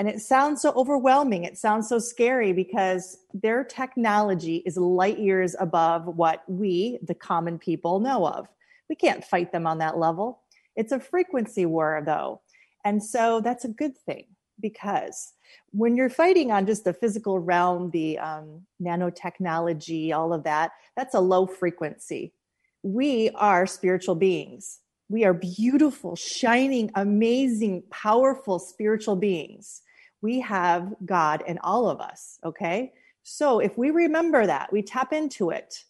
And 0.02 0.10
it 0.10 0.20
sounds 0.20 0.64
so 0.64 0.74
overwhelming. 0.76 1.44
It 1.44 1.60
sounds 1.60 1.88
so 1.88 2.00
scary 2.00 2.54
because 2.54 3.20
their 3.36 3.64
technology 3.64 4.64
is 4.66 4.76
light 4.76 5.20
years 5.20 5.56
above 5.60 6.08
what 6.08 6.42
we, 6.48 6.98
the 7.04 7.14
common 7.14 7.60
people, 7.60 8.00
know 8.00 8.26
of. 8.26 8.48
We 8.90 8.96
can't 8.96 9.24
fight 9.24 9.52
them 9.52 9.68
on 9.68 9.78
that 9.78 10.00
level. 10.00 10.42
It's 10.76 10.92
a 10.92 11.00
frequency 11.00 11.68
war, 11.68 12.02
though. 12.04 12.42
And 12.84 13.04
so 13.04 13.42
that's 13.42 13.64
a 13.64 13.68
good 13.68 13.96
thing 13.96 14.26
because 14.60 15.34
when 15.70 15.96
you're 15.96 16.10
fighting 16.10 16.52
on 16.52 16.66
just 16.66 16.84
the 16.84 16.94
physical 16.94 17.38
realm, 17.38 17.92
the 17.92 18.18
um, 18.18 18.62
nanotechnology, 18.82 20.14
all 20.14 20.34
of 20.34 20.46
that, 20.46 20.72
that's 20.98 21.14
a 21.14 21.20
low 21.20 21.46
frequency. 21.46 22.34
We 22.82 23.30
are 23.36 23.68
spiritual 23.68 24.16
beings. 24.16 24.80
We 25.10 25.26
are 25.26 25.34
beautiful, 25.36 26.16
shining, 26.16 26.90
amazing, 26.96 27.84
powerful 27.92 28.58
spiritual 28.58 29.16
beings. 29.16 29.84
We 30.22 30.40
have 30.42 30.94
God 31.06 31.44
in 31.48 31.58
all 31.60 31.90
of 31.90 32.00
us, 32.00 32.40
okay? 32.44 32.94
So 33.24 33.60
if 33.60 33.78
we 33.78 33.92
remember 33.92 34.46
that, 34.46 34.72
we 34.72 34.82
tap 34.82 35.14
into 35.14 35.50
it, 35.50 35.84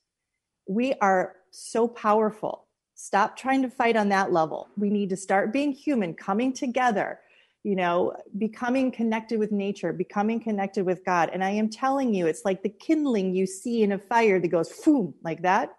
we 0.68 0.94
are 1.02 1.36
so 1.52 1.88
powerful. 1.88 2.68
Stop 2.96 3.36
trying 3.36 3.62
to 3.64 3.70
fight 3.70 3.98
on 3.98 4.10
that 4.10 4.32
level. 4.32 4.70
We 4.78 4.90
need 4.90 5.10
to 5.10 5.18
start 5.18 5.52
being 5.52 5.72
human, 5.72 6.14
coming 6.14 6.54
together, 6.54 7.20
you 7.64 7.76
know, 7.76 8.16
becoming 8.38 8.92
connected 8.92 9.40
with 9.40 9.52
nature, 9.52 9.92
becoming 9.92 10.40
connected 10.40 10.86
with 10.86 11.04
God. 11.04 11.30
And 11.34 11.44
I 11.44 11.50
am 11.52 11.70
telling 11.70 12.14
you, 12.14 12.28
it's 12.28 12.46
like 12.46 12.64
the 12.64 12.70
kindling 12.70 13.36
you 13.36 13.46
see 13.46 13.84
in 13.84 13.92
a 13.94 13.98
fire 13.98 14.40
that 14.40 14.48
goes 14.48 14.70
boom, 14.84 15.14
like 15.24 15.42
that. 15.42 15.74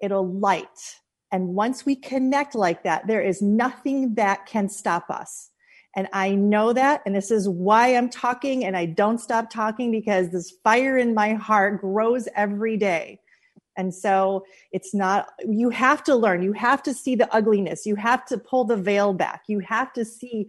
It'll 0.00 0.26
light. 0.26 0.96
And 1.30 1.48
once 1.48 1.86
we 1.86 1.96
connect 1.96 2.54
like 2.54 2.82
that, 2.84 3.06
there 3.06 3.22
is 3.22 3.40
nothing 3.40 4.14
that 4.16 4.46
can 4.46 4.68
stop 4.68 5.10
us. 5.10 5.50
And 5.94 6.08
I 6.12 6.34
know 6.34 6.72
that. 6.72 7.02
And 7.04 7.14
this 7.14 7.30
is 7.30 7.48
why 7.48 7.88
I'm 7.88 8.08
talking 8.08 8.64
and 8.64 8.76
I 8.76 8.86
don't 8.86 9.18
stop 9.18 9.50
talking 9.50 9.90
because 9.90 10.30
this 10.30 10.52
fire 10.64 10.96
in 10.96 11.14
my 11.14 11.34
heart 11.34 11.80
grows 11.80 12.28
every 12.34 12.76
day. 12.76 13.20
And 13.76 13.94
so 13.94 14.44
it's 14.70 14.94
not, 14.94 15.30
you 15.48 15.70
have 15.70 16.04
to 16.04 16.14
learn, 16.14 16.42
you 16.42 16.52
have 16.52 16.82
to 16.84 16.92
see 16.92 17.14
the 17.14 17.32
ugliness, 17.34 17.86
you 17.86 17.96
have 17.96 18.24
to 18.26 18.36
pull 18.36 18.64
the 18.64 18.76
veil 18.76 19.14
back, 19.14 19.44
you 19.46 19.60
have 19.60 19.92
to 19.94 20.04
see 20.04 20.48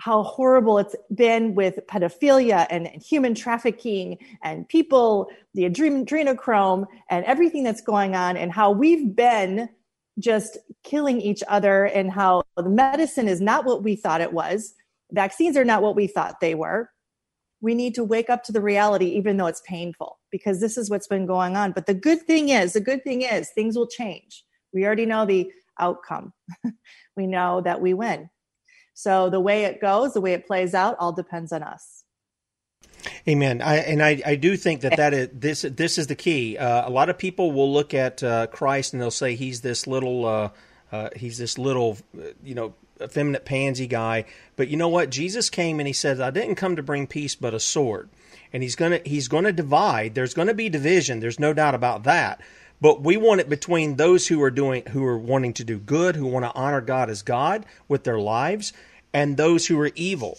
how 0.00 0.24
horrible 0.24 0.78
it's 0.78 0.96
been 1.14 1.54
with 1.54 1.78
pedophilia 1.86 2.66
and, 2.70 2.88
human 2.88 3.36
trafficking 3.36 4.18
and 4.42 4.68
people, 4.68 5.28
the 5.54 5.62
adrenochrome 5.62 6.86
and 7.08 7.24
everything 7.24 7.62
that's 7.62 7.82
going 7.82 8.16
on, 8.16 8.36
and 8.36 8.50
how 8.50 8.72
we've 8.72 9.14
been 9.14 9.68
just 10.18 10.58
killing 10.82 11.20
each 11.20 11.42
other, 11.48 11.84
and 11.84 12.10
how 12.10 12.42
the 12.56 12.68
medicine 12.68 13.28
is 13.28 13.40
not 13.40 13.64
what 13.64 13.82
we 13.82 13.96
thought 13.96 14.20
it 14.20 14.32
was. 14.32 14.74
Vaccines 15.10 15.56
are 15.56 15.64
not 15.64 15.82
what 15.82 15.96
we 15.96 16.06
thought 16.06 16.40
they 16.40 16.54
were. 16.54 16.90
We 17.60 17.74
need 17.74 17.94
to 17.94 18.04
wake 18.04 18.28
up 18.28 18.42
to 18.44 18.52
the 18.52 18.60
reality, 18.60 19.06
even 19.06 19.36
though 19.36 19.46
it's 19.46 19.62
painful, 19.66 20.18
because 20.30 20.60
this 20.60 20.76
is 20.76 20.90
what's 20.90 21.06
been 21.06 21.26
going 21.26 21.56
on. 21.56 21.72
But 21.72 21.86
the 21.86 21.94
good 21.94 22.22
thing 22.22 22.48
is, 22.48 22.72
the 22.72 22.80
good 22.80 23.04
thing 23.04 23.22
is, 23.22 23.50
things 23.50 23.76
will 23.76 23.86
change. 23.86 24.44
We 24.72 24.84
already 24.84 25.06
know 25.06 25.24
the 25.26 25.50
outcome. 25.78 26.32
we 27.16 27.26
know 27.26 27.60
that 27.60 27.80
we 27.80 27.94
win 27.94 28.28
so 28.94 29.30
the 29.30 29.40
way 29.40 29.64
it 29.64 29.80
goes, 29.80 30.14
the 30.14 30.20
way 30.20 30.32
it 30.32 30.46
plays 30.46 30.74
out, 30.74 30.96
all 30.98 31.12
depends 31.12 31.52
on 31.52 31.62
us. 31.62 32.01
Amen. 33.28 33.62
I, 33.62 33.76
and 33.76 34.02
I, 34.02 34.22
I 34.24 34.34
do 34.36 34.56
think 34.56 34.82
that 34.82 34.96
that 34.96 35.14
is 35.14 35.28
this 35.32 35.62
this 35.62 35.98
is 35.98 36.06
the 36.06 36.14
key. 36.14 36.56
Uh, 36.58 36.88
a 36.88 36.90
lot 36.90 37.08
of 37.08 37.18
people 37.18 37.52
will 37.52 37.72
look 37.72 37.94
at 37.94 38.22
uh, 38.22 38.46
Christ 38.48 38.92
and 38.92 39.02
they'll 39.02 39.10
say 39.10 39.34
he's 39.34 39.60
this 39.60 39.86
little 39.86 40.24
uh, 40.24 40.50
uh 40.90 41.10
he's 41.16 41.38
this 41.38 41.58
little 41.58 41.98
uh, 42.16 42.28
you 42.44 42.54
know 42.54 42.74
effeminate 43.00 43.44
pansy 43.44 43.86
guy. 43.86 44.24
But 44.56 44.68
you 44.68 44.76
know 44.76 44.88
what? 44.88 45.10
Jesus 45.10 45.50
came 45.50 45.80
and 45.80 45.86
he 45.86 45.92
said, 45.92 46.20
"I 46.20 46.30
didn't 46.30 46.56
come 46.56 46.76
to 46.76 46.82
bring 46.82 47.06
peace, 47.06 47.34
but 47.34 47.54
a 47.54 47.60
sword." 47.60 48.08
And 48.52 48.62
he's 48.62 48.76
gonna 48.76 49.00
he's 49.04 49.28
gonna 49.28 49.52
divide. 49.52 50.14
There's 50.14 50.34
gonna 50.34 50.54
be 50.54 50.68
division. 50.68 51.20
There's 51.20 51.40
no 51.40 51.52
doubt 51.52 51.74
about 51.74 52.04
that. 52.04 52.40
But 52.80 53.02
we 53.02 53.16
want 53.16 53.40
it 53.40 53.48
between 53.48 53.96
those 53.96 54.26
who 54.26 54.42
are 54.42 54.50
doing 54.50 54.84
who 54.86 55.04
are 55.04 55.18
wanting 55.18 55.52
to 55.54 55.64
do 55.64 55.78
good, 55.78 56.16
who 56.16 56.26
want 56.26 56.44
to 56.44 56.54
honor 56.54 56.80
God 56.80 57.10
as 57.10 57.22
God 57.22 57.64
with 57.88 58.04
their 58.04 58.18
lives, 58.18 58.72
and 59.12 59.36
those 59.36 59.66
who 59.66 59.80
are 59.80 59.92
evil. 59.94 60.38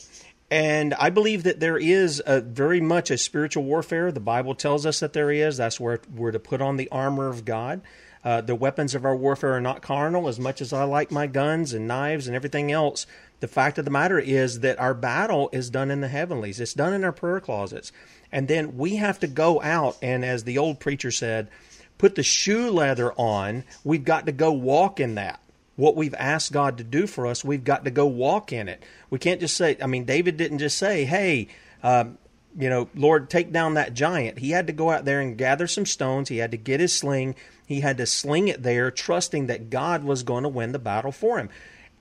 And 0.53 0.93
I 0.93 1.09
believe 1.09 1.41
that 1.43 1.59
there 1.59 1.79
is 1.79 2.21
a, 2.23 2.39
very 2.39 2.79
much 2.79 3.09
a 3.09 3.17
spiritual 3.17 3.63
warfare. 3.63 4.11
The 4.11 4.19
Bible 4.19 4.53
tells 4.53 4.85
us 4.85 4.99
that 4.99 5.11
there 5.11 5.31
is. 5.31 5.57
That's 5.57 5.79
where 5.79 5.99
we're 6.13 6.31
to 6.31 6.37
put 6.37 6.61
on 6.61 6.77
the 6.77 6.89
armor 6.89 7.27
of 7.27 7.43
God. 7.43 7.81
Uh, 8.23 8.41
the 8.41 8.53
weapons 8.53 8.93
of 8.93 9.03
our 9.03 9.15
warfare 9.15 9.53
are 9.53 9.61
not 9.61 9.81
carnal. 9.81 10.27
As 10.27 10.39
much 10.39 10.61
as 10.61 10.71
I 10.71 10.83
like 10.83 11.09
my 11.09 11.25
guns 11.25 11.73
and 11.73 11.87
knives 11.87 12.27
and 12.27 12.35
everything 12.35 12.71
else, 12.71 13.07
the 13.39 13.47
fact 13.47 13.79
of 13.79 13.85
the 13.85 13.89
matter 13.89 14.19
is 14.19 14.59
that 14.59 14.79
our 14.79 14.93
battle 14.93 15.49
is 15.51 15.71
done 15.71 15.89
in 15.89 16.01
the 16.01 16.07
heavenlies. 16.07 16.59
It's 16.59 16.75
done 16.75 16.93
in 16.93 17.03
our 17.03 17.11
prayer 17.11 17.39
closets. 17.39 17.91
And 18.31 18.47
then 18.47 18.77
we 18.77 18.97
have 18.97 19.19
to 19.21 19.27
go 19.27 19.59
out 19.59 19.97
and, 20.03 20.23
as 20.23 20.43
the 20.43 20.59
old 20.59 20.79
preacher 20.79 21.09
said, 21.09 21.49
put 21.97 22.13
the 22.13 22.21
shoe 22.21 22.69
leather 22.69 23.11
on, 23.13 23.63
we've 23.83 24.05
got 24.05 24.27
to 24.27 24.31
go 24.31 24.51
walk 24.51 24.99
in 24.99 25.15
that. 25.15 25.39
What 25.75 25.95
we've 25.95 26.13
asked 26.15 26.51
God 26.51 26.77
to 26.77 26.83
do 26.83 27.07
for 27.07 27.25
us, 27.25 27.43
we've 27.43 27.63
got 27.63 27.85
to 27.85 27.91
go 27.91 28.05
walk 28.05 28.53
in 28.53 28.69
it. 28.69 28.83
We 29.09 29.19
can't 29.19 29.39
just 29.39 29.57
say, 29.57 29.77
I 29.81 29.87
mean, 29.87 30.05
David 30.05 30.37
didn't 30.37 30.59
just 30.59 30.77
say, 30.77 31.05
hey, 31.05 31.47
um, 31.81 32.17
you 32.57 32.69
know, 32.69 32.89
Lord, 32.93 33.29
take 33.29 33.51
down 33.51 33.73
that 33.73 33.93
giant. 33.93 34.37
He 34.37 34.51
had 34.51 34.67
to 34.67 34.73
go 34.73 34.91
out 34.91 35.05
there 35.05 35.19
and 35.19 35.37
gather 35.37 35.67
some 35.67 35.85
stones. 35.85 36.29
He 36.29 36.37
had 36.37 36.51
to 36.51 36.57
get 36.57 36.79
his 36.79 36.93
sling. 36.93 37.35
He 37.65 37.79
had 37.79 37.97
to 37.97 38.05
sling 38.05 38.47
it 38.47 38.61
there, 38.61 38.91
trusting 38.91 39.47
that 39.47 39.69
God 39.69 40.03
was 40.03 40.23
going 40.23 40.43
to 40.43 40.49
win 40.49 40.71
the 40.71 40.79
battle 40.79 41.11
for 41.11 41.39
him. 41.39 41.49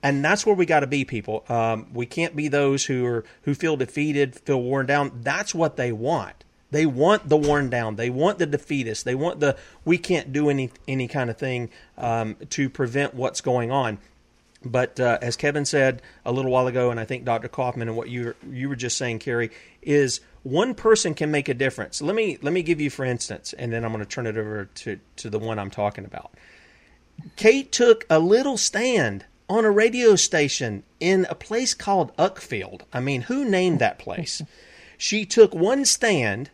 And 0.03 0.23
that's 0.23 0.45
where 0.45 0.53
we 0.53 0.65
got 0.65 0.81
to 0.81 0.87
be, 0.87 1.05
people. 1.05 1.45
Um, 1.47 1.87
we 1.93 2.05
can't 2.05 2.35
be 2.35 2.49
those 2.49 2.85
who 2.85 3.05
are 3.05 3.23
who 3.43 3.55
feel 3.55 3.77
defeated, 3.77 4.35
feel 4.35 4.61
worn 4.61 4.85
down. 4.85 5.21
That's 5.23 5.55
what 5.55 5.77
they 5.77 5.93
want. 5.93 6.43
They 6.73 6.87
want 6.87 7.29
the 7.29 7.37
worn 7.37 7.69
down. 7.69 7.97
They 7.97 8.09
want 8.09 8.39
the 8.39 8.47
defeatist. 8.47 9.05
They 9.05 9.13
want 9.13 9.39
the 9.39 9.55
we 9.85 9.99
can't 9.99 10.33
do 10.33 10.49
any 10.49 10.71
any 10.87 11.07
kind 11.07 11.29
of 11.29 11.37
thing 11.37 11.69
um, 11.97 12.35
to 12.49 12.69
prevent 12.69 13.13
what's 13.13 13.41
going 13.41 13.71
on. 13.71 13.99
But 14.65 14.99
uh, 14.99 15.19
as 15.21 15.35
Kevin 15.35 15.65
said 15.65 16.01
a 16.25 16.31
little 16.31 16.49
while 16.49 16.67
ago, 16.67 16.89
and 16.89 16.99
I 16.99 17.05
think 17.05 17.25
Dr. 17.25 17.47
Kaufman 17.47 17.89
and 17.89 17.95
what 17.95 18.09
you 18.09 18.33
you 18.49 18.69
were 18.69 18.75
just 18.75 18.97
saying, 18.97 19.19
Carrie, 19.19 19.51
is 19.83 20.19
one 20.41 20.73
person 20.73 21.13
can 21.13 21.29
make 21.29 21.47
a 21.47 21.53
difference. 21.53 22.01
Let 22.01 22.15
me 22.15 22.39
let 22.41 22.53
me 22.53 22.63
give 22.63 22.81
you 22.81 22.89
for 22.89 23.05
instance, 23.05 23.53
and 23.53 23.71
then 23.71 23.85
I'm 23.85 23.91
going 23.91 24.03
to 24.03 24.09
turn 24.09 24.25
it 24.25 24.37
over 24.37 24.65
to 24.65 24.99
to 25.17 25.29
the 25.29 25.39
one 25.39 25.59
I'm 25.59 25.71
talking 25.71 26.05
about. 26.05 26.31
Kate 27.35 27.71
took 27.71 28.05
a 28.09 28.17
little 28.17 28.57
stand 28.57 29.25
on 29.47 29.63
a 29.63 29.71
radio 29.71 30.15
station 30.15 30.83
in 30.99 31.27
a 31.29 31.35
place 31.35 31.75
called 31.75 32.15
Uckfield. 32.17 32.81
I 32.91 32.99
mean, 32.99 33.21
who 33.23 33.45
named 33.45 33.77
that 33.79 33.99
place? 33.99 34.41
she 34.97 35.25
took 35.25 35.53
one 35.53 35.85
stand 35.85 36.49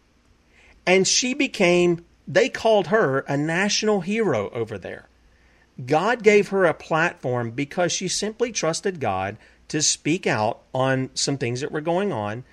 and 0.85 1.07
she 1.07 1.33
became, 1.33 2.05
they 2.27 2.49
called 2.49 2.87
her 2.87 3.19
a 3.19 3.37
national 3.37 4.01
hero 4.01 4.49
over 4.51 4.77
there. 4.77 5.07
God 5.85 6.23
gave 6.23 6.49
her 6.49 6.65
a 6.65 6.73
platform 6.73 7.51
because 7.51 7.91
she 7.91 8.07
simply 8.07 8.51
trusted 8.51 8.99
God 8.99 9.37
to 9.69 9.81
speak 9.81 10.27
out 10.27 10.61
on 10.73 11.09
some 11.13 11.37
things 11.37 11.61
that 11.61 11.71
were 11.71 11.81
going 11.81 12.11
on. 12.11 12.43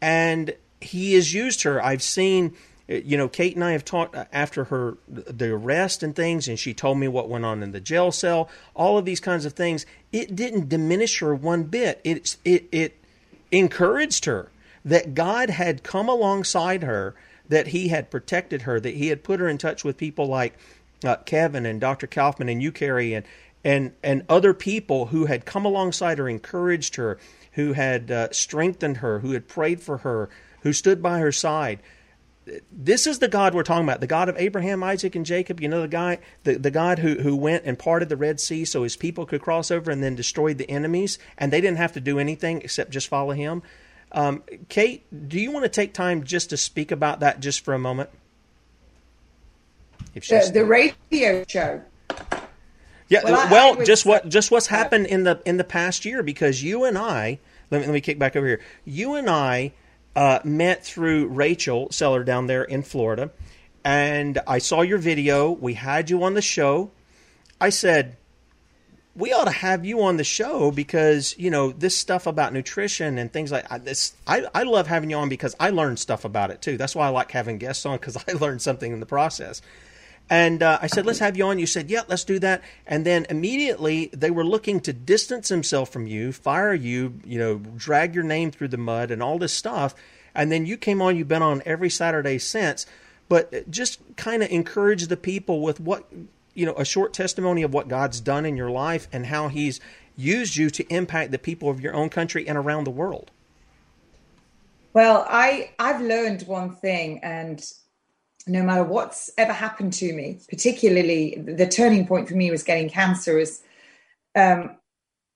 And 0.00 0.54
He 0.80 1.14
has 1.14 1.34
used 1.34 1.62
her. 1.64 1.84
I've 1.84 2.02
seen, 2.02 2.54
you 2.88 3.18
know, 3.18 3.28
Kate 3.28 3.54
and 3.54 3.64
I 3.64 3.72
have 3.72 3.84
talked 3.84 4.16
after 4.32 4.64
her, 4.64 4.96
the 5.08 5.50
arrest 5.50 6.02
and 6.02 6.16
things, 6.16 6.48
and 6.48 6.58
she 6.58 6.72
told 6.72 6.98
me 6.98 7.08
what 7.08 7.28
went 7.28 7.44
on 7.44 7.62
in 7.62 7.72
the 7.72 7.80
jail 7.80 8.12
cell, 8.12 8.48
all 8.74 8.96
of 8.96 9.04
these 9.04 9.20
kinds 9.20 9.44
of 9.44 9.52
things. 9.52 9.84
It 10.10 10.34
didn't 10.34 10.68
diminish 10.68 11.18
her 11.18 11.34
one 11.34 11.64
bit. 11.64 12.00
It, 12.02 12.36
it, 12.44 12.66
it 12.72 12.96
encouraged 13.50 14.24
her 14.24 14.50
that 14.84 15.14
God 15.14 15.50
had 15.50 15.82
come 15.82 16.08
alongside 16.08 16.82
her 16.82 17.14
that 17.50 17.68
he 17.68 17.88
had 17.88 18.10
protected 18.10 18.62
her, 18.62 18.80
that 18.80 18.94
he 18.94 19.08
had 19.08 19.22
put 19.22 19.40
her 19.40 19.48
in 19.48 19.58
touch 19.58 19.84
with 19.84 19.98
people 19.98 20.26
like 20.26 20.54
uh, 21.04 21.16
Kevin 21.26 21.66
and 21.66 21.80
Dr. 21.80 22.06
Kaufman 22.06 22.48
and 22.48 22.62
you, 22.62 22.72
Carrie, 22.72 23.12
and 23.12 23.26
and 23.62 23.92
and 24.02 24.24
other 24.28 24.54
people 24.54 25.06
who 25.06 25.26
had 25.26 25.44
come 25.44 25.66
alongside 25.66 26.18
her, 26.18 26.28
encouraged 26.28 26.96
her, 26.96 27.18
who 27.52 27.74
had 27.74 28.10
uh, 28.10 28.28
strengthened 28.32 28.98
her, 28.98 29.18
who 29.18 29.32
had 29.32 29.48
prayed 29.48 29.82
for 29.82 29.98
her, 29.98 30.30
who 30.62 30.72
stood 30.72 31.02
by 31.02 31.18
her 31.18 31.32
side. 31.32 31.80
this 32.72 33.06
is 33.06 33.18
the 33.18 33.28
God 33.28 33.54
we're 33.54 33.62
talking 33.62 33.84
about, 33.84 34.00
the 34.00 34.06
God 34.06 34.28
of 34.28 34.36
Abraham, 34.38 34.82
Isaac, 34.82 35.14
and 35.14 35.26
Jacob. 35.26 35.60
You 35.60 35.68
know, 35.68 35.82
the 35.82 35.88
guy, 35.88 36.18
the, 36.44 36.54
the 36.54 36.70
God 36.70 37.00
who, 37.00 37.16
who 37.16 37.36
went 37.36 37.64
and 37.64 37.78
parted 37.78 38.08
the 38.08 38.16
Red 38.16 38.40
Sea 38.40 38.64
so 38.64 38.82
his 38.82 38.96
people 38.96 39.26
could 39.26 39.42
cross 39.42 39.70
over 39.70 39.90
and 39.90 40.02
then 40.02 40.14
destroyed 40.14 40.56
the 40.56 40.70
enemies, 40.70 41.18
and 41.36 41.52
they 41.52 41.60
didn't 41.60 41.78
have 41.78 41.92
to 41.92 42.00
do 42.00 42.18
anything 42.18 42.62
except 42.62 42.90
just 42.90 43.08
follow 43.08 43.32
him. 43.32 43.62
Um, 44.12 44.42
Kate, 44.68 45.04
do 45.28 45.38
you 45.38 45.50
want 45.50 45.64
to 45.64 45.68
take 45.68 45.92
time 45.92 46.24
just 46.24 46.50
to 46.50 46.56
speak 46.56 46.90
about 46.90 47.20
that 47.20 47.40
just 47.40 47.64
for 47.64 47.74
a 47.74 47.78
moment? 47.78 48.10
If 50.14 50.26
the, 50.26 50.50
the 50.52 50.64
radio 50.64 51.44
show. 51.46 51.82
Yeah, 53.08 53.20
well, 53.24 53.36
I, 53.36 53.50
well 53.50 53.80
I 53.80 53.84
just 53.84 54.06
what 54.06 54.28
just 54.28 54.50
what's 54.50 54.66
happened 54.66 55.06
in 55.06 55.24
the 55.24 55.40
in 55.44 55.56
the 55.56 55.64
past 55.64 56.04
year 56.04 56.22
because 56.22 56.62
you 56.62 56.84
and 56.84 56.96
I 56.98 57.38
let 57.70 57.80
me 57.80 57.86
let 57.86 57.92
me 57.92 58.00
kick 58.00 58.18
back 58.18 58.36
over 58.36 58.46
here. 58.46 58.60
You 58.84 59.14
and 59.14 59.30
I 59.30 59.72
uh, 60.16 60.40
met 60.44 60.84
through 60.84 61.28
Rachel 61.28 61.90
Seller 61.90 62.24
down 62.24 62.46
there 62.46 62.64
in 62.64 62.82
Florida, 62.82 63.30
and 63.84 64.38
I 64.46 64.58
saw 64.58 64.82
your 64.82 64.98
video. 64.98 65.50
We 65.50 65.74
had 65.74 66.10
you 66.10 66.22
on 66.24 66.34
the 66.34 66.42
show. 66.42 66.90
I 67.60 67.70
said, 67.70 68.16
we 69.20 69.32
ought 69.32 69.44
to 69.44 69.50
have 69.50 69.84
you 69.84 70.02
on 70.02 70.16
the 70.16 70.24
show 70.24 70.70
because 70.70 71.36
you 71.38 71.50
know 71.50 71.72
this 71.72 71.96
stuff 71.96 72.26
about 72.26 72.52
nutrition 72.52 73.18
and 73.18 73.32
things 73.32 73.52
like 73.52 73.68
this. 73.84 74.14
I, 74.26 74.46
I 74.54 74.62
love 74.62 74.86
having 74.86 75.10
you 75.10 75.16
on 75.16 75.28
because 75.28 75.54
I 75.60 75.70
learned 75.70 75.98
stuff 75.98 76.24
about 76.24 76.50
it 76.50 76.62
too. 76.62 76.76
That's 76.76 76.96
why 76.96 77.06
I 77.06 77.10
like 77.10 77.30
having 77.30 77.58
guests 77.58 77.84
on 77.86 77.98
because 77.98 78.16
I 78.28 78.32
learned 78.32 78.62
something 78.62 78.92
in 78.92 79.00
the 79.00 79.06
process. 79.06 79.62
And 80.30 80.62
uh, 80.62 80.78
I 80.80 80.86
said, 80.86 81.06
let's 81.06 81.18
have 81.18 81.36
you 81.36 81.44
on. 81.46 81.58
You 81.58 81.66
said, 81.66 81.90
yeah, 81.90 82.02
let's 82.06 82.22
do 82.22 82.38
that. 82.38 82.62
And 82.86 83.04
then 83.04 83.26
immediately 83.28 84.10
they 84.12 84.30
were 84.30 84.44
looking 84.44 84.78
to 84.82 84.92
distance 84.92 85.48
themselves 85.48 85.90
from 85.90 86.06
you, 86.06 86.32
fire 86.32 86.72
you, 86.72 87.20
you 87.24 87.36
know, 87.36 87.56
drag 87.58 88.14
your 88.14 88.22
name 88.22 88.52
through 88.52 88.68
the 88.68 88.76
mud 88.76 89.10
and 89.10 89.24
all 89.24 89.38
this 89.38 89.52
stuff. 89.52 89.92
And 90.32 90.52
then 90.52 90.66
you 90.66 90.76
came 90.76 91.02
on, 91.02 91.16
you've 91.16 91.26
been 91.26 91.42
on 91.42 91.62
every 91.66 91.90
Saturday 91.90 92.38
since. 92.38 92.86
But 93.28 93.68
just 93.70 94.00
kind 94.16 94.44
of 94.44 94.50
encourage 94.50 95.08
the 95.08 95.16
people 95.16 95.62
with 95.62 95.80
what, 95.80 96.08
you 96.60 96.66
know, 96.66 96.74
a 96.74 96.84
short 96.84 97.14
testimony 97.14 97.62
of 97.62 97.72
what 97.72 97.88
God's 97.88 98.20
done 98.20 98.44
in 98.44 98.54
your 98.54 98.70
life 98.70 99.08
and 99.12 99.24
how 99.24 99.48
He's 99.48 99.80
used 100.14 100.56
you 100.56 100.68
to 100.68 100.84
impact 100.92 101.30
the 101.30 101.38
people 101.38 101.70
of 101.70 101.80
your 101.80 101.94
own 101.94 102.10
country 102.10 102.46
and 102.46 102.58
around 102.58 102.84
the 102.84 102.90
world. 102.90 103.30
Well, 104.92 105.24
I 105.26 105.70
I've 105.78 106.02
learned 106.02 106.42
one 106.42 106.76
thing, 106.76 107.20
and 107.22 107.64
no 108.46 108.62
matter 108.62 108.84
what's 108.84 109.30
ever 109.38 109.54
happened 109.54 109.94
to 109.94 110.12
me, 110.12 110.38
particularly 110.50 111.42
the 111.42 111.66
turning 111.66 112.06
point 112.06 112.28
for 112.28 112.34
me 112.34 112.50
was 112.50 112.62
getting 112.62 112.90
cancer, 112.90 113.38
is 113.38 113.62
um, 114.36 114.76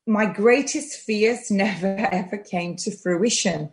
my 0.06 0.26
greatest 0.26 0.98
fears 0.98 1.51
never 1.51 2.06
ever 2.12 2.36
came 2.36 2.76
to 2.76 2.90
fruition. 2.90 3.72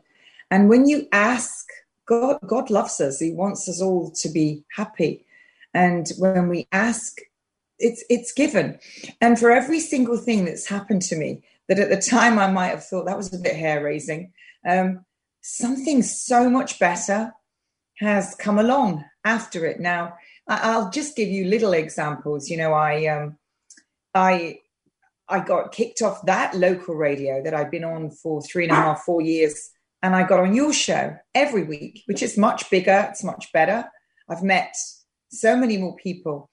And 0.50 0.70
when 0.70 0.88
you 0.88 1.10
ask, 1.12 1.68
God, 2.06 2.40
God 2.48 2.70
loves 2.70 3.02
us. 3.02 3.20
He 3.20 3.32
wants 3.32 3.68
us 3.68 3.82
all 3.82 4.12
to 4.12 4.30
be 4.30 4.64
happy. 4.74 5.26
And 5.74 6.08
when 6.18 6.50
we 6.50 6.68
ask, 6.72 7.18
it's 7.82 8.04
it's 8.10 8.32
given. 8.34 8.80
And 9.20 9.40
for 9.40 9.52
every 9.52 9.80
single 9.80 10.18
thing 10.18 10.46
that's 10.46 10.68
happened 10.68 11.02
to 11.04 11.16
me, 11.16 11.44
that 11.68 11.80
at 11.80 11.90
the 11.90 12.02
time 12.02 12.40
I 12.40 12.52
might 12.52 12.70
have 12.70 12.86
thought 12.86 13.06
that 13.06 13.18
was 13.18 13.34
a 13.34 13.40
bit 13.40 13.56
hair 13.56 13.84
raising, 13.84 14.34
um, 14.68 15.06
something 15.42 16.04
so 16.04 16.50
much 16.50 16.80
better 16.80 17.34
has 18.00 18.36
come 18.36 18.60
along 18.60 19.06
after 19.24 19.66
it. 19.66 19.80
Now, 19.80 20.16
I'll 20.48 20.90
just 20.90 21.16
give 21.16 21.30
you 21.30 21.46
little 21.46 21.74
examples. 21.74 22.50
You 22.50 22.58
know, 22.58 22.74
I 22.74 23.08
um, 23.08 23.38
I 24.14 24.60
I 25.30 25.40
got 25.40 25.72
kicked 25.72 26.02
off 26.02 26.26
that 26.26 26.56
local 26.56 26.96
radio 26.96 27.42
that 27.44 27.54
I'd 27.54 27.72
been 27.72 27.86
on 27.86 28.12
for 28.12 28.42
three 28.42 28.64
and 28.64 28.74
a 28.74 28.76
half, 28.76 29.04
four 29.04 29.22
years, 29.22 29.72
and 30.04 30.16
I 30.16 30.24
got 30.24 30.40
on 30.40 30.54
your 30.54 30.74
show 30.74 31.16
every 31.34 31.64
week, 31.64 32.04
which 32.06 32.22
is 32.22 32.38
much 32.38 32.70
bigger. 32.70 33.08
It's 33.10 33.24
much 33.24 33.52
better. 33.54 33.86
I've 34.30 34.44
met 34.44 34.76
so 35.32 35.56
many 35.56 35.78
more 35.78 35.96
people. 35.96 36.50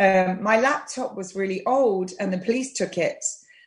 Um, 0.00 0.42
my 0.42 0.60
laptop 0.60 1.16
was 1.16 1.34
really 1.34 1.64
old, 1.66 2.12
and 2.20 2.32
the 2.32 2.38
police 2.38 2.72
took 2.74 2.98
it, 2.98 3.24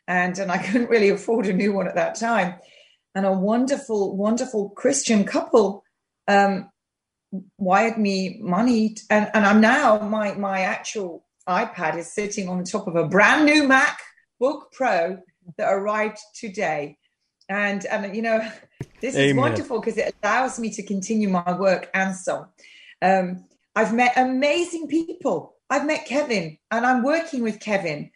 and 0.08 0.38
and 0.38 0.50
I 0.50 0.58
couldn't 0.64 0.90
really 0.90 1.10
afford 1.10 1.46
a 1.46 1.52
new 1.52 1.72
one 1.72 1.88
at 1.88 1.94
that 1.94 2.14
time. 2.14 2.54
And 3.14 3.26
a 3.26 3.32
wonderful, 3.32 4.16
wonderful 4.16 4.70
Christian 4.70 5.24
couple 5.24 5.84
um, 6.28 6.70
wired 7.58 7.98
me 7.98 8.38
money 8.42 8.96
and, 9.10 9.30
and 9.34 9.46
i'm 9.46 9.60
now 9.60 9.98
my 9.98 10.34
my 10.34 10.60
actual 10.60 11.24
ipad 11.48 11.96
is 11.96 12.12
sitting 12.12 12.48
on 12.48 12.58
the 12.58 12.64
top 12.64 12.86
of 12.86 12.94
a 12.94 13.06
brand 13.08 13.46
new 13.46 13.66
macbook 13.66 14.64
pro 14.72 15.18
that 15.56 15.72
arrived 15.72 16.18
today 16.34 16.96
and 17.48 17.86
and 17.86 18.14
you 18.14 18.22
know 18.22 18.38
this 19.00 19.16
Amen. 19.16 19.28
is 19.28 19.34
wonderful 19.34 19.80
because 19.80 19.96
it 19.96 20.14
allows 20.22 20.58
me 20.58 20.70
to 20.70 20.82
continue 20.82 21.28
my 21.28 21.58
work 21.58 21.88
and 21.94 22.14
so 22.14 22.46
um, 23.00 23.44
i've 23.74 23.94
met 23.94 24.12
amazing 24.16 24.86
people 24.86 25.51
i've 25.72 25.86
met 25.86 26.06
kevin 26.06 26.56
and 26.70 26.86
i'm 26.86 27.02
working 27.02 27.42
with 27.42 27.60
kevin 27.60 28.10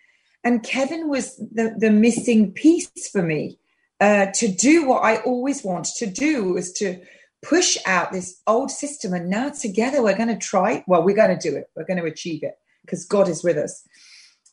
and 0.44 0.62
kevin 0.62 1.08
was 1.08 1.36
the, 1.36 1.74
the 1.78 1.90
missing 1.90 2.52
piece 2.52 3.08
for 3.10 3.22
me 3.22 3.58
uh, 4.00 4.26
to 4.26 4.48
do 4.48 4.86
what 4.86 5.02
i 5.02 5.16
always 5.22 5.64
wanted 5.64 5.94
to 5.94 6.06
do 6.06 6.52
was 6.52 6.72
to 6.72 7.00
push 7.42 7.76
out 7.86 8.12
this 8.12 8.40
old 8.46 8.70
system. 8.70 9.12
And 9.14 9.30
now 9.30 9.50
together 9.50 10.02
we're 10.02 10.16
going 10.16 10.28
to 10.28 10.38
try. 10.38 10.84
Well, 10.86 11.02
we're 11.02 11.16
going 11.16 11.36
to 11.36 11.50
do 11.50 11.56
it. 11.56 11.70
We're 11.76 11.84
going 11.84 12.00
to 12.00 12.04
achieve 12.04 12.42
it 12.42 12.54
because 12.82 13.04
God 13.04 13.28
is 13.28 13.44
with 13.44 13.56
us. 13.56 13.86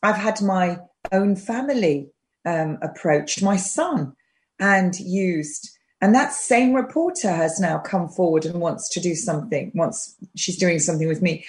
I've 0.02 0.16
had 0.16 0.40
my 0.42 0.78
own 1.12 1.36
family 1.36 2.10
um, 2.44 2.78
approached, 2.82 3.42
my 3.42 3.56
son, 3.56 4.14
and 4.60 4.98
used. 4.98 5.70
And 6.00 6.14
that 6.14 6.32
same 6.32 6.74
reporter 6.74 7.30
has 7.30 7.58
now 7.58 7.78
come 7.78 8.08
forward 8.08 8.44
and 8.44 8.60
wants 8.60 8.88
to 8.90 9.00
do 9.00 9.14
something, 9.14 9.72
wants 9.74 10.14
she's 10.36 10.58
doing 10.58 10.78
something 10.78 11.08
with 11.08 11.22
me. 11.22 11.44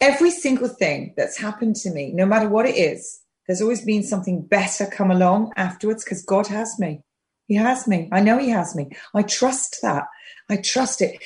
Every 0.00 0.30
single 0.30 0.68
thing 0.68 1.14
that's 1.16 1.38
happened 1.38 1.76
to 1.76 1.90
me, 1.90 2.12
no 2.12 2.24
matter 2.24 2.48
what 2.48 2.66
it 2.66 2.76
is, 2.76 3.20
there's 3.46 3.62
always 3.62 3.84
been 3.84 4.02
something 4.02 4.42
better 4.42 4.86
come 4.86 5.10
along 5.10 5.52
afterwards 5.56 6.04
because 6.04 6.22
God 6.24 6.46
has 6.48 6.78
me. 6.78 7.00
He 7.46 7.54
has 7.56 7.88
me. 7.88 8.08
I 8.12 8.20
know 8.20 8.38
He 8.38 8.50
has 8.50 8.76
me. 8.76 8.90
I 9.14 9.22
trust 9.22 9.78
that. 9.82 10.04
I 10.50 10.58
trust 10.58 11.00
it. 11.00 11.18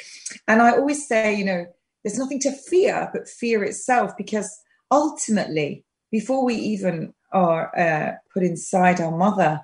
And 0.46 0.62
I 0.62 0.70
always 0.72 1.06
say, 1.06 1.34
you 1.34 1.44
know, 1.44 1.66
there's 2.02 2.18
nothing 2.18 2.40
to 2.40 2.52
fear 2.52 3.10
but 3.12 3.28
fear 3.28 3.62
itself 3.64 4.12
because 4.16 4.56
ultimately, 4.90 5.84
before 6.10 6.44
we 6.44 6.54
even 6.54 7.12
are 7.32 7.76
uh, 7.78 8.12
put 8.32 8.42
inside 8.42 9.00
our 9.00 9.16
mother, 9.16 9.60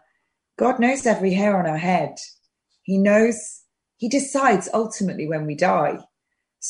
God 0.58 0.80
knows 0.80 1.06
every 1.06 1.32
hair 1.32 1.56
on 1.58 1.66
our 1.66 1.78
head. 1.78 2.16
He 2.82 2.98
knows, 2.98 3.62
He 3.96 4.08
decides 4.08 4.68
ultimately 4.74 5.28
when 5.28 5.46
we 5.46 5.54
die. 5.54 5.98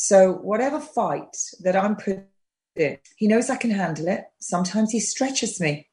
So, 0.00 0.32
whatever 0.32 0.78
fight 0.78 1.36
that 1.64 1.74
I'm 1.74 1.96
put 1.96 2.20
in, 2.76 2.98
He 3.16 3.26
knows 3.26 3.50
I 3.50 3.56
can 3.56 3.72
handle 3.72 4.06
it. 4.06 4.24
Sometimes 4.38 4.92
He 4.92 5.00
stretches 5.00 5.60
me. 5.60 5.88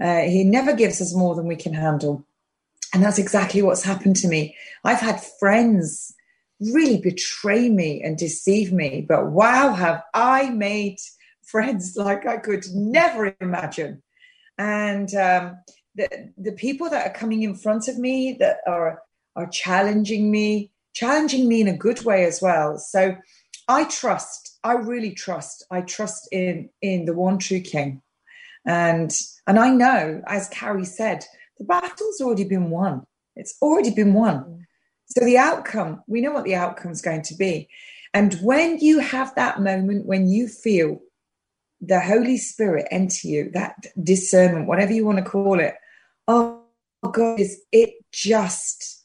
Uh, 0.00 0.22
he 0.22 0.42
never 0.42 0.72
gives 0.72 1.02
us 1.02 1.14
more 1.14 1.34
than 1.34 1.46
we 1.46 1.56
can 1.56 1.74
handle. 1.74 2.24
And 2.94 3.02
that's 3.02 3.18
exactly 3.18 3.60
what's 3.60 3.82
happened 3.82 4.16
to 4.16 4.28
me. 4.28 4.56
I've 4.84 5.00
had 5.00 5.22
friends 5.38 6.14
really 6.60 6.98
betray 6.98 7.68
me 7.68 8.02
and 8.02 8.16
deceive 8.16 8.72
me. 8.72 9.04
But 9.06 9.32
wow, 9.32 9.74
have 9.74 10.02
I 10.14 10.48
made 10.48 10.96
friends 11.42 11.94
like 11.94 12.26
I 12.26 12.38
could 12.38 12.64
never 12.72 13.36
imagine. 13.42 14.02
And 14.56 15.14
um, 15.14 15.58
the, 15.94 16.32
the 16.38 16.52
people 16.52 16.88
that 16.88 17.06
are 17.06 17.18
coming 17.18 17.42
in 17.42 17.54
front 17.54 17.86
of 17.88 17.98
me 17.98 18.34
that 18.40 18.58
are, 18.66 19.02
are 19.36 19.48
challenging 19.48 20.30
me, 20.30 20.70
challenging 20.94 21.48
me 21.48 21.60
in 21.60 21.68
a 21.68 21.76
good 21.76 22.02
way 22.02 22.24
as 22.24 22.40
well. 22.40 22.78
So 22.78 23.16
I 23.68 23.84
trust, 23.84 24.58
I 24.64 24.72
really 24.72 25.12
trust, 25.12 25.64
I 25.70 25.82
trust 25.82 26.28
in, 26.32 26.68
in 26.80 27.04
the 27.04 27.14
one 27.14 27.38
true 27.38 27.60
King. 27.60 28.02
And, 28.66 29.12
and 29.46 29.58
I 29.58 29.70
know, 29.70 30.22
as 30.26 30.48
Carrie 30.48 30.84
said, 30.84 31.24
the 31.58 31.64
battle's 31.64 32.20
already 32.20 32.44
been 32.44 32.70
won. 32.70 33.06
It's 33.36 33.56
already 33.62 33.90
been 33.90 34.14
won. 34.14 34.36
Mm. 34.36 34.58
So 35.06 35.24
the 35.24 35.38
outcome, 35.38 36.02
we 36.06 36.20
know 36.20 36.32
what 36.32 36.44
the 36.44 36.54
outcome's 36.54 37.02
going 37.02 37.22
to 37.22 37.34
be. 37.34 37.68
And 38.14 38.34
when 38.42 38.78
you 38.78 38.98
have 38.98 39.34
that 39.34 39.60
moment 39.60 40.06
when 40.06 40.28
you 40.28 40.48
feel 40.48 41.00
the 41.80 42.00
Holy 42.00 42.36
Spirit 42.36 42.86
enter 42.90 43.26
you, 43.26 43.50
that 43.52 43.86
discernment, 44.02 44.68
whatever 44.68 44.92
you 44.92 45.04
want 45.04 45.18
to 45.18 45.24
call 45.24 45.58
it, 45.58 45.74
oh 46.28 46.62
God, 47.10 47.40
is 47.40 47.60
it 47.72 47.94
just 48.12 49.02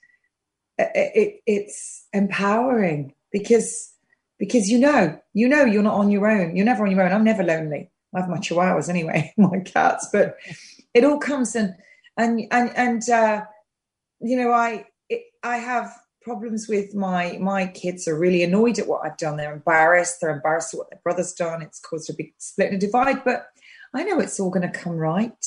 it, 0.78 1.42
it's 1.46 2.06
empowering 2.14 3.14
because 3.32 3.94
because 4.38 4.70
you 4.70 4.80
know 4.80 5.20
you 5.34 5.48
know 5.48 5.66
you're 5.66 5.84
not 5.84 5.96
on 5.96 6.12
your 6.12 6.28
own. 6.28 6.56
You're 6.56 6.66
never 6.66 6.86
on 6.86 6.92
your 6.92 7.04
own. 7.04 7.12
I'm 7.12 7.24
never 7.24 7.44
lonely. 7.44 7.92
I 8.14 8.22
have 8.22 8.30
my 8.30 8.38
chihuahuas 8.38 8.90
anyway, 8.90 9.34
my 9.38 9.60
cats, 9.60 10.08
but 10.12 10.38
it 10.94 11.04
all 11.04 11.20
comes 11.20 11.56
and 11.56 11.76
and 12.18 12.42
and 12.52 12.76
and 12.76 13.10
uh, 13.10 13.46
you 14.20 14.38
know 14.38 14.52
I 14.52 14.86
it, 15.10 15.24
I 15.44 15.58
have 15.58 15.92
problems 16.22 16.68
with 16.68 16.94
my 16.94 17.38
my 17.40 17.68
kids 17.68 18.08
are 18.08 18.18
really 18.18 18.44
annoyed 18.44 18.80
at 18.80 18.88
what 18.88 19.06
I've 19.06 19.18
done. 19.18 19.38
They're 19.38 19.54
embarrassed. 19.54 20.18
They're 20.20 20.36
embarrassed 20.36 20.74
at 20.74 20.78
what 20.80 20.90
their 20.90 21.00
brother's 21.04 21.34
done. 21.34 21.62
It's 21.62 21.80
caused 21.80 22.10
a 22.10 22.14
big 22.14 22.34
split 22.38 22.72
and 22.72 22.82
a 22.82 22.86
divide. 22.86 23.24
But 23.24 23.48
I 23.94 24.04
know 24.04 24.20
it's 24.20 24.40
all 24.40 24.50
going 24.50 24.70
to 24.70 24.80
come 24.80 24.98
right 24.98 25.46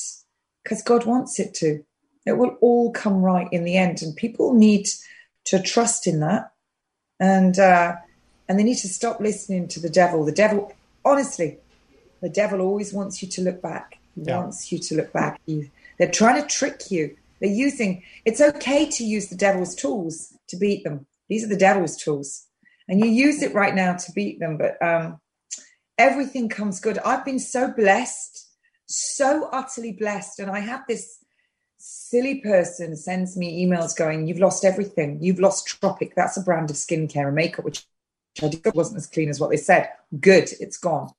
because 0.63 0.81
God 0.81 1.05
wants 1.05 1.39
it 1.39 1.53
to. 1.55 1.83
It 2.25 2.33
will 2.33 2.57
all 2.61 2.91
come 2.91 3.21
right 3.21 3.47
in 3.51 3.63
the 3.63 3.77
end, 3.77 4.01
and 4.01 4.15
people 4.15 4.53
need 4.53 4.87
to 5.45 5.61
trust 5.61 6.07
in 6.07 6.19
that. 6.19 6.51
And 7.19 7.57
uh, 7.59 7.95
and 8.51 8.59
they 8.59 8.65
need 8.65 8.79
to 8.79 8.89
stop 8.89 9.21
listening 9.21 9.65
to 9.69 9.79
the 9.79 9.89
devil. 9.89 10.25
The 10.25 10.33
devil, 10.33 10.73
honestly, 11.05 11.57
the 12.21 12.27
devil 12.27 12.59
always 12.59 12.91
wants 12.91 13.23
you 13.23 13.29
to 13.29 13.41
look 13.41 13.61
back. 13.61 13.97
He 14.13 14.23
yeah. 14.23 14.39
wants 14.39 14.73
you 14.73 14.77
to 14.77 14.95
look 14.97 15.13
back. 15.13 15.39
they're 15.45 16.11
trying 16.11 16.41
to 16.41 16.45
trick 16.45 16.91
you. 16.91 17.15
They're 17.39 17.49
using, 17.49 18.03
it's 18.25 18.41
okay 18.41 18.89
to 18.89 19.05
use 19.05 19.29
the 19.29 19.37
devil's 19.37 19.73
tools 19.73 20.33
to 20.49 20.57
beat 20.57 20.83
them. 20.83 21.05
These 21.29 21.45
are 21.45 21.47
the 21.47 21.55
devil's 21.55 21.95
tools. 21.95 22.45
And 22.89 22.99
you 22.99 23.05
use 23.05 23.41
it 23.41 23.53
right 23.53 23.73
now 23.73 23.95
to 23.95 24.11
beat 24.11 24.41
them. 24.41 24.57
But 24.57 24.75
um, 24.85 25.21
everything 25.97 26.49
comes 26.49 26.81
good. 26.81 26.99
I've 26.99 27.23
been 27.23 27.39
so 27.39 27.71
blessed, 27.71 28.49
so 28.85 29.47
utterly 29.53 29.93
blessed. 29.93 30.39
And 30.39 30.51
I 30.51 30.59
have 30.59 30.81
this 30.89 31.23
silly 31.77 32.41
person 32.41 32.97
sends 32.97 33.37
me 33.37 33.65
emails 33.65 33.95
going, 33.95 34.27
You've 34.27 34.39
lost 34.39 34.65
everything. 34.65 35.19
You've 35.21 35.39
lost 35.39 35.67
Tropic. 35.67 36.15
That's 36.17 36.35
a 36.35 36.41
brand 36.41 36.69
of 36.69 36.75
skincare 36.75 37.27
and 37.27 37.35
makeup, 37.35 37.63
which 37.63 37.85
I 38.41 38.47
did 38.47 38.73
wasn't 38.73 38.97
as 38.97 39.07
clean 39.07 39.29
as 39.29 39.39
what 39.39 39.49
they 39.49 39.57
said. 39.57 39.89
Good, 40.19 40.49
it's 40.59 40.77
gone. 40.77 41.09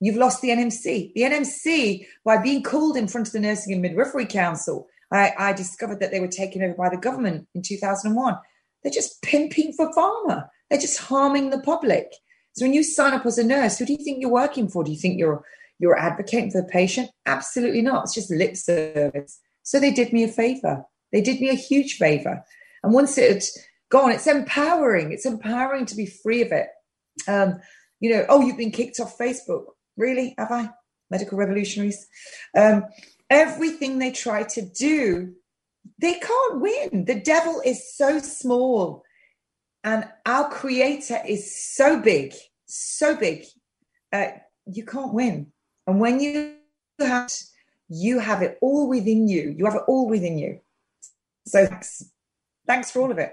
You've 0.00 0.16
lost 0.16 0.42
the 0.42 0.50
NMC. 0.50 1.12
The 1.14 1.22
NMC, 1.22 2.06
by 2.24 2.38
being 2.38 2.62
called 2.62 2.96
in 2.96 3.08
front 3.08 3.26
of 3.26 3.32
the 3.32 3.40
Nursing 3.40 3.72
and 3.72 3.82
Midwifery 3.82 4.26
Council, 4.26 4.86
I, 5.12 5.32
I 5.38 5.52
discovered 5.52 6.00
that 6.00 6.10
they 6.10 6.20
were 6.20 6.28
taken 6.28 6.62
over 6.62 6.74
by 6.74 6.88
the 6.88 6.96
government 6.96 7.48
in 7.54 7.62
2001. 7.62 8.38
They're 8.82 8.92
just 8.92 9.22
pimping 9.22 9.72
for 9.72 9.90
pharma. 9.92 10.48
They're 10.70 10.80
just 10.80 10.98
harming 10.98 11.50
the 11.50 11.60
public. 11.60 12.12
So 12.52 12.64
when 12.64 12.74
you 12.74 12.82
sign 12.82 13.14
up 13.14 13.26
as 13.26 13.38
a 13.38 13.44
nurse, 13.44 13.78
who 13.78 13.86
do 13.86 13.92
you 13.92 14.04
think 14.04 14.20
you're 14.20 14.30
working 14.30 14.68
for? 14.68 14.84
Do 14.84 14.90
you 14.90 14.98
think 14.98 15.18
you're 15.18 15.44
you're 15.80 15.98
advocating 15.98 16.50
for 16.50 16.60
the 16.60 16.68
patient? 16.68 17.08
Absolutely 17.26 17.82
not. 17.82 18.04
It's 18.04 18.14
just 18.14 18.32
lip 18.32 18.56
service. 18.56 19.38
So 19.62 19.78
they 19.78 19.92
did 19.92 20.12
me 20.12 20.24
a 20.24 20.28
favor. 20.28 20.84
They 21.12 21.20
did 21.20 21.40
me 21.40 21.50
a 21.50 21.54
huge 21.54 21.94
favor. 21.94 22.42
And 22.82 22.92
once 22.92 23.16
it 23.16 23.44
gone, 23.90 24.12
it's 24.12 24.26
empowering. 24.26 25.12
It's 25.12 25.26
empowering 25.26 25.86
to 25.86 25.96
be 25.96 26.06
free 26.06 26.42
of 26.42 26.52
it. 26.52 26.68
Um, 27.26 27.60
you 28.00 28.10
know, 28.10 28.26
oh, 28.28 28.40
you've 28.40 28.56
been 28.56 28.70
kicked 28.70 29.00
off 29.00 29.18
Facebook. 29.18 29.64
Really? 29.96 30.34
Have 30.38 30.52
I? 30.52 30.70
Medical 31.10 31.38
revolutionaries. 31.38 32.06
Um, 32.56 32.84
everything 33.30 33.98
they 33.98 34.12
try 34.12 34.44
to 34.44 34.62
do, 34.62 35.34
they 36.00 36.14
can't 36.14 36.60
win. 36.60 37.04
The 37.06 37.20
devil 37.20 37.60
is 37.64 37.96
so 37.96 38.18
small, 38.18 39.02
and 39.82 40.06
our 40.26 40.48
creator 40.50 41.18
is 41.26 41.74
so 41.74 41.98
big, 41.98 42.34
so 42.66 43.16
big. 43.16 43.44
Uh, 44.12 44.28
you 44.66 44.84
can't 44.84 45.14
win. 45.14 45.52
And 45.86 45.98
when 45.98 46.20
you 46.20 46.56
have, 47.00 47.32
you 47.88 48.18
have 48.18 48.42
it 48.42 48.58
all 48.60 48.88
within 48.88 49.28
you. 49.28 49.54
You 49.56 49.64
have 49.64 49.76
it 49.76 49.82
all 49.88 50.08
within 50.08 50.38
you. 50.38 50.60
So 51.46 51.66
thanks, 51.66 52.04
thanks 52.66 52.90
for 52.90 53.00
all 53.00 53.10
of 53.10 53.18
it. 53.18 53.32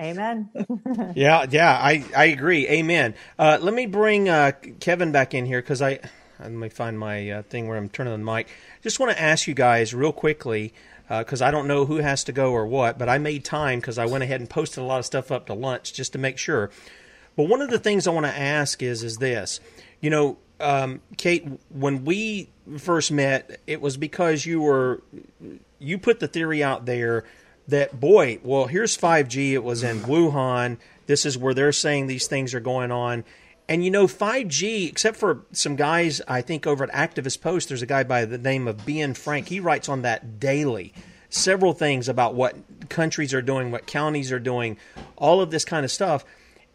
Amen. 0.00 0.50
yeah, 1.14 1.46
yeah, 1.50 1.72
I, 1.72 2.04
I 2.16 2.26
agree. 2.26 2.66
Amen. 2.68 3.14
Uh, 3.38 3.58
let 3.60 3.74
me 3.74 3.86
bring 3.86 4.28
uh, 4.28 4.52
Kevin 4.80 5.12
back 5.12 5.34
in 5.34 5.46
here 5.46 5.60
because 5.60 5.82
I 5.82 6.00
let 6.40 6.52
me 6.52 6.68
find 6.68 6.98
my 6.98 7.30
uh, 7.30 7.42
thing 7.42 7.68
where 7.68 7.76
I'm 7.76 7.88
turning 7.88 8.12
the 8.12 8.18
mic. 8.18 8.48
Just 8.82 9.00
want 9.00 9.12
to 9.12 9.20
ask 9.20 9.46
you 9.46 9.54
guys 9.54 9.92
real 9.94 10.12
quickly 10.12 10.72
because 11.08 11.42
uh, 11.42 11.46
I 11.46 11.50
don't 11.50 11.66
know 11.66 11.84
who 11.84 11.96
has 11.96 12.24
to 12.24 12.32
go 12.32 12.52
or 12.52 12.66
what, 12.66 12.98
but 12.98 13.08
I 13.08 13.18
made 13.18 13.44
time 13.44 13.80
because 13.80 13.98
I 13.98 14.06
went 14.06 14.24
ahead 14.24 14.40
and 14.40 14.48
posted 14.48 14.78
a 14.78 14.86
lot 14.86 14.98
of 14.98 15.06
stuff 15.06 15.30
up 15.32 15.46
to 15.46 15.54
lunch 15.54 15.92
just 15.92 16.12
to 16.12 16.18
make 16.18 16.38
sure. 16.38 16.70
But 17.36 17.44
one 17.48 17.60
of 17.60 17.70
the 17.70 17.78
things 17.78 18.06
I 18.06 18.10
want 18.10 18.26
to 18.26 18.36
ask 18.36 18.82
is 18.82 19.02
is 19.02 19.16
this, 19.18 19.60
you 20.00 20.10
know, 20.10 20.38
um, 20.60 21.00
Kate, 21.16 21.46
when 21.70 22.04
we 22.04 22.50
first 22.78 23.12
met, 23.12 23.60
it 23.66 23.80
was 23.80 23.96
because 23.96 24.44
you 24.46 24.60
were 24.60 25.02
you 25.78 25.98
put 25.98 26.20
the 26.20 26.28
theory 26.28 26.62
out 26.62 26.86
there 26.86 27.24
that 27.68 28.00
boy, 28.00 28.40
well, 28.42 28.66
here's 28.66 28.96
5G. 28.96 29.52
It 29.52 29.62
was 29.62 29.82
in 29.82 30.00
Wuhan. 30.00 30.78
This 31.06 31.24
is 31.24 31.38
where 31.38 31.54
they're 31.54 31.72
saying 31.72 32.06
these 32.06 32.26
things 32.26 32.54
are 32.54 32.60
going 32.60 32.90
on. 32.90 33.24
And 33.68 33.84
you 33.84 33.90
know, 33.90 34.06
5G, 34.06 34.88
except 34.88 35.18
for 35.18 35.44
some 35.52 35.76
guys, 35.76 36.22
I 36.26 36.40
think 36.40 36.66
over 36.66 36.84
at 36.84 36.90
Activist 36.90 37.42
Post, 37.42 37.68
there's 37.68 37.82
a 37.82 37.86
guy 37.86 38.02
by 38.02 38.24
the 38.24 38.38
name 38.38 38.66
of 38.66 38.86
Ben 38.86 39.12
Frank. 39.12 39.48
He 39.48 39.60
writes 39.60 39.88
on 39.88 40.02
that 40.02 40.40
daily. 40.40 40.94
Several 41.28 41.74
things 41.74 42.08
about 42.08 42.34
what 42.34 42.56
countries 42.88 43.34
are 43.34 43.42
doing, 43.42 43.70
what 43.70 43.86
counties 43.86 44.32
are 44.32 44.38
doing, 44.38 44.78
all 45.16 45.42
of 45.42 45.50
this 45.50 45.66
kind 45.66 45.84
of 45.84 45.90
stuff. 45.90 46.24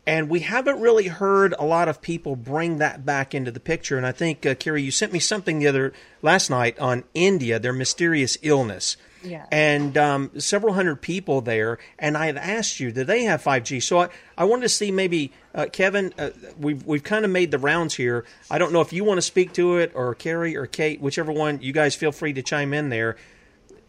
And 0.05 0.29
we 0.29 0.41
haven't 0.41 0.79
really 0.79 1.07
heard 1.07 1.55
a 1.57 1.65
lot 1.65 1.87
of 1.87 2.01
people 2.01 2.35
bring 2.35 2.77
that 2.77 3.03
back 3.03 3.33
into 3.33 3.49
the 3.49 3.59
picture. 3.59 3.97
And 3.97 4.05
I 4.05 4.11
think, 4.11 4.45
uh, 4.45 4.53
Carrie, 4.53 4.83
you 4.83 4.91
sent 4.91 5.13
me 5.13 5.19
something 5.19 5.57
the 5.57 5.67
other 5.67 5.93
last 6.21 6.51
night 6.51 6.77
on 6.77 7.05
India, 7.15 7.57
their 7.57 7.73
mysterious 7.73 8.37
illness. 8.43 8.97
Yeah. 9.23 9.45
And 9.51 9.97
um, 9.97 10.31
several 10.39 10.73
hundred 10.73 11.01
people 11.01 11.41
there. 11.41 11.79
And 11.97 12.17
I 12.17 12.25
had 12.27 12.37
asked 12.37 12.79
you, 12.79 12.91
do 12.91 13.03
they 13.03 13.23
have 13.23 13.41
5G? 13.43 13.81
So 13.81 14.01
I, 14.01 14.09
I 14.37 14.43
wanted 14.45 14.63
to 14.63 14.69
see 14.69 14.91
maybe, 14.91 15.31
uh, 15.55 15.67
Kevin, 15.71 16.13
uh, 16.17 16.31
we've, 16.59 16.85
we've 16.85 17.03
kind 17.03 17.25
of 17.25 17.31
made 17.31 17.51
the 17.51 17.59
rounds 17.59 17.95
here. 17.95 18.25
I 18.51 18.57
don't 18.57 18.73
know 18.73 18.81
if 18.81 18.91
you 18.93 19.03
want 19.03 19.17
to 19.17 19.23
speak 19.23 19.53
to 19.53 19.77
it 19.77 19.91
or 19.95 20.13
Carrie 20.15 20.55
or 20.55 20.65
Kate, 20.65 20.99
whichever 21.01 21.31
one, 21.31 21.61
you 21.61 21.71
guys 21.73 21.95
feel 21.95 22.11
free 22.11 22.33
to 22.33 22.41
chime 22.41 22.73
in 22.73 22.89
there. 22.89 23.15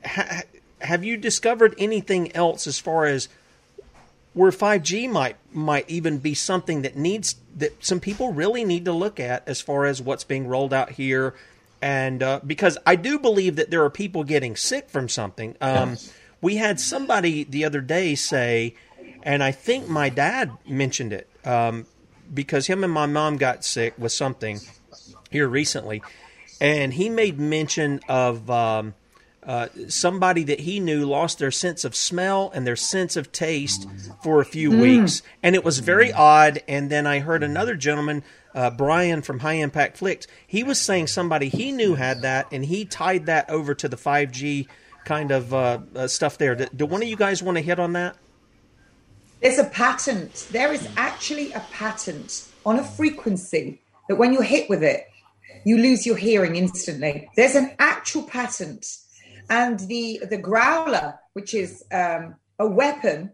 Ha- 0.05 0.43
have 0.81 1.05
you 1.05 1.17
discovered 1.17 1.75
anything 1.79 2.35
else 2.37 2.67
as 2.67 2.79
far 2.79 3.07
as 3.07 3.29
where 4.35 4.51
5G 4.51 5.09
might 5.09 5.37
might 5.53 5.89
even 5.89 6.19
be 6.19 6.35
something 6.35 6.83
that 6.83 6.97
needs 6.97 7.37
that 7.57 7.85
some 7.85 8.01
people 8.01 8.33
really 8.33 8.65
need 8.65 8.85
to 8.85 8.93
look 8.93 9.21
at 9.21 9.47
as 9.49 9.61
far 9.61 9.87
as 9.87 10.03
what's 10.03 10.25
being 10.25 10.47
rolled 10.47 10.75
out 10.75 10.91
here, 10.91 11.35
and 11.85 12.23
uh, 12.23 12.41
because 12.47 12.79
I 12.87 12.97
do 12.97 13.19
believe 13.19 13.57
that 13.57 13.71
there 13.71 13.85
are 13.85 13.91
people 13.91 14.25
getting 14.25 14.57
sick 14.57 14.89
from 14.89 15.07
something. 15.07 15.55
Um, 15.61 15.91
yes. 15.91 16.15
We 16.41 16.57
had 16.57 16.81
somebody 16.81 17.45
the 17.45 17.67
other 17.67 17.83
day 17.83 18.15
say, 18.15 18.75
and 19.23 19.43
I 19.43 19.53
think 19.53 19.87
my 19.87 20.09
dad 20.09 20.51
mentioned 20.67 21.13
it 21.13 21.29
um, 21.45 21.85
because 22.33 22.67
him 22.67 22.85
and 22.85 22.93
my 22.93 23.05
mom 23.05 23.37
got 23.37 23.67
sick 23.67 23.93
with 23.99 24.13
something 24.13 24.61
here 25.31 25.47
recently, 25.47 26.03
and 26.59 26.95
he 26.95 27.11
made 27.11 27.39
mention 27.39 28.01
of. 28.09 28.51
Um, 28.51 28.95
uh, 29.47 29.69
somebody 29.89 30.43
that 30.43 30.61
he 30.61 30.81
knew 30.81 31.05
lost 31.05 31.39
their 31.39 31.51
sense 31.51 31.85
of 31.85 31.95
smell 31.95 32.51
and 32.55 32.67
their 32.67 32.77
sense 32.77 33.15
of 33.15 33.31
taste 33.31 33.87
for 34.23 34.41
a 34.41 34.45
few 34.47 34.71
mm. 34.71 34.81
weeks, 34.81 35.21
and 35.43 35.55
it 35.55 35.63
was 35.63 35.81
very 35.81 36.11
odd. 36.11 36.63
And 36.67 36.89
then 36.89 37.07
I 37.07 37.19
heard 37.19 37.43
another 37.43 37.75
gentleman, 37.75 38.25
uh, 38.55 38.71
Brian 38.71 39.23
from 39.23 39.41
High 39.41 39.55
Impact 39.55 39.97
Flix, 39.97 40.27
he 40.47 40.63
was 40.63 40.81
saying 40.81 41.09
somebody 41.09 41.49
he 41.49 41.73
knew 41.73 41.95
had 41.95 42.23
that, 42.23 42.47
and 42.53 42.65
he 42.65 42.85
tied 42.85 43.27
that 43.27 43.49
over 43.51 43.75
to 43.75 43.89
the 43.89 43.97
five 43.97 44.31
G 44.31 44.69
kind 45.05 45.31
of 45.31 45.53
uh, 45.53 45.81
uh, 45.95 46.07
stuff 46.07 46.39
there. 46.39 46.55
Do, 46.55 46.67
do 46.75 46.87
one 46.87 47.03
of 47.03 47.09
you 47.09 47.17
guys 47.17 47.43
want 47.43 47.59
to 47.59 47.63
hit 47.63 47.79
on 47.79 47.93
that? 47.93 48.17
There's 49.41 49.59
a 49.59 49.65
patent. 49.65 50.49
There 50.51 50.73
is 50.73 50.89
actually 50.97 51.53
a 51.53 51.61
patent 51.73 52.49
on 52.65 52.79
a 52.79 52.85
frequency 52.85 53.81
that 54.09 54.17
when 54.17 54.33
you 54.33 54.41
hit 54.41 54.71
with 54.71 54.83
it, 54.83 55.07
you 55.65 55.77
lose 55.79 56.07
your 56.07 56.17
hearing 56.17 56.57
instantly. 56.57 57.29
There's 57.37 57.55
an 57.55 57.75
actual 57.79 58.23
patent 58.23 58.87
and 59.51 59.79
the 59.81 60.23
the 60.31 60.39
growler, 60.39 61.19
which 61.35 61.55
is 61.55 61.85
um, 61.93 62.37
a 62.59 62.67
weapon, 62.67 63.33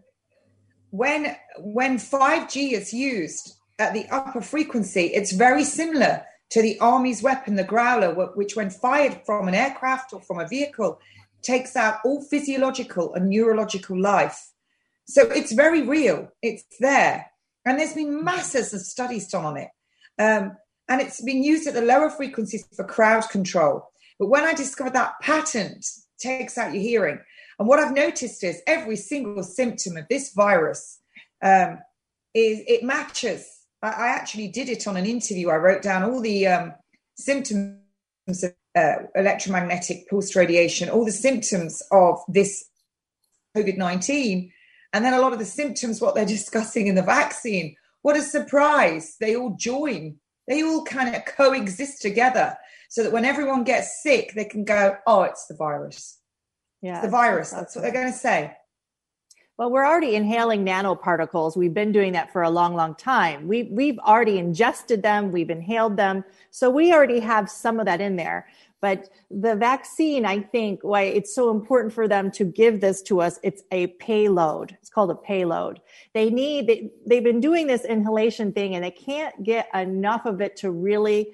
when 0.89 1.35
when 1.57 1.97
5G 1.97 2.73
is 2.73 2.93
used 2.93 3.55
at 3.81 3.93
the 3.93 4.07
upper 4.09 4.41
frequency, 4.41 5.07
it's 5.07 5.31
very 5.31 5.63
similar 5.63 6.23
to 6.51 6.61
the 6.61 6.79
army's 6.79 7.23
weapon, 7.23 7.55
the 7.55 7.63
growler, 7.63 8.13
which 8.35 8.55
when 8.55 8.69
fired 8.69 9.21
from 9.25 9.47
an 9.47 9.55
aircraft 9.55 10.13
or 10.13 10.21
from 10.21 10.39
a 10.39 10.47
vehicle, 10.47 10.99
takes 11.41 11.75
out 11.75 11.99
all 12.05 12.21
physiological 12.21 13.13
and 13.15 13.29
neurological 13.29 13.99
life. 13.99 14.51
So 15.05 15.23
it's 15.23 15.51
very 15.51 15.81
real. 15.81 16.29
It's 16.41 16.63
there. 16.79 17.25
And 17.65 17.79
there's 17.79 17.93
been 17.93 18.23
masses 18.23 18.73
of 18.73 18.81
studies 18.81 19.27
done 19.27 19.45
on 19.45 19.57
it. 19.57 19.69
Um, 20.19 20.57
and 20.87 21.01
it's 21.01 21.21
been 21.21 21.43
used 21.43 21.67
at 21.67 21.73
the 21.73 21.81
lower 21.81 22.09
frequencies 22.09 22.67
for 22.75 22.85
crowd 22.85 23.27
control. 23.29 23.89
But 24.19 24.27
when 24.27 24.43
I 24.43 24.53
discovered 24.53 24.93
that 24.93 25.19
patent 25.21 25.85
takes 26.19 26.57
out 26.57 26.73
your 26.73 26.83
hearing, 26.83 27.19
and 27.57 27.67
what 27.67 27.79
I've 27.79 27.93
noticed 27.93 28.43
is 28.43 28.61
every 28.67 28.97
single 28.97 29.43
symptom 29.43 29.97
of 29.97 30.05
this 30.09 30.33
virus 30.33 30.99
um, 31.41 31.79
is 32.33 32.61
it 32.67 32.83
matches. 32.83 33.60
I, 33.81 33.89
I, 33.89 34.07
actually 34.07 34.47
did 34.47 34.69
it 34.69 34.87
on 34.87 34.97
an 34.97 35.05
interview. 35.05 35.49
I 35.49 35.55
wrote 35.55 35.81
down 35.81 36.03
all 36.03 36.21
the 36.21 36.47
um, 36.47 36.73
symptoms 37.15 37.77
of 38.27 38.53
uh, 38.75 38.93
electromagnetic 39.15 40.09
pulse 40.09 40.35
radiation, 40.35 40.89
all 40.89 41.05
the 41.05 41.11
symptoms 41.11 41.81
of 41.91 42.19
this 42.27 42.65
COVID 43.55 43.77
19, 43.77 44.51
and 44.93 45.05
then 45.05 45.13
a 45.13 45.21
lot 45.21 45.33
of 45.33 45.39
the 45.39 45.45
symptoms, 45.45 46.01
what 46.01 46.15
they're 46.15 46.25
discussing 46.37 46.87
in 46.87 46.95
the 46.95 47.01
vaccine. 47.01 47.75
What 48.01 48.17
a 48.17 48.21
surprise. 48.21 49.17
They 49.19 49.35
all 49.35 49.55
join, 49.59 50.17
they 50.47 50.63
all 50.63 50.83
kind 50.83 51.15
of 51.15 51.25
coexist 51.25 52.01
together 52.01 52.57
so 52.89 53.03
that 53.03 53.11
when 53.11 53.25
everyone 53.25 53.63
gets 53.63 54.01
sick, 54.01 54.33
they 54.33 54.45
can 54.45 54.65
go, 54.65 54.97
oh, 55.07 55.23
it's 55.23 55.45
the 55.45 55.55
virus. 55.55 56.19
Yeah. 56.81 56.95
It's 56.95 57.05
the 57.05 57.11
virus. 57.11 57.51
That's 57.51 57.75
what 57.75 57.83
they're 57.83 57.93
going 57.93 58.11
to 58.11 58.17
say. 58.17 58.53
Well, 59.61 59.69
we're 59.69 59.85
already 59.85 60.15
inhaling 60.15 60.65
nanoparticles. 60.65 61.55
We've 61.55 61.71
been 61.71 61.91
doing 61.91 62.13
that 62.13 62.33
for 62.33 62.41
a 62.41 62.49
long, 62.49 62.73
long 62.73 62.95
time. 62.95 63.47
We, 63.47 63.69
we've 63.71 63.99
already 63.99 64.39
ingested 64.39 65.03
them, 65.03 65.31
we've 65.31 65.51
inhaled 65.51 65.97
them. 65.97 66.23
So 66.49 66.71
we 66.71 66.91
already 66.91 67.19
have 67.19 67.47
some 67.47 67.79
of 67.79 67.85
that 67.85 68.01
in 68.01 68.15
there. 68.15 68.47
But 68.79 69.09
the 69.29 69.55
vaccine, 69.55 70.25
I 70.25 70.39
think, 70.39 70.79
why 70.81 71.03
it's 71.03 71.35
so 71.35 71.51
important 71.51 71.93
for 71.93 72.07
them 72.07 72.31
to 72.31 72.43
give 72.43 72.81
this 72.81 73.03
to 73.03 73.21
us, 73.21 73.39
it's 73.43 73.61
a 73.71 73.85
payload. 73.99 74.75
It's 74.81 74.89
called 74.89 75.11
a 75.11 75.15
payload. 75.15 75.79
They 76.13 76.31
need, 76.31 76.65
they, 76.65 76.89
they've 77.05 77.23
been 77.23 77.39
doing 77.39 77.67
this 77.67 77.85
inhalation 77.85 78.53
thing 78.53 78.73
and 78.73 78.83
they 78.83 78.89
can't 78.89 79.43
get 79.43 79.67
enough 79.75 80.25
of 80.25 80.41
it 80.41 80.55
to 80.57 80.71
really 80.71 81.33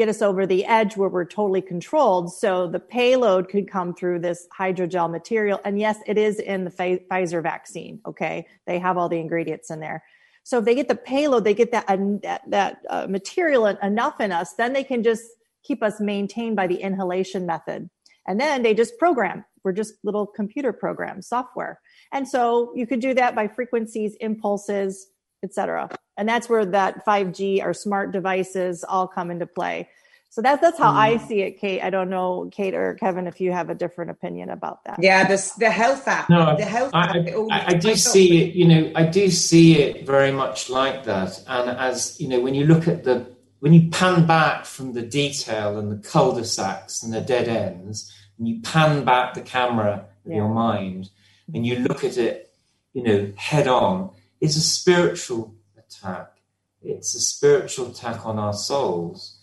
get 0.00 0.08
us 0.08 0.22
over 0.22 0.46
the 0.46 0.64
edge 0.64 0.96
where 0.96 1.10
we're 1.10 1.26
totally 1.26 1.60
controlled. 1.60 2.32
So 2.32 2.66
the 2.66 2.80
payload 2.80 3.50
could 3.50 3.70
come 3.70 3.94
through 3.94 4.20
this 4.20 4.48
hydrogel 4.58 5.10
material. 5.10 5.60
And 5.62 5.78
yes, 5.78 5.98
it 6.06 6.16
is 6.16 6.38
in 6.38 6.64
the 6.64 6.70
Pfizer 6.70 7.42
vaccine. 7.42 8.00
Okay. 8.06 8.46
They 8.66 8.78
have 8.78 8.96
all 8.96 9.10
the 9.10 9.20
ingredients 9.20 9.70
in 9.70 9.78
there. 9.78 10.02
So 10.42 10.56
if 10.56 10.64
they 10.64 10.74
get 10.74 10.88
the 10.88 10.94
payload, 10.94 11.44
they 11.44 11.52
get 11.52 11.70
that, 11.72 11.86
that, 12.22 12.40
that 12.48 12.78
uh, 12.88 13.08
material 13.08 13.66
enough 13.66 14.22
in 14.22 14.32
us, 14.32 14.54
then 14.54 14.72
they 14.72 14.84
can 14.84 15.02
just 15.02 15.22
keep 15.62 15.82
us 15.82 16.00
maintained 16.00 16.56
by 16.56 16.66
the 16.66 16.76
inhalation 16.76 17.44
method. 17.44 17.90
And 18.26 18.40
then 18.40 18.62
they 18.62 18.72
just 18.72 18.98
program. 18.98 19.44
We're 19.64 19.72
just 19.72 19.96
little 20.02 20.26
computer 20.26 20.72
programs, 20.72 21.28
software. 21.28 21.78
And 22.10 22.26
so 22.26 22.72
you 22.74 22.86
could 22.86 23.00
do 23.00 23.12
that 23.12 23.34
by 23.34 23.48
frequencies, 23.48 24.16
impulses, 24.22 25.08
etc. 25.42 25.90
And 26.16 26.28
that's 26.28 26.48
where 26.48 26.64
that 26.66 27.04
5G 27.06 27.64
or 27.64 27.72
smart 27.74 28.12
devices 28.12 28.84
all 28.84 29.06
come 29.06 29.30
into 29.30 29.46
play. 29.46 29.88
So 30.32 30.40
that's 30.40 30.60
that's 30.60 30.78
how 30.78 30.92
mm. 30.92 30.96
I 30.96 31.16
see 31.16 31.40
it, 31.40 31.58
Kate. 31.58 31.82
I 31.82 31.90
don't 31.90 32.08
know, 32.08 32.48
Kate 32.52 32.72
or 32.72 32.94
Kevin, 32.94 33.26
if 33.26 33.40
you 33.40 33.50
have 33.50 33.68
a 33.68 33.74
different 33.74 34.12
opinion 34.12 34.48
about 34.50 34.84
that. 34.84 35.00
Yeah, 35.02 35.26
this 35.26 35.52
the 35.54 35.70
health 35.70 36.06
app. 36.06 36.30
No, 36.30 36.56
the 36.56 36.64
health 36.64 36.92
I, 36.94 37.18
app, 37.18 37.26
I, 37.50 37.64
I 37.66 37.74
do 37.74 37.96
see 37.96 38.44
it. 38.44 38.54
You 38.54 38.68
know, 38.68 38.92
I 38.94 39.04
do 39.06 39.28
see 39.28 39.80
it 39.80 40.06
very 40.06 40.30
much 40.30 40.70
like 40.70 41.02
that. 41.04 41.42
And 41.48 41.70
as 41.70 42.20
you 42.20 42.28
know, 42.28 42.38
when 42.40 42.54
you 42.54 42.64
look 42.64 42.86
at 42.86 43.02
the 43.02 43.26
when 43.58 43.72
you 43.72 43.90
pan 43.90 44.24
back 44.24 44.66
from 44.66 44.92
the 44.92 45.02
detail 45.02 45.78
and 45.78 45.90
the 45.90 46.08
cul-de-sacs 46.08 47.02
and 47.02 47.12
the 47.12 47.20
dead 47.20 47.48
ends, 47.48 48.14
and 48.38 48.48
you 48.48 48.60
pan 48.62 49.04
back 49.04 49.34
the 49.34 49.42
camera 49.42 50.06
of 50.24 50.30
yeah. 50.30 50.36
your 50.36 50.48
mind, 50.48 51.10
and 51.52 51.66
you 51.66 51.80
look 51.80 52.04
at 52.04 52.16
it, 52.16 52.54
you 52.92 53.02
know, 53.02 53.32
head 53.36 53.66
on, 53.66 54.10
it's 54.40 54.56
a 54.56 54.60
spiritual 54.60 55.54
attack. 55.76 56.38
It's 56.82 57.14
a 57.14 57.20
spiritual 57.20 57.88
attack 57.90 58.24
on 58.24 58.38
our 58.38 58.54
souls 58.54 59.38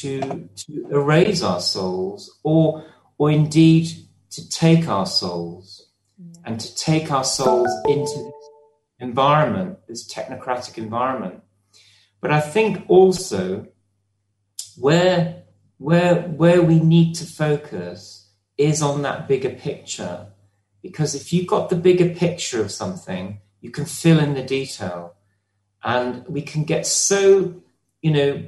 to 0.00 0.48
to 0.56 0.88
erase 0.90 1.42
our 1.42 1.60
souls, 1.60 2.38
or 2.42 2.84
or 3.18 3.30
indeed 3.30 3.88
to 4.30 4.48
take 4.48 4.88
our 4.88 5.06
souls 5.06 5.88
and 6.44 6.60
to 6.60 6.74
take 6.76 7.10
our 7.10 7.24
souls 7.24 7.70
into 7.86 8.04
this 8.04 8.48
environment, 9.00 9.78
this 9.88 10.06
technocratic 10.12 10.76
environment 10.76 11.44
but 12.24 12.32
I 12.32 12.40
think 12.40 12.86
also 12.88 13.66
where 14.78 15.42
where 15.76 16.22
where 16.22 16.62
we 16.62 16.80
need 16.80 17.16
to 17.16 17.26
focus 17.26 18.30
is 18.56 18.80
on 18.80 19.02
that 19.02 19.28
bigger 19.28 19.50
picture. 19.50 20.28
Because 20.80 21.14
if 21.14 21.34
you've 21.34 21.46
got 21.46 21.68
the 21.68 21.76
bigger 21.76 22.14
picture 22.14 22.62
of 22.62 22.70
something, 22.70 23.40
you 23.64 23.70
can 23.70 23.84
fill 23.84 24.20
in 24.20 24.34
the 24.34 24.42
detail. 24.42 25.14
And 25.82 26.26
we 26.28 26.42
can 26.42 26.64
get 26.64 26.86
so, 26.86 27.54
you 28.00 28.10
know, 28.12 28.44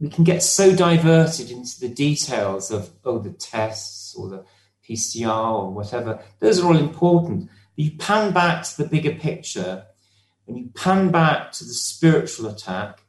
we 0.00 0.08
can 0.08 0.24
get 0.24 0.42
so 0.42 0.74
diverted 0.74 1.50
into 1.50 1.78
the 1.78 1.88
details 1.88 2.70
of, 2.70 2.90
oh, 3.04 3.18
the 3.18 3.30
tests 3.30 4.14
or 4.16 4.28
the 4.28 4.44
PCR 4.88 5.52
or 5.52 5.70
whatever. 5.70 6.20
Those 6.40 6.60
are 6.60 6.66
all 6.66 6.76
important. 6.76 7.50
You 7.76 7.92
pan 7.92 8.32
back 8.32 8.64
to 8.64 8.76
the 8.82 8.88
bigger 8.88 9.14
picture 9.14 9.84
and 10.48 10.58
you 10.58 10.70
pan 10.74 11.10
back 11.10 11.52
to 11.52 11.64
the 11.64 11.72
spiritual 11.72 12.46
attack 12.46 13.04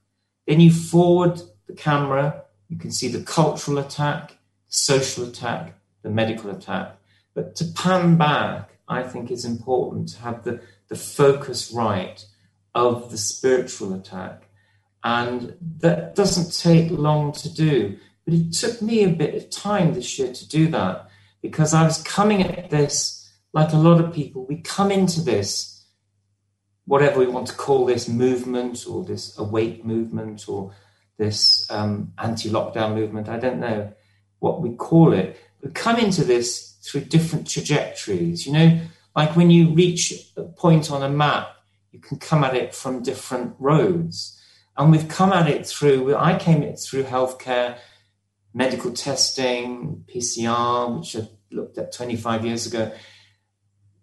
then 0.46 0.60
you 0.60 0.72
forward 0.72 1.42
the 1.68 1.74
camera, 1.74 2.44
you 2.70 2.78
can 2.78 2.92
see 2.92 3.08
the 3.08 3.24
cultural 3.24 3.80
attack, 3.80 4.30
the 4.30 4.36
social 4.74 5.26
attack, 5.26 5.74
the 6.04 6.10
medical 6.10 6.52
attack. 6.52 6.98
But 7.34 7.56
to 7.58 7.66
pan 7.66 8.18
back, 8.18 8.78
I 8.88 9.04
think 9.04 9.32
is 9.32 9.46
important 9.46 10.10
to 10.10 10.20
have 10.20 10.44
the, 10.44 10.62
the 10.90 10.96
focus 10.96 11.72
right 11.72 12.24
of 12.74 13.12
the 13.12 13.18
spiritual 13.18 13.94
attack. 13.94 14.50
And 15.04 15.56
that 15.80 16.16
doesn't 16.16 16.58
take 16.58 16.92
long 16.92 17.32
to 17.34 17.54
do. 17.54 17.98
But 18.26 18.34
it 18.34 18.54
took 18.54 18.82
me 18.82 19.04
a 19.04 19.10
bit 19.10 19.36
of 19.36 19.50
time 19.50 19.94
this 19.94 20.18
year 20.18 20.34
to 20.34 20.50
do 20.50 20.68
that 20.70 21.10
because 21.42 21.74
I 21.74 21.84
was 21.84 22.02
coming 22.02 22.42
at 22.42 22.70
this 22.70 23.32
like 23.54 23.72
a 23.72 23.78
lot 23.78 24.02
of 24.02 24.14
people. 24.14 24.46
We 24.46 24.58
come 24.58 24.92
into 24.92 25.22
this 25.22 25.76
whatever 26.86 27.20
we 27.20 27.28
want 27.28 27.48
to 27.48 27.56
call 27.56 27.86
this 27.86 28.08
movement 28.08 28.86
or 28.88 29.04
this 29.04 29.38
awake 29.38 29.84
movement 29.84 30.48
or 30.48 30.72
this 31.18 31.70
um, 31.72 32.14
anti-lockdown 32.18 32.94
movement, 32.94 33.30
I 33.30 33.40
don't 33.40 33.60
know 33.60 33.92
what 34.40 34.62
we 34.62 34.76
call 34.76 35.14
it. 35.14 35.40
We 35.62 35.72
come 35.72 35.98
into 35.98 36.24
this 36.24 36.78
through 36.84 37.02
different 37.02 37.50
trajectories. 37.50 38.46
You 38.46 38.54
know, 38.54 38.80
like 39.16 39.36
when 39.36 39.50
you 39.50 39.70
reach 39.70 40.14
a 40.36 40.44
point 40.44 40.92
on 40.92 41.02
a 41.04 41.10
map, 41.10 41.56
you 41.92 42.00
can 42.00 42.20
come 42.20 42.44
at 42.44 42.56
it 42.56 42.76
from 42.76 43.04
different 43.04 43.56
roads. 43.60 44.42
And 44.78 44.92
we've 44.92 45.08
come 45.08 45.32
at 45.32 45.48
it 45.50 45.66
through, 45.66 46.16
I 46.16 46.38
came 46.38 46.62
at 46.62 46.70
it 46.70 46.80
through 46.80 47.04
healthcare, 47.04 47.78
medical 48.54 48.92
testing, 48.92 50.04
PCR, 50.14 51.00
which 51.00 51.16
I 51.16 51.30
looked 51.52 51.78
at 51.78 51.94
25 51.94 52.46
years 52.46 52.68
ago. 52.68 52.92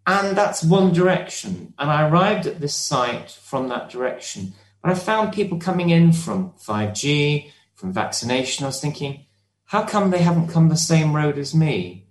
And 0.07 0.37
that's 0.37 0.65
one 0.65 0.93
direction. 0.93 1.75
And 1.79 1.91
I 1.91 2.09
arrived 2.09 2.47
at 2.47 2.61
this 2.61 2.75
site 2.75 3.31
from 3.31 3.69
that 3.69 3.91
direction. 3.91 4.55
But 4.83 4.93
I 4.93 4.95
found 4.95 5.33
people 5.33 5.59
coming 5.59 5.91
in 5.91 6.13
from 6.13 6.53
5G, 6.53 7.51
from 7.75 7.93
vaccination. 7.93 8.65
I 8.65 8.69
was 8.69 8.81
thinking, 8.81 9.27
how 9.67 9.85
come 9.85 10.11
they 10.11 10.23
haven't 10.23 10.49
come 10.49 10.69
the 10.69 10.77
same 10.77 11.15
road 11.15 11.39
as 11.39 11.55
me? 11.55 12.07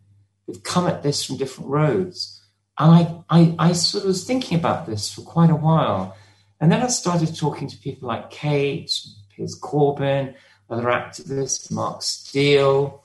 They've 0.48 0.64
come 0.64 0.88
at 0.88 1.04
this 1.04 1.26
from 1.26 1.38
different 1.38 1.70
roads. 1.70 2.41
And 2.80 2.92
I, 2.92 3.24
I, 3.30 3.56
I 3.60 3.72
sort 3.74 4.04
of 4.04 4.08
was 4.08 4.24
thinking 4.24 4.58
about 4.58 4.86
this 4.86 5.14
for 5.14 5.22
quite 5.22 5.50
a 5.50 5.56
while. 5.56 6.16
And 6.60 6.72
then 6.72 6.82
I 6.82 6.88
started 6.88 7.36
talking 7.36 7.68
to 7.68 7.78
people 7.78 8.08
like 8.08 8.30
Kate, 8.30 8.92
Piers 9.36 9.60
Corbyn, 9.60 10.36
other 10.70 10.86
activists, 10.86 11.72
Mark 11.72 12.02
Steele, 12.02 13.04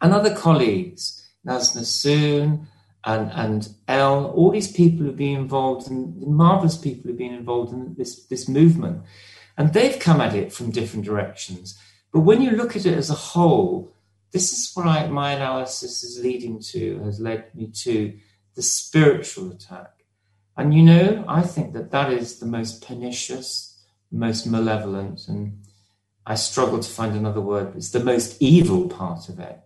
and 0.00 0.12
other 0.12 0.34
colleagues, 0.34 1.26
Naz 1.44 1.74
Nassoon, 1.74 2.66
and 3.04 3.32
and 3.32 3.68
El, 3.88 4.26
all 4.26 4.50
these 4.50 4.70
people 4.70 5.04
who've 5.04 5.16
been 5.16 5.40
involved, 5.40 5.90
and 5.90 6.20
marvelous 6.26 6.76
people 6.76 7.02
who've 7.04 7.18
been 7.18 7.34
involved 7.34 7.72
in 7.72 7.94
this 7.94 8.24
this 8.26 8.48
movement, 8.48 9.02
and 9.56 9.72
they've 9.72 9.98
come 9.98 10.20
at 10.20 10.34
it 10.34 10.52
from 10.52 10.70
different 10.70 11.04
directions. 11.04 11.78
But 12.12 12.20
when 12.20 12.42
you 12.42 12.50
look 12.52 12.76
at 12.76 12.86
it 12.86 12.96
as 12.96 13.10
a 13.10 13.14
whole, 13.14 13.92
this 14.32 14.52
is 14.52 14.70
what 14.74 14.86
I, 14.86 15.06
my 15.08 15.32
analysis 15.32 16.04
is 16.04 16.22
leading 16.22 16.60
to, 16.60 17.00
has 17.04 17.18
led 17.20 17.54
me 17.54 17.68
to 17.84 18.16
the 18.54 18.62
spiritual 18.62 19.50
attack. 19.50 20.04
And 20.56 20.74
you 20.74 20.82
know, 20.82 21.24
I 21.26 21.42
think 21.42 21.72
that 21.72 21.90
that 21.92 22.12
is 22.12 22.38
the 22.38 22.46
most 22.46 22.86
pernicious, 22.86 23.82
most 24.10 24.46
malevolent, 24.46 25.28
and 25.28 25.62
I 26.26 26.34
struggle 26.34 26.78
to 26.78 26.88
find 26.88 27.16
another 27.16 27.40
word. 27.40 27.74
It's 27.74 27.90
the 27.90 28.04
most 28.04 28.40
evil 28.40 28.88
part 28.88 29.28
of 29.28 29.40
it 29.40 29.60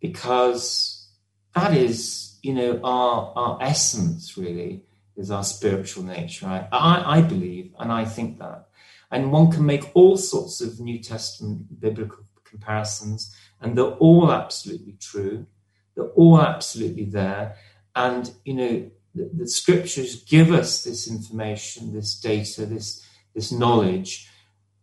because 0.00 1.08
that 1.54 1.76
is 1.76 2.30
you 2.42 2.54
know, 2.54 2.80
our, 2.82 3.32
our 3.36 3.58
essence 3.60 4.36
really 4.36 4.84
is 5.16 5.30
our 5.30 5.44
spiritual 5.44 6.04
nature. 6.04 6.46
I, 6.46 6.66
I, 6.72 7.18
I 7.18 7.22
believe, 7.22 7.74
and 7.78 7.92
I 7.92 8.04
think 8.04 8.38
that. 8.38 8.66
And 9.10 9.32
one 9.32 9.50
can 9.50 9.66
make 9.66 9.90
all 9.94 10.16
sorts 10.16 10.60
of 10.60 10.80
New 10.80 10.98
Testament 10.98 11.80
biblical 11.80 12.24
comparisons, 12.44 13.36
and 13.60 13.76
they're 13.76 13.84
all 13.84 14.32
absolutely 14.32 14.96
true. 15.00 15.46
They're 15.94 16.06
all 16.06 16.40
absolutely 16.40 17.04
there. 17.04 17.56
And, 17.94 18.32
you 18.44 18.54
know, 18.54 18.90
the, 19.14 19.30
the 19.32 19.48
scriptures 19.48 20.22
give 20.24 20.52
us 20.52 20.84
this 20.84 21.10
information, 21.10 21.92
this 21.92 22.14
data, 22.14 22.66
this, 22.66 23.04
this 23.34 23.50
knowledge. 23.52 24.28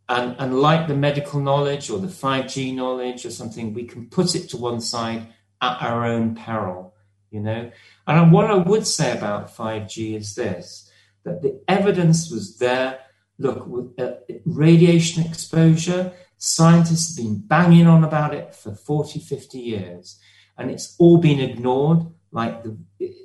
And, 0.09 0.35
and 0.39 0.59
like 0.59 0.87
the 0.87 0.95
medical 0.95 1.39
knowledge 1.39 1.89
or 1.89 1.99
the 1.99 2.07
5G 2.07 2.73
knowledge 2.73 3.25
or 3.25 3.31
something, 3.31 3.73
we 3.73 3.85
can 3.85 4.07
put 4.09 4.35
it 4.35 4.49
to 4.49 4.57
one 4.57 4.81
side 4.81 5.27
at 5.61 5.81
our 5.81 6.05
own 6.05 6.35
peril 6.35 6.93
you 7.31 7.39
know. 7.41 7.71
And 8.05 8.31
what 8.31 8.49
I 8.49 8.55
would 8.55 8.87
say 8.87 9.17
about 9.17 9.55
5G 9.55 10.15
is 10.15 10.35
this 10.35 10.91
that 11.23 11.41
the 11.41 11.59
evidence 11.67 12.31
was 12.31 12.57
there. 12.57 12.99
Look, 13.37 13.67
with 13.67 13.99
uh, 13.99 14.13
radiation 14.45 15.23
exposure, 15.23 16.13
scientists 16.37 17.15
have 17.15 17.25
been 17.25 17.39
banging 17.39 17.85
on 17.85 18.03
about 18.03 18.33
it 18.33 18.55
for 18.55 18.73
40, 18.73 19.19
50 19.19 19.59
years, 19.59 20.19
and 20.57 20.71
it's 20.71 20.95
all 20.97 21.17
been 21.17 21.39
ignored. 21.39 22.07
Like 22.31 22.63
the 22.63 22.77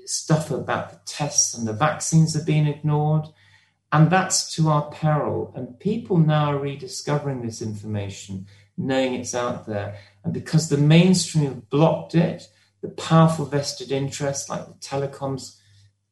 stuff 0.07 0.51
about 0.51 0.91
the 0.91 1.01
tests 1.05 1.55
and 1.55 1.67
the 1.67 1.73
vaccines 1.73 2.35
have 2.35 2.47
been 2.47 2.67
ignored. 2.67 3.27
And 3.91 4.11
that's 4.11 4.55
to 4.57 4.69
our 4.69 4.91
peril. 4.91 5.53
And 5.55 5.79
people 5.79 6.19
now 6.19 6.53
are 6.53 6.59
rediscovering 6.59 7.43
this 7.43 7.61
information, 7.61 8.47
knowing 8.77 9.15
it's 9.15 9.35
out 9.35 9.67
there. 9.67 9.99
And 10.25 10.33
because 10.33 10.69
the 10.69 10.79
mainstream 10.79 11.45
have 11.45 11.69
blocked 11.69 12.15
it, 12.15 12.49
the 12.81 12.89
powerful 12.89 13.45
vested 13.45 13.93
interests 13.93 14.49
like 14.49 14.67
the 14.67 14.75
telecoms 14.75 15.59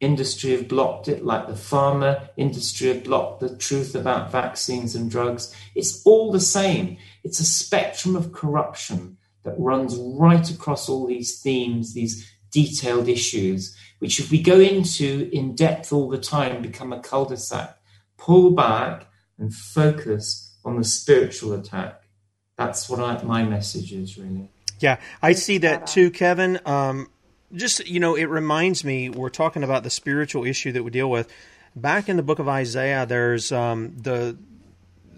industry 0.00 0.52
have 0.52 0.68
blocked 0.68 1.08
it, 1.08 1.24
like 1.24 1.46
the 1.46 1.52
pharma 1.52 2.28
industry 2.36 2.88
have 2.88 3.04
blocked 3.04 3.40
the 3.40 3.56
truth 3.56 3.94
about 3.94 4.32
vaccines 4.32 4.94
and 4.94 5.10
drugs. 5.10 5.54
It's 5.74 6.02
all 6.04 6.32
the 6.32 6.40
same. 6.40 6.96
It's 7.22 7.40
a 7.40 7.44
spectrum 7.44 8.16
of 8.16 8.32
corruption, 8.32 9.18
that 9.42 9.58
runs 9.58 9.96
right 9.96 10.50
across 10.50 10.88
all 10.88 11.06
these 11.06 11.40
themes, 11.40 11.94
these 11.94 12.30
detailed 12.50 13.08
issues, 13.08 13.76
which 13.98 14.18
if 14.18 14.30
we 14.30 14.42
go 14.42 14.60
into 14.60 15.28
in 15.32 15.54
depth 15.54 15.92
all 15.92 16.08
the 16.08 16.18
time, 16.18 16.62
become 16.62 16.92
a 16.92 17.00
cul-de-sac. 17.00 17.76
Pull 18.16 18.52
back 18.52 19.06
and 19.38 19.54
focus 19.54 20.56
on 20.64 20.76
the 20.76 20.84
spiritual 20.84 21.52
attack. 21.54 22.02
That's 22.56 22.88
what 22.88 23.00
I, 23.00 23.22
my 23.22 23.42
message 23.42 23.92
is 23.92 24.18
really. 24.18 24.50
Yeah, 24.80 24.98
I 25.22 25.32
see 25.32 25.58
that 25.58 25.86
too, 25.86 26.10
Kevin. 26.10 26.60
Um, 26.66 27.08
just 27.54 27.86
you 27.86 28.00
know, 28.00 28.14
it 28.14 28.24
reminds 28.24 28.84
me 28.84 29.08
we're 29.08 29.30
talking 29.30 29.62
about 29.62 29.82
the 29.82 29.90
spiritual 29.90 30.44
issue 30.44 30.72
that 30.72 30.82
we 30.82 30.90
deal 30.90 31.10
with. 31.10 31.32
Back 31.74 32.08
in 32.08 32.16
the 32.16 32.22
book 32.22 32.38
of 32.38 32.48
Isaiah, 32.48 33.06
there's 33.06 33.52
um, 33.52 33.96
the 33.96 34.36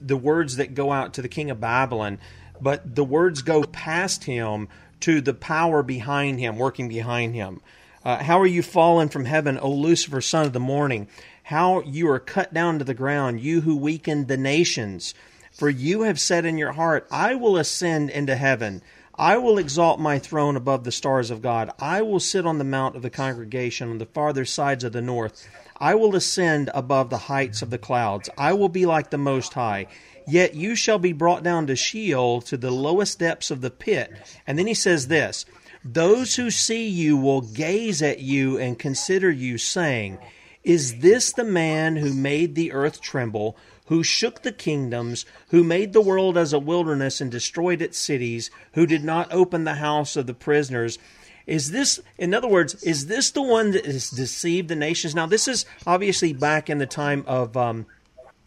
the 0.01 0.17
words 0.17 0.57
that 0.57 0.75
go 0.75 0.93
out 0.93 1.15
to 1.15 1.23
the 1.23 1.29
king 1.29 1.51
of 1.51 1.61
Babylon, 1.61 2.19
but 2.61 2.95
the 2.95 3.05
words 3.05 3.43
go 3.43 3.65
past 3.65 4.25
him 4.25 4.69
to 5.03 5.21
the 5.21 5.35
power 5.35 5.83
behind 5.83 6.41
him, 6.41 6.57
working 6.59 6.89
behind 6.89 7.35
him. 7.35 7.61
Uh, 8.05 8.23
how 8.23 8.41
are 8.41 8.47
you 8.47 8.63
fallen 8.63 9.09
from 9.09 9.25
heaven, 9.25 9.59
O 9.59 9.71
Lucifer, 9.71 10.21
son 10.21 10.47
of 10.47 10.53
the 10.53 10.61
morning? 10.61 11.07
How 11.45 11.83
you 11.83 12.09
are 12.11 12.19
cut 12.19 12.53
down 12.53 12.79
to 12.79 12.85
the 12.85 12.95
ground, 12.95 13.41
you 13.41 13.61
who 13.61 13.77
weakened 13.77 14.29
the 14.29 14.37
nations. 14.37 15.15
For 15.53 15.69
you 15.69 16.03
have 16.03 16.19
said 16.19 16.45
in 16.45 16.59
your 16.59 16.73
heart, 16.73 17.07
I 17.11 17.35
will 17.35 17.57
ascend 17.57 18.11
into 18.11 18.35
heaven. 18.35 18.83
I 19.15 19.37
will 19.37 19.59
exalt 19.59 20.01
my 20.01 20.19
throne 20.19 20.57
above 20.57 20.85
the 20.85 20.91
stars 20.91 21.31
of 21.31 21.43
God. 21.43 21.71
I 21.79 22.03
will 22.03 22.21
sit 22.21 22.47
on 22.47 22.59
the 22.59 22.65
mount 22.65 22.97
of 22.97 23.03
the 23.03 23.11
congregation 23.11 23.91
on 23.91 23.99
the 23.99 24.07
farther 24.07 24.45
sides 24.45 24.85
of 24.85 24.93
the 24.93 25.03
north. 25.03 25.47
I 25.77 25.95
will 25.95 26.17
ascend 26.17 26.71
above 26.75 27.11
the 27.11 27.19
heights 27.19 27.61
of 27.61 27.71
the 27.71 27.79
clouds. 27.79 28.31
I 28.39 28.55
will 28.55 28.69
be 28.69 28.87
like 28.87 29.11
the 29.11 29.19
Most 29.19 29.53
High. 29.53 29.89
Yet 30.27 30.55
you 30.55 30.75
shall 30.75 30.99
be 30.99 31.13
brought 31.13 31.43
down 31.43 31.67
to 31.67 31.77
Sheol, 31.77 32.41
to 32.43 32.57
the 32.57 32.71
lowest 32.71 33.19
depths 33.19 33.51
of 33.51 33.61
the 33.61 33.71
pit. 33.71 34.13
And 34.47 34.59
then 34.59 34.67
he 34.67 34.75
says 34.75 35.09
this 35.09 35.45
Those 35.85 36.37
who 36.37 36.51
see 36.51 36.89
you 36.89 37.17
will 37.17 37.41
gaze 37.41 38.03
at 38.03 38.21
you 38.21 38.59
and 38.59 38.79
consider 38.79 39.31
you, 39.31 39.59
saying, 39.59 40.19
Is 40.63 40.99
this 40.99 41.33
the 41.33 41.45
man 41.45 41.97
who 41.97 42.13
made 42.13 42.55
the 42.55 42.73
earth 42.73 43.01
tremble? 43.01 43.57
who 43.87 44.03
shook 44.03 44.41
the 44.43 44.53
kingdoms, 44.53 45.27
who 45.49 45.63
made 45.63 45.93
the 45.93 46.01
world 46.01 46.39
as 46.39 46.53
a 46.53 46.59
wilderness 46.59 47.21
and 47.21 47.31
destroyed 47.31 47.83
its 47.83 47.99
cities, 47.99 48.51
who 48.73 48.87
did 48.87 49.05
not 49.05 49.31
open 49.31 49.65
the 49.65 49.75
house 49.75 50.17
of 50.17 50.27
the 50.27 50.33
prisoners, 50.33 50.99
is 51.47 51.73
this, 51.73 52.01
in 52.19 52.35
other 52.35 52.49
words, 52.49 52.83
is 52.83 53.07
this 53.07 53.31
the 53.31 53.43
one 53.43 53.73
that 53.73 53.85
has 53.87 54.11
deceived 54.11 54.69
the 54.69 54.77
nations? 54.77 55.15
Now, 55.15 55.27
this 55.27 55.49
is 55.49 55.67
obviously 55.87 56.33
back 56.33 56.71
in 56.71 56.79
the 56.79 56.87
time 56.87 57.25
of 57.27 57.57
um, 57.57 57.87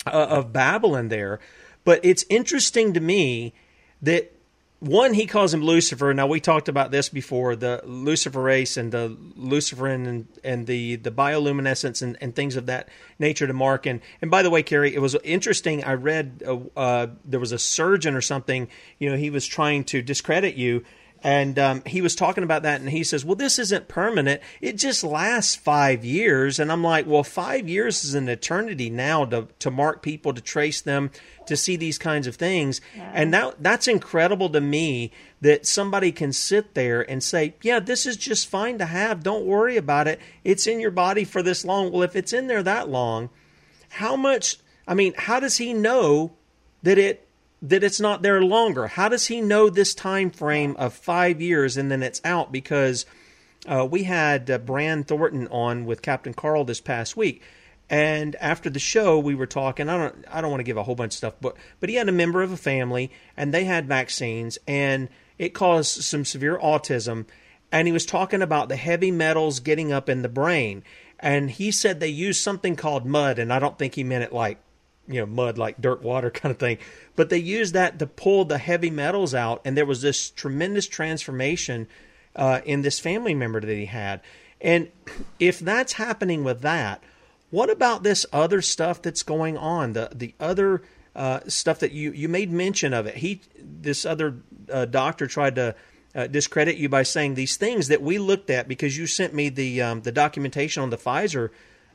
uh, 0.06 0.28
of 0.30 0.54
Babylon 0.54 1.10
there, 1.10 1.40
but 1.86 2.02
it's 2.04 2.26
interesting 2.30 2.94
to 2.94 3.00
me 3.00 3.54
that 4.02 4.32
one 4.80 5.14
he 5.14 5.26
calls 5.26 5.54
him 5.54 5.64
Lucifer. 5.64 6.14
Now 6.14 6.28
we 6.28 6.40
talked 6.40 6.68
about 6.68 6.92
this 6.92 7.10
before 7.10 7.56
the 7.56 7.82
Luciferase 7.86 8.78
and 8.78 8.92
the 8.92 9.18
Luciferin 9.38 10.08
and, 10.08 10.28
and 10.44 10.68
the 10.68 10.98
the 10.98 11.12
bioluminescence 11.12 12.02
and, 12.02 12.18
and 12.20 12.36
things 12.36 12.56
of 12.56 12.66
that 12.66 12.90
nature 13.18 13.48
to 13.48 13.54
Mark. 13.54 13.86
And 13.86 14.02
and 14.22 14.30
by 14.30 14.44
the 14.44 14.50
way, 14.50 14.64
Carrie, 14.64 14.94
it 14.94 15.00
was 15.00 15.16
interesting. 15.24 15.84
I 15.84 15.94
read 15.94 16.44
uh, 16.46 16.60
uh, 16.76 17.08
there 17.24 17.40
was 17.40 17.54
a 17.54 17.60
surgeon 17.60 18.16
or 18.16 18.22
something. 18.22 18.68
You 19.00 19.10
know, 19.10 19.18
he 19.18 19.30
was 19.30 19.48
trying 19.48 19.86
to 19.86 20.02
discredit 20.02 20.56
you 20.56 20.84
and 21.26 21.58
um, 21.58 21.82
he 21.88 22.02
was 22.02 22.16
talking 22.16 22.44
about 22.44 22.62
that, 22.62 22.82
and 22.82 22.90
he 22.90 23.04
says, 23.04 23.26
"Well, 23.26 23.36
this 23.36 23.58
isn't 23.58 23.88
permanent; 23.88 24.42
it 24.62 24.74
just 24.78 25.04
lasts 25.04 25.56
five 25.56 26.06
years." 26.06 26.60
And 26.60 26.72
I'm 26.72 26.84
like, 26.84 27.08
"Well, 27.08 27.24
five 27.24 27.68
years 27.68 28.04
is 28.04 28.14
an 28.14 28.30
eternity 28.30 28.92
now 28.92 29.26
to 29.26 29.48
to 29.58 29.72
mark 29.72 30.04
people, 30.04 30.36
to 30.36 30.42
trace 30.42 30.82
them, 30.82 31.10
to 31.48 31.58
see 31.58 31.76
these 31.76 31.98
kinds 31.98 32.28
of 32.28 32.36
things." 32.36 32.82
Yeah. 32.96 33.12
And 33.14 33.34
that 33.34 33.56
that's 33.62 33.88
incredible 33.88 34.50
to 34.50 34.62
me 34.62 35.12
that 35.42 35.66
somebody 35.66 36.12
can 36.12 36.34
sit 36.34 36.74
there 36.74 37.02
and 37.10 37.24
say, 37.24 37.56
"Yeah, 37.62 37.80
this 37.80 38.06
is 38.06 38.18
just 38.18 38.48
fine 38.48 38.78
to 38.80 38.86
have. 38.86 39.24
Don't 39.24 39.46
worry 39.46 39.78
about 39.78 40.08
it. 40.08 40.20
It's 40.44 40.68
in 40.68 40.80
your 40.80 40.92
body 40.92 41.24
for 41.24 41.42
this 41.42 41.66
long." 41.66 41.92
Well, 41.92 42.04
if 42.04 42.16
it's 42.16 42.34
in 42.34 42.48
there 42.48 42.64
that 42.64 42.90
long, 42.90 43.30
how 43.90 44.16
much? 44.16 44.58
I 44.88 44.94
mean, 44.94 45.14
how 45.18 45.40
does 45.40 45.58
he 45.58 45.74
know 45.74 46.34
that 46.84 46.98
it 46.98 47.28
that 47.62 47.84
it's 47.84 48.00
not 48.00 48.22
there 48.22 48.42
longer? 48.42 48.88
How 48.88 49.10
does 49.10 49.28
he 49.28 49.42
know 49.42 49.70
this 49.70 49.96
time 49.96 50.30
frame 50.30 50.76
of 50.78 50.94
five 50.94 51.42
years 51.42 51.78
and 51.78 51.92
then 51.92 52.04
it's 52.04 52.22
out? 52.24 52.52
Because 52.52 53.06
uh, 53.68 53.88
we 53.90 54.04
had 54.04 54.50
uh, 54.50 54.58
Brand 54.60 55.08
Thornton 55.08 55.48
on 55.48 55.86
with 55.86 56.02
Captain 56.02 56.34
Carl 56.34 56.64
this 56.64 56.82
past 56.82 57.18
week, 57.18 57.42
and 57.90 58.36
after 58.38 58.70
the 58.70 58.80
show 58.80 59.20
we 59.20 59.36
were 59.36 59.46
talking. 59.46 59.90
I 59.90 59.98
don't 59.98 60.26
I 60.32 60.42
don't 60.42 60.52
want 60.52 60.60
to 60.60 60.66
give 60.66 60.78
a 60.78 60.84
whole 60.84 60.96
bunch 60.96 61.14
of 61.14 61.18
stuff, 61.18 61.36
but 61.42 61.56
but 61.80 61.90
he 61.90 61.96
had 61.96 62.10
a 62.10 62.14
member 62.14 62.42
of 62.42 62.52
a 62.52 62.58
family 62.58 63.12
and 63.38 63.54
they 63.54 63.66
had 63.66 63.88
vaccines 63.88 64.58
and 64.68 65.10
it 65.38 65.54
caused 65.54 66.04
some 66.04 66.24
severe 66.24 66.58
autism, 66.58 67.26
and 67.72 67.88
he 67.88 67.92
was 67.92 68.06
talking 68.06 68.42
about 68.42 68.70
the 68.70 68.76
heavy 68.76 69.12
metals 69.12 69.60
getting 69.60 69.92
up 69.92 70.08
in 70.10 70.22
the 70.22 70.30
brain. 70.30 70.84
And 71.20 71.52
he 71.52 71.72
said 71.72 72.00
they 72.00 72.08
used 72.08 72.42
something 72.42 72.76
called 72.76 73.06
mud, 73.06 73.40
and 73.40 73.52
I 73.52 73.60
don't 73.60 73.78
think 73.78 73.96
he 73.96 74.04
meant 74.04 74.24
it 74.24 74.34
like 74.34 74.60
you 75.08 75.20
know 75.20 75.26
mud 75.26 75.58
like 75.58 75.80
dirt 75.80 76.02
water 76.02 76.30
kind 76.32 76.52
of 76.52 76.58
thing 76.58 76.80
but 77.16 77.30
they 77.30 77.38
used 77.38 77.76
that 77.76 78.00
to 78.00 78.08
pull 78.08 78.44
the 78.44 78.58
heavy 78.58 78.90
metals 78.90 79.36
out 79.36 79.62
and 79.64 79.78
there 79.78 79.86
was 79.86 80.02
this 80.02 80.32
tremendous 80.32 80.88
transformation 80.88 81.88
uh, 82.36 82.60
in 82.66 82.82
this 82.82 83.00
family 83.00 83.36
member 83.36 83.62
that 83.62 83.70
he 83.70 83.86
had 83.86 84.20
and 84.60 84.90
if 85.40 85.60
that's 85.60 85.94
happening 85.94 86.44
with 86.44 86.62
that 86.62 87.04
what 87.56 87.70
about 87.70 88.04
this 88.04 88.26
other 88.34 88.62
stuff 88.62 89.02
that's 89.02 89.24
going 89.24 89.58
on 89.58 89.94
the 89.94 90.10
the 90.14 90.34
other 90.40 90.82
uh, 91.16 91.40
stuff 91.48 91.80
that 91.80 91.92
you 91.92 92.12
you 92.12 92.28
made 92.28 92.52
mention 92.52 92.94
of 92.94 93.06
it 93.08 93.16
he 93.16 93.42
this 93.58 94.06
other 94.06 94.36
uh, 94.72 94.86
doctor 94.86 95.26
tried 95.28 95.56
to 95.56 95.76
uh, 96.14 96.28
discredit 96.28 96.76
you 96.78 96.90
by 96.90 97.04
saying 97.04 97.36
these 97.36 97.56
things 97.58 97.88
that 97.88 98.02
we 98.02 98.18
looked 98.18 98.50
at 98.50 98.68
because 98.68 98.98
you 98.98 99.08
sent 99.08 99.34
me 99.34 99.50
the 99.50 99.82
um, 99.82 100.02
the 100.02 100.12
documentation 100.12 100.84
on 100.84 100.90
the 100.90 100.98
Pfizer 100.98 101.50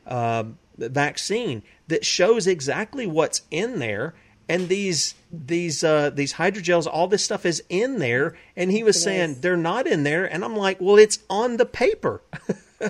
uh, 0.07 0.43
vaccine 0.77 1.61
that 1.87 2.03
shows 2.03 2.47
exactly 2.47 3.05
what's 3.05 3.41
in 3.51 3.79
there 3.79 4.15
and 4.51 4.67
these 4.67 5.15
these 5.31 5.81
uh, 5.81 6.09
these 6.09 6.33
hydrogels, 6.33 6.85
all 6.85 7.07
this 7.07 7.23
stuff 7.23 7.45
is 7.45 7.63
in 7.69 7.99
there. 7.99 8.35
And 8.57 8.69
he 8.69 8.83
was 8.83 8.97
it 8.97 8.99
saying 8.99 9.29
is. 9.31 9.39
they're 9.39 9.55
not 9.55 9.87
in 9.87 10.03
there, 10.03 10.25
and 10.25 10.43
I'm 10.43 10.57
like, 10.57 10.81
well, 10.81 10.97
it's 10.97 11.19
on 11.29 11.55
the 11.55 11.65
paper. 11.65 12.21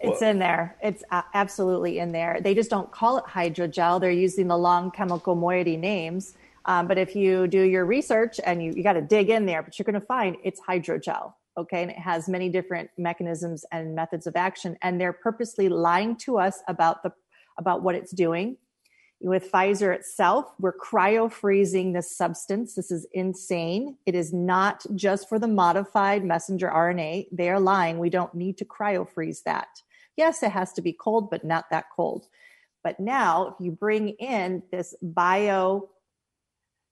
it's 0.00 0.22
in 0.22 0.38
there. 0.38 0.76
It's 0.82 1.04
absolutely 1.34 1.98
in 1.98 2.12
there. 2.12 2.40
They 2.42 2.54
just 2.54 2.70
don't 2.70 2.90
call 2.90 3.18
it 3.18 3.24
hydrogel. 3.24 4.00
They're 4.00 4.10
using 4.10 4.48
the 4.48 4.56
long 4.56 4.90
chemical 4.90 5.34
moiety 5.34 5.76
names. 5.76 6.34
Um, 6.64 6.86
but 6.86 6.98
if 6.98 7.14
you 7.14 7.46
do 7.46 7.62
your 7.62 7.84
research 7.84 8.40
and 8.44 8.62
you, 8.62 8.72
you 8.72 8.82
got 8.82 8.94
to 8.94 9.02
dig 9.02 9.30
in 9.30 9.46
there, 9.46 9.62
but 9.62 9.78
you're 9.78 9.84
going 9.84 10.00
to 10.00 10.06
find 10.06 10.36
it's 10.42 10.60
hydrogel. 10.60 11.34
Okay. 11.58 11.82
And 11.82 11.90
it 11.90 11.98
has 11.98 12.28
many 12.28 12.48
different 12.48 12.90
mechanisms 12.96 13.64
and 13.72 13.94
methods 13.94 14.26
of 14.26 14.36
action. 14.36 14.76
And 14.82 15.00
they're 15.00 15.12
purposely 15.12 15.68
lying 15.68 16.16
to 16.16 16.38
us 16.38 16.60
about 16.68 17.02
the 17.02 17.12
about 17.58 17.82
what 17.82 17.94
it's 17.94 18.12
doing. 18.12 18.56
With 19.22 19.52
Pfizer 19.52 19.94
itself, 19.94 20.46
we're 20.58 20.72
cryo 20.72 21.30
freezing 21.30 21.92
this 21.92 22.16
substance. 22.16 22.74
This 22.74 22.90
is 22.90 23.06
insane. 23.12 23.98
It 24.06 24.14
is 24.14 24.32
not 24.32 24.86
just 24.94 25.28
for 25.28 25.38
the 25.38 25.48
modified 25.48 26.24
messenger 26.24 26.70
RNA. 26.70 27.26
They 27.30 27.50
are 27.50 27.60
lying. 27.60 27.98
We 27.98 28.08
don't 28.08 28.34
need 28.34 28.56
to 28.58 28.64
cryo 28.64 29.06
freeze 29.06 29.42
that. 29.42 29.82
Yes, 30.20 30.42
it 30.42 30.52
has 30.52 30.74
to 30.74 30.82
be 30.82 30.92
cold, 30.92 31.30
but 31.30 31.44
not 31.44 31.70
that 31.70 31.86
cold. 31.96 32.26
But 32.84 33.00
now, 33.00 33.48
if 33.48 33.54
you 33.58 33.70
bring 33.70 34.10
in 34.10 34.62
this 34.70 34.94
bio 35.00 35.88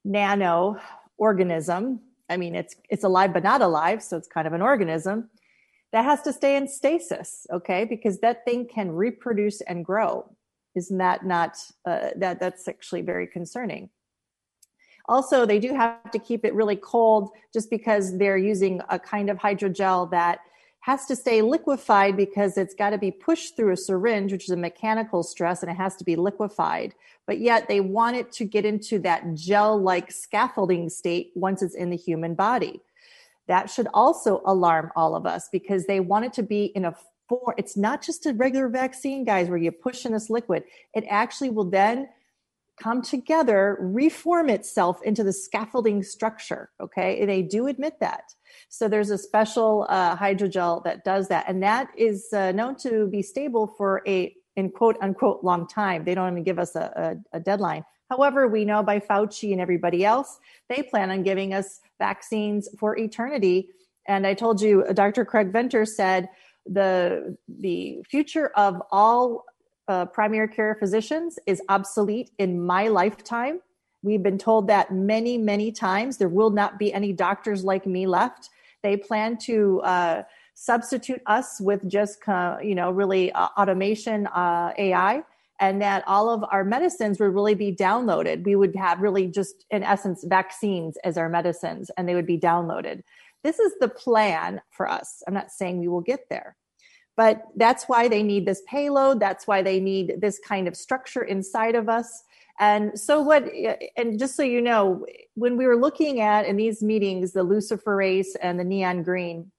nano 0.03 0.81
organism, 1.19 2.01
I 2.31 2.39
mean, 2.39 2.55
it's 2.55 2.75
it's 2.89 3.05
alive 3.05 3.35
but 3.35 3.43
not 3.43 3.61
alive, 3.61 4.03
so 4.03 4.17
it's 4.17 4.35
kind 4.37 4.47
of 4.47 4.55
an 4.55 4.63
organism 4.63 5.29
that 5.93 6.07
has 6.07 6.23
to 6.23 6.33
stay 6.33 6.57
in 6.57 6.67
stasis, 6.69 7.47
okay? 7.53 7.85
Because 7.85 8.19
that 8.21 8.47
thing 8.47 8.67
can 8.67 8.93
reproduce 8.93 9.61
and 9.61 9.85
grow. 9.85 10.13
Isn't 10.75 10.97
that 10.97 11.27
not 11.27 11.53
uh, 11.85 12.11
that 12.17 12.41
that's 12.41 12.67
actually 12.67 13.03
very 13.03 13.27
concerning? 13.27 13.91
Also, 15.07 15.45
they 15.45 15.59
do 15.59 15.75
have 15.75 16.11
to 16.13 16.19
keep 16.19 16.47
it 16.47 16.55
really 16.55 16.77
cold 16.77 17.29
just 17.53 17.69
because 17.69 18.17
they're 18.17 18.45
using 18.53 18.81
a 18.89 18.99
kind 18.99 19.29
of 19.29 19.37
hydrogel 19.37 20.11
that 20.13 20.39
has 20.81 21.07
to 21.07 21.17
stay 21.17 21.43
liquefied 21.43 22.17
because 22.17 22.57
it's 22.57 22.75
got 22.75 22.91
to 22.91 22.99
be 22.99 23.11
pushed 23.11 23.57
through 23.57 23.73
a 23.73 23.77
syringe, 23.77 24.33
which 24.33 24.45
is 24.45 24.51
a 24.51 24.57
mechanical 24.57 25.23
stress, 25.23 25.63
and 25.63 25.71
it 25.71 25.77
has 25.77 25.97
to 25.97 26.05
be 26.05 26.17
liquefied. 26.17 26.95
But 27.27 27.41
yet 27.41 27.69
they 27.69 27.81
want 27.81 28.17
it 28.17 28.33
to 28.33 28.45
get 28.45 28.65
into 28.65 28.99
that 29.01 29.35
gel 29.35 29.81
like 29.81 30.11
scaffolding 30.11 30.89
state 30.89 31.33
once 31.35 31.63
it's 31.63 31.75
in 31.75 31.91
the 31.91 31.97
human 31.97 32.35
body. 32.35 32.81
That 33.49 33.71
should 33.71 33.89
also 33.93 34.43
alarm 34.45 34.93
all 34.95 35.17
of 35.17 35.27
us 35.27 35.49
because 35.51 35.87
they 35.87 36.01
want 36.01 36.27
it 36.27 36.33
to 36.35 36.43
be 36.43 36.67
in 36.67 36.85
a 36.85 36.95
form. 37.29 37.55
it's 37.59 37.77
not 37.77 38.03
just 38.03 38.27
a 38.27 38.33
regular 38.33 38.69
vaccine 38.69 39.25
guys 39.25 39.49
where 39.49 39.59
you 39.59 39.71
push 39.71 40.05
in 40.05 40.13
this 40.13 40.31
liquid 40.31 40.65
it 40.95 41.05
actually 41.09 41.51
will 41.51 41.69
then 41.69 42.09
come 42.81 43.03
together 43.03 43.77
reform 43.81 44.49
itself 44.49 45.03
into 45.03 45.23
the 45.23 45.33
scaffolding 45.33 46.03
structure 46.03 46.71
okay 46.81 47.25
they 47.27 47.43
do 47.43 47.67
admit 47.67 48.01
that 48.01 48.35
so 48.69 48.89
there's 48.89 49.11
a 49.11 49.19
special 49.19 49.87
uh, 49.89 50.17
hydrogel 50.17 50.83
that 50.85 51.05
does 51.05 51.29
that 51.29 51.45
and 51.49 51.63
that 51.63 51.89
is 51.97 52.29
uh, 52.33 52.53
known 52.53 52.77
to 52.77 53.07
be 53.09 53.23
stable 53.23 53.67
for 53.77 54.03
a 54.07 54.35
in 54.57 54.71
quote 54.71 54.97
unquote 55.01 55.43
long 55.43 55.67
time 55.67 56.05
they 56.05 56.15
don't 56.15 56.33
even 56.33 56.45
give 56.45 56.59
us 56.59 56.77
a, 56.77 57.17
a, 57.33 57.37
a 57.37 57.41
deadline 57.41 57.85
However, 58.11 58.49
we 58.49 58.65
know 58.65 58.83
by 58.83 59.01
Fauci 59.01 59.53
and 59.53 59.61
everybody 59.61 60.05
else, 60.05 60.39
they 60.69 60.83
plan 60.83 61.11
on 61.11 61.23
giving 61.23 61.53
us 61.53 61.81
vaccines 61.99 62.69
for 62.79 62.97
eternity. 62.97 63.69
And 64.07 64.27
I 64.27 64.35
told 64.35 64.63
you, 64.63 64.85
Dr. 64.95 65.25
Craig 65.25 65.53
Venter 65.53 65.85
said 65.85 66.29
the 66.65 67.37
the 67.49 68.03
future 68.09 68.49
of 68.57 68.83
all 68.91 69.45
uh, 69.89 70.07
primary 70.07 70.49
care 70.49 70.75
physicians 70.79 71.39
is 71.47 71.63
obsolete 71.69 72.31
in 72.39 72.65
my 72.65 72.89
lifetime. 72.89 73.61
We've 74.03 74.23
been 74.23 74.39
told 74.39 74.69
that 74.69 74.93
many, 74.93 75.37
many 75.39 75.73
times. 75.73 76.17
There 76.17 76.29
will 76.29 76.51
not 76.51 76.79
be 76.79 76.93
any 76.93 77.13
doctors 77.13 77.65
like 77.65 77.87
me 77.87 78.07
left. 78.07 78.49
They 78.83 78.97
plan 78.97 79.39
to 79.39 79.81
uh, 79.83 80.23
substitute 80.55 81.23
us 81.27 81.61
with 81.61 81.89
just, 81.89 82.19
you 82.27 82.75
know, 82.75 82.91
really 82.91 83.33
uh, 83.33 83.49
automation, 83.57 84.27
uh, 84.29 84.73
AI, 84.77 85.23
and 85.61 85.83
that 85.83 86.05
all 86.07 86.31
of 86.31 86.45
our 86.51 86.65
medicines 86.65 87.19
would 87.19 87.35
really 87.35 87.55
be 87.55 87.75
downloaded. 87.75 88.45
We 88.45 88.57
would 88.57 88.75
have 88.77 89.01
really 89.01 89.27
just, 89.27 89.65
in 89.71 89.83
essence, 89.83 90.25
vaccines 90.25 90.97
as 91.05 91.19
our 91.19 91.29
medicines, 91.29 91.91
and 91.97 92.09
they 92.09 92.15
would 92.15 92.27
be 92.27 92.39
downloaded. 92.39 93.03
This 93.43 93.59
is 93.59 93.73
the 93.81 93.89
plan 93.89 94.61
for 94.71 94.89
us. 94.89 95.23
I'm 95.27 95.35
not 95.35 95.51
saying 95.51 95.79
we 95.79 95.89
will 95.89 96.01
get 96.01 96.29
there, 96.29 96.57
but 97.17 97.43
that's 97.57 97.85
why 97.85 98.09
they 98.09 98.23
need 98.23 98.47
this 98.47 98.63
payload. 98.69 99.21
That's 99.21 99.47
why 99.47 99.63
they 99.63 99.81
need 99.81 100.21
this 100.21 100.39
kind 100.39 100.69
of 100.69 100.77
structure 100.77 101.23
inside 101.23 101.75
of 101.75 101.89
us. 101.89 102.25
And 102.61 102.99
so, 102.99 103.21
what, 103.21 103.49
and 103.97 104.19
just 104.19 104.35
so 104.35 104.43
you 104.43 104.61
know, 104.61 105.07
when 105.35 105.57
we 105.57 105.67
were 105.67 105.77
looking 105.77 106.21
at 106.21 106.47
in 106.47 106.57
these 106.57 106.83
meetings, 106.83 107.33
the 107.33 107.45
luciferase 107.45 108.35
and 108.41 108.59
the 108.59 108.65
neon 108.65 109.03
green, 109.05 109.53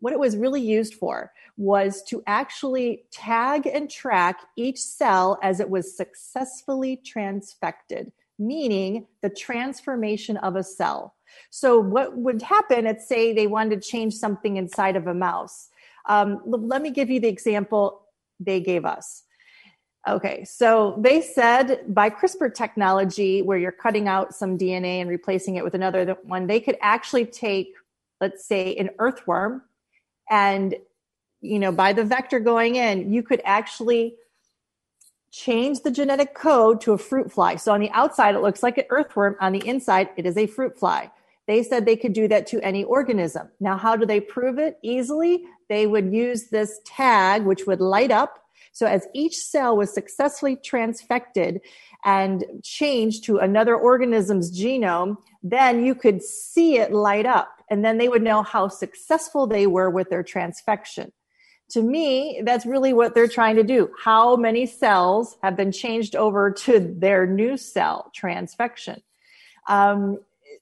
what 0.00 0.12
it 0.12 0.18
was 0.18 0.36
really 0.36 0.60
used 0.60 0.94
for 0.94 1.32
was 1.56 2.02
to 2.04 2.22
actually 2.26 3.04
tag 3.10 3.66
and 3.66 3.90
track 3.90 4.40
each 4.56 4.78
cell 4.78 5.38
as 5.42 5.60
it 5.60 5.70
was 5.70 5.96
successfully 5.96 7.00
transfected, 7.04 8.12
meaning 8.38 9.06
the 9.22 9.30
transformation 9.30 10.36
of 10.38 10.56
a 10.56 10.64
cell. 10.64 11.14
So, 11.50 11.78
what 11.78 12.16
would 12.16 12.42
happen? 12.42 12.84
Let's 12.84 13.08
say 13.08 13.32
they 13.32 13.46
wanted 13.46 13.82
to 13.82 13.88
change 13.88 14.14
something 14.14 14.56
inside 14.56 14.96
of 14.96 15.06
a 15.06 15.14
mouse. 15.14 15.68
Um, 16.08 16.40
let 16.44 16.82
me 16.82 16.90
give 16.90 17.10
you 17.10 17.20
the 17.20 17.28
example 17.28 18.02
they 18.38 18.60
gave 18.60 18.84
us. 18.84 19.22
Okay, 20.08 20.44
so 20.44 20.94
they 20.98 21.20
said 21.20 21.82
by 21.88 22.10
CRISPR 22.10 22.54
technology, 22.54 23.42
where 23.42 23.58
you're 23.58 23.72
cutting 23.72 24.06
out 24.06 24.34
some 24.34 24.56
DNA 24.56 25.00
and 25.00 25.10
replacing 25.10 25.56
it 25.56 25.64
with 25.64 25.74
another 25.74 26.16
one, 26.22 26.46
they 26.46 26.60
could 26.60 26.76
actually 26.80 27.26
take, 27.26 27.74
let's 28.20 28.46
say, 28.46 28.76
an 28.76 28.90
earthworm, 29.00 29.62
and 30.30 30.76
you 31.40 31.58
know, 31.58 31.72
by 31.72 31.92
the 31.92 32.04
vector 32.04 32.40
going 32.40 32.76
in, 32.76 33.12
you 33.12 33.22
could 33.22 33.42
actually 33.44 34.16
change 35.30 35.80
the 35.80 35.90
genetic 35.90 36.34
code 36.34 36.80
to 36.80 36.92
a 36.92 36.98
fruit 36.98 37.30
fly. 37.30 37.56
So 37.56 37.72
on 37.72 37.80
the 37.80 37.90
outside, 37.90 38.34
it 38.34 38.40
looks 38.40 38.62
like 38.62 38.78
an 38.78 38.84
earthworm. 38.90 39.36
On 39.40 39.52
the 39.52 39.66
inside, 39.66 40.08
it 40.16 40.24
is 40.24 40.36
a 40.36 40.46
fruit 40.46 40.78
fly. 40.78 41.10
They 41.46 41.62
said 41.62 41.84
they 41.84 41.96
could 41.96 42.12
do 42.12 42.26
that 42.28 42.46
to 42.48 42.60
any 42.62 42.84
organism. 42.84 43.48
Now, 43.60 43.76
how 43.76 43.96
do 43.96 44.06
they 44.06 44.20
prove 44.20 44.58
it? 44.58 44.78
Easily, 44.82 45.44
they 45.68 45.86
would 45.86 46.12
use 46.12 46.48
this 46.48 46.80
tag, 46.84 47.44
which 47.44 47.66
would 47.66 47.80
light 47.80 48.10
up. 48.10 48.45
So 48.76 48.84
as 48.84 49.08
each 49.14 49.36
cell 49.36 49.74
was 49.74 49.94
successfully 49.94 50.54
transfected 50.54 51.60
and 52.04 52.44
changed 52.62 53.24
to 53.24 53.38
another 53.38 53.74
organism's 53.74 54.54
genome, 54.54 55.16
then 55.42 55.82
you 55.82 55.94
could 55.94 56.22
see 56.22 56.76
it 56.76 56.92
light 56.92 57.24
up. 57.24 57.62
And 57.70 57.82
then 57.82 57.96
they 57.96 58.10
would 58.10 58.22
know 58.22 58.42
how 58.42 58.68
successful 58.68 59.46
they 59.46 59.66
were 59.66 59.88
with 59.88 60.10
their 60.10 60.22
transfection. 60.22 61.10
To 61.70 61.80
me, 61.80 62.42
that's 62.44 62.66
really 62.66 62.92
what 62.92 63.14
they're 63.14 63.28
trying 63.28 63.56
to 63.56 63.62
do. 63.62 63.88
How 63.98 64.36
many 64.36 64.66
cells 64.66 65.38
have 65.42 65.56
been 65.56 65.72
changed 65.72 66.14
over 66.14 66.50
to 66.50 66.78
their 66.98 67.26
new 67.26 67.56
cell 67.56 68.12
transfection? 68.14 69.00
Um, 69.68 70.18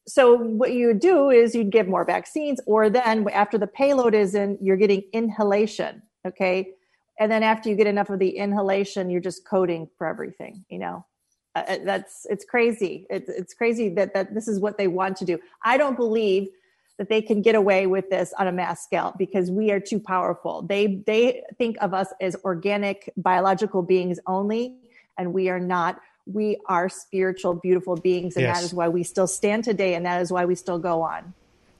so 0.06 0.36
what 0.36 0.72
you 0.72 0.86
would 0.86 1.00
do 1.00 1.30
is 1.30 1.52
you'd 1.52 1.72
give 1.72 1.88
more 1.88 2.04
vaccines 2.04 2.60
or 2.64 2.88
then 2.90 3.28
after 3.30 3.58
the 3.58 3.66
payload 3.66 4.14
is 4.14 4.36
in 4.36 4.58
you're 4.60 4.76
getting 4.76 5.02
inhalation 5.14 6.02
okay 6.26 6.74
and 7.18 7.30
then 7.30 7.42
after 7.42 7.68
you 7.68 7.76
get 7.76 7.86
enough 7.86 8.10
of 8.10 8.18
the 8.18 8.36
inhalation 8.36 9.10
you're 9.10 9.20
just 9.20 9.44
coding 9.46 9.88
for 9.96 10.06
everything 10.06 10.64
you 10.68 10.78
know? 10.78 11.04
Uh, 11.54 11.62
uh, 11.68 11.78
that's 11.84 12.26
it's 12.28 12.44
crazy. 12.44 13.06
It's, 13.08 13.28
it's 13.28 13.54
crazy 13.54 13.88
that, 13.90 14.12
that 14.14 14.34
this 14.34 14.48
is 14.48 14.58
what 14.58 14.76
they 14.76 14.88
want 14.88 15.16
to 15.18 15.24
do. 15.24 15.38
I 15.62 15.76
don't 15.76 15.96
believe 15.96 16.48
that 16.98 17.08
they 17.08 17.22
can 17.22 17.42
get 17.42 17.54
away 17.54 17.86
with 17.86 18.10
this 18.10 18.32
on 18.38 18.46
a 18.46 18.52
mass 18.52 18.84
scale 18.84 19.14
because 19.18 19.50
we 19.50 19.70
are 19.70 19.80
too 19.80 20.00
powerful. 20.00 20.62
They 20.62 21.02
they 21.06 21.42
think 21.58 21.76
of 21.80 21.94
us 21.94 22.08
as 22.20 22.36
organic 22.44 23.12
biological 23.16 23.82
beings 23.82 24.18
only 24.26 24.76
and 25.18 25.32
we 25.32 25.48
are 25.48 25.60
not. 25.60 26.00
We 26.26 26.58
are 26.66 26.88
spiritual, 26.88 27.54
beautiful 27.54 27.96
beings, 27.96 28.36
and 28.36 28.44
yes. 28.44 28.58
that 28.58 28.64
is 28.64 28.74
why 28.74 28.88
we 28.88 29.02
still 29.02 29.26
stand 29.26 29.64
today, 29.64 29.94
and 29.94 30.06
that 30.06 30.22
is 30.22 30.32
why 30.32 30.46
we 30.46 30.54
still 30.54 30.78
go 30.78 31.02
on. 31.02 31.34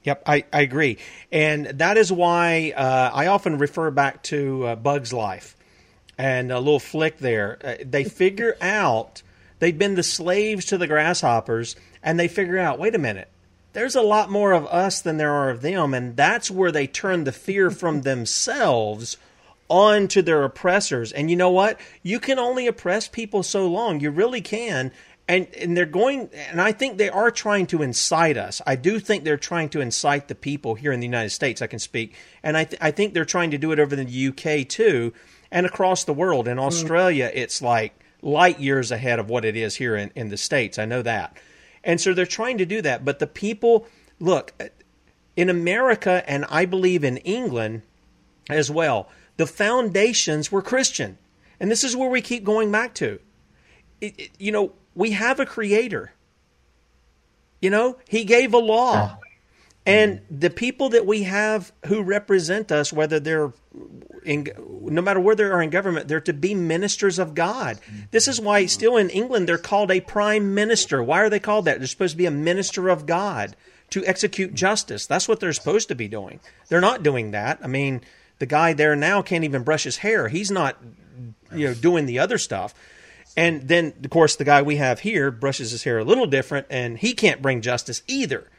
Yep, 0.05 0.23
I, 0.27 0.45
I 0.53 0.61
agree. 0.61 0.99
And 1.31 1.65
that 1.65 1.97
is 1.97 2.11
why 2.11 2.73
uh, 2.75 3.09
I 3.13 3.27
often 3.27 3.57
refer 3.57 3.89
back 3.89 4.21
to 4.23 4.67
uh, 4.67 4.75
Bug's 4.75 5.11
Life 5.11 5.57
and 6.17 6.51
a 6.51 6.59
little 6.59 6.79
flick 6.79 7.17
there. 7.17 7.57
Uh, 7.63 7.83
they 7.83 8.03
figure 8.03 8.55
out 8.61 9.23
they've 9.59 9.77
been 9.77 9.95
the 9.95 10.03
slaves 10.03 10.65
to 10.65 10.77
the 10.77 10.87
grasshoppers, 10.87 11.75
and 12.03 12.19
they 12.19 12.27
figure 12.27 12.59
out 12.59 12.77
wait 12.77 12.93
a 12.93 12.99
minute, 12.99 13.29
there's 13.73 13.95
a 13.95 14.01
lot 14.01 14.29
more 14.29 14.53
of 14.53 14.67
us 14.67 15.01
than 15.01 15.17
there 15.17 15.33
are 15.33 15.49
of 15.49 15.61
them. 15.61 15.93
And 15.95 16.15
that's 16.15 16.51
where 16.51 16.71
they 16.71 16.87
turn 16.87 17.23
the 17.23 17.31
fear 17.31 17.71
from 17.71 18.03
themselves 18.03 19.17
on 19.67 20.07
to 20.09 20.21
their 20.21 20.43
oppressors. 20.43 21.11
And 21.11 21.31
you 21.31 21.35
know 21.35 21.49
what? 21.49 21.79
You 22.03 22.19
can 22.19 22.37
only 22.37 22.67
oppress 22.67 23.07
people 23.07 23.41
so 23.41 23.67
long. 23.67 23.99
You 23.99 24.11
really 24.11 24.41
can. 24.41 24.91
And 25.27 25.47
and 25.55 25.75
they're 25.75 25.87
going 25.87 26.29
and 26.49 26.61
I 26.61 26.71
think 26.71 26.97
they 26.97 27.09
are 27.09 27.31
trying 27.31 27.65
to 27.67 27.81
incite 27.81 28.37
us. 28.37 28.61
I 28.67 28.75
do 28.75 28.99
think 28.99 29.23
they're 29.23 29.37
trying 29.37 29.69
to 29.69 29.81
incite 29.81 30.27
the 30.27 30.35
people 30.35 30.75
here 30.75 30.91
in 30.91 30.99
the 30.99 31.07
United 31.07 31.31
States. 31.31 31.63
I 31.63 31.67
can 31.67 31.79
speak, 31.79 32.15
and 32.43 32.55
I 32.55 32.65
th- 32.65 32.79
I 32.79 32.91
think 32.91 33.13
they're 33.13 33.25
trying 33.25 33.51
to 33.51 33.57
do 33.57 33.71
it 33.71 33.79
over 33.79 33.95
in 33.95 34.05
the 34.05 34.27
UK 34.27 34.67
too, 34.67 35.13
and 35.51 35.65
across 35.65 36.03
the 36.03 36.13
world. 36.13 36.47
In 36.47 36.57
mm. 36.57 36.63
Australia, 36.63 37.27
mm. 37.27 37.35
it's 37.35 37.59
like 37.59 37.99
light 38.21 38.59
years 38.59 38.91
ahead 38.91 39.17
of 39.17 39.29
what 39.29 39.45
it 39.45 39.55
is 39.55 39.75
here 39.75 39.95
in, 39.95 40.11
in 40.15 40.29
the 40.29 40.37
states. 40.37 40.77
I 40.77 40.85
know 40.85 41.01
that, 41.01 41.37
and 41.83 41.99
so 41.99 42.13
they're 42.13 42.27
trying 42.27 42.59
to 42.59 42.65
do 42.65 42.83
that. 42.83 43.03
But 43.03 43.17
the 43.17 43.27
people 43.27 43.87
look 44.19 44.53
in 45.35 45.49
America, 45.49 46.23
and 46.27 46.45
I 46.49 46.65
believe 46.65 47.03
in 47.03 47.17
England 47.17 47.81
as 48.47 48.69
well 48.69 49.09
the 49.37 49.47
foundations 49.47 50.51
were 50.51 50.61
Christian. 50.61 51.17
And 51.59 51.71
this 51.71 51.83
is 51.83 51.95
where 51.95 52.09
we 52.09 52.21
keep 52.21 52.43
going 52.43 52.71
back 52.71 52.93
to. 52.95 53.19
It, 54.05 54.19
it, 54.19 54.31
you 54.37 54.51
know, 54.51 54.73
we 54.93 55.11
have 55.11 55.39
a 55.39 55.45
creator. 55.45 56.13
You 57.61 57.69
know, 57.69 57.97
he 58.07 58.23
gave 58.23 58.53
a 58.53 58.59
law. 58.59 59.17
And 59.87 60.21
the 60.31 60.49
people 60.49 60.89
that 60.89 61.05
we 61.05 61.23
have 61.23 61.71
who 61.85 62.01
represent 62.01 62.71
us, 62.71 62.91
whether 62.91 63.19
they're 63.19 63.53
in, 64.23 64.47
no 64.81 65.01
matter 65.01 65.19
where 65.19 65.35
they 65.35 65.43
are 65.43 65.61
in 65.61 65.69
government, 65.69 66.07
they're 66.07 66.19
to 66.21 66.33
be 66.33 66.55
ministers 66.55 67.19
of 67.19 67.35
God. 67.35 67.79
This 68.09 68.27
is 68.27 68.41
why, 68.41 68.65
still 68.65 68.97
in 68.97 69.11
England, 69.11 69.47
they're 69.47 69.59
called 69.59 69.91
a 69.91 70.01
prime 70.01 70.55
minister. 70.55 71.03
Why 71.03 71.21
are 71.21 71.29
they 71.29 71.39
called 71.39 71.65
that? 71.65 71.77
They're 71.77 71.87
supposed 71.87 72.13
to 72.13 72.17
be 72.17 72.25
a 72.25 72.31
minister 72.31 72.89
of 72.89 73.05
God 73.05 73.55
to 73.91 74.03
execute 74.05 74.55
justice. 74.55 75.05
That's 75.05 75.27
what 75.27 75.39
they're 75.39 75.53
supposed 75.53 75.89
to 75.89 75.95
be 75.95 76.07
doing. 76.07 76.39
They're 76.69 76.81
not 76.81 77.03
doing 77.03 77.31
that. 77.31 77.59
I 77.61 77.67
mean, 77.67 78.01
the 78.39 78.47
guy 78.47 78.73
there 78.73 78.95
now 78.95 79.21
can't 79.21 79.43
even 79.43 79.61
brush 79.61 79.83
his 79.83 79.97
hair. 79.97 80.27
He's 80.29 80.49
not, 80.49 80.81
you 81.53 81.67
know, 81.67 81.73
doing 81.75 82.07
the 82.07 82.17
other 82.17 82.39
stuff. 82.39 82.73
And 83.37 83.67
then, 83.67 83.93
of 84.03 84.09
course, 84.09 84.35
the 84.35 84.45
guy 84.45 84.61
we 84.61 84.77
have 84.77 85.01
here 85.01 85.29
brushes 85.31 85.71
his 85.71 85.83
hair 85.83 85.99
a 85.99 86.03
little 86.03 86.27
different, 86.27 86.67
and 86.69 86.97
he 86.97 87.13
can't 87.13 87.41
bring 87.41 87.61
justice 87.61 88.01
either. 88.07 88.49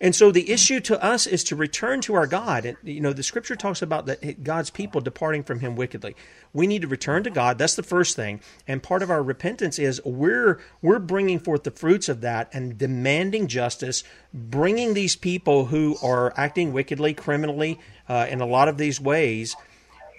And 0.00 0.14
so 0.14 0.30
the 0.30 0.50
issue 0.50 0.80
to 0.80 1.02
us 1.04 1.26
is 1.26 1.44
to 1.44 1.56
return 1.56 2.00
to 2.02 2.14
our 2.14 2.26
God. 2.26 2.64
And, 2.64 2.78
you 2.82 3.00
know, 3.00 3.12
the 3.12 3.22
scripture 3.22 3.54
talks 3.54 3.82
about 3.82 4.06
that 4.06 4.42
God's 4.42 4.70
people 4.70 5.02
departing 5.02 5.42
from 5.42 5.60
him 5.60 5.76
wickedly. 5.76 6.16
We 6.54 6.66
need 6.66 6.82
to 6.82 6.88
return 6.88 7.22
to 7.24 7.30
God. 7.30 7.58
That's 7.58 7.74
the 7.74 7.82
first 7.82 8.16
thing. 8.16 8.40
And 8.66 8.82
part 8.82 9.02
of 9.02 9.10
our 9.10 9.22
repentance 9.22 9.78
is 9.78 10.02
we're, 10.02 10.58
we're 10.80 10.98
bringing 11.00 11.38
forth 11.38 11.64
the 11.64 11.70
fruits 11.70 12.08
of 12.08 12.22
that 12.22 12.48
and 12.54 12.78
demanding 12.78 13.46
justice, 13.46 14.02
bringing 14.32 14.94
these 14.94 15.16
people 15.16 15.66
who 15.66 15.96
are 16.02 16.32
acting 16.34 16.72
wickedly, 16.72 17.12
criminally, 17.12 17.78
uh, 18.08 18.26
in 18.30 18.40
a 18.40 18.46
lot 18.46 18.68
of 18.68 18.78
these 18.78 19.00
ways, 19.00 19.54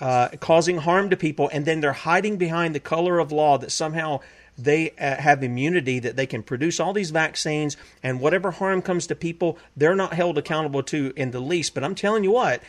uh, 0.01 0.29
causing 0.39 0.79
harm 0.79 1.11
to 1.11 1.15
people. 1.15 1.49
And 1.53 1.63
then 1.63 1.79
they're 1.79 1.93
hiding 1.93 2.37
behind 2.37 2.75
the 2.75 2.79
color 2.79 3.19
of 3.19 3.31
law 3.31 3.57
that 3.59 3.71
somehow 3.71 4.19
they 4.57 4.91
uh, 4.91 5.15
have 5.17 5.43
immunity 5.43 5.99
that 5.99 6.15
they 6.15 6.25
can 6.25 6.43
produce 6.43 6.79
all 6.79 6.91
these 6.91 7.11
vaccines 7.11 7.77
and 8.03 8.19
whatever 8.19 8.51
harm 8.51 8.81
comes 8.81 9.07
to 9.07 9.15
people, 9.15 9.57
they're 9.77 9.95
not 9.95 10.13
held 10.13 10.37
accountable 10.37 10.83
to 10.83 11.13
in 11.15 11.31
the 11.31 11.39
least. 11.39 11.73
But 11.73 11.83
I'm 11.83 11.95
telling 11.95 12.23
you 12.23 12.31
what, 12.31 12.61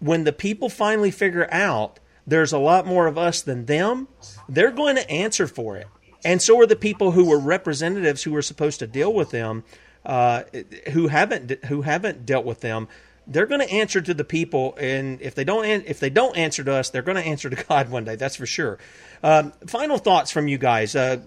when 0.00 0.24
the 0.24 0.32
people 0.32 0.68
finally 0.68 1.10
figure 1.10 1.48
out 1.52 2.00
there's 2.26 2.52
a 2.52 2.58
lot 2.58 2.86
more 2.86 3.06
of 3.06 3.18
us 3.18 3.42
than 3.42 3.66
them, 3.66 4.08
they're 4.48 4.70
going 4.70 4.96
to 4.96 5.10
answer 5.10 5.46
for 5.46 5.76
it. 5.76 5.86
And 6.24 6.40
so 6.40 6.58
are 6.60 6.66
the 6.66 6.76
people 6.76 7.12
who 7.12 7.26
were 7.26 7.38
representatives 7.38 8.22
who 8.22 8.32
were 8.32 8.42
supposed 8.42 8.78
to 8.80 8.86
deal 8.86 9.12
with 9.12 9.30
them, 9.30 9.64
uh, 10.04 10.44
who 10.92 11.08
haven't 11.08 11.64
who 11.66 11.82
haven't 11.82 12.24
dealt 12.24 12.44
with 12.44 12.60
them 12.60 12.88
they're 13.26 13.46
going 13.46 13.60
to 13.60 13.70
answer 13.70 14.00
to 14.00 14.14
the 14.14 14.24
people, 14.24 14.74
and 14.78 15.20
if 15.20 15.34
they 15.34 15.44
don't, 15.44 15.64
if 15.64 16.00
they 16.00 16.10
don't 16.10 16.36
answer 16.36 16.64
to 16.64 16.72
us, 16.72 16.90
they're 16.90 17.02
going 17.02 17.16
to 17.16 17.24
answer 17.24 17.50
to 17.50 17.64
God 17.68 17.90
one 17.90 18.04
day. 18.04 18.16
That's 18.16 18.36
for 18.36 18.46
sure. 18.46 18.78
Um, 19.22 19.52
final 19.66 19.98
thoughts 19.98 20.30
from 20.30 20.48
you 20.48 20.58
guys. 20.58 20.96
Uh, 20.96 21.18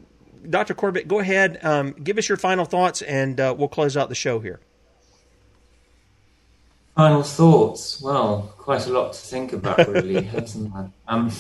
Dr. 0.50 0.74
Corbett, 0.74 1.08
go 1.08 1.20
ahead, 1.20 1.64
um, 1.64 1.92
give 1.92 2.18
us 2.18 2.28
your 2.28 2.38
final 2.38 2.66
thoughts, 2.66 3.02
and 3.02 3.40
uh, 3.40 3.56
we'll 3.58 3.70
close 3.70 3.96
out 3.96 4.10
the 4.10 4.16
show 4.16 4.40
here. 4.40 4.60
Final 6.96 7.24
thoughts. 7.24 8.02
Well, 8.02 8.54
quite 8.58 8.86
a 8.86 8.92
lot 8.92 9.14
to 9.14 9.20
think 9.20 9.54
about, 9.54 9.88
really, 9.88 10.22
hasn't 10.22 10.74
there? 10.74 10.92
Um, 11.08 11.32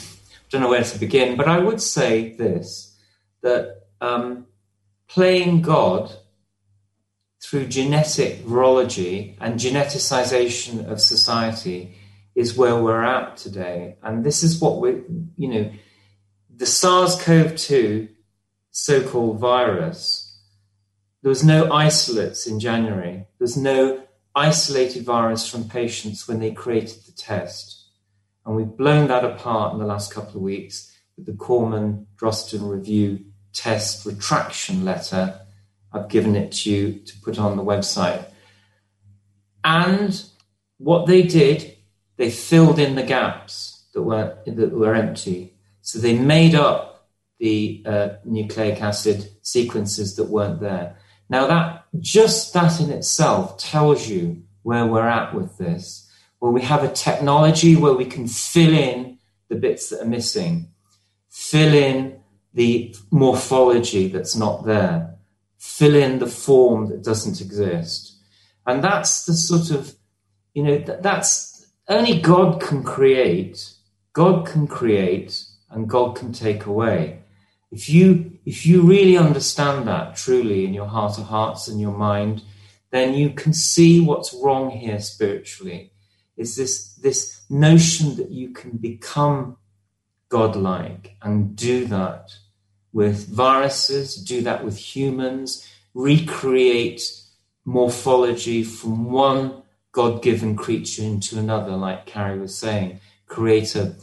don't 0.50 0.62
know 0.62 0.70
where 0.70 0.84
to 0.84 1.00
begin, 1.00 1.36
but 1.36 1.48
I 1.48 1.60
would 1.60 1.82
say 1.82 2.34
this 2.34 2.96
that 3.42 3.88
um, 4.00 4.46
playing 5.08 5.62
God 5.62 6.16
through 7.44 7.68
genetic 7.68 8.46
virology 8.46 9.36
and 9.42 9.60
geneticization 9.60 10.90
of 10.90 11.02
society 11.02 11.96
is 12.36 12.58
where 12.58 12.82
we're 12.82 13.04
at 13.04 13.38
today. 13.38 13.98
And 14.02 14.24
this 14.24 14.44
is 14.44 14.60
what 14.62 14.80
we, 14.80 15.02
you 15.38 15.48
know, 15.50 15.72
the 16.56 16.66
SARS 16.66 17.22
CoV 17.22 17.56
2 17.56 18.08
so 18.72 19.08
called 19.08 19.40
virus, 19.40 20.42
there 21.22 21.30
was 21.30 21.44
no 21.44 21.72
isolates 21.72 22.48
in 22.48 22.60
January. 22.60 23.26
There's 23.38 23.56
no 23.56 24.04
isolated 24.36 25.06
virus 25.06 25.48
from 25.48 25.70
patients 25.70 26.28
when 26.28 26.40
they 26.40 26.52
created 26.52 27.06
the 27.06 27.12
test. 27.12 27.88
And 28.46 28.56
we've 28.56 28.66
blown 28.66 29.08
that 29.08 29.24
apart 29.24 29.74
in 29.74 29.80
the 29.80 29.86
last 29.86 30.14
couple 30.14 30.38
of 30.38 30.42
weeks 30.42 30.92
with 31.16 31.28
the 31.28 31.34
Corman 31.34 32.08
Drosten 32.18 32.70
review 32.70 33.26
test 33.54 34.06
retraction 34.06 34.84
letter. 34.84 35.40
I've 35.94 36.10
given 36.10 36.36
it 36.36 36.52
to 36.54 36.72
you 36.72 36.94
to 37.06 37.22
put 37.22 37.38
on 37.40 37.56
the 37.56 37.64
website. 37.64 38.26
And 39.64 40.24
what 40.78 41.06
they 41.06 41.22
did, 41.22 41.78
they 42.18 42.30
filled 42.30 42.80
in 42.80 42.96
the 42.96 43.04
gaps 43.04 43.86
that 43.94 44.02
were, 44.02 44.38
that 44.46 44.72
were 44.72 44.96
empty. 44.96 45.54
So 45.82 46.00
they 46.00 46.18
made 46.18 46.56
up 46.56 47.08
the 47.40 47.84
uh, 47.86 48.10
nucleic 48.26 48.82
acid 48.82 49.30
sequences 49.42 50.16
that 50.16 50.26
weren't 50.26 50.62
there. 50.62 50.98
Now 51.30 51.48
that 51.48 51.86
just 52.00 52.54
that 52.54 52.80
in 52.80 52.90
itself 52.90 53.58
tells 53.58 54.08
you 54.08 54.44
where 54.64 54.86
we're 54.86 55.08
at 55.08 55.34
with 55.34 55.58
this, 55.58 56.10
where 56.40 56.52
we 56.52 56.62
have 56.62 56.84
a 56.84 56.92
technology 56.92 57.76
where 57.76 57.94
we 57.94 58.06
can 58.06 58.28
fill 58.28 58.74
in 58.74 59.18
the 59.50 59.56
bits 59.56 59.90
that 59.90 60.02
are 60.02 60.06
missing, 60.06 60.70
fill 61.30 61.74
in 61.74 62.20
the 62.54 62.96
morphology 63.12 64.08
that's 64.08 64.36
not 64.36 64.66
there, 64.66 65.13
fill 65.64 65.96
in 65.96 66.20
the 66.20 66.28
form 66.28 66.90
that 66.90 67.02
doesn't 67.02 67.40
exist. 67.40 68.18
And 68.68 68.84
that's 68.84 69.26
the 69.26 69.34
sort 69.34 69.72
of, 69.72 69.96
you 70.54 70.62
know, 70.62 70.78
that's 70.78 71.66
only 71.88 72.20
God 72.20 72.62
can 72.62 72.84
create. 72.84 73.74
God 74.12 74.46
can 74.46 74.68
create 74.68 75.42
and 75.70 75.90
God 75.90 76.18
can 76.18 76.34
take 76.34 76.66
away. 76.66 77.22
If 77.72 77.90
you, 77.90 78.38
if 78.46 78.66
you 78.66 78.82
really 78.82 79.18
understand 79.18 79.88
that 79.88 80.18
truly 80.18 80.66
in 80.66 80.74
your 80.74 80.86
heart 80.86 81.18
of 81.18 81.24
hearts 81.24 81.70
and 81.70 81.80
your 81.80 81.98
mind, 81.98 82.44
then 82.92 83.14
you 83.14 83.30
can 83.30 83.54
see 83.54 84.02
what's 84.02 84.34
wrong 84.34 84.70
here 84.70 85.00
spiritually. 85.00 85.94
Is 86.36 86.58
this, 86.58 86.94
this 86.96 87.42
notion 87.50 88.18
that 88.18 88.32
you 88.32 88.50
can 88.50 88.72
become 88.72 89.56
godlike 90.28 91.16
and 91.22 91.56
do 91.56 91.86
that 91.86 92.34
with 92.94 93.28
viruses, 93.28 94.16
do 94.16 94.42
that 94.44 94.64
with 94.64 94.78
humans, 94.78 95.68
recreate 95.94 97.02
morphology 97.66 98.64
from 98.64 99.12
one 99.12 99.64
God 99.92 100.22
given 100.22 100.56
creature 100.56 101.04
into 101.04 101.38
another, 101.38 101.76
like 101.76 102.06
Carrie 102.06 102.40
was 102.40 102.56
saying, 102.56 103.00
create 103.28 103.76
a, 103.76 103.96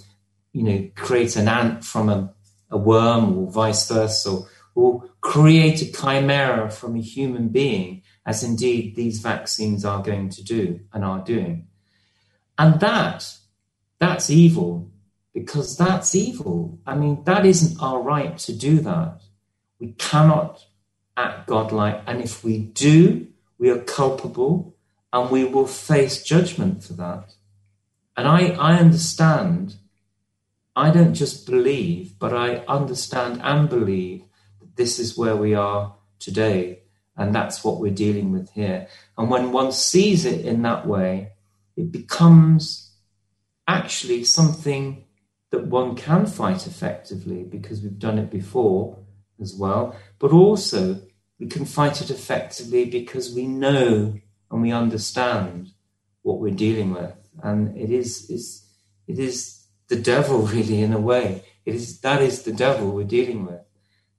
you 0.52 0.62
know, 0.62 0.90
create 0.96 1.36
an 1.36 1.48
ant 1.48 1.84
from 1.84 2.08
a, 2.08 2.34
a 2.70 2.76
worm 2.76 3.38
or 3.38 3.50
vice 3.50 3.88
versa, 3.88 4.30
or, 4.30 4.48
or 4.74 5.10
create 5.20 5.82
a 5.82 5.92
chimera 5.92 6.70
from 6.70 6.96
a 6.96 7.00
human 7.00 7.48
being, 7.48 8.02
as 8.26 8.42
indeed 8.42 8.96
these 8.96 9.20
vaccines 9.20 9.84
are 9.84 10.02
going 10.02 10.28
to 10.30 10.44
do 10.44 10.80
and 10.92 11.04
are 11.04 11.20
doing. 11.20 11.66
And 12.58 12.78
that, 12.80 13.36
that's 13.98 14.30
evil 14.30 14.89
because 15.32 15.76
that's 15.76 16.14
evil. 16.14 16.78
I 16.86 16.94
mean, 16.94 17.24
that 17.24 17.46
isn't 17.46 17.80
our 17.80 18.00
right 18.00 18.36
to 18.38 18.52
do 18.52 18.80
that. 18.80 19.22
We 19.78 19.92
cannot 19.92 20.64
act 21.16 21.46
godlike. 21.46 22.02
And 22.06 22.20
if 22.20 22.42
we 22.42 22.58
do, 22.58 23.28
we 23.58 23.70
are 23.70 23.78
culpable 23.78 24.74
and 25.12 25.30
we 25.30 25.44
will 25.44 25.66
face 25.66 26.22
judgment 26.22 26.82
for 26.82 26.94
that. 26.94 27.34
And 28.16 28.26
I, 28.26 28.48
I 28.50 28.76
understand, 28.76 29.76
I 30.74 30.90
don't 30.90 31.14
just 31.14 31.46
believe, 31.46 32.18
but 32.18 32.34
I 32.34 32.56
understand 32.66 33.40
and 33.42 33.68
believe 33.68 34.24
that 34.60 34.76
this 34.76 34.98
is 34.98 35.16
where 35.16 35.36
we 35.36 35.54
are 35.54 35.94
today. 36.18 36.80
And 37.16 37.34
that's 37.34 37.62
what 37.62 37.80
we're 37.80 37.92
dealing 37.92 38.32
with 38.32 38.50
here. 38.52 38.88
And 39.16 39.30
when 39.30 39.52
one 39.52 39.72
sees 39.72 40.24
it 40.24 40.44
in 40.44 40.62
that 40.62 40.86
way, 40.86 41.32
it 41.76 41.92
becomes 41.92 42.92
actually 43.68 44.24
something 44.24 45.04
that 45.50 45.66
one 45.66 45.96
can 45.96 46.26
fight 46.26 46.66
effectively 46.66 47.42
because 47.42 47.82
we've 47.82 47.98
done 47.98 48.18
it 48.18 48.30
before 48.30 48.98
as 49.40 49.54
well, 49.54 49.96
but 50.18 50.32
also 50.32 51.00
we 51.38 51.46
can 51.46 51.64
fight 51.64 52.00
it 52.00 52.10
effectively 52.10 52.84
because 52.84 53.34
we 53.34 53.46
know 53.46 54.14
and 54.50 54.62
we 54.62 54.72
understand 54.72 55.70
what 56.22 56.38
we're 56.38 56.54
dealing 56.54 56.92
with. 56.92 57.14
And 57.42 57.76
it 57.76 57.90
is, 57.90 58.30
is 58.30 58.66
it 59.06 59.18
is 59.18 59.64
the 59.88 59.96
devil 59.96 60.38
really 60.54 60.82
in 60.82 60.92
a 60.92 61.00
way. 61.00 61.44
It 61.64 61.74
is 61.74 62.00
that 62.00 62.22
is 62.22 62.42
the 62.42 62.52
devil 62.52 62.90
we're 62.90 63.04
dealing 63.04 63.46
with. 63.46 63.60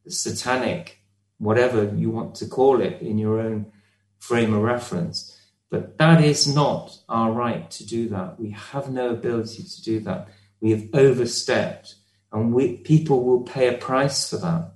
The 0.05 0.11
satanic, 0.11 0.99
whatever 1.37 1.93
you 1.95 2.09
want 2.09 2.35
to 2.35 2.47
call 2.47 2.81
it 2.81 3.01
in 3.01 3.17
your 3.17 3.39
own 3.39 3.71
frame 4.19 4.53
of 4.53 4.61
reference. 4.61 5.37
But 5.69 5.97
that 5.97 6.23
is 6.23 6.53
not 6.53 6.99
our 7.07 7.31
right 7.31 7.69
to 7.71 7.85
do 7.85 8.09
that. 8.09 8.39
We 8.39 8.51
have 8.51 8.89
no 8.89 9.09
ability 9.09 9.63
to 9.63 9.81
do 9.81 9.99
that. 10.01 10.27
We 10.61 10.71
have 10.71 10.87
overstepped, 10.93 11.95
and 12.31 12.53
we, 12.53 12.77
people 12.77 13.23
will 13.23 13.41
pay 13.41 13.67
a 13.67 13.77
price 13.77 14.29
for 14.29 14.37
that. 14.37 14.73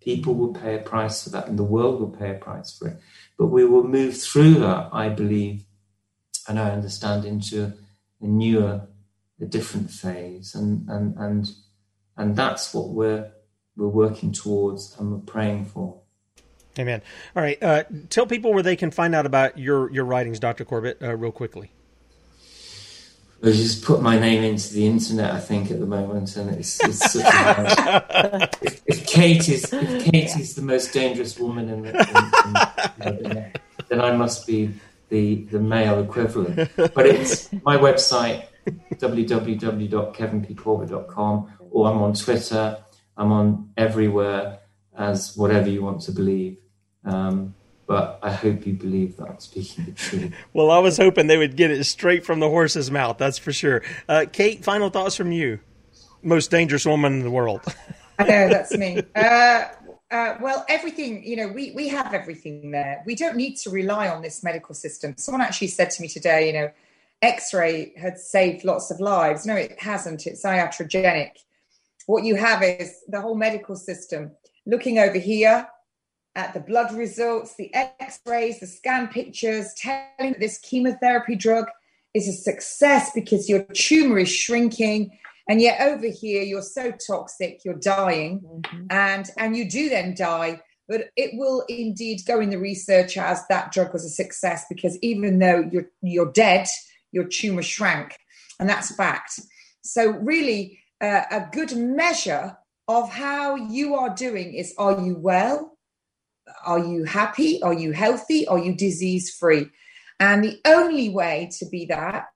People 0.00 0.34
will 0.34 0.54
pay 0.54 0.76
a 0.76 0.82
price 0.82 1.24
for 1.24 1.30
that, 1.30 1.46
and 1.46 1.58
the 1.58 1.64
world 1.64 2.00
will 2.00 2.10
pay 2.10 2.30
a 2.30 2.38
price 2.38 2.76
for 2.76 2.88
it. 2.88 2.96
But 3.38 3.46
we 3.46 3.64
will 3.64 3.84
move 3.84 4.16
through 4.16 4.54
that, 4.54 4.88
I 4.92 5.10
believe, 5.10 5.64
and 6.48 6.58
I 6.58 6.70
understand, 6.70 7.24
into 7.24 7.74
a 8.20 8.26
newer, 8.26 8.88
a 9.40 9.44
different 9.44 9.90
phase, 9.90 10.54
and 10.54 10.88
and 10.88 11.16
and 11.16 11.50
and 12.16 12.34
that's 12.34 12.72
what 12.72 12.88
we're 12.88 13.30
we're 13.76 13.88
working 13.88 14.32
towards 14.32 14.96
and 14.98 15.12
we're 15.12 15.18
praying 15.18 15.66
for. 15.66 16.00
Amen. 16.78 17.02
All 17.34 17.42
right, 17.42 17.62
uh, 17.62 17.84
tell 18.08 18.26
people 18.26 18.52
where 18.52 18.62
they 18.62 18.76
can 18.76 18.90
find 18.90 19.14
out 19.14 19.26
about 19.26 19.58
your 19.58 19.90
your 19.90 20.04
writings, 20.04 20.38
Doctor 20.38 20.64
Corbett, 20.64 20.98
uh, 21.02 21.16
real 21.16 21.32
quickly. 21.32 21.72
I 23.42 23.52
just 23.52 23.82
put 23.84 24.02
my 24.02 24.18
name 24.18 24.44
into 24.44 24.74
the 24.74 24.86
internet, 24.86 25.32
I 25.32 25.40
think, 25.40 25.70
at 25.70 25.80
the 25.80 25.86
moment, 25.86 26.36
and 26.36 26.50
it's, 26.50 26.78
it's 26.84 27.12
such 27.12 27.24
a, 27.24 28.50
if, 28.60 28.82
if, 28.86 29.06
Kate 29.06 29.48
is 29.48 29.72
if 29.72 30.04
Kate 30.04 30.36
is 30.36 30.54
the 30.54 30.60
most 30.62 30.92
dangerous 30.92 31.38
woman 31.38 31.70
in, 31.70 31.80
the, 31.82 32.92
in, 33.00 33.08
in, 33.08 33.36
in, 33.36 33.52
then 33.88 34.02
I 34.02 34.14
must 34.14 34.46
be 34.46 34.74
the 35.08 35.36
the 35.44 35.58
male 35.58 36.00
equivalent. 36.00 36.70
But 36.76 37.06
it's 37.06 37.50
my 37.64 37.78
website 37.78 38.44
www.kevinpcorbett.com, 38.66 41.52
or 41.70 41.90
I'm 41.90 42.02
on 42.02 42.12
Twitter. 42.14 42.78
I'm 43.16 43.32
on 43.32 43.70
everywhere 43.76 44.58
as 44.96 45.36
whatever 45.36 45.68
you 45.70 45.82
want 45.82 46.02
to 46.02 46.12
believe. 46.12 46.58
Um, 47.04 47.56
but 47.90 48.20
I 48.22 48.30
hope 48.30 48.68
you 48.68 48.74
believe 48.74 49.16
that 49.16 49.28
I'm 49.30 49.40
speaking 49.40 49.86
the 49.86 49.90
truth. 49.90 50.32
well, 50.52 50.70
I 50.70 50.78
was 50.78 50.96
hoping 50.96 51.26
they 51.26 51.36
would 51.36 51.56
get 51.56 51.72
it 51.72 51.82
straight 51.82 52.24
from 52.24 52.38
the 52.38 52.48
horse's 52.48 52.88
mouth. 52.88 53.18
That's 53.18 53.36
for 53.36 53.52
sure. 53.52 53.82
Uh, 54.08 54.26
Kate, 54.32 54.62
final 54.62 54.90
thoughts 54.90 55.16
from 55.16 55.32
you. 55.32 55.58
Most 56.22 56.52
dangerous 56.52 56.86
woman 56.86 57.14
in 57.14 57.22
the 57.24 57.32
world. 57.32 57.62
I 58.20 58.22
know 58.22 58.48
that's 58.48 58.76
me. 58.76 59.02
Uh, 59.16 59.64
uh, 60.08 60.36
well, 60.40 60.64
everything 60.68 61.24
you 61.24 61.34
know, 61.34 61.48
we 61.48 61.72
we 61.72 61.88
have 61.88 62.14
everything 62.14 62.70
there. 62.70 63.02
We 63.06 63.16
don't 63.16 63.34
need 63.34 63.56
to 63.56 63.70
rely 63.70 64.08
on 64.08 64.22
this 64.22 64.44
medical 64.44 64.72
system. 64.72 65.16
Someone 65.16 65.40
actually 65.40 65.66
said 65.66 65.90
to 65.90 66.02
me 66.02 66.06
today, 66.06 66.46
you 66.46 66.52
know, 66.52 66.70
X-ray 67.22 67.92
had 67.96 68.18
saved 68.18 68.64
lots 68.64 68.92
of 68.92 69.00
lives. 69.00 69.46
No, 69.46 69.56
it 69.56 69.80
hasn't. 69.80 70.28
It's 70.28 70.44
iatrogenic. 70.44 71.32
What 72.06 72.22
you 72.22 72.36
have 72.36 72.62
is 72.62 73.00
the 73.08 73.20
whole 73.20 73.34
medical 73.34 73.74
system 73.74 74.30
looking 74.64 75.00
over 75.00 75.18
here 75.18 75.66
at 76.36 76.54
the 76.54 76.60
blood 76.60 76.94
results, 76.94 77.56
the 77.56 77.74
x 77.74 78.20
rays, 78.26 78.60
the 78.60 78.66
scan 78.66 79.08
pictures, 79.08 79.74
telling 79.74 80.32
that 80.32 80.40
this 80.40 80.58
chemotherapy 80.58 81.34
drug 81.34 81.66
is 82.14 82.28
a 82.28 82.32
success 82.32 83.10
because 83.14 83.48
your 83.48 83.64
tumor 83.74 84.18
is 84.18 84.34
shrinking. 84.34 85.10
And 85.48 85.60
yet 85.60 85.80
over 85.80 86.06
here, 86.06 86.42
you're 86.42 86.62
so 86.62 86.92
toxic, 86.92 87.64
you're 87.64 87.74
dying, 87.74 88.40
mm-hmm. 88.40 88.86
and, 88.90 89.28
and 89.36 89.56
you 89.56 89.68
do 89.68 89.88
then 89.88 90.14
die. 90.14 90.60
But 90.88 91.10
it 91.16 91.30
will 91.34 91.64
indeed 91.68 92.20
go 92.26 92.40
in 92.40 92.50
the 92.50 92.58
research 92.58 93.16
as 93.16 93.46
that 93.48 93.72
drug 93.72 93.92
was 93.92 94.04
a 94.04 94.08
success 94.08 94.64
because 94.68 94.98
even 95.02 95.38
though 95.38 95.68
you're, 95.70 95.88
you're 96.02 96.32
dead, 96.32 96.66
your 97.12 97.24
tumor 97.24 97.62
shrank. 97.62 98.16
And 98.58 98.68
that's 98.68 98.94
fact. 98.94 99.40
So, 99.82 100.10
really, 100.10 100.80
uh, 101.00 101.22
a 101.30 101.48
good 101.52 101.76
measure 101.76 102.56
of 102.86 103.10
how 103.10 103.54
you 103.54 103.94
are 103.94 104.14
doing 104.14 104.54
is 104.54 104.74
are 104.78 105.00
you 105.00 105.16
well? 105.16 105.69
Are 106.64 106.78
you 106.78 107.04
happy? 107.04 107.62
Are 107.62 107.74
you 107.74 107.92
healthy? 107.92 108.46
Are 108.46 108.58
you 108.58 108.74
disease 108.74 109.34
free? 109.34 109.66
And 110.18 110.44
the 110.44 110.60
only 110.66 111.08
way 111.08 111.50
to 111.58 111.66
be 111.66 111.86
that 111.86 112.26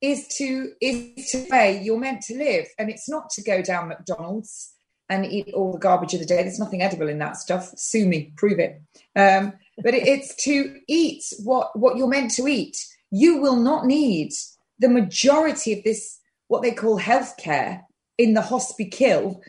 is 0.00 0.28
to 0.36 0.72
is 0.80 1.30
to 1.30 1.46
way 1.50 1.80
you're 1.82 1.98
meant 1.98 2.22
to 2.22 2.36
live. 2.36 2.66
And 2.78 2.90
it's 2.90 3.08
not 3.08 3.30
to 3.30 3.42
go 3.42 3.62
down 3.62 3.88
McDonald's 3.88 4.74
and 5.08 5.24
eat 5.24 5.52
all 5.54 5.72
the 5.72 5.78
garbage 5.78 6.14
of 6.14 6.20
the 6.20 6.26
day. 6.26 6.42
There's 6.42 6.58
nothing 6.58 6.82
edible 6.82 7.08
in 7.08 7.18
that 7.18 7.36
stuff. 7.36 7.70
Sue 7.76 8.06
me, 8.06 8.32
prove 8.36 8.58
it. 8.58 8.80
Um, 9.14 9.52
but 9.82 9.94
it's 9.94 10.34
to 10.44 10.78
eat 10.88 11.24
what 11.42 11.78
what 11.78 11.96
you're 11.96 12.08
meant 12.08 12.32
to 12.32 12.48
eat. 12.48 12.76
You 13.10 13.38
will 13.40 13.56
not 13.56 13.86
need 13.86 14.32
the 14.78 14.88
majority 14.88 15.72
of 15.72 15.84
this 15.84 16.18
what 16.48 16.62
they 16.62 16.72
call 16.72 16.98
healthcare 16.98 17.82
in 18.18 18.34
the 18.34 18.42
hospital 18.42 19.42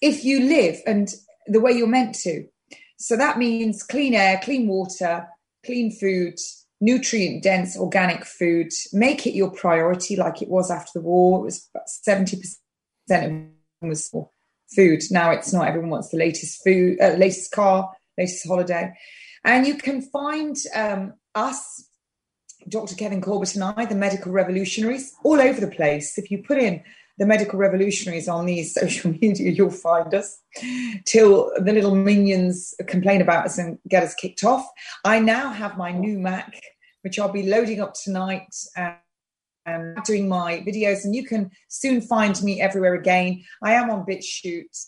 if 0.00 0.24
you 0.24 0.40
live 0.40 0.80
and 0.86 1.08
the 1.46 1.60
way 1.60 1.72
you're 1.72 1.86
meant 1.86 2.14
to. 2.14 2.46
So 2.96 3.16
that 3.16 3.38
means 3.38 3.82
clean 3.82 4.14
air, 4.14 4.40
clean 4.42 4.68
water, 4.68 5.26
clean 5.64 5.90
food, 5.90 6.38
nutrient 6.80 7.42
dense 7.42 7.76
organic 7.76 8.24
food. 8.24 8.70
Make 8.92 9.26
it 9.26 9.34
your 9.34 9.50
priority, 9.50 10.16
like 10.16 10.42
it 10.42 10.48
was 10.48 10.70
after 10.70 10.98
the 10.98 11.04
war. 11.04 11.40
It 11.40 11.44
was 11.44 11.68
about 11.74 11.88
seventy 11.88 12.36
percent 12.36 13.50
of 13.82 13.88
was 13.88 14.10
food. 14.74 15.02
Now 15.10 15.30
it's 15.30 15.52
not. 15.52 15.68
Everyone 15.68 15.90
wants 15.90 16.10
the 16.10 16.18
latest 16.18 16.62
food, 16.62 17.00
uh, 17.00 17.14
latest 17.14 17.52
car, 17.52 17.92
latest 18.16 18.46
holiday, 18.46 18.92
and 19.44 19.66
you 19.66 19.76
can 19.76 20.02
find 20.02 20.56
um, 20.74 21.14
us. 21.34 21.88
Dr. 22.66 22.94
Kevin 22.94 23.20
Corbett 23.20 23.56
and 23.56 23.64
I, 23.64 23.84
the 23.84 23.94
medical 23.94 24.32
revolutionaries, 24.32 25.12
all 25.22 25.38
over 25.38 25.60
the 25.60 25.70
place. 25.70 26.16
If 26.16 26.30
you 26.30 26.42
put 26.42 26.56
in 26.56 26.82
the 27.18 27.26
medical 27.26 27.58
revolutionaries 27.58 28.28
on 28.28 28.46
these 28.46 28.74
social 28.80 29.10
media, 29.12 29.50
you'll 29.50 29.70
find 29.70 30.12
us 30.14 30.40
till 31.04 31.52
the 31.56 31.72
little 31.72 31.94
minions 31.94 32.74
complain 32.86 33.20
about 33.20 33.46
us 33.46 33.58
and 33.58 33.78
get 33.88 34.02
us 34.02 34.14
kicked 34.14 34.44
off. 34.44 34.66
I 35.04 35.20
now 35.20 35.50
have 35.50 35.76
my 35.76 35.92
new 35.92 36.18
Mac, 36.18 36.60
which 37.02 37.18
I'll 37.18 37.32
be 37.32 37.44
loading 37.44 37.80
up 37.80 37.94
tonight 37.94 38.54
and 39.66 39.96
doing 40.04 40.28
my 40.28 40.58
videos, 40.66 41.04
and 41.04 41.14
you 41.14 41.24
can 41.24 41.50
soon 41.68 42.00
find 42.00 42.42
me 42.42 42.60
everywhere 42.60 42.94
again. 42.94 43.44
I 43.62 43.72
am 43.72 43.90
on 43.90 44.04
BitChute 44.04 44.86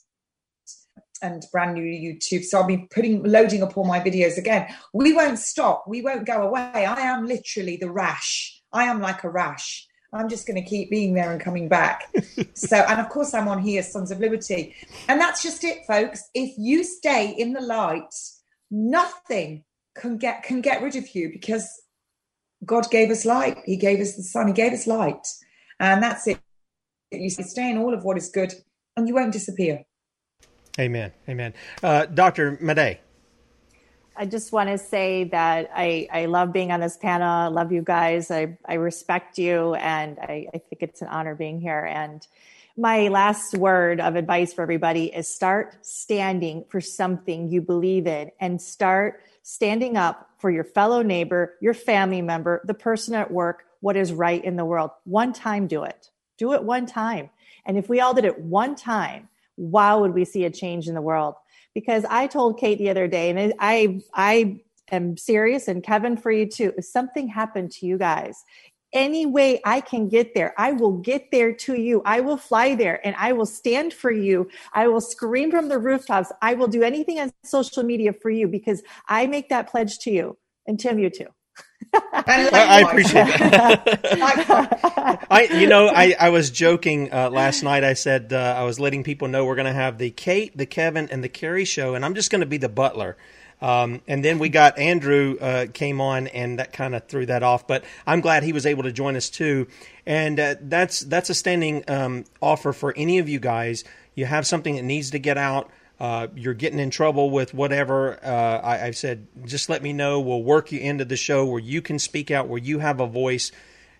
and 1.23 1.45
brand 1.51 1.75
new 1.75 1.83
YouTube. 1.83 2.45
So 2.45 2.59
I'll 2.59 2.67
be 2.67 2.87
putting 2.91 3.23
loading 3.23 3.63
up 3.63 3.77
all 3.77 3.85
my 3.85 4.01
videos 4.01 4.37
again. 4.37 4.69
We 4.93 5.15
won't 5.15 5.39
stop. 5.39 5.85
We 5.87 6.03
won't 6.03 6.27
go 6.27 6.43
away. 6.43 6.61
I 6.75 7.01
am 7.01 7.27
literally 7.27 7.77
the 7.77 7.91
rash. 7.91 8.61
I 8.73 8.85
am 8.85 9.01
like 9.01 9.25
a 9.25 9.31
rash. 9.31 9.87
I'm 10.13 10.29
just 10.29 10.47
going 10.47 10.63
to 10.63 10.69
keep 10.69 10.91
being 10.91 11.15
there 11.15 11.33
and 11.33 11.41
coming 11.41 11.69
back. 11.69 12.13
so, 12.55 12.77
and 12.77 13.01
of 13.01 13.09
course, 13.09 13.35
I'm 13.35 13.49
on 13.49 13.61
here, 13.61 13.83
Sons 13.83 14.11
of 14.11 14.21
Liberty. 14.21 14.75
And 15.09 15.21
that's 15.21 15.43
just 15.43 15.65
it, 15.65 15.85
folks. 15.87 16.31
If 16.35 16.55
you 16.57 16.85
stay 16.85 17.31
in 17.31 17.53
the 17.53 17.61
light, 17.61 18.15
nothing 18.71 19.65
can 19.97 20.19
get 20.19 20.43
can 20.43 20.61
get 20.61 20.83
rid 20.83 20.97
of 20.97 21.15
you 21.15 21.31
because 21.33 21.69
God 22.65 22.91
gave 22.91 23.11
us 23.11 23.25
light. 23.25 23.59
He 23.65 23.77
gave 23.77 24.01
us 24.01 24.17
the 24.17 24.23
sun. 24.23 24.49
He 24.49 24.53
gave 24.53 24.73
us 24.73 24.87
light. 24.87 25.27
And 25.81 26.03
that's 26.03 26.27
it. 26.27 26.41
You 27.11 27.31
stay 27.31 27.71
in 27.71 27.79
all 27.79 27.95
of 27.95 28.05
what 28.05 28.17
is 28.17 28.29
good 28.29 28.53
and 28.97 29.07
you 29.07 29.15
won't 29.15 29.33
disappear. 29.33 29.85
Amen. 30.79 31.13
Amen. 31.29 31.55
Uh, 31.83 32.07
Dr. 32.07 32.57
Madej. 32.59 32.99
I 34.19 34.25
just 34.25 34.51
want 34.51 34.71
to 34.71 34.79
say 34.79 35.25
that 35.25 35.71
I, 35.75 36.09
I 36.11 36.25
love 36.25 36.51
being 36.51 36.73
on 36.73 36.81
this 36.81 36.97
panel. 36.97 37.29
I 37.29 37.49
love 37.49 37.71
you 37.71 37.83
guys. 37.83 38.31
I, 38.31 38.57
I 38.65 38.75
respect 38.75 39.37
you, 39.37 39.75
and 39.75 40.19
I, 40.19 40.47
I 40.55 40.59
think 40.59 40.81
it's 40.81 41.03
an 41.03 41.09
honor 41.09 41.35
being 41.35 41.61
here. 41.61 41.85
And 41.85 42.27
my 42.79 43.09
last 43.09 43.55
word 43.55 44.01
of 44.01 44.17
advice 44.17 44.55
for 44.55 44.63
everybody 44.63 45.07
is 45.07 45.29
start 45.29 45.85
standing 45.85 46.65
for 46.71 46.81
something 46.81 47.51
you 47.51 47.61
believe 47.61 48.07
in 48.07 48.31
and 48.41 48.61
start 48.61 49.21
standing 49.43 49.99
up 49.99 50.31
for 50.39 50.51
your 50.51 50.65
fellow 50.65 51.03
neighbor, 51.03 51.55
your 51.61 51.75
family 51.75 52.23
member, 52.23 52.63
the 52.65 52.75
person 52.75 53.15
at 53.15 53.31
work, 53.31 53.65
what 53.81 53.97
is 53.97 54.15
right 54.15 54.43
in 54.43 54.57
the 54.57 54.65
world. 54.65 54.93
One 55.05 55.35
time, 55.35 55.67
do 55.67 55.85
it. 55.85 56.11
Do 56.39 56.55
it 56.55 56.63
one 56.63 56.87
time. 56.87 57.29
And 57.67 57.77
if 57.77 57.91
we 57.91 58.01
all 58.01 58.15
did 58.15 58.25
it 58.25 58.41
one 58.41 58.77
time, 58.77 59.29
wow, 59.59 60.01
would 60.01 60.15
we 60.15 60.25
see 60.25 60.45
a 60.47 60.51
change 60.51 60.89
in 60.89 60.95
the 60.95 61.03
world? 61.03 61.35
Because 61.77 62.07
I 62.09 62.27
told 62.27 62.59
Kate 62.59 62.79
the 62.79 62.89
other 62.89 63.07
day, 63.07 63.29
and 63.29 63.53
I 63.59 64.01
I 64.15 64.63
am 64.91 65.19
serious, 65.19 65.69
and 65.69 65.83
Kevin 65.83 66.17
for 66.17 66.33
you 66.33 66.47
too. 66.47 66.73
If 66.79 66.87
something 66.87 67.29
happened 67.29 67.71
to 67.73 67.85
you 67.85 67.99
guys, 67.99 68.43
any 68.95 69.27
way 69.27 69.61
I 69.63 69.83
can 69.83 70.09
get 70.09 70.33
there, 70.35 70.55
I 70.57 70.73
will 70.73 70.97
get 70.97 71.31
there 71.31 71.53
to 71.53 71.75
you. 71.75 72.01
I 72.07 72.21
will 72.21 72.39
fly 72.39 72.75
there 72.75 73.07
and 73.07 73.15
I 73.19 73.33
will 73.33 73.45
stand 73.45 73.93
for 73.93 74.11
you. 74.11 74.49
I 74.73 74.89
will 74.89 75.03
scream 75.03 75.51
from 75.51 75.69
the 75.69 75.79
rooftops. 75.79 76.33
I 76.41 76.55
will 76.55 76.69
do 76.69 76.83
anything 76.83 77.21
on 77.21 77.31
social 77.45 77.83
media 77.83 78.15
for 78.15 78.31
you 78.31 78.49
because 78.49 78.83
I 79.07 79.27
make 79.27 79.51
that 79.51 79.69
pledge 79.69 79.99
to 79.99 80.11
you. 80.11 80.39
And 80.67 80.81
Tim, 80.81 80.99
you 80.99 81.11
too. 81.11 81.27
I, 81.93 82.85
appreciate 82.87 83.27
that. 83.27 84.07
I, 85.31 85.43
you 85.59 85.67
know, 85.67 85.89
I, 85.89 86.15
I 86.19 86.29
was 86.31 86.51
joking 86.51 87.13
uh, 87.13 87.31
last 87.31 87.63
night. 87.63 87.85
I 87.85 87.95
said 87.95 88.33
uh, 88.33 88.55
I 88.57 88.65
was 88.65 88.81
letting 88.81 89.05
people 89.05 89.29
know 89.29 89.45
we're 89.45 89.55
going 89.55 89.67
to 89.67 89.73
have 89.73 89.99
the 89.99 90.11
Kate, 90.11 90.57
the 90.57 90.67
Kevin, 90.67 91.09
and 91.11 91.23
the 91.23 91.29
Carrie 91.29 91.65
show, 91.65 91.95
and 91.95 92.05
I'm 92.05 92.15
just 92.15 92.31
going 92.31 92.41
to 92.41 92.47
be 92.47 92.59
the 92.59 92.69
butler. 92.69 93.17
Um, 93.61 94.03
and 94.07 94.25
then 94.25 94.39
we 94.39 94.49
got 94.49 94.79
Andrew 94.79 95.37
uh, 95.41 95.67
came 95.73 96.01
on, 96.01 96.27
and 96.29 96.59
that 96.59 96.73
kind 96.73 96.95
of 96.95 97.07
threw 97.07 97.27
that 97.27 97.43
off. 97.43 97.67
But 97.67 97.85
I'm 98.07 98.21
glad 98.21 98.43
he 98.43 98.53
was 98.53 98.67
able 98.67 98.83
to 98.83 98.93
join 98.93 99.17
us 99.17 99.31
too. 99.31 99.69
And 100.05 100.39
uh, 100.39 100.57
that's 100.61 101.01
that's 101.01 101.31
a 101.31 101.35
standing 101.35 101.85
um, 101.89 102.25
offer 102.43 102.73
for 102.73 102.93
any 102.97 103.19
of 103.19 103.29
you 103.29 103.41
guys. 103.41 103.85
You 104.15 104.27
have 104.27 104.47
something 104.47 104.77
that 104.77 104.83
needs 104.83 105.11
to 105.11 105.19
get 105.19 105.39
out 105.39 105.71
uh, 105.99 106.27
you're 106.35 106.55
getting 106.55 106.79
in 106.79 106.91
trouble 106.91 107.31
with 107.31 107.55
whatever, 107.55 108.19
uh, 108.23 108.61
I, 108.63 108.77
have 108.79 108.97
said, 108.97 109.27
just 109.47 109.69
let 109.69 109.83
me 109.83 109.93
know. 109.93 110.21
We'll 110.21 110.43
work 110.43 110.71
you 110.71 110.79
into 110.79 111.05
the 111.05 111.17
show 111.17 111.47
where 111.47 111.61
you 111.61 111.81
can 111.81 111.99
speak 111.99 112.31
out, 112.31 112.49
where 112.49 112.61
you 112.61 112.81
have 112.81 113.01
a 113.01 113.07
voice. 113.07 113.51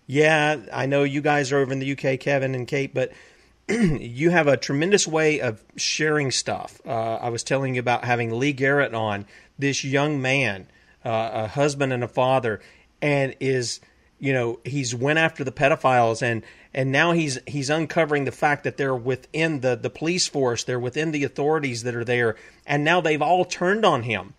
Yeah, 0.05 0.57
I 0.71 0.85
know 0.85 1.03
you 1.03 1.21
guys 1.21 1.51
are 1.51 1.57
over 1.57 1.73
in 1.73 1.79
the 1.79 1.91
UK, 1.91 2.19
Kevin 2.19 2.53
and 2.53 2.67
Kate, 2.67 2.93
but 2.93 3.11
you 3.69 4.29
have 4.29 4.47
a 4.47 4.57
tremendous 4.57 5.07
way 5.07 5.41
of 5.41 5.63
sharing 5.75 6.31
stuff. 6.31 6.79
Uh, 6.85 7.15
I 7.15 7.29
was 7.29 7.43
telling 7.43 7.75
you 7.75 7.79
about 7.79 8.05
having 8.05 8.37
Lee 8.37 8.53
Garrett 8.53 8.93
on, 8.93 9.25
this 9.59 9.83
young 9.83 10.21
man, 10.21 10.67
uh, 11.03 11.31
a 11.33 11.47
husband 11.47 11.91
and 11.91 12.03
a 12.03 12.07
father, 12.07 12.61
and 13.01 13.35
is 13.39 13.79
you 14.19 14.33
know 14.33 14.59
he's 14.63 14.95
went 14.95 15.19
after 15.19 15.43
the 15.43 15.51
pedophiles 15.51 16.21
and 16.21 16.43
and 16.77 16.91
now 16.91 17.11
he's 17.11 17.39
he's 17.47 17.71
uncovering 17.71 18.25
the 18.25 18.31
fact 18.31 18.63
that 18.63 18.77
they're 18.77 18.95
within 18.95 19.61
the 19.61 19.75
the 19.75 19.89
police 19.89 20.27
force 20.27 20.63
they're 20.63 20.79
within 20.79 21.11
the 21.11 21.23
authorities 21.23 21.83
that 21.83 21.95
are 21.95 22.05
there 22.05 22.35
and 22.67 22.83
now 22.83 23.01
they've 23.01 23.21
all 23.21 23.43
turned 23.43 23.83
on 23.83 24.03
him. 24.03 24.35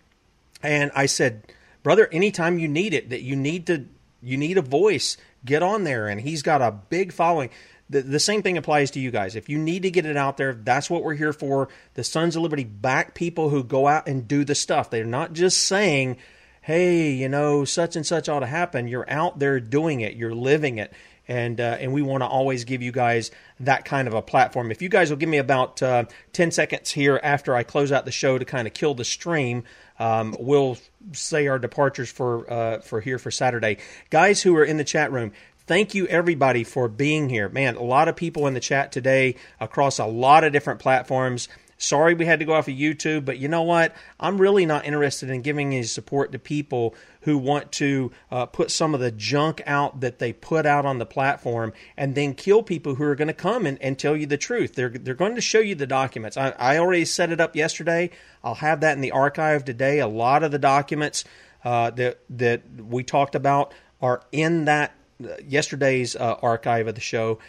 And 0.63 0.89
i 0.95 1.05
said 1.05 1.43
brother 1.83 2.07
anytime 2.11 2.57
you 2.57 2.69
need 2.69 2.93
it 2.93 3.09
that 3.09 3.21
you 3.21 3.35
need 3.35 3.67
to 3.67 3.85
you 4.23 4.37
need 4.37 4.57
a 4.57 4.63
voice 4.63 5.17
get 5.45 5.61
on 5.61 5.83
there. 5.83 6.07
And 6.07 6.19
he's 6.21 6.41
got 6.41 6.61
a 6.61 6.71
big 6.71 7.13
following. 7.13 7.49
The, 7.89 8.01
the 8.01 8.19
same 8.19 8.41
thing 8.41 8.57
applies 8.57 8.91
to 8.91 8.99
you 8.99 9.11
guys. 9.11 9.35
If 9.35 9.47
you 9.47 9.57
need 9.57 9.83
to 9.83 9.91
get 9.91 10.05
it 10.05 10.17
out 10.17 10.37
there 10.37 10.53
that's 10.53 10.89
what 10.89 11.03
we're 11.03 11.15
here 11.15 11.33
for. 11.33 11.67
The 11.95 12.03
sons 12.05 12.37
of 12.37 12.41
liberty 12.41 12.63
back 12.63 13.15
people 13.15 13.49
who 13.49 13.63
go 13.63 13.85
out 13.87 14.07
and 14.07 14.27
do 14.27 14.45
the 14.45 14.55
stuff. 14.55 14.89
They're 14.89 15.03
not 15.03 15.33
just 15.33 15.63
saying 15.63 16.17
hey, 16.61 17.09
you 17.11 17.27
know, 17.27 17.65
such 17.65 17.95
and 17.95 18.05
such 18.05 18.29
ought 18.29 18.41
to 18.41 18.45
happen. 18.45 18.87
You're 18.87 19.09
out 19.09 19.39
there 19.39 19.59
doing 19.59 20.01
it, 20.01 20.15
you're 20.15 20.35
living 20.35 20.77
it. 20.77 20.93
And, 21.29 21.61
uh, 21.61 21.77
and 21.79 21.93
we 21.93 22.01
want 22.01 22.23
to 22.23 22.27
always 22.27 22.65
give 22.65 22.81
you 22.81 22.91
guys 22.91 23.29
that 23.59 23.85
kind 23.85 24.07
of 24.07 24.15
a 24.15 24.21
platform. 24.21 24.71
If 24.71 24.81
you 24.81 24.89
guys 24.89 25.11
will 25.11 25.17
give 25.17 25.29
me 25.29 25.37
about 25.37 25.81
uh, 25.81 26.05
10 26.33 26.49
seconds 26.49 26.89
here 26.89 27.19
after 27.21 27.55
I 27.55 27.61
close 27.61 27.91
out 27.91 28.05
the 28.05 28.11
show 28.11 28.39
to 28.39 28.45
kind 28.45 28.67
of 28.67 28.73
kill 28.73 28.95
the 28.95 29.05
stream, 29.05 29.63
um, 29.99 30.35
we'll 30.39 30.77
say 31.13 31.47
our 31.47 31.59
departures 31.59 32.09
for, 32.09 32.51
uh, 32.51 32.79
for 32.79 32.99
here 32.99 33.19
for 33.19 33.29
Saturday. 33.29 33.77
Guys 34.09 34.41
who 34.41 34.57
are 34.57 34.65
in 34.65 34.77
the 34.77 34.83
chat 34.83 35.11
room, 35.11 35.31
thank 35.67 35.93
you 35.93 36.07
everybody 36.07 36.63
for 36.63 36.87
being 36.87 37.29
here. 37.29 37.47
Man, 37.47 37.75
a 37.75 37.83
lot 37.83 38.07
of 38.07 38.15
people 38.15 38.47
in 38.47 38.55
the 38.55 38.59
chat 38.59 38.91
today 38.91 39.35
across 39.59 39.99
a 39.99 40.05
lot 40.05 40.43
of 40.43 40.51
different 40.51 40.79
platforms. 40.79 41.47
Sorry 41.77 42.15
we 42.15 42.25
had 42.25 42.39
to 42.39 42.45
go 42.45 42.53
off 42.53 42.67
of 42.67 42.73
YouTube, 42.73 43.23
but 43.23 43.37
you 43.37 43.47
know 43.47 43.61
what? 43.61 43.95
I'm 44.19 44.41
really 44.41 44.65
not 44.65 44.85
interested 44.85 45.29
in 45.29 45.43
giving 45.43 45.75
any 45.75 45.83
support 45.83 46.31
to 46.31 46.39
people 46.39 46.95
who 47.21 47.37
want 47.37 47.71
to 47.73 48.11
uh, 48.31 48.45
put 48.45 48.71
some 48.71 48.93
of 48.93 48.99
the 48.99 49.11
junk 49.11 49.61
out 49.65 49.99
that 50.01 50.19
they 50.19 50.31
put 50.31 50.65
out 50.65 50.85
on 50.85 50.99
the 50.99 51.05
platform 51.05 51.73
and 51.97 52.15
then 52.15 52.33
kill 52.33 52.63
people 52.63 52.95
who 52.95 53.03
are 53.03 53.15
going 53.15 53.27
to 53.27 53.33
come 53.33 53.65
and, 53.65 53.81
and 53.81 53.99
tell 53.99 54.15
you 54.15 54.25
the 54.25 54.37
truth. 54.37 54.75
They're, 54.75 54.89
they're 54.89 55.13
going 55.13 55.35
to 55.35 55.41
show 55.41 55.59
you 55.59 55.75
the 55.75 55.87
documents. 55.87 56.37
I, 56.37 56.49
I 56.51 56.77
already 56.77 57.05
set 57.05 57.31
it 57.31 57.41
up 57.41 57.55
yesterday. 57.55 58.11
I'll 58.43 58.55
have 58.55 58.81
that 58.81 58.93
in 58.93 59.01
the 59.01 59.11
archive 59.11 59.65
today. 59.65 59.99
A 59.99 60.07
lot 60.07 60.43
of 60.43 60.51
the 60.51 60.59
documents 60.59 61.25
uh, 61.63 61.91
that, 61.91 62.19
that 62.29 62.63
we 62.77 63.03
talked 63.03 63.35
about 63.35 63.73
are 64.01 64.23
in 64.31 64.65
that 64.65 64.93
uh, 65.23 65.33
yesterday's 65.45 66.15
uh, 66.15 66.35
archive 66.41 66.87
of 66.87 66.95
the 66.95 67.01
show 67.01 67.39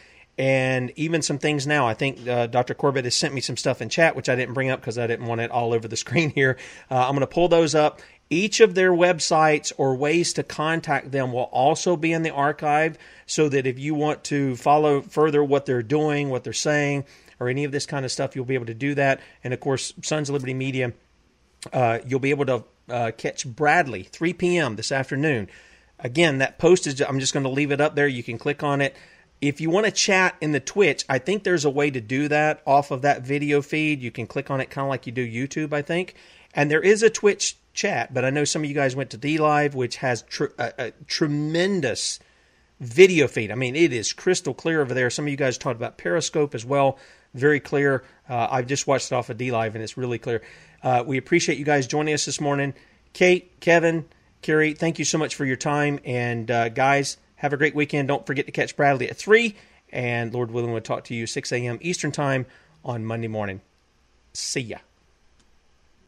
and 0.41 0.91
even 0.97 1.21
some 1.21 1.39
things 1.39 1.67
now. 1.67 1.87
I 1.87 1.93
think 1.93 2.27
uh, 2.27 2.47
Dr. 2.47 2.73
Corbett 2.73 3.05
has 3.05 3.15
sent 3.15 3.35
me 3.35 3.43
some 3.43 3.59
stuff 3.59 3.83
in 3.83 3.91
chat, 3.91 4.17
which 4.17 4.31
I 4.31 4.37
didn't 4.37 4.55
bring 4.55 4.71
up 4.71 4.81
because 4.81 4.97
I 4.97 5.07
didn't 5.07 5.27
want 5.27 5.43
it 5.43 5.51
all 5.51 5.75
over 5.75 5.87
the 5.87 5.97
screen 5.99 6.31
here. 6.31 6.57
Uh, 6.91 6.97
I'm 6.97 7.11
going 7.11 7.21
to 7.21 7.27
pull 7.27 7.49
those 7.49 7.75
up. 7.75 8.01
Each 8.33 8.61
of 8.61 8.77
their 8.77 8.93
websites 8.93 9.73
or 9.77 9.97
ways 9.97 10.33
to 10.35 10.45
contact 10.45 11.11
them 11.11 11.33
will 11.33 11.51
also 11.53 11.97
be 11.97 12.13
in 12.13 12.23
the 12.23 12.31
archive 12.31 12.97
so 13.27 13.49
that 13.49 13.67
if 13.67 13.77
you 13.77 13.93
want 13.95 14.23
to 14.25 14.55
follow 14.55 15.03
further 15.03 15.43
what 15.43 15.67
they're 15.67 15.83
doing, 15.83 16.31
what 16.31 16.45
they're 16.45 16.53
saying, 16.53 17.05
or 17.41 17.49
any 17.49 17.65
of 17.65 17.73
this 17.73 17.87
kind 17.87 18.05
of 18.05 18.13
stuff, 18.13 18.37
you'll 18.37 18.45
be 18.45 18.55
able 18.55 18.67
to 18.67 18.75
do 18.75 18.95
that. 18.95 19.21
And 19.43 19.53
of 19.53 19.59
course, 19.59 19.93
Sons 20.03 20.29
of 20.29 20.35
Liberty 20.35 20.55
Media, 20.55 20.93
uh, 21.73 21.99
you'll 22.07 22.21
be 22.21 22.31
able 22.31 22.47
to 22.47 22.65
uh, 22.89 23.11
catch 23.17 23.47
Bradley 23.47 24.05
3 24.05 24.33
p.m. 24.35 24.77
this 24.77 24.93
afternoon. 24.93 25.49
Again, 25.99 26.39
that 26.39 26.59
post 26.59 26.87
is. 26.87 27.01
I'm 27.01 27.21
just 27.21 27.33
going 27.33 27.45
to 27.45 27.51
leave 27.51 27.73
it 27.73 27.81
up 27.81 27.95
there. 27.95 28.09
You 28.09 28.23
can 28.23 28.39
click 28.39 28.63
on 28.63 28.81
it. 28.81 28.95
If 29.41 29.61
you 29.61 29.71
want 29.71 29.87
to 29.87 29.93
chat 29.93 30.37
in 30.41 30.53
the 30.53 30.61
Twitch, 30.61 31.05
I 31.09 31.19
think 31.19 31.45
there's 31.45 31.65
a 31.65 31.71
way 31.71 31.91
to 31.91 32.01
do 32.01 32.29
that 32.29 32.63
off 32.67 32.91
of 32.91 33.03
that 33.03 33.23
video 33.23 33.63
feed. 33.63 34.03
You 34.03 34.11
can 34.11 34.27
click 34.27 34.51
on 34.51 34.61
it 34.61 34.71
kind 34.71 34.85
of 34.85 34.91
like 34.91 35.07
you 35.07 35.13
do 35.13 35.27
YouTube, 35.27 35.73
I 35.73 35.83
think. 35.83 36.15
And 36.55 36.71
there 36.71 36.81
is 36.81 37.03
a 37.03 37.11
Twitch 37.11 37.57
chat, 37.73 38.13
but 38.13 38.25
I 38.25 38.31
know 38.31 38.45
some 38.45 38.63
of 38.63 38.69
you 38.69 38.75
guys 38.75 38.97
went 38.97 39.11
to 39.11 39.19
DLive, 39.19 39.75
which 39.75 39.97
has 39.97 40.23
tr- 40.23 40.47
a, 40.59 40.73
a 40.79 40.91
tremendous 41.07 42.19
video 42.81 43.29
feed. 43.29 43.51
I 43.51 43.55
mean, 43.55 43.77
it 43.77 43.93
is 43.93 44.13
crystal 44.13 44.55
clear 44.55 44.81
over 44.81 44.95
there. 44.95 45.11
Some 45.11 45.27
of 45.27 45.31
you 45.31 45.37
guys 45.37 45.59
talked 45.59 45.77
about 45.77 45.99
Periscope 45.99 46.55
as 46.55 46.65
well. 46.65 46.99
Very 47.35 47.61
clear. 47.61 48.03
Uh, 48.29 48.49
I've 48.51 48.67
just 48.67 48.87
watched 48.87 49.13
it 49.13 49.15
off 49.15 49.31
of 49.31 49.37
DLive, 49.37 49.75
and 49.75 49.83
it's 49.83 49.97
really 49.97 50.19
clear. 50.19 50.43
Uh, 50.83 51.05
we 51.07 51.19
appreciate 51.19 51.59
you 51.59 51.65
guys 51.65 51.87
joining 51.87 52.15
us 52.15 52.25
this 52.25 52.41
morning. 52.41 52.75
Kate, 53.13 53.61
Kevin, 53.61 54.07
Carrie, 54.43 54.73
thank 54.73 54.99
you 54.99 55.05
so 55.05 55.19
much 55.19 55.35
for 55.35 55.45
your 55.45 55.57
time. 55.57 56.01
And 56.05 56.51
uh, 56.51 56.71
guys, 56.71 57.19
have 57.37 57.53
a 57.53 57.57
great 57.57 57.75
weekend. 57.75 58.09
Don't 58.09 58.27
forget 58.27 58.47
to 58.47 58.53
catch 58.53 58.77
Bradley 58.77 59.09
at 59.09 59.17
3. 59.17 59.55
And 59.93 60.33
Lord 60.33 60.51
willing, 60.51 60.73
we'll 60.73 60.81
talk 60.81 61.05
to 61.05 61.15
you 61.15 61.27
6 61.27 61.53
a.m. 61.53 61.79
Eastern 61.81 62.13
Time 62.13 62.47
on 62.85 63.05
Monday 63.05 63.29
morning. 63.29 63.61
See 64.33 64.61
ya. 64.61 64.79